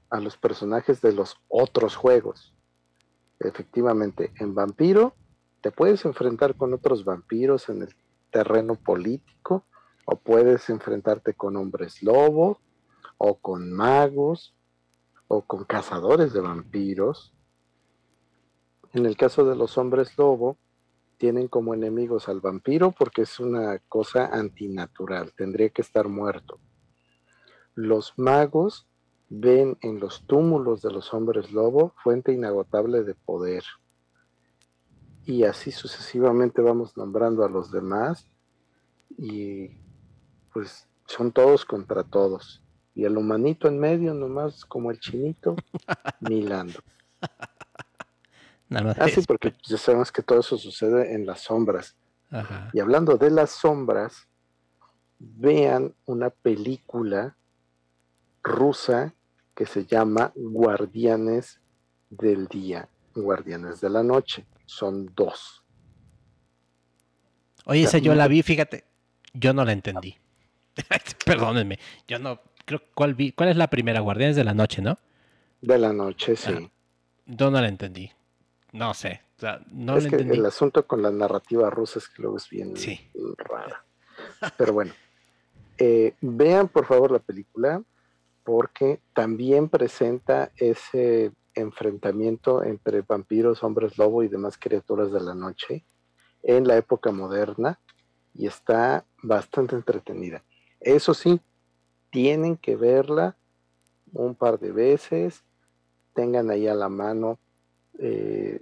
a 0.09 0.19
los 0.19 0.37
personajes 0.37 1.01
de 1.01 1.13
los 1.13 1.37
otros 1.47 1.95
juegos. 1.95 2.53
Efectivamente, 3.39 4.31
en 4.39 4.55
Vampiro 4.55 5.13
te 5.61 5.71
puedes 5.71 6.03
enfrentar 6.05 6.55
con 6.55 6.73
otros 6.73 7.05
vampiros 7.05 7.69
en 7.69 7.83
el 7.83 7.95
terreno 8.31 8.75
político, 8.75 9.65
o 10.05 10.15
puedes 10.15 10.69
enfrentarte 10.69 11.33
con 11.33 11.55
hombres 11.55 12.01
lobo, 12.01 12.59
o 13.17 13.35
con 13.35 13.71
magos, 13.71 14.55
o 15.27 15.41
con 15.41 15.65
cazadores 15.65 16.33
de 16.33 16.41
vampiros. 16.41 17.33
En 18.93 19.05
el 19.05 19.17
caso 19.17 19.45
de 19.45 19.55
los 19.55 19.77
hombres 19.77 20.17
lobo, 20.17 20.57
tienen 21.18 21.48
como 21.48 21.73
enemigos 21.73 22.30
al 22.30 22.41
vampiro 22.41 22.91
porque 22.91 23.23
es 23.23 23.39
una 23.39 23.80
cosa 23.89 24.27
antinatural, 24.27 25.34
tendría 25.34 25.69
que 25.69 25.81
estar 25.81 26.07
muerto. 26.07 26.60
Los 27.76 28.14
magos 28.18 28.88
ven 29.30 29.77
en 29.81 29.99
los 29.99 30.26
túmulos 30.26 30.81
de 30.81 30.91
los 30.91 31.14
hombres 31.14 31.52
lobo 31.52 31.94
fuente 32.03 32.31
inagotable 32.31 33.03
de 33.03 33.15
poder. 33.15 33.64
Y 35.26 35.44
así 35.44 35.72
sucesivamente 35.72 36.61
vamos 36.61 36.95
nombrando 36.95 37.44
a 37.44 37.49
los 37.49 37.72
demás 37.72 38.26
y 39.18 39.72
pues 40.53 40.88
son 41.06 41.31
todos 41.31 41.65
contra 41.65 42.03
todos. 42.03 42.64
Y 42.95 43.06
el 43.06 43.18
humanito 43.18 43.68
en 43.68 43.80
medio, 43.80 44.14
nomás 44.14 44.65
como 44.65 44.89
el 44.89 44.99
chinito, 44.99 45.56
milando. 46.22 46.80
Así 48.69 49.22
ah, 49.22 49.23
porque 49.26 49.53
ya 49.64 49.77
sabemos 49.77 50.11
que 50.11 50.22
todo 50.22 50.39
eso 50.39 50.57
sucede 50.57 51.14
en 51.14 51.26
las 51.26 51.41
sombras. 51.41 51.95
Y 52.73 52.80
hablando 52.81 53.18
de 53.18 53.31
las 53.31 53.52
sombras, 53.52 54.27
vean 55.19 55.95
una 56.06 56.30
película 56.30 57.38
rusa 58.44 59.14
que 59.56 59.65
se 59.65 59.85
llama 59.85 60.34
Guardianes 60.35 61.61
del 62.10 62.48
Día, 62.48 62.89
Guardianes 63.15 63.80
de 63.80 63.89
la 63.89 64.03
Noche. 64.03 64.45
Son 64.65 65.10
dos. 65.15 65.64
Oye, 67.65 67.84
esa 67.84 67.98
yo 67.98 68.14
la 68.14 68.27
vi, 68.27 68.44
fíjate, 68.44 68.84
yo 69.34 69.53
no 69.53 69.64
la 69.64 69.72
entendí. 69.72 70.15
Perdónenme, 71.26 71.80
yo 72.07 72.19
no 72.19 72.41
creo 72.65 72.81
cuál 72.94 73.15
vi, 73.15 73.31
cuál 73.31 73.49
es 73.49 73.56
la 73.56 73.69
primera 73.69 74.02
Guardianes 74.02 74.35
de 74.35 74.44
la 74.44 74.53
Noche, 74.53 74.81
¿no? 74.81 74.98
De 75.61 75.77
la 75.77 75.91
noche, 75.91 76.35
sí. 76.35 76.52
Ah, 76.53 76.69
yo 77.26 77.49
no 77.49 77.60
la 77.60 77.68
entendí. 77.68 78.11
No 78.77 78.93
sé. 78.93 79.21
no 79.71 79.97
es 79.97 80.07
que 80.07 80.15
el 80.15 80.45
asunto 80.45 80.85
con 80.85 81.01
la 81.01 81.11
narrativa 81.11 81.69
rusa 81.69 81.99
es 81.99 82.07
que 82.07 82.21
luego 82.21 82.37
es 82.37 82.49
bien 82.49 82.73
rara. 83.37 83.83
Pero 84.55 84.73
bueno, 84.73 84.93
eh, 85.77 86.13
vean 86.21 86.67
por 86.67 86.85
favor 86.85 87.11
la 87.11 87.19
película 87.19 87.81
porque 88.43 89.01
también 89.13 89.67
presenta 89.67 90.51
ese 90.55 91.31
enfrentamiento 91.55 92.63
entre 92.63 93.01
vampiros, 93.01 93.63
hombres 93.63 93.97
lobo 93.97 94.23
y 94.23 94.27
demás 94.27 94.57
criaturas 94.57 95.11
de 95.11 95.21
la 95.21 95.33
noche 95.33 95.83
en 96.43 96.67
la 96.67 96.77
época 96.77 97.11
moderna 97.11 97.79
y 98.33 98.45
está 98.45 99.05
bastante 99.23 99.75
entretenida. 99.75 100.43
Eso 100.79 101.13
sí, 101.13 101.41
tienen 102.11 102.57
que 102.57 102.75
verla 102.75 103.35
un 104.13 104.35
par 104.35 104.59
de 104.59 104.71
veces, 104.71 105.43
tengan 106.13 106.49
ahí 106.49 106.67
a 106.67 106.75
la 106.75 106.89
mano 106.89 107.39
eh, 107.99 108.61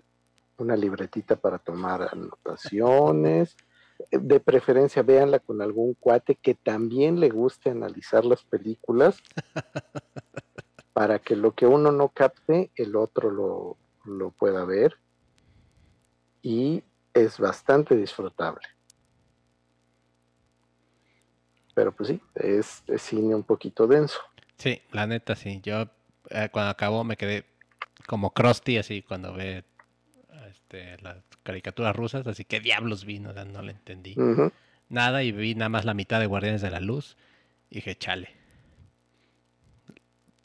una 0.58 0.76
libretita 0.76 1.36
para 1.36 1.58
tomar 1.58 2.10
anotaciones, 2.12 3.56
de 4.12 4.40
preferencia 4.40 5.04
véanla 5.04 5.40
con 5.40 5.62
algún 5.62 5.94
cuate 5.94 6.36
que 6.36 6.54
también 6.54 7.20
le 7.20 7.30
guste 7.30 7.70
analizar 7.70 8.26
las 8.26 8.44
películas 8.44 9.18
para 10.94 11.20
que 11.20 11.36
lo 11.36 11.54
que 11.54 11.66
uno 11.66 11.92
no 11.92 12.10
capte, 12.10 12.72
el 12.76 12.96
otro 12.96 13.32
lo, 13.32 13.78
lo 14.06 14.32
pueda 14.32 14.66
ver 14.66 14.98
y 16.42 16.84
es 17.14 17.40
bastante 17.40 17.96
disfrutable. 17.96 18.68
Pero 21.74 21.92
pues 21.92 22.10
sí, 22.10 22.22
es, 22.36 22.84
cine 22.98 23.36
un 23.36 23.44
poquito 23.44 23.88
denso. 23.88 24.20
Sí, 24.58 24.82
la 24.92 25.08
neta 25.08 25.36
sí. 25.36 25.60
Yo 25.62 25.90
eh, 26.30 26.50
cuando 26.52 26.72
acabó 26.72 27.04
me 27.04 27.18
quedé 27.18 27.46
como 28.08 28.32
Krusty 28.34 28.78
así 28.78 29.02
cuando 29.02 29.34
ve 29.34 29.66
este, 30.76 31.04
las 31.04 31.18
caricaturas 31.44 31.96
rusas, 31.96 32.26
así 32.28 32.46
que 32.46 32.60
diablos 32.60 33.06
vi, 33.06 33.20
no, 33.20 33.34
no 33.34 33.62
le 33.62 33.72
entendí 33.72 34.16
nada 34.90 35.24
y 35.24 35.32
vi 35.32 35.56
nada 35.56 35.70
más 35.70 35.86
la 35.86 35.94
mitad 35.94 36.20
de 36.20 36.26
Guardianes 36.26 36.62
de 36.62 36.72
la 36.72 36.80
Luz 36.80 37.18
y 37.70 37.76
dije, 37.76 37.96
chale. 37.96 38.30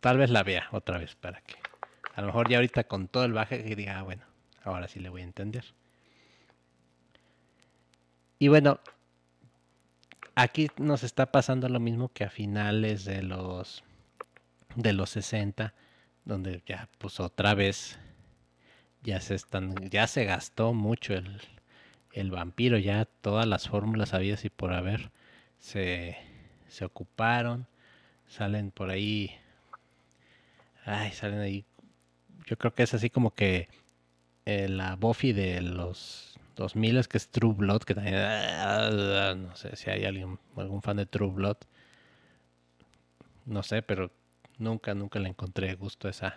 Tal 0.01 0.17
vez 0.17 0.31
la 0.31 0.43
vea 0.43 0.69
otra 0.73 0.99
vez 0.99 1.15
para 1.15 1.43
que 1.43 1.57
a 2.15 2.23
lo 2.23 2.29
mejor 2.29 2.49
ya 2.49 2.57
ahorita 2.57 2.85
con 2.85 3.09
todo 3.09 3.25
el 3.25 3.33
baje 3.33 3.63
que 3.63 3.77
diga, 3.77 3.99
ah, 3.99 4.03
bueno, 4.03 4.25
ahora 4.65 4.89
sí 4.89 4.99
le 4.99 5.11
voy 5.11 5.21
a 5.21 5.25
entender. 5.25 5.65
Y 8.39 8.49
bueno, 8.49 8.81
aquí 10.35 10.69
nos 10.79 11.03
está 11.03 11.31
pasando 11.31 11.69
lo 11.69 11.81
mismo 11.81 12.09
que 12.09 12.25
a 12.25 12.31
finales 12.31 13.05
de 13.05 13.23
los 13.23 13.85
de 14.77 14.93
los 14.93 15.11
60, 15.11 15.75
donde 16.25 16.63
ya 16.65 16.89
pues 16.99 17.21
otra 17.21 17.55
vez 17.55 17.99
ya 19.03 19.21
se 19.21 19.35
están, 19.35 19.75
ya 19.91 20.07
se 20.07 20.25
gastó 20.25 20.73
mucho 20.75 21.15
el, 21.15 21.41
el 22.13 22.31
vampiro, 22.31 22.79
ya 22.79 23.05
todas 23.05 23.47
las 23.47 23.69
fórmulas 23.69 24.15
habidas 24.15 24.45
y 24.45 24.51
por 24.51 24.73
haber 24.73 25.11
se, 25.59 26.17
se 26.69 26.85
ocuparon, 26.85 27.67
salen 28.29 28.71
por 28.71 28.91
ahí, 28.91 29.33
ay, 30.85 31.13
salen 31.13 31.41
ahí, 31.41 31.65
yo 32.47 32.59
creo 32.59 32.75
que 32.75 32.83
es 32.83 32.95
así 32.95 33.11
como 33.11 33.35
que 33.35 33.69
eh, 34.47 34.69
la 34.69 34.97
Buffy 34.97 35.33
de 35.33 35.61
los 35.63 36.39
2000 36.57 37.09
que 37.09 37.19
es 37.19 37.29
True 37.29 37.55
Blood, 37.55 37.83
que 37.83 37.95
también, 37.95 38.17
ah, 38.17 39.35
no 39.37 39.57
sé 39.57 39.77
si 39.77 39.91
hay 39.91 40.05
alguien, 40.05 40.39
algún 40.57 40.83
fan 40.83 40.97
de 40.97 41.07
True 41.07 41.31
Blood, 41.31 41.57
no 43.47 43.63
sé, 43.63 43.83
pero 43.83 44.11
nunca, 44.59 44.95
nunca 44.95 45.19
le 45.19 45.29
encontré 45.29 45.75
gusto 45.75 46.09
esa, 46.09 46.37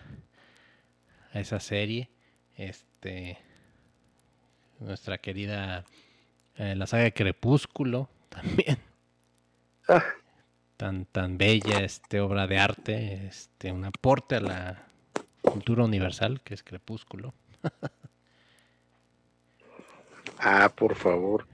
a 1.33 1.39
esa 1.39 1.59
serie. 1.59 2.09
Este. 2.57 3.37
Nuestra 4.79 5.17
querida. 5.17 5.85
Eh, 6.55 6.75
la 6.75 6.87
saga 6.87 7.03
de 7.03 7.13
Crepúsculo 7.13 8.09
también. 8.29 8.77
Ah. 9.87 10.03
Tan, 10.77 11.05
tan 11.05 11.37
bella 11.37 11.83
este 11.83 12.19
obra 12.19 12.47
de 12.47 12.59
arte. 12.59 13.27
Este, 13.27 13.71
un 13.71 13.85
aporte 13.85 14.35
a 14.35 14.41
la 14.41 14.87
cultura 15.41 15.83
universal 15.83 16.41
que 16.41 16.53
es 16.53 16.63
Crepúsculo. 16.63 17.33
ah, 20.39 20.71
por 20.75 20.95
favor. 20.95 21.47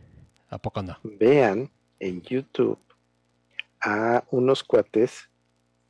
¿A 0.49 0.57
poco 0.57 0.81
no? 0.81 0.97
Vean 1.03 1.69
en 1.99 2.21
YouTube 2.21 2.79
a 3.81 4.23
unos 4.31 4.63
cuates 4.63 5.29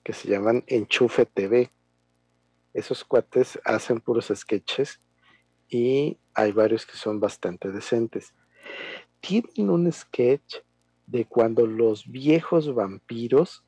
que 0.03 0.13
se 0.13 0.27
llaman 0.27 0.63
Enchufe 0.67 1.25
TV 1.25 1.69
esos 2.73 3.03
cuates 3.03 3.59
hacen 3.65 3.99
puros 3.99 4.31
sketches 4.33 4.99
y 5.69 6.17
hay 6.33 6.51
varios 6.51 6.85
que 6.85 6.97
son 6.97 7.19
bastante 7.19 7.71
decentes. 7.71 8.33
Tienen 9.19 9.69
un 9.69 9.91
sketch 9.91 10.57
de 11.05 11.25
cuando 11.25 11.65
los 11.65 12.07
viejos 12.07 12.73
vampiros 12.73 13.63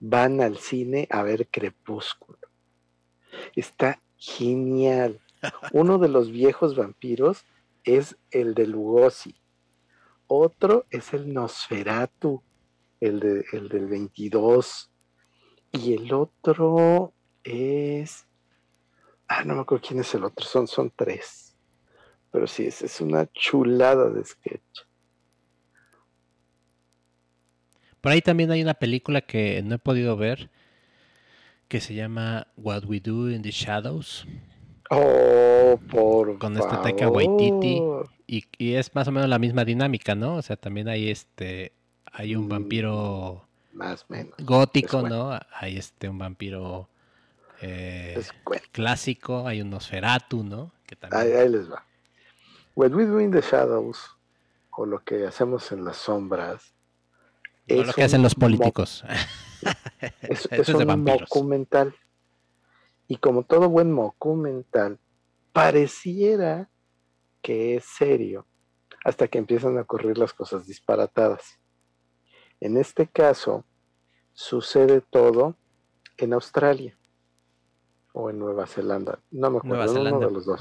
van 0.00 0.40
al 0.40 0.58
cine 0.58 1.08
a 1.10 1.22
ver 1.22 1.48
Crepúsculo. 1.48 2.38
Está 3.56 4.00
genial. 4.16 5.20
Uno 5.72 5.98
de 5.98 6.08
los 6.08 6.30
viejos 6.30 6.76
vampiros 6.76 7.44
es 7.84 8.16
el 8.30 8.54
de 8.54 8.66
Lugosi. 8.66 9.34
Otro 10.26 10.84
es 10.90 11.14
el 11.14 11.32
Nosferatu, 11.32 12.42
el, 13.00 13.20
de, 13.20 13.44
el 13.52 13.68
del 13.68 13.86
22. 13.86 14.90
Y 15.72 15.94
el 15.94 16.12
otro 16.12 17.12
es. 17.48 18.26
Ah, 19.26 19.44
no 19.44 19.54
me 19.54 19.60
acuerdo 19.60 19.84
quién 19.86 20.00
es 20.00 20.14
el 20.14 20.24
otro, 20.24 20.44
son, 20.44 20.66
son 20.66 20.92
tres. 20.94 21.54
Pero 22.30 22.46
sí, 22.46 22.66
es, 22.66 22.82
es 22.82 23.00
una 23.00 23.26
chulada 23.32 24.10
de 24.10 24.24
sketch. 24.24 24.80
Por 28.00 28.12
ahí 28.12 28.22
también 28.22 28.50
hay 28.50 28.62
una 28.62 28.74
película 28.74 29.20
que 29.20 29.62
no 29.62 29.74
he 29.74 29.78
podido 29.78 30.16
ver 30.16 30.50
que 31.68 31.80
se 31.80 31.94
llama 31.94 32.46
What 32.56 32.84
We 32.86 33.00
Do 33.00 33.30
in 33.30 33.42
the 33.42 33.50
Shadows. 33.50 34.26
Oh, 34.90 35.78
por 35.90 36.38
Con 36.38 36.56
este 36.56 36.76
Taika 36.76 37.08
Waititi. 37.08 37.82
Y, 38.26 38.44
y, 38.58 38.74
es 38.74 38.94
más 38.94 39.08
o 39.08 39.12
menos 39.12 39.28
la 39.28 39.38
misma 39.38 39.64
dinámica, 39.64 40.14
¿no? 40.14 40.36
O 40.36 40.42
sea, 40.42 40.56
también 40.56 40.88
hay 40.88 41.10
este. 41.10 41.72
Hay 42.10 42.34
un 42.34 42.46
mm, 42.46 42.48
vampiro. 42.48 43.48
Más 43.72 44.02
o 44.02 44.06
menos. 44.08 44.34
Gótico, 44.38 45.02
¿no? 45.02 45.38
Hay 45.52 45.76
este, 45.76 46.08
un 46.08 46.18
vampiro 46.18 46.88
eh, 47.60 48.22
clásico, 48.72 49.46
hay 49.46 49.60
un 49.62 49.70
Nosferatu, 49.70 50.44
¿no? 50.44 50.72
Que 50.86 50.96
ahí, 51.10 51.48
les 51.48 51.70
va. 51.70 51.84
What 52.74 52.92
We 52.92 53.06
Do 53.06 53.20
in 53.20 53.30
the 53.32 53.40
Shadows, 53.40 54.16
o 54.70 54.86
lo 54.86 55.02
que 55.02 55.26
hacemos 55.26 55.72
en 55.72 55.84
las 55.84 55.96
sombras, 55.96 56.74
es 57.66 57.86
lo 57.86 57.92
que 57.92 58.04
hacen 58.04 58.22
los 58.22 58.34
políticos. 58.34 59.04
es, 60.22 60.48
es 60.50 60.68
un 60.68 61.04
documental. 61.04 61.94
Y 63.08 63.16
como 63.16 63.42
todo 63.42 63.68
buen 63.68 63.94
documental, 63.94 64.98
pareciera 65.52 66.68
que 67.42 67.76
es 67.76 67.84
serio. 67.84 68.46
hasta 69.04 69.28
que 69.28 69.38
empiezan 69.38 69.78
a 69.78 69.82
ocurrir 69.82 70.18
las 70.18 70.34
cosas 70.34 70.66
disparatadas. 70.66 71.58
En 72.60 72.76
este 72.76 73.06
caso, 73.06 73.64
sucede 74.34 75.00
todo 75.00 75.56
en 76.18 76.34
Australia 76.34 76.97
o 78.18 78.30
en 78.30 78.38
Nueva 78.40 78.66
Zelanda, 78.66 79.20
no 79.30 79.48
me 79.48 79.58
acuerdo, 79.58 79.92
uno 79.92 80.18
de 80.18 80.30
los 80.32 80.44
dos. 80.44 80.60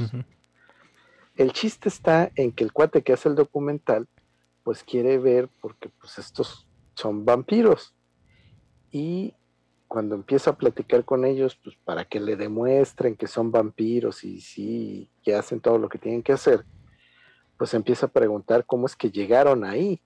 El 1.36 1.54
chiste 1.54 1.90
está 1.90 2.32
en 2.36 2.52
que 2.52 2.64
el 2.64 2.72
cuate 2.72 3.02
que 3.02 3.14
hace 3.14 3.30
el 3.30 3.36
documental, 3.36 4.08
pues 4.62 4.84
quiere 4.84 5.18
ver, 5.18 5.50
porque 5.60 5.90
pues 5.90 6.20
estos 6.20 6.68
son 6.94 7.26
vampiros. 7.26 7.96
Y 8.92 9.34
cuando 9.88 10.14
empieza 10.14 10.52
a 10.52 10.56
platicar 10.56 11.04
con 11.04 11.26
ellos, 11.26 11.58
pues 11.64 11.76
para 11.84 12.06
que 12.06 12.20
le 12.20 12.36
demuestren 12.36 13.16
que 13.16 13.26
son 13.26 13.52
vampiros 13.52 14.24
y 14.24 14.40
sí, 14.40 15.10
que 15.24 15.34
hacen 15.34 15.60
todo 15.60 15.80
lo 15.80 15.90
que 15.90 15.98
tienen 15.98 16.22
que 16.22 16.34
hacer, 16.34 16.64
pues 17.58 17.74
empieza 17.74 18.06
a 18.06 18.10
preguntar 18.10 18.68
cómo 18.68 18.86
es 18.86 18.96
que 18.96 19.10
llegaron 19.10 19.64
ahí. 19.64 20.00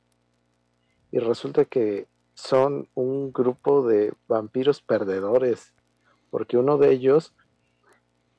Y 1.12 1.20
resulta 1.20 1.66
que 1.66 2.08
son 2.34 2.88
un 2.94 3.34
grupo 3.34 3.86
de 3.86 4.14
vampiros 4.30 4.82
perdedores, 4.82 5.74
porque 6.30 6.58
uno 6.58 6.78
de 6.78 6.92
ellos, 6.92 7.34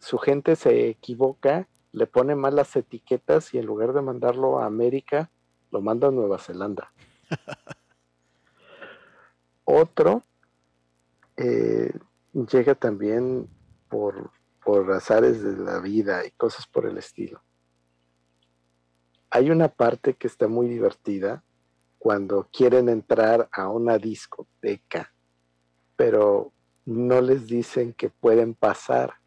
su 0.03 0.19
gente 0.19 0.57
se 0.57 0.89
equivoca 0.89 1.69
le 1.93 2.09
pone 2.09 2.35
malas 2.35 2.75
etiquetas 2.75 3.55
y 3.55 3.59
en 3.59 3.67
lugar 3.67 3.93
de 3.93 4.03
mandarlo 4.03 4.59
a 4.59 4.67
América, 4.67 5.31
lo 5.71 5.81
manda 5.81 6.09
a 6.09 6.11
Nueva 6.11 6.39
Zelanda. 6.39 6.93
Otro 9.65 10.25
eh, 11.37 11.93
llega 12.33 12.75
también 12.75 13.47
por, 13.89 14.33
por 14.65 14.91
azares 14.91 15.41
de 15.43 15.57
la 15.57 15.79
vida 15.79 16.27
y 16.27 16.33
cosas 16.33 16.67
por 16.67 16.87
el 16.87 16.99
estilo. 16.99 17.41
Hay 19.31 19.51
una 19.51 19.69
parte 19.69 20.15
que 20.15 20.27
está 20.27 20.49
muy 20.49 20.67
divertida 20.69 21.45
cuando 21.99 22.49
quieren 22.53 22.89
entrar 22.89 23.49
a 23.53 23.69
una 23.69 23.99
discoteca, 23.99 25.15
pero 25.95 26.53
no 26.87 27.21
les 27.21 27.47
dicen 27.47 27.93
que 27.93 28.11
pueden 28.11 28.55
pasar. 28.55 29.22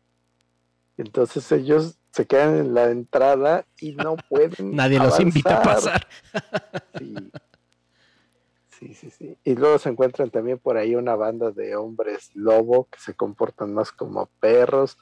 Entonces 0.97 1.51
ellos 1.51 1.97
se 2.11 2.26
quedan 2.26 2.55
en 2.57 2.73
la 2.73 2.89
entrada 2.89 3.65
y 3.80 3.93
no 3.93 4.15
pueden. 4.30 4.76
Nadie 4.76 4.99
los 4.99 5.19
invita 5.19 5.59
a 5.59 5.63
pasar. 5.63 6.07
sí. 6.99 8.93
sí, 8.93 9.09
sí, 9.09 9.38
Y 9.43 9.55
luego 9.55 9.77
se 9.80 9.89
encuentran 9.89 10.30
también 10.30 10.59
por 10.59 10.77
ahí 10.77 10.95
una 10.95 11.15
banda 11.15 11.51
de 11.51 11.76
hombres 11.76 12.31
lobo 12.34 12.88
que 12.89 12.99
se 12.99 13.13
comportan 13.13 13.73
más 13.73 13.91
como 13.91 14.27
perros. 14.39 14.97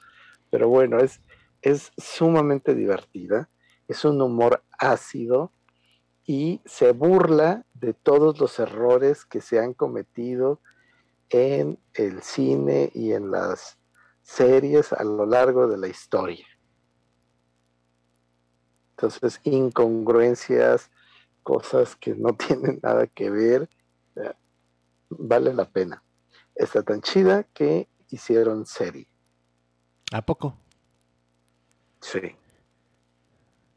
Pero 0.50 0.68
bueno, 0.68 0.98
es, 0.98 1.20
es 1.62 1.92
sumamente 1.96 2.74
divertida. 2.74 3.48
Es 3.86 4.04
un 4.04 4.20
humor 4.20 4.62
ácido 4.78 5.52
y 6.26 6.62
se 6.64 6.92
burla 6.92 7.66
de 7.74 7.92
todos 7.92 8.40
los 8.40 8.58
errores 8.58 9.24
que 9.24 9.40
se 9.40 9.58
han 9.58 9.74
cometido 9.74 10.60
en 11.28 11.78
el 11.94 12.22
cine 12.22 12.90
y 12.94 13.12
en 13.12 13.30
las 13.30 13.78
series 14.24 14.92
a 14.92 15.04
lo 15.04 15.26
largo 15.26 15.68
de 15.68 15.76
la 15.76 15.86
historia. 15.86 16.46
Entonces, 18.96 19.40
incongruencias, 19.44 20.90
cosas 21.42 21.94
que 21.94 22.14
no 22.14 22.34
tienen 22.36 22.80
nada 22.82 23.06
que 23.06 23.30
ver, 23.30 23.68
vale 25.10 25.54
la 25.54 25.70
pena. 25.70 26.02
Está 26.54 26.82
tan 26.82 27.00
chida 27.00 27.44
que 27.44 27.88
hicieron 28.08 28.66
serie. 28.66 29.06
¿A 30.12 30.22
poco? 30.22 30.56
Sí. 32.00 32.36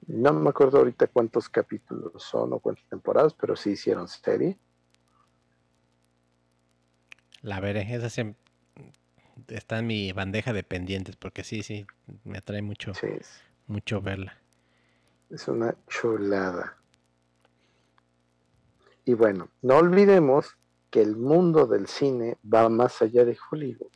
No 0.07 0.31
me 0.33 0.49
acuerdo 0.49 0.77
ahorita 0.77 1.07
cuántos 1.07 1.49
capítulos 1.49 2.23
son 2.23 2.53
o 2.53 2.59
cuántas 2.59 2.85
temporadas, 2.85 3.33
pero 3.33 3.55
sí 3.55 3.71
hicieron 3.71 4.07
serie. 4.07 4.57
La 7.41 7.59
veré, 7.59 7.93
esa 7.93 8.09
está 9.47 9.79
en 9.79 9.87
mi 9.87 10.11
bandeja 10.11 10.53
de 10.53 10.63
pendientes, 10.63 11.15
porque 11.15 11.43
sí, 11.43 11.63
sí, 11.63 11.85
me 12.23 12.37
atrae 12.37 12.61
mucho, 12.61 12.93
mucho 13.67 14.01
verla. 14.01 14.37
Es 15.29 15.47
una 15.47 15.75
chulada. 15.87 16.77
Y 19.05 19.13
bueno, 19.13 19.49
no 19.61 19.77
olvidemos 19.77 20.57
que 20.89 21.01
el 21.01 21.15
mundo 21.15 21.65
del 21.67 21.87
cine 21.87 22.37
va 22.43 22.69
más 22.69 23.01
allá 23.01 23.25
de 23.25 23.37
Hollywood. 23.49 23.91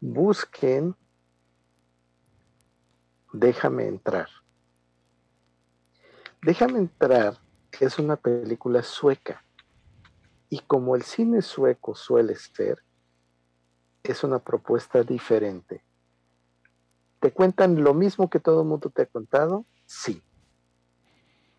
Busquen 0.00 0.96
Déjame 3.32 3.86
entrar. 3.86 4.28
Déjame 6.42 6.80
entrar 6.80 7.38
es 7.84 7.98
una 7.98 8.16
película 8.16 8.82
sueca. 8.82 9.41
Y 10.52 10.58
como 10.66 10.96
el 10.96 11.02
cine 11.02 11.40
sueco 11.40 11.94
suele 11.94 12.36
ser, 12.36 12.84
es 14.02 14.22
una 14.22 14.38
propuesta 14.38 15.02
diferente. 15.02 15.82
¿Te 17.20 17.32
cuentan 17.32 17.82
lo 17.82 17.94
mismo 17.94 18.28
que 18.28 18.38
todo 18.38 18.60
el 18.60 18.68
mundo 18.68 18.90
te 18.90 19.00
ha 19.00 19.06
contado? 19.06 19.64
Sí. 19.86 20.22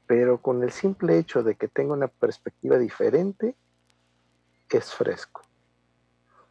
Pero 0.05 0.43
con 0.43 0.61
el 0.61 0.69
simple 0.69 1.17
hecho 1.17 1.41
de 1.41 1.55
que 1.55 1.67
tenga 1.67 1.93
una 1.93 2.07
perspectiva 2.07 2.77
diferente, 2.77 3.55
es 4.69 4.93
fresco. 4.93 5.41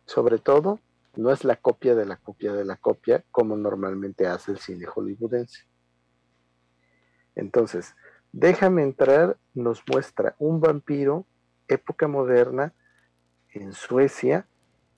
Sobre 0.05 0.39
todo, 0.39 0.81
no 1.15 1.31
es 1.31 1.45
la 1.45 1.55
copia 1.55 1.95
de 1.95 2.07
la 2.07 2.17
copia 2.17 2.53
de 2.55 2.65
la 2.65 2.75
copia 2.75 3.25
como 3.31 3.57
normalmente 3.57 4.27
hace 4.27 4.51
el 4.51 4.59
cine 4.59 4.87
hollywoodense. 4.87 5.69
Entonces, 7.37 7.95
Déjame 8.33 8.83
entrar 8.83 9.37
nos 9.53 9.83
muestra 9.87 10.35
un 10.39 10.59
vampiro, 10.59 11.27
época 11.73 12.09
moderna, 12.09 12.73
en 13.51 13.73
Suecia, 13.73 14.47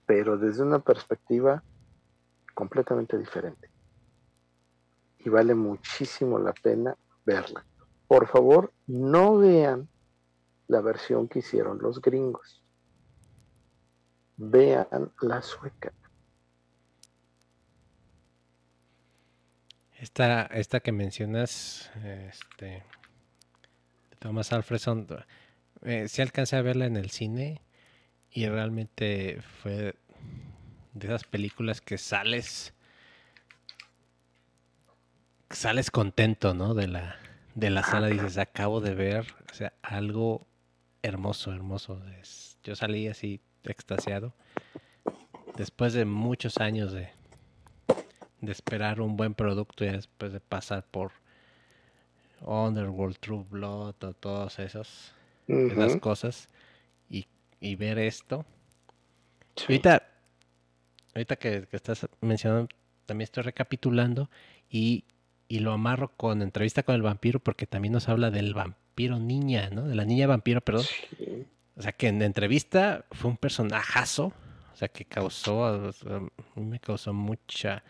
pero 0.06 0.36
desde 0.36 0.62
una 0.62 0.78
perspectiva 0.78 1.62
completamente 2.54 3.18
diferente 3.18 3.74
y 5.24 5.28
vale 5.30 5.54
muchísimo 5.54 6.38
la 6.38 6.52
pena 6.52 6.96
verla. 7.24 7.64
Por 8.06 8.28
favor, 8.28 8.72
no 8.86 9.38
vean 9.38 9.88
la 10.68 10.80
versión 10.82 11.28
que 11.28 11.38
hicieron 11.38 11.78
los 11.80 12.00
gringos. 12.00 12.62
Vean 14.36 15.12
la 15.22 15.40
sueca. 15.40 15.92
Esta, 19.98 20.42
esta 20.46 20.80
que 20.80 20.92
mencionas, 20.92 21.90
este, 22.04 22.84
Thomas 24.18 24.52
Alfredson, 24.52 25.06
eh, 25.84 26.08
se 26.08 26.22
alcanza 26.22 26.58
a 26.58 26.62
verla 26.62 26.86
en 26.86 26.96
el 26.96 27.10
cine 27.10 27.60
y 28.30 28.46
realmente 28.48 29.40
fue 29.62 29.94
de 30.94 31.06
esas 31.06 31.24
películas 31.24 31.80
que 31.80 31.98
sales 31.98 32.74
sales 35.50 35.90
contento, 35.90 36.54
¿no? 36.54 36.74
De 36.74 36.88
la, 36.88 37.16
de 37.54 37.70
la 37.70 37.82
sala, 37.82 38.08
dices, 38.08 38.38
acabo 38.38 38.80
de 38.80 38.94
ver, 38.94 39.26
o 39.50 39.54
sea, 39.54 39.72
algo 39.82 40.46
hermoso, 41.02 41.52
hermoso. 41.52 42.00
yo 42.62 42.74
salí 42.74 43.08
así 43.08 43.40
extasiado. 43.62 44.34
Después 45.56 45.92
de 45.92 46.04
muchos 46.04 46.58
años 46.58 46.92
de, 46.92 47.10
de 48.40 48.52
esperar 48.52 49.00
un 49.00 49.16
buen 49.16 49.34
producto 49.34 49.84
y 49.84 49.88
después 49.88 50.32
de 50.32 50.40
pasar 50.40 50.84
por 50.90 51.12
Underworld, 52.40 53.18
True 53.18 53.44
Blood, 53.48 53.94
o 54.02 54.50
esas 55.46 55.96
cosas 55.96 56.48
y, 57.08 57.26
y, 57.60 57.76
ver 57.76 57.98
esto. 57.98 58.44
Ahorita, 59.60 60.06
ahorita 61.14 61.36
que, 61.36 61.66
que, 61.70 61.76
estás 61.76 62.06
mencionando, 62.20 62.68
también 63.06 63.24
estoy 63.24 63.42
recapitulando 63.44 64.30
y 64.68 65.04
y 65.48 65.60
lo 65.60 65.72
amarro 65.72 66.16
con 66.16 66.42
entrevista 66.42 66.82
con 66.82 66.94
el 66.94 67.02
vampiro 67.02 67.40
porque 67.40 67.66
también 67.66 67.92
nos 67.92 68.08
habla 68.08 68.30
del 68.30 68.54
vampiro 68.54 69.18
niña, 69.18 69.70
¿no? 69.70 69.86
De 69.86 69.94
la 69.94 70.04
niña 70.04 70.26
vampiro, 70.26 70.60
perdón. 70.60 70.84
O 71.76 71.82
sea, 71.82 71.92
que 71.92 72.08
en 72.08 72.22
entrevista 72.22 73.04
fue 73.10 73.30
un 73.30 73.36
personajazo, 73.36 74.32
o 74.72 74.76
sea, 74.76 74.88
que 74.88 75.04
causó, 75.04 75.92
me 76.54 76.80
causó 76.80 77.12
mucha, 77.12 77.82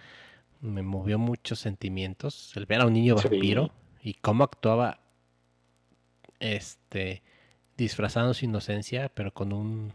me 0.60 0.82
movió 0.82 1.18
muchos 1.18 1.58
sentimientos 1.58 2.52
el 2.56 2.66
ver 2.66 2.80
a 2.80 2.86
un 2.86 2.94
niño 2.94 3.16
vampiro 3.16 3.70
y 4.02 4.14
cómo 4.14 4.44
actuaba, 4.44 5.00
este, 6.40 7.22
disfrazando 7.76 8.34
su 8.34 8.44
inocencia, 8.44 9.08
pero 9.08 9.32
con 9.32 9.52
un, 9.52 9.92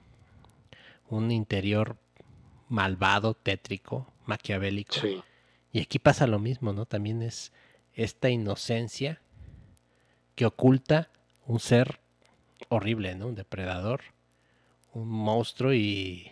un 1.09 1.31
interior 1.31 1.97
malvado, 2.67 3.33
tétrico, 3.33 4.11
maquiavélico. 4.25 4.93
Sí. 4.93 5.21
Y 5.71 5.81
aquí 5.81 5.99
pasa 5.99 6.27
lo 6.27 6.39
mismo, 6.39 6.73
¿no? 6.73 6.85
También 6.85 7.21
es 7.21 7.51
esta 7.93 8.29
inocencia 8.29 9.21
que 10.35 10.45
oculta 10.45 11.09
un 11.45 11.59
ser 11.59 11.99
horrible, 12.69 13.15
¿no? 13.15 13.27
Un 13.27 13.35
depredador, 13.35 14.01
un 14.93 15.07
monstruo 15.07 15.73
y 15.73 16.31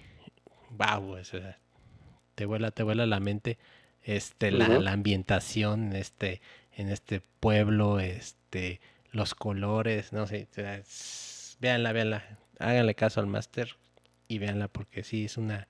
wow, 0.71 1.17
te 2.35 2.45
vuela, 2.45 2.71
te 2.71 2.83
vuela 2.83 3.05
la 3.05 3.19
mente 3.19 3.57
este 4.03 4.51
la, 4.51 4.91
ambientación, 4.91 5.93
este 5.93 6.41
en 6.71 6.89
este 6.89 7.21
pueblo, 7.39 7.99
este, 7.99 8.79
los 9.11 9.35
colores, 9.35 10.13
no 10.13 10.27
sé, 10.27 10.47
véanla, 11.59 11.91
véanla, 11.91 12.39
háganle 12.59 12.95
caso 12.95 13.19
al 13.19 13.27
máster 13.27 13.75
y 14.27 14.39
véanla 14.39 14.67
porque 14.67 15.03
sí 15.03 15.25
es 15.25 15.37
una 15.37 15.67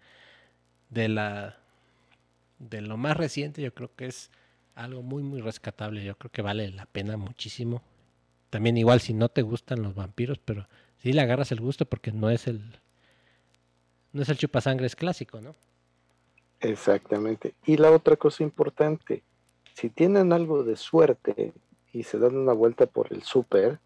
de 0.89 1.09
la 1.09 1.57
de 2.59 2.81
lo 2.81 2.97
más 2.97 3.15
reciente, 3.15 3.61
yo 3.61 3.73
creo 3.73 3.95
que 3.95 4.07
es 4.07 4.31
algo 4.75 5.03
muy 5.03 5.23
muy 5.23 5.41
rescatable, 5.41 6.03
yo 6.03 6.17
creo 6.17 6.31
que 6.31 6.41
vale 6.41 6.69
la 6.71 6.85
pena 6.85 7.17
muchísimo. 7.17 7.81
También 8.49 8.77
igual 8.77 9.01
si 9.01 9.13
no 9.13 9.29
te 9.29 9.41
gustan 9.41 9.83
los 9.83 9.93
vampiros, 9.93 10.39
pero 10.39 10.67
sí 10.97 11.13
le 11.13 11.21
agarras 11.21 11.51
el 11.51 11.59
gusto 11.59 11.85
porque 11.85 12.11
no 12.11 12.29
es 12.29 12.47
el 12.47 12.61
no 14.13 14.21
es 14.21 14.29
el 14.29 14.37
chupasangres 14.37 14.95
clásico, 14.95 15.41
¿no? 15.41 15.55
Exactamente. 16.59 17.53
Y 17.65 17.77
la 17.77 17.91
otra 17.91 18.15
cosa 18.15 18.43
importante, 18.43 19.23
si 19.75 19.89
tienen 19.89 20.33
algo 20.33 20.63
de 20.63 20.75
suerte 20.75 21.53
y 21.93 22.03
se 22.03 22.17
dan 22.17 22.35
una 22.35 22.53
vuelta 22.53 22.87
por 22.87 23.13
el 23.13 23.23
súper, 23.23 23.79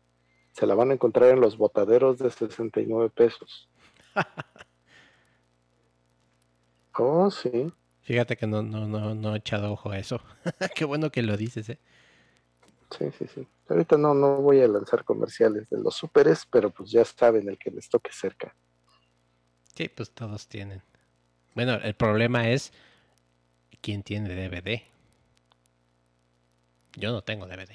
se 0.53 0.65
la 0.65 0.75
van 0.75 0.91
a 0.91 0.93
encontrar 0.93 1.29
en 1.29 1.41
los 1.41 1.57
botaderos 1.57 2.19
de 2.19 2.29
69 2.29 3.09
pesos. 3.09 3.69
oh, 6.97 7.31
sí. 7.31 7.71
Fíjate 8.01 8.35
que 8.35 8.47
no, 8.47 8.61
no, 8.61 8.87
no, 8.87 9.15
no 9.15 9.35
he 9.35 9.37
echado 9.37 9.71
ojo 9.71 9.91
a 9.91 9.99
eso. 9.99 10.21
Qué 10.75 10.85
bueno 10.85 11.11
que 11.11 11.21
lo 11.21 11.37
dices, 11.37 11.69
¿eh? 11.69 11.79
Sí, 12.97 13.05
sí, 13.17 13.25
sí. 13.33 13.47
Ahorita 13.69 13.97
no, 13.97 14.13
no 14.13 14.37
voy 14.37 14.59
a 14.59 14.67
lanzar 14.67 15.05
comerciales 15.05 15.69
de 15.69 15.79
los 15.79 15.95
súperes, 15.95 16.45
pero 16.51 16.71
pues 16.71 16.91
ya 16.91 17.05
saben 17.05 17.47
el 17.47 17.57
que 17.57 17.71
les 17.71 17.89
toque 17.89 18.11
cerca. 18.11 18.53
Sí, 19.75 19.87
pues 19.87 20.11
todos 20.11 20.47
tienen. 20.47 20.81
Bueno, 21.55 21.75
el 21.75 21.93
problema 21.93 22.49
es 22.49 22.73
quién 23.81 24.03
tiene 24.03 24.35
DVD. 24.35 24.81
Yo 26.97 27.11
no 27.11 27.21
tengo 27.21 27.47
DVD. 27.47 27.73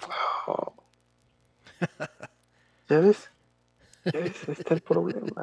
¿Ya 2.89 3.01
ves? 3.01 3.31
¿Ya 4.05 4.21
ves? 4.21 4.49
está 4.49 4.75
el 4.75 4.81
problema. 4.81 5.43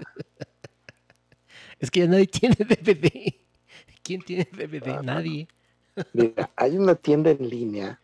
Es 1.79 1.91
que 1.91 2.01
ya 2.01 2.07
nadie 2.07 2.27
tiene 2.39 2.55
DVD. 2.55 3.33
¿Quién 4.01 4.21
tiene 4.21 4.47
DVD? 4.51 5.01
nadie. 5.01 5.47
Mira, 6.13 6.49
hay 6.55 6.77
una 6.77 6.95
tienda 6.95 7.31
en 7.31 7.49
línea 7.49 7.99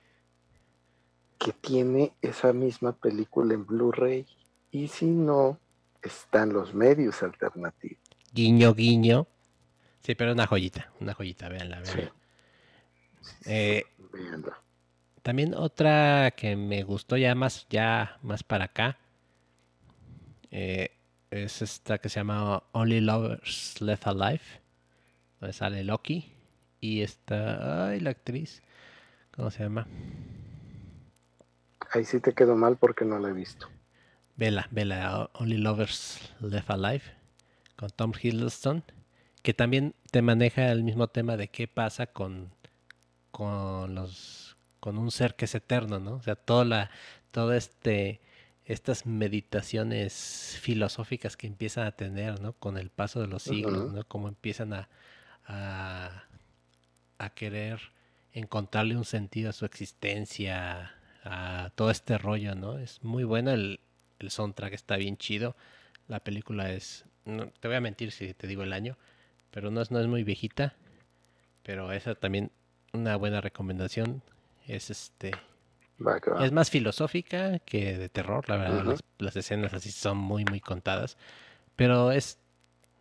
que 1.37 1.53
tiene 1.53 2.13
esa 2.21 2.53
misma 2.53 2.91
película 2.91 3.53
en 3.53 3.65
Blu-ray. 3.65 4.25
Y 4.71 4.87
si 4.89 5.05
no, 5.05 5.57
están 6.01 6.53
los 6.53 6.73
medios 6.73 7.23
alternativos. 7.23 7.97
Guiño, 8.33 8.73
guiño. 8.73 9.27
Sí, 10.01 10.15
pero 10.15 10.33
una 10.33 10.45
joyita, 10.45 10.91
una 10.99 11.13
joyita, 11.13 11.49
véanla, 11.49 11.81
véanla. 11.81 12.13
Eh, 13.45 13.83
también 15.21 15.53
otra 15.53 16.31
que 16.31 16.55
me 16.55 16.83
gustó 16.83 17.17
ya 17.17 17.35
más, 17.35 17.67
ya 17.69 18.17
más 18.21 18.43
para 18.43 18.65
acá. 18.65 18.97
Eh, 20.51 20.91
es 21.31 21.61
esta 21.61 21.97
que 21.99 22.09
se 22.09 22.19
llama 22.19 22.63
Only 22.71 23.01
Lovers 23.01 23.81
Left 23.81 24.07
Alive. 24.07 24.41
Donde 25.39 25.53
sale 25.53 25.83
Loki. 25.83 26.31
Y 26.81 27.01
esta. 27.01 27.89
Ay, 27.89 27.99
la 27.99 28.11
actriz. 28.11 28.61
¿Cómo 29.35 29.51
se 29.51 29.63
llama? 29.63 29.87
Ahí 31.91 32.05
sí 32.05 32.19
te 32.19 32.33
quedó 32.33 32.55
mal 32.55 32.77
porque 32.77 33.05
no 33.05 33.19
la 33.19 33.29
he 33.29 33.33
visto. 33.33 33.67
Vela, 34.35 34.67
vela. 34.71 35.29
Only 35.33 35.57
Lovers 35.57 36.33
Left 36.39 36.69
Alive. 36.69 37.03
Con 37.75 37.89
Tom 37.89 38.11
Hiddleston 38.21 38.83
que 39.41 39.53
también 39.53 39.95
te 40.11 40.21
maneja 40.21 40.71
el 40.71 40.83
mismo 40.83 41.07
tema 41.07 41.37
de 41.37 41.49
qué 41.49 41.67
pasa 41.67 42.07
con, 42.07 42.51
con 43.31 43.95
los 43.95 44.57
con 44.79 44.97
un 44.97 45.11
ser 45.11 45.35
que 45.35 45.45
es 45.45 45.55
eterno, 45.55 45.99
¿no? 45.99 46.13
O 46.15 46.21
sea, 46.21 46.35
toda 46.35 46.63
la, 46.63 46.91
todo 47.31 47.53
este 47.53 48.21
estas 48.69 49.07
meditaciones 49.07 50.59
filosóficas 50.61 51.35
que 51.35 51.47
empiezan 51.47 51.87
a 51.87 51.91
tener, 51.91 52.39
¿no? 52.39 52.53
Con 52.53 52.77
el 52.77 52.91
paso 52.91 53.19
de 53.19 53.25
los 53.25 53.41
siglos, 53.41 53.91
¿no? 53.91 54.03
Como 54.03 54.27
empiezan 54.27 54.73
a, 54.73 54.89
a, 55.47 56.25
a, 57.17 57.29
querer 57.31 57.79
encontrarle 58.31 58.95
un 58.95 59.05
sentido 59.05 59.49
a 59.49 59.53
su 59.53 59.65
existencia, 59.65 60.93
a 61.23 61.71
todo 61.73 61.89
este 61.89 62.19
rollo, 62.19 62.53
¿no? 62.53 62.77
Es 62.77 63.03
muy 63.03 63.23
bueno 63.23 63.49
el, 63.49 63.79
el 64.19 64.29
soundtrack, 64.29 64.73
está 64.73 64.97
bien 64.97 65.17
chido. 65.17 65.55
La 66.07 66.19
película 66.19 66.71
es, 66.71 67.05
no, 67.25 67.47
te 67.47 67.67
voy 67.67 67.77
a 67.77 67.81
mentir 67.81 68.11
si 68.11 68.35
te 68.35 68.45
digo 68.45 68.61
el 68.61 68.73
año, 68.73 68.97
pero 69.49 69.71
no 69.71 69.81
es, 69.81 69.89
no 69.89 69.99
es 69.99 70.05
muy 70.05 70.23
viejita. 70.23 70.75
Pero 71.63 71.91
esa 71.91 72.13
también 72.13 72.51
una 72.93 73.15
buena 73.15 73.41
recomendación. 73.41 74.21
Es 74.67 74.91
este. 74.91 75.31
Es 76.43 76.51
más 76.51 76.69
filosófica 76.69 77.59
que 77.59 77.97
de 77.97 78.09
terror, 78.09 78.47
la 78.47 78.57
verdad. 78.57 78.99
las, 79.17 79.35
escenas 79.35 79.73
así 79.73 79.91
son 79.91 80.17
muy, 80.17 80.45
muy 80.45 80.59
contadas. 80.59 81.17
Pero 81.75 82.11
es 82.11 82.39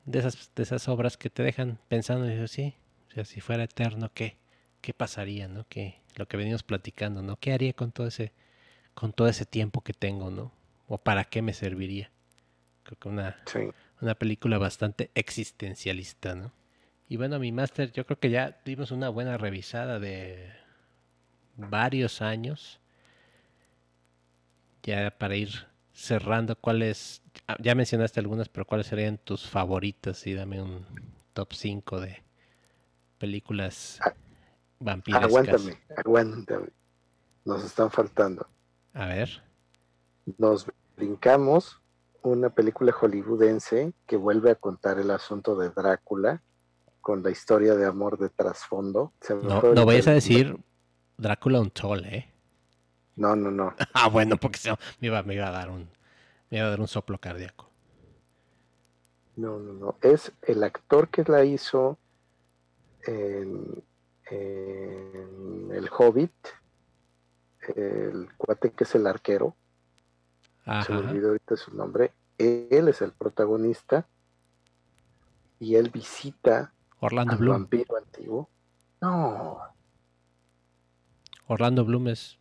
de 0.05 0.21
esas, 0.21 0.51
de 0.55 0.63
esas 0.63 0.89
obras 0.89 1.17
que 1.17 1.31
te 1.31 1.43
dejan 1.43 1.79
pensando, 1.89 2.31
y 2.31 2.49
sí, 2.49 2.75
o 3.09 3.15
sea, 3.15 3.25
si 3.25 3.41
fuera 3.41 3.65
eterno, 3.65 4.11
¿qué? 4.13 4.37
¿Qué 4.81 4.93
pasaría, 4.95 5.49
no? 5.49 5.67
¿Qué, 5.69 6.01
lo 6.17 6.27
que 6.27 6.37
venimos 6.37 6.63
platicando, 6.63 7.23
¿no? 7.23 7.37
¿Qué 7.37 7.53
haría 7.53 7.73
con 7.73 7.93
todo 7.93 8.07
ese, 8.07 8.33
con 8.95 9.13
todo 9.13 9.29
ese 9.29 9.47
tiempo 9.47 9.83
que 9.83 9.93
tengo, 9.93 10.31
¿no? 10.31 10.53
¿O 10.87 10.99
para 10.99 11.25
qué 11.25 11.43
me 11.43 11.53
serviría? 11.53 12.11
Creo 12.85 12.99
que 12.99 13.09
una, 13.09 13.37
una 14.01 14.15
película 14.15 14.59
bastante 14.59 15.11
existencialista, 15.15 16.35
¿no? 16.35 16.53
Y 17.09 17.17
bueno, 17.17 17.39
mi 17.39 17.53
máster, 17.53 17.91
yo 17.93 18.05
creo 18.05 18.19
que 18.19 18.31
ya 18.31 18.61
dimos 18.65 18.91
una 18.91 19.09
buena 19.09 19.39
revisada 19.39 19.99
de 19.99 20.53
varios 21.57 22.23
años. 22.23 22.81
Ya 24.89 25.11
para 25.11 25.37
ir 25.37 25.51
cerrando, 25.93 26.57
¿cuáles? 26.57 27.21
Ah, 27.47 27.59
ya 27.61 27.75
mencionaste 27.75 28.21
algunas, 28.21 28.49
pero 28.49 28.65
¿cuáles 28.65 28.87
serían 28.87 29.19
tus 29.19 29.47
favoritas? 29.47 30.27
Y 30.27 30.33
dame 30.33 30.63
un 30.63 30.87
top 31.35 31.53
5 31.53 32.01
de 32.01 32.23
películas 33.19 34.01
vampiras. 34.81 35.25
Aguántame, 35.25 35.79
aguántame. 35.95 36.69
Nos 37.45 37.65
están 37.65 37.91
faltando. 37.91 38.47
A 38.95 39.05
ver. 39.09 39.43
Nos 40.39 40.67
brincamos 40.97 41.83
una 42.23 42.49
película 42.49 42.91
hollywoodense 42.91 43.93
que 44.07 44.17
vuelve 44.17 44.53
a 44.53 44.55
contar 44.55 44.99
el 44.99 45.11
asunto 45.11 45.55
de 45.55 45.69
Drácula 45.69 46.41
con 47.03 47.23
la 47.23 47.31
historia 47.31 47.75
de 47.75 47.85
amor 47.85 48.19
de 48.19 48.31
trasfondo. 48.31 49.13
No, 49.43 49.61
no 49.75 49.85
vayas 49.85 50.07
a 50.07 50.13
decir 50.13 50.57
Drácula 51.19 51.61
Untold, 51.61 52.07
¿eh? 52.07 52.33
No, 53.19 53.37
no, 53.37 53.51
no. 53.51 53.75
ah, 53.93 54.09
bueno, 54.09 54.37
porque 54.37 54.59
me, 55.01 55.09
iba, 55.09 55.23
me, 55.23 55.35
iba 55.35 55.49
a 55.49 55.51
dar 55.51 55.71
un, 55.71 55.89
me 56.51 56.59
iba 56.59 56.67
a 56.67 56.71
dar 56.71 56.81
un 56.81 56.89
soplo 56.89 57.19
cardíaco. 57.19 57.69
No, 59.37 59.59
no, 59.59 59.73
no. 59.75 59.97
Es 60.01 60.33
el 60.43 60.65
actor 60.65 61.09
que 61.09 61.25
la 61.25 61.45
hizo 61.45 61.99
en, 63.07 63.85
en 64.31 65.71
El 65.73 65.89
Hobbit, 65.97 66.33
el 67.77 68.29
cuate 68.37 68.71
que 68.71 68.85
es 68.85 68.95
el 68.95 69.07
arquero 69.07 69.55
se 70.85 70.93
me 70.93 70.99
olvidó 70.99 71.29
ahorita 71.29 71.57
su 71.57 71.75
nombre, 71.75 72.13
él 72.37 72.89
es 72.89 73.01
el 73.01 73.13
protagonista 73.13 74.07
y 75.59 75.77
él 75.77 75.91
visita 75.91 76.73
Orlando 77.01 77.33
al 77.33 77.39
Bloom. 77.39 77.57
vampiro 77.63 77.97
antiguo. 77.97 78.49
No. 79.01 79.59
Orlando 81.47 81.85
Bloom 81.85 82.09
es 82.09 82.38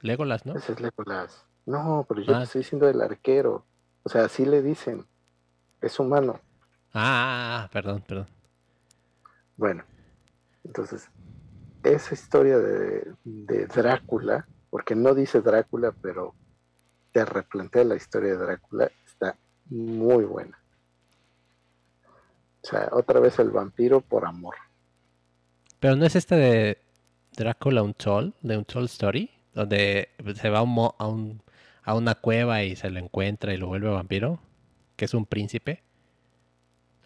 Legolas, 0.00 0.46
¿no? 0.46 0.56
Ese 0.56 0.72
es 0.72 0.80
Legolas. 0.80 1.44
No, 1.66 2.06
pero 2.08 2.22
yo 2.22 2.36
ah. 2.36 2.42
estoy 2.42 2.62
diciendo 2.62 2.88
el 2.88 3.00
arquero. 3.00 3.64
O 4.02 4.08
sea, 4.08 4.24
así 4.24 4.44
le 4.44 4.62
dicen. 4.62 5.06
Es 5.80 5.98
humano. 5.98 6.40
Ah, 6.94 7.68
perdón, 7.72 8.02
perdón. 8.06 8.26
Bueno, 9.56 9.84
entonces, 10.64 11.08
esa 11.82 12.14
historia 12.14 12.58
de, 12.58 13.12
de 13.24 13.66
Drácula, 13.66 14.46
porque 14.70 14.94
no 14.94 15.14
dice 15.14 15.40
Drácula, 15.40 15.92
pero 16.02 16.34
te 17.12 17.24
replantea 17.24 17.84
la 17.84 17.96
historia 17.96 18.30
de 18.30 18.38
Drácula, 18.38 18.90
está 19.06 19.36
muy 19.66 20.24
buena. 20.24 20.58
O 22.62 22.66
sea, 22.66 22.88
otra 22.92 23.20
vez 23.20 23.38
el 23.38 23.50
vampiro 23.50 24.00
por 24.00 24.26
amor. 24.26 24.54
Pero 25.80 25.96
no 25.96 26.04
es 26.04 26.16
esta 26.16 26.36
de 26.36 26.78
Drácula 27.36 27.82
Untold, 27.82 28.34
de 28.42 28.56
Untold 28.56 28.86
Story, 28.86 29.30
donde 29.58 30.10
se 30.36 30.50
va 30.50 30.60
a, 30.60 30.62
un, 30.62 31.42
a 31.82 31.94
una 31.94 32.14
cueva 32.14 32.62
y 32.62 32.76
se 32.76 32.90
lo 32.90 33.00
encuentra 33.00 33.52
y 33.52 33.56
lo 33.56 33.66
vuelve 33.66 33.88
vampiro, 33.88 34.40
que 34.94 35.04
es 35.06 35.14
un 35.14 35.26
príncipe. 35.26 35.82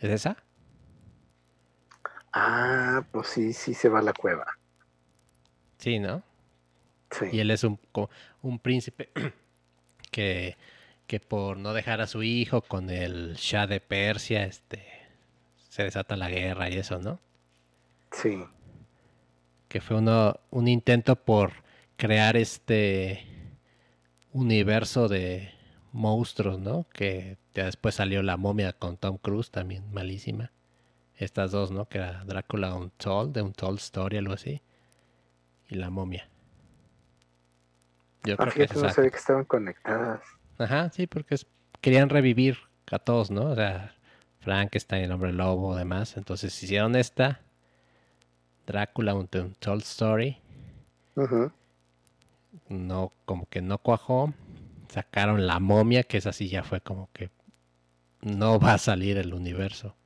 ¿Es 0.01 0.11
esa? 0.11 0.37
Ah, 2.31 3.05
pues 3.11 3.29
sí, 3.29 3.55
sí 3.55 3.73
se 3.73 3.89
va 3.89 4.01
a 4.01 4.03
la 4.03 4.13
cueva. 4.13 4.59
Sí, 5.79 5.99
¿no? 5.99 6.23
Sí. 7.11 7.27
Y 7.33 7.41
él 7.41 7.51
es 7.51 7.65
un, 7.65 7.79
un 8.43 8.59
príncipe 8.59 9.11
que, 10.11 10.59
que 11.07 11.21
por 11.21 11.57
no 11.57 11.73
dejar 11.73 12.03
a 12.03 12.07
su 12.07 12.23
hijo 12.23 12.61
con 12.61 12.91
el 12.91 13.35
Shah 13.37 13.67
de 13.67 13.81
Persia, 13.81 14.45
este, 14.45 14.85
se 15.71 15.85
desata 15.85 16.17
la 16.17 16.29
guerra 16.29 16.69
y 16.69 16.77
eso, 16.77 16.99
¿no? 16.99 17.19
Sí. 18.11 18.45
Que 19.69 19.81
fue 19.81 19.97
uno, 19.97 20.39
un 20.51 20.69
intento 20.69 21.17
por 21.17 21.62
crear 22.03 22.37
este 22.37 23.25
universo 24.33 25.07
de 25.07 25.53
monstruos, 25.93 26.59
¿no? 26.59 26.85
Que 26.93 27.39
ya 27.55 27.67
después 27.67 27.95
salió 27.95 28.25
La 28.25 28.37
momia 28.37 28.73
con 28.73 28.97
Tom 28.97 29.19
Cruise, 29.19 29.53
también 29.53 29.85
malísima. 29.93 30.51
Estas 31.15 31.53
dos, 31.53 31.71
¿no? 31.71 31.89
Que 31.89 31.99
era 31.99 32.25
Drácula 32.25 32.75
Untold, 32.75 33.33
de 33.33 33.43
Untold 33.43 33.79
Story, 33.79 34.17
algo 34.17 34.33
así. 34.35 34.61
Y 35.69 35.77
La 35.77 35.91
momia. 35.91 36.29
Yo 38.25 38.35
ah, 38.37 38.49
creo 38.51 38.67
que 38.67 38.75
no 38.75 38.91
sabía 38.91 39.11
que 39.11 39.19
estaban 39.19 39.45
conectadas. 39.45 40.23
Ajá, 40.59 40.91
sí, 40.91 41.07
porque 41.07 41.37
querían 41.81 42.09
revivir 42.09 42.59
a 42.91 42.99
todos, 42.99 43.31
¿no? 43.31 43.45
O 43.45 43.55
sea, 43.55 43.95
Frankenstein, 44.41 45.05
el 45.05 45.13
hombre 45.13 45.33
lobo, 45.33 45.77
demás. 45.77 46.17
Entonces 46.17 46.61
hicieron 46.65 46.97
esta, 46.97 47.43
Drácula, 48.67 49.15
un 49.15 49.29
Untold 49.33 49.83
Story. 49.83 50.43
No, 52.69 53.13
como 53.25 53.47
que 53.49 53.63
no 53.63 53.79
cuajó. 53.79 54.33
Sacaron 54.89 55.47
la 55.47 55.59
momia, 55.59 56.03
que 56.03 56.19
es 56.19 56.27
así 56.27 56.49
ya 56.49 56.63
fue 56.63 56.81
como 56.81 57.11
que 57.13 57.31
no 58.21 58.59
va 58.59 58.75
a 58.75 58.79
salir 58.79 59.17
el 59.19 59.35
universo 59.35 59.97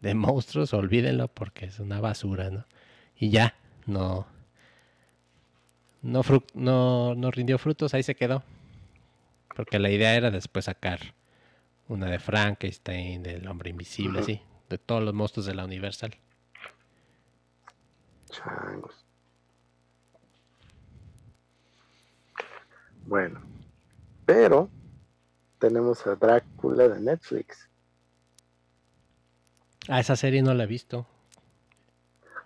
de 0.00 0.14
monstruos, 0.14 0.72
olvídenlo 0.74 1.28
porque 1.28 1.66
es 1.66 1.78
una 1.78 2.00
basura, 2.00 2.50
¿no? 2.50 2.64
Y 3.16 3.30
ya, 3.30 3.54
no, 3.86 4.26
no, 6.02 6.22
no, 6.54 7.14
no 7.14 7.30
rindió 7.30 7.58
frutos, 7.58 7.94
ahí 7.94 8.02
se 8.02 8.14
quedó. 8.14 8.42
Porque 9.54 9.78
la 9.78 9.90
idea 9.90 10.14
era 10.14 10.30
después 10.30 10.64
sacar 10.64 11.00
una 11.88 12.06
de 12.06 12.18
Frankenstein, 12.18 13.22
del 13.22 13.46
hombre 13.46 13.70
invisible, 13.70 14.20
así, 14.20 14.40
de 14.70 14.78
todos 14.78 15.02
los 15.02 15.12
monstruos 15.12 15.46
de 15.46 15.54
la 15.54 15.64
Universal. 15.64 16.16
Changos. 18.30 18.99
Bueno, 23.06 23.40
pero 24.26 24.68
tenemos 25.58 26.06
a 26.06 26.16
Drácula 26.16 26.88
de 26.88 27.00
Netflix. 27.00 27.68
Ah, 29.88 30.00
esa 30.00 30.16
serie 30.16 30.42
no 30.42 30.54
la 30.54 30.64
he 30.64 30.66
visto. 30.66 31.06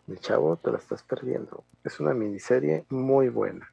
Mi 0.06 0.16
chavo, 0.18 0.56
te 0.56 0.70
la 0.70 0.78
estás 0.78 1.02
perdiendo. 1.02 1.64
Es 1.82 2.00
una 2.00 2.14
miniserie 2.14 2.84
muy 2.90 3.28
buena. 3.28 3.68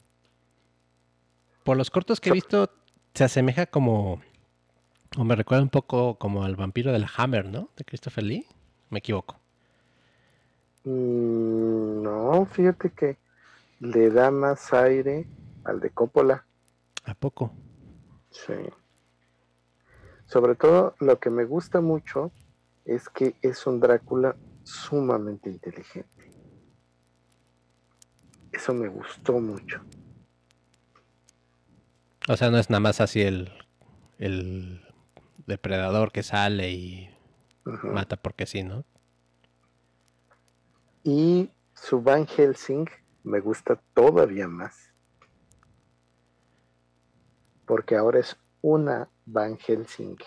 Por 1.64 1.78
los 1.78 1.90
cortos 1.90 2.20
que 2.20 2.30
he 2.30 2.34
visto, 2.34 2.70
se 3.14 3.24
asemeja 3.24 3.66
como. 3.66 4.22
O 5.18 5.24
me 5.24 5.36
recuerda 5.36 5.64
un 5.64 5.70
poco 5.70 6.16
como 6.16 6.44
al 6.44 6.56
vampiro 6.56 6.92
del 6.94 7.06
Hammer, 7.18 7.46
¿no? 7.46 7.70
De 7.76 7.84
Christopher 7.84 8.24
Lee. 8.24 8.46
Me 8.90 9.00
equivoco. 9.00 9.38
Mm, 10.86 12.02
no, 12.02 12.46
fíjate 12.46 12.92
que 12.92 13.18
le 13.80 14.10
da 14.10 14.32
más 14.32 14.74
aire 14.74 15.28
al 15.66 15.80
de 15.80 15.90
Coppola. 15.90 16.46
¿A 17.12 17.14
poco? 17.14 17.52
Sí. 18.30 18.54
Sobre 20.26 20.56
todo 20.56 20.96
lo 21.02 21.20
que 21.20 21.30
me 21.30 21.44
gusta 21.44 21.82
mucho 21.82 22.32
es 22.86 23.10
que 23.10 23.36
es 23.42 23.68
un 23.68 23.82
Drácula 23.82 24.38
sumamente 24.64 25.50
inteligente. 25.50 26.32
Eso 28.54 28.74
me 28.74 28.88
gustó 28.88 29.34
mucho. 29.42 29.82
O 32.30 32.38
sea, 32.38 32.50
no 32.50 32.58
es 32.58 32.70
nada 32.70 32.80
más 32.80 33.02
así 33.02 33.22
el, 33.22 33.52
el 34.18 34.82
depredador 35.48 36.14
que 36.14 36.24
sale 36.24 36.72
y 36.72 37.10
mata 37.84 38.16
porque 38.16 38.46
sí, 38.46 38.64
¿no? 38.64 38.86
Y 41.04 41.50
su 41.74 42.02
Van 42.02 42.26
Helsing 42.26 42.88
me 43.24 43.42
gusta 43.42 43.82
todavía 43.94 44.48
más. 44.48 44.91
Porque 47.72 47.96
ahora 47.96 48.20
es 48.20 48.36
una 48.62 49.08
Van 49.26 49.58
Helsing. 49.58 50.18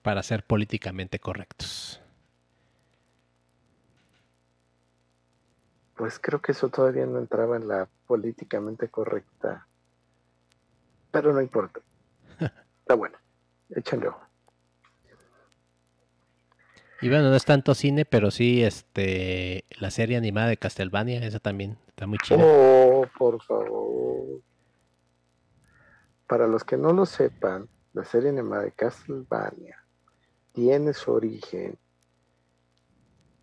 Para 0.00 0.22
ser 0.22 0.46
políticamente 0.46 1.18
correctos. 1.18 2.00
Pues 5.94 6.18
creo 6.18 6.40
que 6.40 6.52
eso 6.52 6.70
todavía 6.70 7.04
no 7.04 7.18
entraba 7.18 7.58
en 7.58 7.68
la 7.68 7.86
políticamente 8.06 8.88
correcta. 8.88 9.66
Pero 11.10 11.34
no 11.34 11.42
importa. 11.42 11.80
Está 12.80 12.94
bueno. 12.94 13.18
Échale 13.76 14.08
ojo. 14.08 14.22
Y 17.02 17.10
bueno, 17.10 17.28
no 17.28 17.36
es 17.36 17.44
tanto 17.44 17.74
cine, 17.74 18.06
pero 18.06 18.30
sí 18.30 18.62
este 18.62 19.66
la 19.78 19.90
serie 19.90 20.16
animada 20.16 20.48
de 20.48 20.56
Castlevania, 20.56 21.22
esa 21.22 21.40
también 21.40 21.76
está 21.88 22.06
muy 22.06 22.16
chida. 22.20 22.42
Oh, 22.42 23.04
por 23.18 23.42
favor. 23.42 24.40
Para 26.32 26.46
los 26.46 26.64
que 26.64 26.78
no 26.78 26.94
lo 26.94 27.04
sepan, 27.04 27.68
la 27.92 28.06
serie 28.06 28.30
animada 28.30 28.62
de 28.62 28.72
Castlevania 28.72 29.76
tiene 30.54 30.94
su 30.94 31.12
origen 31.12 31.76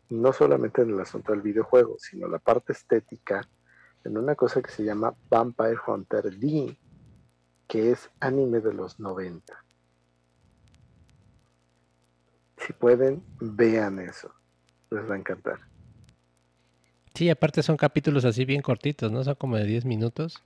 no 0.09 0.33
solamente 0.33 0.81
en 0.81 0.89
el 0.89 0.99
asunto 0.99 1.31
del 1.31 1.43
videojuego, 1.43 1.97
sino 1.99 2.27
la 2.27 2.39
parte 2.39 2.73
estética 2.73 3.47
en 4.03 4.17
una 4.17 4.33
cosa 4.33 4.63
que 4.63 4.71
se 4.71 4.83
llama 4.83 5.13
Vampire 5.29 5.77
Hunter 5.85 6.35
D, 6.35 6.75
que 7.67 7.91
es 7.91 8.09
anime 8.21 8.59
de 8.59 8.73
los 8.73 8.99
90. 8.99 9.53
Si 12.57 12.73
pueden, 12.73 13.23
vean 13.39 13.99
eso. 13.99 14.33
Les 14.89 15.07
va 15.07 15.13
a 15.13 15.19
encantar. 15.19 15.59
Sí, 17.13 17.29
aparte 17.29 17.61
son 17.61 17.77
capítulos 17.77 18.25
así 18.25 18.45
bien 18.45 18.63
cortitos, 18.63 19.11
¿no? 19.11 19.23
Son 19.23 19.35
como 19.35 19.57
de 19.57 19.65
10 19.65 19.85
minutos. 19.85 20.43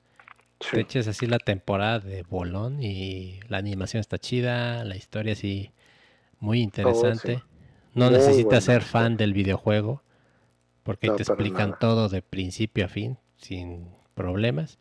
Te 0.60 0.80
eches 0.80 1.08
así 1.08 1.28
la 1.28 1.40
temporada 1.40 2.00
de 2.00 2.24
bolón 2.24 2.82
y 2.82 3.40
la 3.48 3.58
animación 3.58 4.00
está 4.02 4.18
chida, 4.18 4.84
la 4.86 4.96
historia 4.96 5.34
así 5.34 5.72
muy 6.40 6.62
interesante. 6.62 7.44
No 7.94 8.10
necesitas 8.10 8.64
ser 8.64 8.82
fan 8.82 9.18
del 9.18 9.34
videojuego, 9.34 10.02
porque 10.84 11.10
te 11.10 11.24
explican 11.24 11.78
todo 11.80 12.10
de 12.10 12.22
principio 12.22 12.86
a 12.86 12.88
fin, 12.88 13.18
sin 13.38 13.88
problemas. 14.14 14.80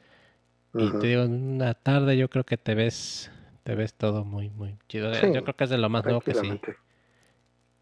Y 0.75 0.91
te 0.93 1.09
digo, 1.09 1.25
una 1.25 1.75
tarde 1.75 2.17
yo 2.17 2.31
creo 2.31 2.45
que 2.45 2.57
te 2.57 2.75
ves, 2.75 3.31
te 3.63 3.75
ves 3.75 3.95
todo 3.95 4.25
muy, 4.25 4.49
muy 4.51 4.77
chido. 4.89 5.13
yo 5.13 5.43
creo 5.43 5.55
que 5.55 5.65
es 5.65 5.71
de 5.71 5.79
lo 5.79 5.91
más 5.91 6.05
nuevo 6.05 6.21
que 6.23 6.35
sí, 6.35 6.61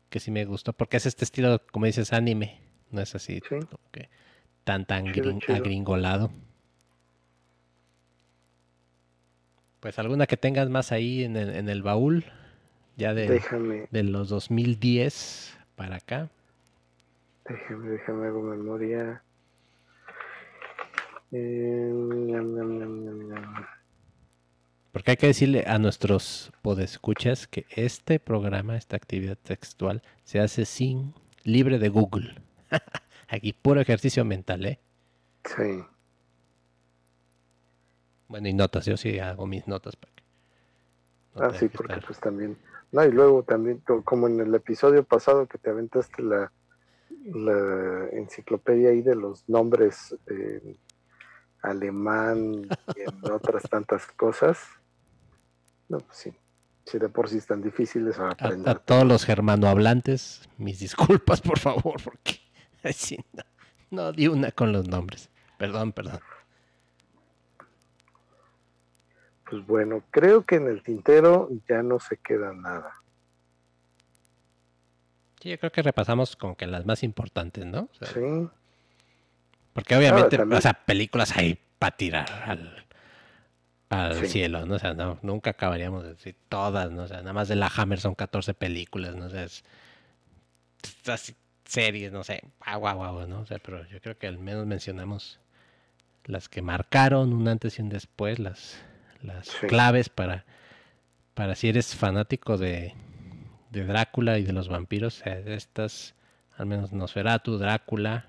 que 0.09 0.19
sí 0.19 0.31
me 0.31 0.45
gustó, 0.45 0.73
porque 0.73 0.97
es 0.97 1.07
este 1.07 1.25
estilo, 1.25 1.63
como 1.71 1.87
dices, 1.87 2.13
anime, 2.13 2.61
no 2.91 3.01
es 3.01 3.15
así 3.15 3.41
tan, 4.65 4.85
tan 4.85 5.07
agringolado. 5.49 6.31
Pues 9.81 9.99
alguna 9.99 10.27
que 10.27 10.37
tengas 10.37 10.69
más 10.69 10.93
ahí 10.93 11.25
en 11.25 11.37
el, 11.37 11.55
en 11.55 11.69
el 11.69 11.83
baúl 11.83 12.25
ya 12.97 13.15
de, 13.15 13.43
de 13.91 14.03
los 14.03 14.29
2010 14.29 15.59
para 15.75 15.97
acá. 15.97 16.29
Déjame, 17.49 17.89
déjame 17.89 18.27
hago 18.27 18.43
memoria. 18.43 19.23
Eh, 21.33 21.91
Porque 24.93 25.13
hay 25.13 25.17
que 25.17 25.29
decirle 25.29 25.65
a 25.67 25.79
nuestros 25.79 26.53
podescuchas 26.63 27.47
que 27.47 27.65
este 27.71 28.21
programa, 28.21 28.77
esta 28.77 28.97
actividad 28.97 29.39
textual, 29.39 30.03
se 30.25 30.41
hace 30.41 30.65
sin 30.65 31.15
libre 31.45 31.79
de 31.79 31.89
Google. 31.89 32.35
Aquí 33.29 33.53
puro 33.53 33.81
ejercicio 33.81 34.25
mental, 34.25 34.67
¿eh? 34.67 34.81
Sí. 35.45 35.85
Bueno, 38.31 38.49
y 38.49 38.55
notas, 38.55 38.87
yo 38.87 38.97
sí 38.97 39.19
hago 39.19 39.47
mis 39.47 39.69
notas. 39.69 39.97
Para 39.97 41.49
ah, 41.49 41.55
sí, 41.55 41.69
porque 41.69 42.01
pues 42.07 42.19
también 42.19 42.57
no, 42.93 43.05
y 43.05 43.13
luego 43.13 43.43
también, 43.45 43.83
como 44.05 44.27
en 44.27 44.41
el 44.41 44.55
episodio 44.55 45.05
pasado 45.05 45.47
que 45.47 45.59
te 45.59 45.71
aventaste 45.71 46.23
la, 46.23 46.51
la 47.25 48.09
enciclopedia 48.13 48.91
ahí 48.91 49.03
de 49.03 49.15
los 49.15 49.49
nombres 49.49 50.17
alemán 51.63 52.69
y 52.97 53.01
en 53.01 53.31
otras 53.33 53.63
tantas 53.69 54.07
cosas. 54.07 54.59
No, 55.89 55.99
pues 55.99 56.19
sí. 56.19 56.33
Si 56.85 56.99
de 56.99 57.09
por 57.09 57.29
sí 57.29 57.39
están 57.39 57.63
difíciles 57.63 58.19
a 58.19 58.31
aprender. 58.31 58.69
A, 58.69 58.75
todos 58.75 59.07
los 59.07 59.25
germanohablantes, 59.25 60.49
mis 60.57 60.81
disculpas, 60.81 61.41
por 61.43 61.61
favor, 61.61 62.03
porque 62.03 62.41
no, 63.33 63.45
no 63.91 64.13
di 64.13 64.27
una 64.27 64.51
con 64.51 64.73
los 64.73 64.89
nombres. 64.89 65.31
Perdón, 65.59 65.93
perdón. 65.93 66.21
Pues 69.51 69.67
bueno, 69.67 70.05
creo 70.11 70.45
que 70.45 70.57
en 70.57 70.69
el 70.69 70.83
tintero 70.83 71.49
ya 71.69 71.83
no 71.83 71.99
se 71.99 72.17
queda 72.17 72.53
nada. 72.53 72.93
Sí, 75.43 75.51
yo 75.51 75.59
creo 75.59 75.73
que 75.73 75.83
repasamos 75.83 76.37
como 76.37 76.57
que 76.57 76.67
las 76.67 76.87
más 76.87 77.03
importantes, 77.03 77.67
¿no? 77.67 77.89
sí. 78.01 78.49
Porque 79.73 79.97
obviamente, 79.97 80.41
o 80.41 80.61
sea, 80.61 80.75
películas 80.75 81.37
hay 81.37 81.59
para 81.79 81.97
tirar 81.97 82.31
al, 82.45 82.87
al 83.89 84.27
cielo, 84.27 84.67
¿no? 84.67 84.75
O 84.75 84.79
sea, 84.79 84.95
no, 84.95 85.19
nunca 85.23 85.51
acabaríamos 85.51 86.03
de 86.03 86.11
decir 86.11 86.37
todas, 86.49 86.91
¿no? 86.91 87.05
O 87.05 87.09
sea, 87.09 87.19
nada 87.19 87.33
más 87.33 87.49
de 87.49 87.57
la 87.57 87.71
Hammer 87.75 88.01
son 88.01 88.15
14 88.15 88.55
películas, 88.55 89.15
¿no? 89.15 89.27
O 89.27 89.31
sea, 89.31 89.45
es, 89.45 89.65
series, 91.65 92.13
no 92.13 92.25
sé, 92.25 92.43
guau, 92.65 92.81
guau, 92.81 92.97
guau, 92.97 93.27
¿no? 93.27 93.41
O 93.41 93.47
sea, 93.47 93.59
pero 93.59 93.87
yo 93.87 94.01
creo 94.01 94.19
que 94.19 94.27
al 94.27 94.39
menos 94.39 94.67
mencionamos 94.67 95.41
las 96.25 96.49
que 96.49 96.63
marcaron 96.63 97.33
un 97.33 97.49
antes 97.49 97.79
y 97.79 97.83
un 97.83 97.89
después, 97.89 98.39
las, 98.39 98.77
las 99.23 99.47
Sí. 99.49 99.67
claves 99.67 100.09
para, 100.09 100.45
para 101.35 101.55
si 101.55 101.69
eres 101.69 101.95
fanático 101.95 102.57
de, 102.59 102.95
de 103.71 103.85
Drácula 103.85 104.39
y 104.39 104.45
de 104.45 104.53
los 104.53 104.69
vampiros, 104.69 105.23
eh, 105.27 105.45
estas, 105.49 106.15
al 106.57 106.67
menos 106.67 106.93
Nosferatu, 106.93 107.59
Drácula, 107.59 108.27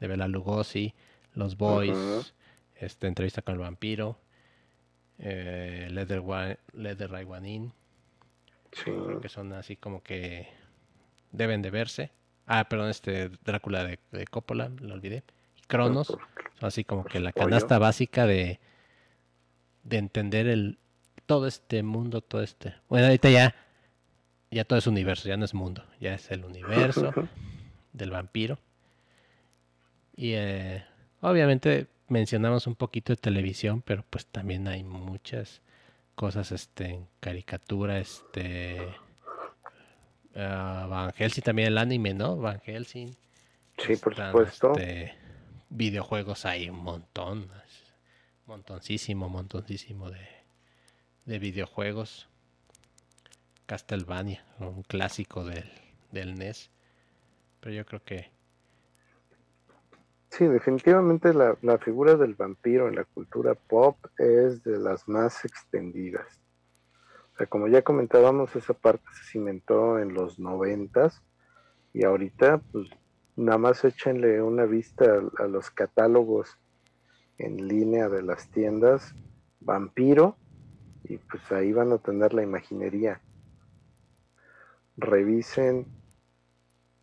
de 0.00 0.06
Bela 0.08 0.28
Lugosi, 0.28 0.94
Los 1.34 1.56
Boys, 1.56 2.34
este, 2.76 3.06
Entrevista 3.08 3.42
con 3.42 3.54
el 3.54 3.60
vampiro, 3.60 4.18
eh, 5.18 5.88
Leather, 5.90 6.20
Wa- 6.20 6.56
Leather 6.72 7.10
Eye 7.14 7.24
One 7.24 7.50
In, 7.50 7.72
Sí. 8.72 8.84
creo 8.84 9.20
que 9.20 9.28
son 9.28 9.52
así 9.54 9.76
como 9.76 10.02
que 10.02 10.48
deben 11.32 11.62
de 11.62 11.70
verse. 11.70 12.10
Ah, 12.46 12.68
perdón, 12.68 12.90
este 12.90 13.30
Drácula 13.44 13.84
de, 13.84 13.98
de 14.12 14.26
Coppola, 14.26 14.68
lo 14.80 14.94
olvidé. 14.94 15.24
Y 15.56 15.62
Cronos, 15.66 16.06
son 16.08 16.18
así 16.60 16.84
como 16.84 17.04
que 17.04 17.18
la 17.20 17.32
canasta 17.32 17.78
básica 17.78 18.26
de, 18.26 18.60
de 19.88 19.98
entender 19.98 20.46
el 20.46 20.78
todo 21.26 21.46
este 21.46 21.82
mundo, 21.82 22.20
todo 22.20 22.42
este. 22.42 22.74
Bueno, 22.88 23.06
ahorita 23.06 23.30
ya 23.30 23.54
ya 24.50 24.64
todo 24.64 24.78
es 24.78 24.86
universo, 24.86 25.28
ya 25.28 25.36
no 25.36 25.44
es 25.44 25.54
mundo, 25.54 25.84
ya 26.00 26.14
es 26.14 26.30
el 26.30 26.44
universo 26.44 27.12
del 27.92 28.10
vampiro. 28.10 28.58
Y 30.16 30.32
eh, 30.32 30.84
obviamente 31.20 31.86
mencionamos 32.08 32.66
un 32.66 32.74
poquito 32.74 33.12
de 33.12 33.16
televisión, 33.16 33.82
pero 33.82 34.04
pues 34.08 34.26
también 34.26 34.66
hay 34.68 34.82
muchas 34.82 35.60
cosas 36.14 36.50
este 36.50 36.86
en 36.86 37.08
caricatura, 37.20 37.98
este 37.98 38.78
ah, 40.34 40.86
Van 40.88 41.12
Helsing 41.12 41.42
también 41.42 41.68
el 41.68 41.78
anime, 41.78 42.14
¿no? 42.14 42.36
Van 42.36 42.60
Helsing. 42.60 43.14
Sí, 43.76 43.96
por 43.96 44.12
Están, 44.12 44.32
supuesto. 44.32 44.72
este, 44.72 45.14
videojuegos 45.68 46.44
hay 46.46 46.68
un 46.70 46.82
montón, 46.82 47.48
montoncísimo, 48.48 49.28
montoncísimo 49.28 50.10
de, 50.10 50.26
de 51.26 51.38
videojuegos. 51.38 52.28
Castlevania, 53.66 54.42
un 54.60 54.82
clásico 54.82 55.44
del, 55.44 55.70
del 56.10 56.34
NES. 56.36 56.70
Pero 57.60 57.74
yo 57.74 57.84
creo 57.84 58.02
que 58.02 58.30
Sí, 60.30 60.46
definitivamente 60.46 61.34
la, 61.34 61.56
la 61.62 61.78
figura 61.78 62.14
del 62.14 62.34
vampiro 62.34 62.88
en 62.88 62.96
la 62.96 63.04
cultura 63.04 63.54
pop 63.54 63.96
es 64.18 64.62
de 64.62 64.78
las 64.78 65.08
más 65.08 65.44
extendidas. 65.44 66.40
O 67.34 67.38
sea, 67.38 67.46
como 67.46 67.66
ya 67.66 67.82
comentábamos, 67.82 68.54
esa 68.54 68.74
parte 68.74 69.04
se 69.14 69.32
cimentó 69.32 69.98
en 69.98 70.14
los 70.14 70.38
noventas 70.38 71.22
y 71.92 72.04
ahorita, 72.04 72.58
pues, 72.72 72.88
nada 73.36 73.58
más 73.58 73.84
échenle 73.84 74.40
una 74.42 74.64
vista 74.64 75.04
a, 75.06 75.44
a 75.44 75.46
los 75.46 75.70
catálogos 75.70 76.58
en 77.38 77.68
línea 77.68 78.08
de 78.08 78.22
las 78.22 78.50
tiendas, 78.50 79.14
vampiro, 79.60 80.36
y 81.04 81.18
pues 81.18 81.50
ahí 81.52 81.72
van 81.72 81.92
a 81.92 81.98
tener 81.98 82.34
la 82.34 82.42
imaginería. 82.42 83.22
Revisen 84.96 85.86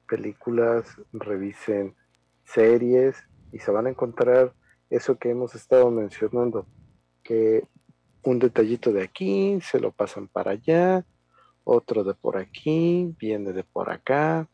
películas, 0.07 1.01
revisen 1.13 1.95
series 2.43 3.15
y 3.51 3.59
se 3.59 3.71
van 3.71 3.87
a 3.87 3.89
encontrar 3.89 4.53
eso 4.89 5.17
que 5.17 5.31
hemos 5.31 5.55
estado 5.55 5.89
mencionando, 5.89 6.67
que 7.23 7.67
un 8.23 8.39
detallito 8.39 8.91
de 8.91 9.03
aquí, 9.03 9.59
se 9.61 9.79
lo 9.79 9.91
pasan 9.91 10.27
para 10.27 10.51
allá, 10.51 11.05
otro 11.63 12.03
de 12.03 12.13
por 12.13 12.37
aquí, 12.37 13.15
viene 13.19 13.53
de 13.53 13.63
por 13.63 13.89
acá. 13.89 14.47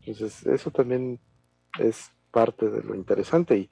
Entonces, 0.00 0.46
eso 0.46 0.70
también 0.70 1.20
es 1.78 2.10
parte 2.30 2.68
de 2.68 2.82
lo 2.82 2.94
interesante 2.94 3.56
y 3.56 3.70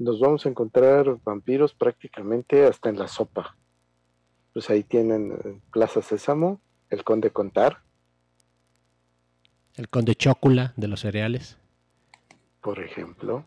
nos 0.00 0.18
vamos 0.18 0.44
a 0.46 0.48
encontrar 0.48 1.18
vampiros 1.24 1.74
prácticamente 1.74 2.64
hasta 2.66 2.88
en 2.88 2.98
la 2.98 3.06
sopa. 3.06 3.56
Pues 4.52 4.68
ahí 4.70 4.82
tienen 4.82 5.32
eh, 5.32 5.60
Plaza 5.72 6.02
Sésamo, 6.02 6.60
el 6.88 7.04
Conde 7.04 7.30
Contar, 7.30 7.82
el 9.76 9.88
conde 9.88 10.14
Chocula 10.14 10.72
de 10.76 10.88
los 10.88 11.00
cereales. 11.00 11.56
por 12.60 12.80
ejemplo. 12.80 13.44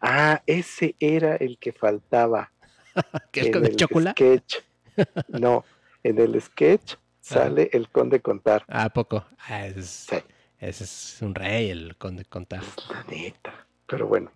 Ah, 0.00 0.42
ese 0.46 0.96
era 0.98 1.36
el 1.36 1.58
que 1.58 1.72
faltaba. 1.72 2.50
¿Qué 3.32 3.40
es 3.40 3.46
en 3.46 3.52
conde 3.52 3.68
el 3.68 3.76
Chocula? 3.76 4.12
sketch. 4.12 4.56
No, 5.28 5.64
en 6.02 6.18
el 6.18 6.40
sketch 6.40 6.94
sale 7.20 7.70
el 7.72 7.88
conde 7.90 8.20
contar. 8.20 8.64
Ah, 8.68 8.84
¿a 8.84 8.90
poco? 8.90 9.24
Ah, 9.48 9.66
ese 9.66 9.80
es, 9.80 9.86
Sí, 9.86 10.16
ese 10.58 10.84
es 10.84 11.18
un 11.22 11.34
rey, 11.34 11.70
el 11.70 11.96
conde 11.96 12.24
contar. 12.24 12.62
es 12.62 12.88
la 12.90 13.04
neta. 13.04 13.66
Pero 13.86 14.06
bueno. 14.08 14.30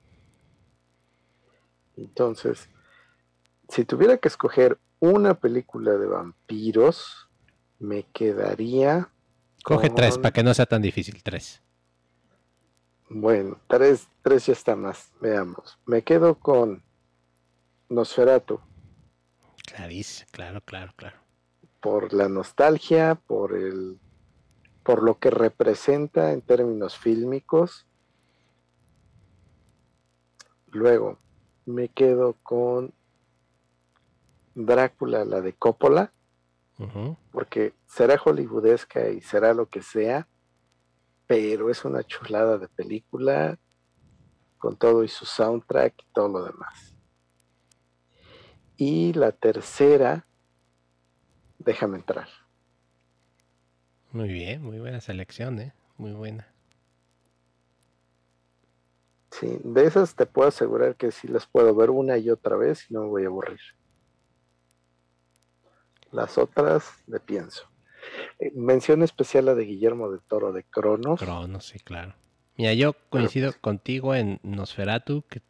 Entonces, 1.96 2.68
si 3.68 3.84
tuviera 3.84 4.18
que 4.18 4.28
escoger 4.28 4.78
una 5.00 5.34
película 5.34 5.92
de 5.92 6.06
vampiros, 6.06 7.28
me 7.78 8.04
quedaría, 8.12 9.10
Coge 9.64 9.90
tres, 9.90 10.18
para 10.18 10.32
que 10.32 10.42
no 10.42 10.52
sea 10.52 10.66
tan 10.66 10.82
difícil, 10.82 11.22
tres. 11.22 11.62
bueno, 13.08 13.58
tres, 13.66 14.08
tres 14.22 14.46
ya 14.46 14.52
está 14.52 14.76
más. 14.76 15.10
Veamos. 15.20 15.78
Me 15.86 16.02
quedo 16.02 16.34
con 16.38 16.82
Nosferatu. 17.88 18.60
Clarísimo, 19.66 20.28
claro, 20.32 20.60
claro, 20.60 20.92
claro. 20.96 21.16
por 21.80 22.12
la 22.12 22.28
nostalgia, 22.28 23.14
por 23.14 23.56
el 23.56 23.98
por 24.82 25.02
lo 25.02 25.18
que 25.18 25.30
representa 25.30 26.32
en 26.32 26.42
términos 26.42 26.98
fílmicos. 26.98 27.86
Luego 30.72 31.18
me 31.66 31.88
quedo 31.88 32.34
con 32.42 32.92
Drácula, 34.54 35.24
la 35.24 35.40
de 35.40 35.52
Coppola, 35.52 36.12
porque 37.30 37.74
será 37.86 38.16
hollywoodesca 38.16 39.08
y 39.10 39.20
será 39.20 39.54
lo 39.54 39.68
que 39.68 39.82
sea, 39.82 40.28
pero 41.26 41.70
es 41.70 41.84
una 41.84 42.02
chulada 42.04 42.58
de 42.58 42.68
película 42.68 43.58
con 44.58 44.76
todo 44.76 45.04
y 45.04 45.08
su 45.08 45.24
soundtrack 45.24 45.94
y 46.02 46.12
todo 46.12 46.28
lo 46.28 46.44
demás. 46.44 46.94
Y 48.76 49.12
la 49.12 49.32
tercera, 49.32 50.26
déjame 51.58 51.98
entrar. 51.98 52.28
Muy 54.10 54.28
bien, 54.28 54.62
muy 54.62 54.78
buena 54.78 55.00
selección, 55.00 55.60
¿eh? 55.60 55.74
Muy 55.96 56.12
buena. 56.12 56.53
Sí, 59.40 59.58
de 59.64 59.84
esas 59.84 60.14
te 60.14 60.26
puedo 60.26 60.48
asegurar 60.48 60.94
que 60.94 61.10
sí 61.10 61.26
las 61.26 61.44
puedo 61.46 61.74
ver 61.74 61.90
una 61.90 62.16
y 62.18 62.30
otra 62.30 62.56
vez 62.56 62.88
y 62.88 62.94
no 62.94 63.02
me 63.02 63.08
voy 63.08 63.24
a 63.24 63.26
aburrir. 63.26 63.58
Las 66.12 66.38
otras 66.38 67.02
le 67.08 67.18
pienso. 67.18 67.68
Eh, 68.38 68.52
mención 68.54 69.02
especial 69.02 69.46
la 69.46 69.56
de 69.56 69.64
Guillermo 69.64 70.08
de 70.12 70.20
Toro 70.20 70.52
de 70.52 70.62
Cronos. 70.62 71.18
Cronos, 71.18 71.66
sí, 71.66 71.80
claro. 71.80 72.14
Mira, 72.56 72.74
yo 72.74 72.92
coincido 73.10 73.52
contigo 73.60 74.14
en 74.14 74.38
Nosferatu, 74.44 75.24
que 75.28 75.42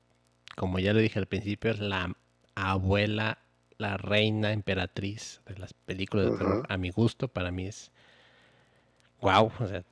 como 0.57 0.79
ya 0.79 0.95
le 0.95 1.03
dije 1.03 1.19
al 1.19 1.27
principio, 1.27 1.71
es 1.71 1.81
la 1.81 2.17
abuela, 2.55 3.39
la 3.77 3.99
reina 3.99 4.53
emperatriz 4.53 5.43
de 5.47 5.59
las 5.59 5.75
películas 5.75 6.33
de 6.33 6.39
terror. 6.39 6.59
Ujú. 6.61 6.67
A 6.71 6.79
mi 6.79 6.89
gusto, 6.89 7.29
para 7.29 7.51
mí 7.51 7.67
es 7.67 7.93
wow, 9.21 9.53
o 9.61 9.67
sea, 9.67 9.85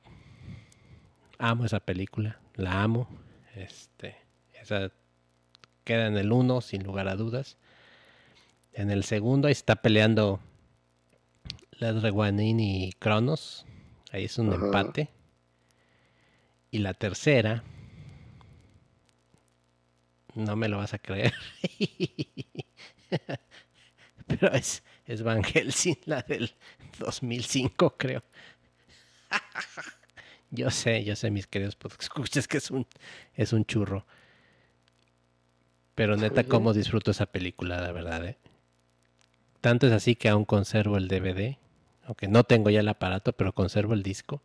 amo 1.37 1.65
esa 1.65 1.79
película, 1.79 2.39
la 2.55 2.81
amo. 2.81 3.07
Este, 3.55 4.15
esa 4.61 4.91
queda 5.83 6.07
en 6.07 6.17
el 6.17 6.31
uno 6.31 6.61
sin 6.61 6.83
lugar 6.83 7.07
a 7.07 7.15
dudas. 7.15 7.57
En 8.73 8.89
el 8.89 9.03
segundo 9.03 9.47
ahí 9.47 9.51
está 9.51 9.75
peleando 9.75 10.39
Led 11.71 12.09
Guanin 12.11 12.59
y 12.59 12.91
Cronos. 12.93 13.65
Ahí 14.11 14.25
es 14.25 14.37
un 14.37 14.53
Ajá. 14.53 14.65
empate. 14.65 15.09
Y 16.71 16.79
la 16.79 16.93
tercera, 16.93 17.63
no 20.33 20.55
me 20.55 20.67
lo 20.67 20.77
vas 20.77 20.93
a 20.93 20.99
creer. 20.99 21.33
Pero 24.27 24.51
es, 24.53 24.83
es 25.05 25.21
Van 25.21 25.43
Helsing, 25.43 25.97
la 26.05 26.21
del 26.23 26.51
2005, 26.99 27.95
creo. 27.97 28.23
Yo 30.55 30.69
sé, 30.69 31.03
yo 31.03 31.15
sé, 31.15 31.31
mis 31.31 31.47
queridos 31.47 31.75
escuchas 31.99 32.47
que 32.47 32.57
es 32.57 32.69
un, 32.69 32.85
es 33.33 33.53
un 33.53 33.65
churro. 33.65 34.05
Pero 35.95 36.15
neta, 36.15 36.43
cómo 36.43 36.73
disfruto 36.73 37.09
esa 37.09 37.25
película, 37.25 37.81
la 37.81 37.91
verdad, 37.91 38.23
¿eh? 38.23 38.37
Tanto 39.61 39.87
es 39.87 39.93
así 39.93 40.15
que 40.15 40.29
aún 40.29 40.45
conservo 40.45 40.97
el 40.97 41.07
DVD, 41.07 41.57
aunque 42.03 42.27
no 42.27 42.43
tengo 42.43 42.69
ya 42.69 42.81
el 42.81 42.87
aparato, 42.87 43.33
pero 43.33 43.53
conservo 43.53 43.95
el 43.95 44.03
disco 44.03 44.43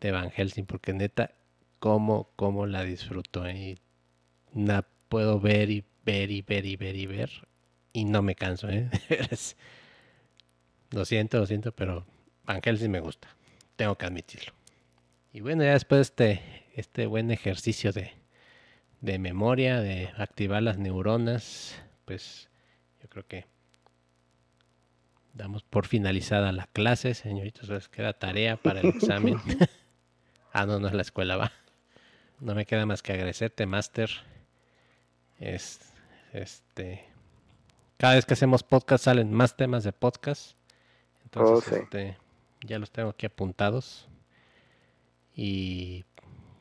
de 0.00 0.12
Van 0.12 0.30
Helsing, 0.30 0.64
porque 0.64 0.92
neta, 0.92 1.32
cómo, 1.80 2.30
cómo 2.36 2.66
la 2.66 2.84
disfruto, 2.84 3.44
¿eh? 3.46 3.78
Y 4.54 4.60
la 4.64 4.86
puedo 5.08 5.40
ver 5.40 5.70
y 5.70 5.84
ver 6.04 6.30
y 6.30 6.42
ver 6.42 6.66
y 6.66 6.76
ver 6.76 6.94
y 6.94 7.06
ver, 7.06 7.30
y 7.92 8.04
no 8.04 8.22
me 8.22 8.36
canso, 8.36 8.68
¿eh? 8.68 8.88
Lo 10.92 11.04
siento, 11.04 11.38
lo 11.38 11.46
siento, 11.46 11.72
pero 11.72 12.06
Van 12.44 12.62
Helsing 12.62 12.92
me 12.92 13.00
gusta, 13.00 13.28
tengo 13.74 13.96
que 13.96 14.06
admitirlo. 14.06 14.55
Y 15.36 15.42
bueno, 15.42 15.64
ya 15.64 15.72
después 15.72 15.98
de 16.16 16.32
este, 16.32 16.42
este 16.76 17.06
buen 17.06 17.30
ejercicio 17.30 17.92
de, 17.92 18.10
de 19.02 19.18
memoria, 19.18 19.82
de 19.82 20.08
activar 20.16 20.62
las 20.62 20.78
neuronas, 20.78 21.76
pues 22.06 22.48
yo 23.02 23.08
creo 23.10 23.26
que 23.26 23.44
damos 25.34 25.62
por 25.62 25.86
finalizada 25.86 26.52
la 26.52 26.66
clase, 26.68 27.12
señoritos. 27.12 27.90
queda 27.90 28.14
tarea 28.14 28.56
para 28.56 28.80
el 28.80 28.86
examen. 28.86 29.36
ah, 30.54 30.64
no, 30.64 30.80
no 30.80 30.88
es 30.88 30.94
la 30.94 31.02
escuela, 31.02 31.36
va. 31.36 31.52
No 32.40 32.54
me 32.54 32.64
queda 32.64 32.86
más 32.86 33.02
que 33.02 33.12
agradecerte, 33.12 33.66
Master. 33.66 34.08
Es, 35.38 35.80
este, 36.32 37.04
cada 37.98 38.14
vez 38.14 38.24
que 38.24 38.32
hacemos 38.32 38.62
podcast 38.62 39.04
salen 39.04 39.34
más 39.34 39.54
temas 39.54 39.84
de 39.84 39.92
podcast. 39.92 40.56
Entonces, 41.24 41.72
oh, 41.72 41.76
este, 41.76 42.16
ya 42.62 42.78
los 42.78 42.90
tengo 42.90 43.10
aquí 43.10 43.26
apuntados. 43.26 44.08
Y 45.36 46.04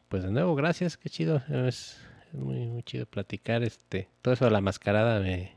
pues 0.10 0.24
de 0.24 0.32
nuevo, 0.32 0.54
gracias, 0.54 0.98
qué 0.98 1.10
chido. 1.10 1.42
Es, 1.50 1.98
muy, 2.34 2.68
muy 2.68 2.84
chido 2.84 3.06
platicar. 3.06 3.64
Este, 3.64 4.10
todo 4.22 4.34
eso 4.34 4.46
de 4.46 4.52
la 4.52 4.62
mascarada 4.62 5.22
me, 5.22 5.56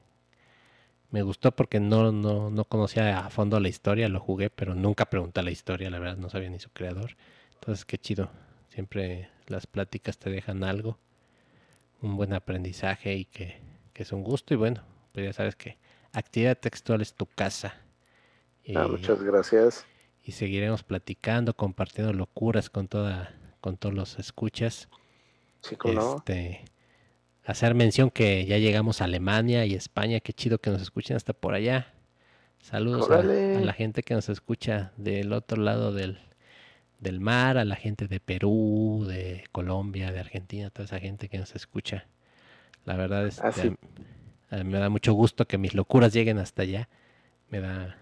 me 1.10 1.22
gustó 1.22 1.50
porque 1.52 1.80
no, 1.80 2.12
no, 2.12 2.48
no 2.50 2.64
conocía 2.64 3.18
a 3.18 3.30
fondo 3.30 3.58
la 3.58 3.68
historia, 3.68 4.08
lo 4.08 4.20
jugué, 4.20 4.50
pero 4.50 4.74
nunca 4.74 5.06
pregunté 5.06 5.42
la 5.42 5.50
historia, 5.50 5.90
la 5.90 5.98
verdad, 5.98 6.16
no 6.16 6.30
sabía 6.30 6.48
ni 6.48 6.60
su 6.60 6.70
creador. 6.70 7.16
Entonces, 7.54 7.84
qué 7.84 7.98
chido. 7.98 8.30
Siempre 8.68 9.28
las 9.48 9.66
pláticas 9.66 10.18
te 10.18 10.30
dejan 10.30 10.62
algo, 10.62 10.98
un 12.00 12.16
buen 12.16 12.32
aprendizaje 12.32 13.16
y 13.16 13.24
que, 13.24 13.60
que 13.92 14.04
es 14.04 14.12
un 14.12 14.22
gusto. 14.22 14.54
Y 14.54 14.56
bueno, 14.56 14.82
pues 15.12 15.26
ya 15.26 15.32
sabes 15.32 15.56
que 15.56 15.76
actividad 16.12 16.56
textual 16.56 17.00
es 17.00 17.14
tu 17.14 17.26
casa. 17.26 17.74
Ah, 18.74 18.86
muchas 18.86 19.22
gracias. 19.22 19.84
Y 20.28 20.32
seguiremos 20.32 20.82
platicando, 20.82 21.56
compartiendo 21.56 22.12
locuras 22.12 22.68
con 22.68 22.86
toda, 22.86 23.34
con 23.62 23.78
todos 23.78 23.94
los 23.94 24.18
escuchas. 24.18 24.90
Sí, 25.62 25.74
este, 25.82 26.64
Hacer 27.46 27.74
mención 27.74 28.10
que 28.10 28.44
ya 28.44 28.58
llegamos 28.58 29.00
a 29.00 29.04
Alemania 29.04 29.64
y 29.64 29.72
España, 29.72 30.20
qué 30.20 30.34
chido 30.34 30.58
que 30.58 30.68
nos 30.68 30.82
escuchen 30.82 31.16
hasta 31.16 31.32
por 31.32 31.54
allá. 31.54 31.94
Saludos 32.60 33.10
a, 33.10 33.22
la 33.22 33.72
gente 33.72 34.02
que 34.02 34.12
nos 34.12 34.28
escucha 34.28 34.92
del 34.98 35.32
otro 35.32 35.62
lado 35.62 35.94
del, 35.94 36.18
del 37.00 37.20
mar, 37.20 37.56
a 37.56 37.64
la 37.64 37.76
gente 37.76 38.06
de 38.06 38.20
Perú, 38.20 39.06
de 39.08 39.44
Colombia, 39.50 40.12
de 40.12 40.20
Argentina, 40.20 40.68
toda 40.68 40.84
esa 40.84 41.00
gente 41.00 41.30
que 41.30 41.38
nos 41.38 41.54
escucha. 41.54 42.06
La 42.84 42.96
verdad 42.98 43.26
es 43.26 43.40
ah, 43.40 43.50
que 43.50 43.74
me 44.62 44.78
da 44.78 44.90
mucho 44.90 45.14
gusto 45.14 45.46
que 45.46 45.56
mis 45.56 45.72
locuras 45.72 46.12
lleguen 46.12 46.36
hasta 46.36 46.64
allá. 46.64 46.90
Me 47.48 47.60
da, 47.60 47.96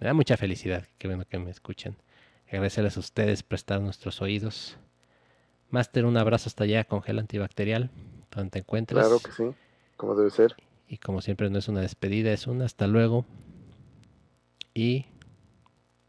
me 0.00 0.06
da 0.06 0.14
mucha 0.14 0.36
felicidad. 0.36 0.86
Qué 0.98 1.06
bueno 1.08 1.24
que 1.26 1.38
me 1.38 1.50
escuchen. 1.50 1.96
Agradecerles 2.48 2.96
a 2.96 3.00
ustedes 3.00 3.42
prestar 3.42 3.80
nuestros 3.80 4.22
oídos. 4.22 4.78
Master, 5.68 6.06
un 6.06 6.16
abrazo 6.16 6.48
hasta 6.48 6.64
allá 6.64 6.84
con 6.84 7.02
gel 7.02 7.18
antibacterial, 7.18 7.90
donde 8.30 8.50
te 8.50 8.58
encuentres. 8.60 8.98
Claro 8.98 9.20
que 9.20 9.30
sí, 9.30 9.54
como 9.96 10.16
debe 10.16 10.30
ser. 10.30 10.56
Y 10.88 10.96
como 10.96 11.20
siempre 11.20 11.48
no 11.50 11.58
es 11.58 11.68
una 11.68 11.82
despedida, 11.82 12.32
es 12.32 12.46
un 12.46 12.62
hasta 12.62 12.86
luego. 12.86 13.26
Y 14.74 15.06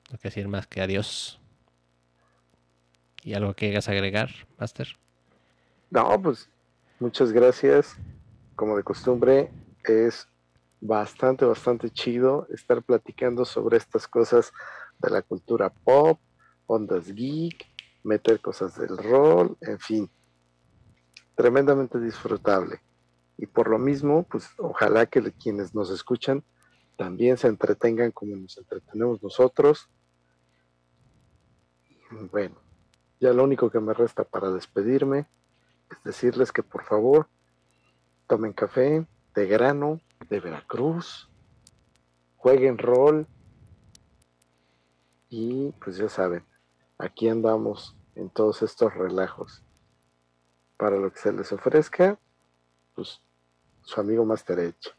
no 0.09 0.17
que 0.17 0.29
decir 0.29 0.47
más 0.47 0.65
que 0.65 0.81
adiós. 0.81 1.39
¿Y 3.23 3.33
algo 3.33 3.53
que 3.53 3.67
quieras 3.67 3.89
agregar, 3.89 4.31
Master? 4.57 4.87
No, 5.91 6.19
pues 6.19 6.49
muchas 6.99 7.31
gracias. 7.31 7.97
Como 8.55 8.77
de 8.77 8.83
costumbre, 8.83 9.51
es 9.83 10.27
bastante, 10.81 11.45
bastante 11.45 11.91
chido 11.91 12.47
estar 12.49 12.81
platicando 12.81 13.45
sobre 13.45 13.77
estas 13.77 14.07
cosas 14.07 14.51
de 14.99 15.11
la 15.11 15.21
cultura 15.21 15.69
pop, 15.69 16.19
ondas 16.65 17.13
geek, 17.13 17.65
meter 18.03 18.41
cosas 18.41 18.77
del 18.77 18.97
rol, 18.97 19.55
en 19.61 19.79
fin, 19.79 20.09
tremendamente 21.35 21.99
disfrutable. 21.99 22.81
Y 23.37 23.45
por 23.45 23.69
lo 23.69 23.77
mismo, 23.79 24.23
pues 24.23 24.49
ojalá 24.57 25.05
que 25.05 25.31
quienes 25.31 25.73
nos 25.73 25.91
escuchan 25.91 26.43
también 26.97 27.37
se 27.37 27.47
entretengan 27.47 28.11
como 28.11 28.35
nos 28.35 28.57
entretenemos 28.57 29.23
nosotros. 29.23 29.87
Bueno, 32.31 32.55
ya 33.19 33.33
lo 33.33 33.43
único 33.43 33.69
que 33.69 33.79
me 33.79 33.93
resta 33.93 34.23
para 34.23 34.51
despedirme 34.51 35.25
es 35.89 36.03
decirles 36.03 36.51
que 36.51 36.63
por 36.63 36.83
favor 36.83 37.27
tomen 38.27 38.53
café 38.53 39.05
de 39.33 39.47
grano 39.47 40.01
de 40.29 40.39
Veracruz, 40.39 41.29
jueguen 42.37 42.77
rol 42.77 43.27
y 45.29 45.71
pues 45.83 45.97
ya 45.97 46.09
saben, 46.09 46.45
aquí 46.97 47.29
andamos 47.29 47.95
en 48.15 48.29
todos 48.29 48.61
estos 48.61 48.93
relajos. 48.93 49.63
Para 50.77 50.97
lo 50.97 51.11
que 51.13 51.19
se 51.19 51.31
les 51.31 51.51
ofrezca, 51.51 52.19
pues 52.95 53.21
su 53.83 54.01
amigo 54.01 54.25
Master 54.25 54.59
Edge. 54.59 54.91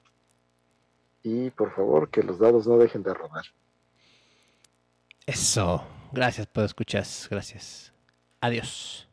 Y 1.22 1.50
por 1.50 1.74
favor, 1.74 2.08
que 2.08 2.22
los 2.22 2.38
dados 2.38 2.66
no 2.66 2.78
dejen 2.78 3.02
de 3.02 3.14
rodar. 3.14 3.44
Eso. 5.26 5.84
Gracias 6.12 6.46
por 6.46 6.64
escuchar. 6.64 7.04
Gracias. 7.30 7.92
Adiós. 8.40 9.11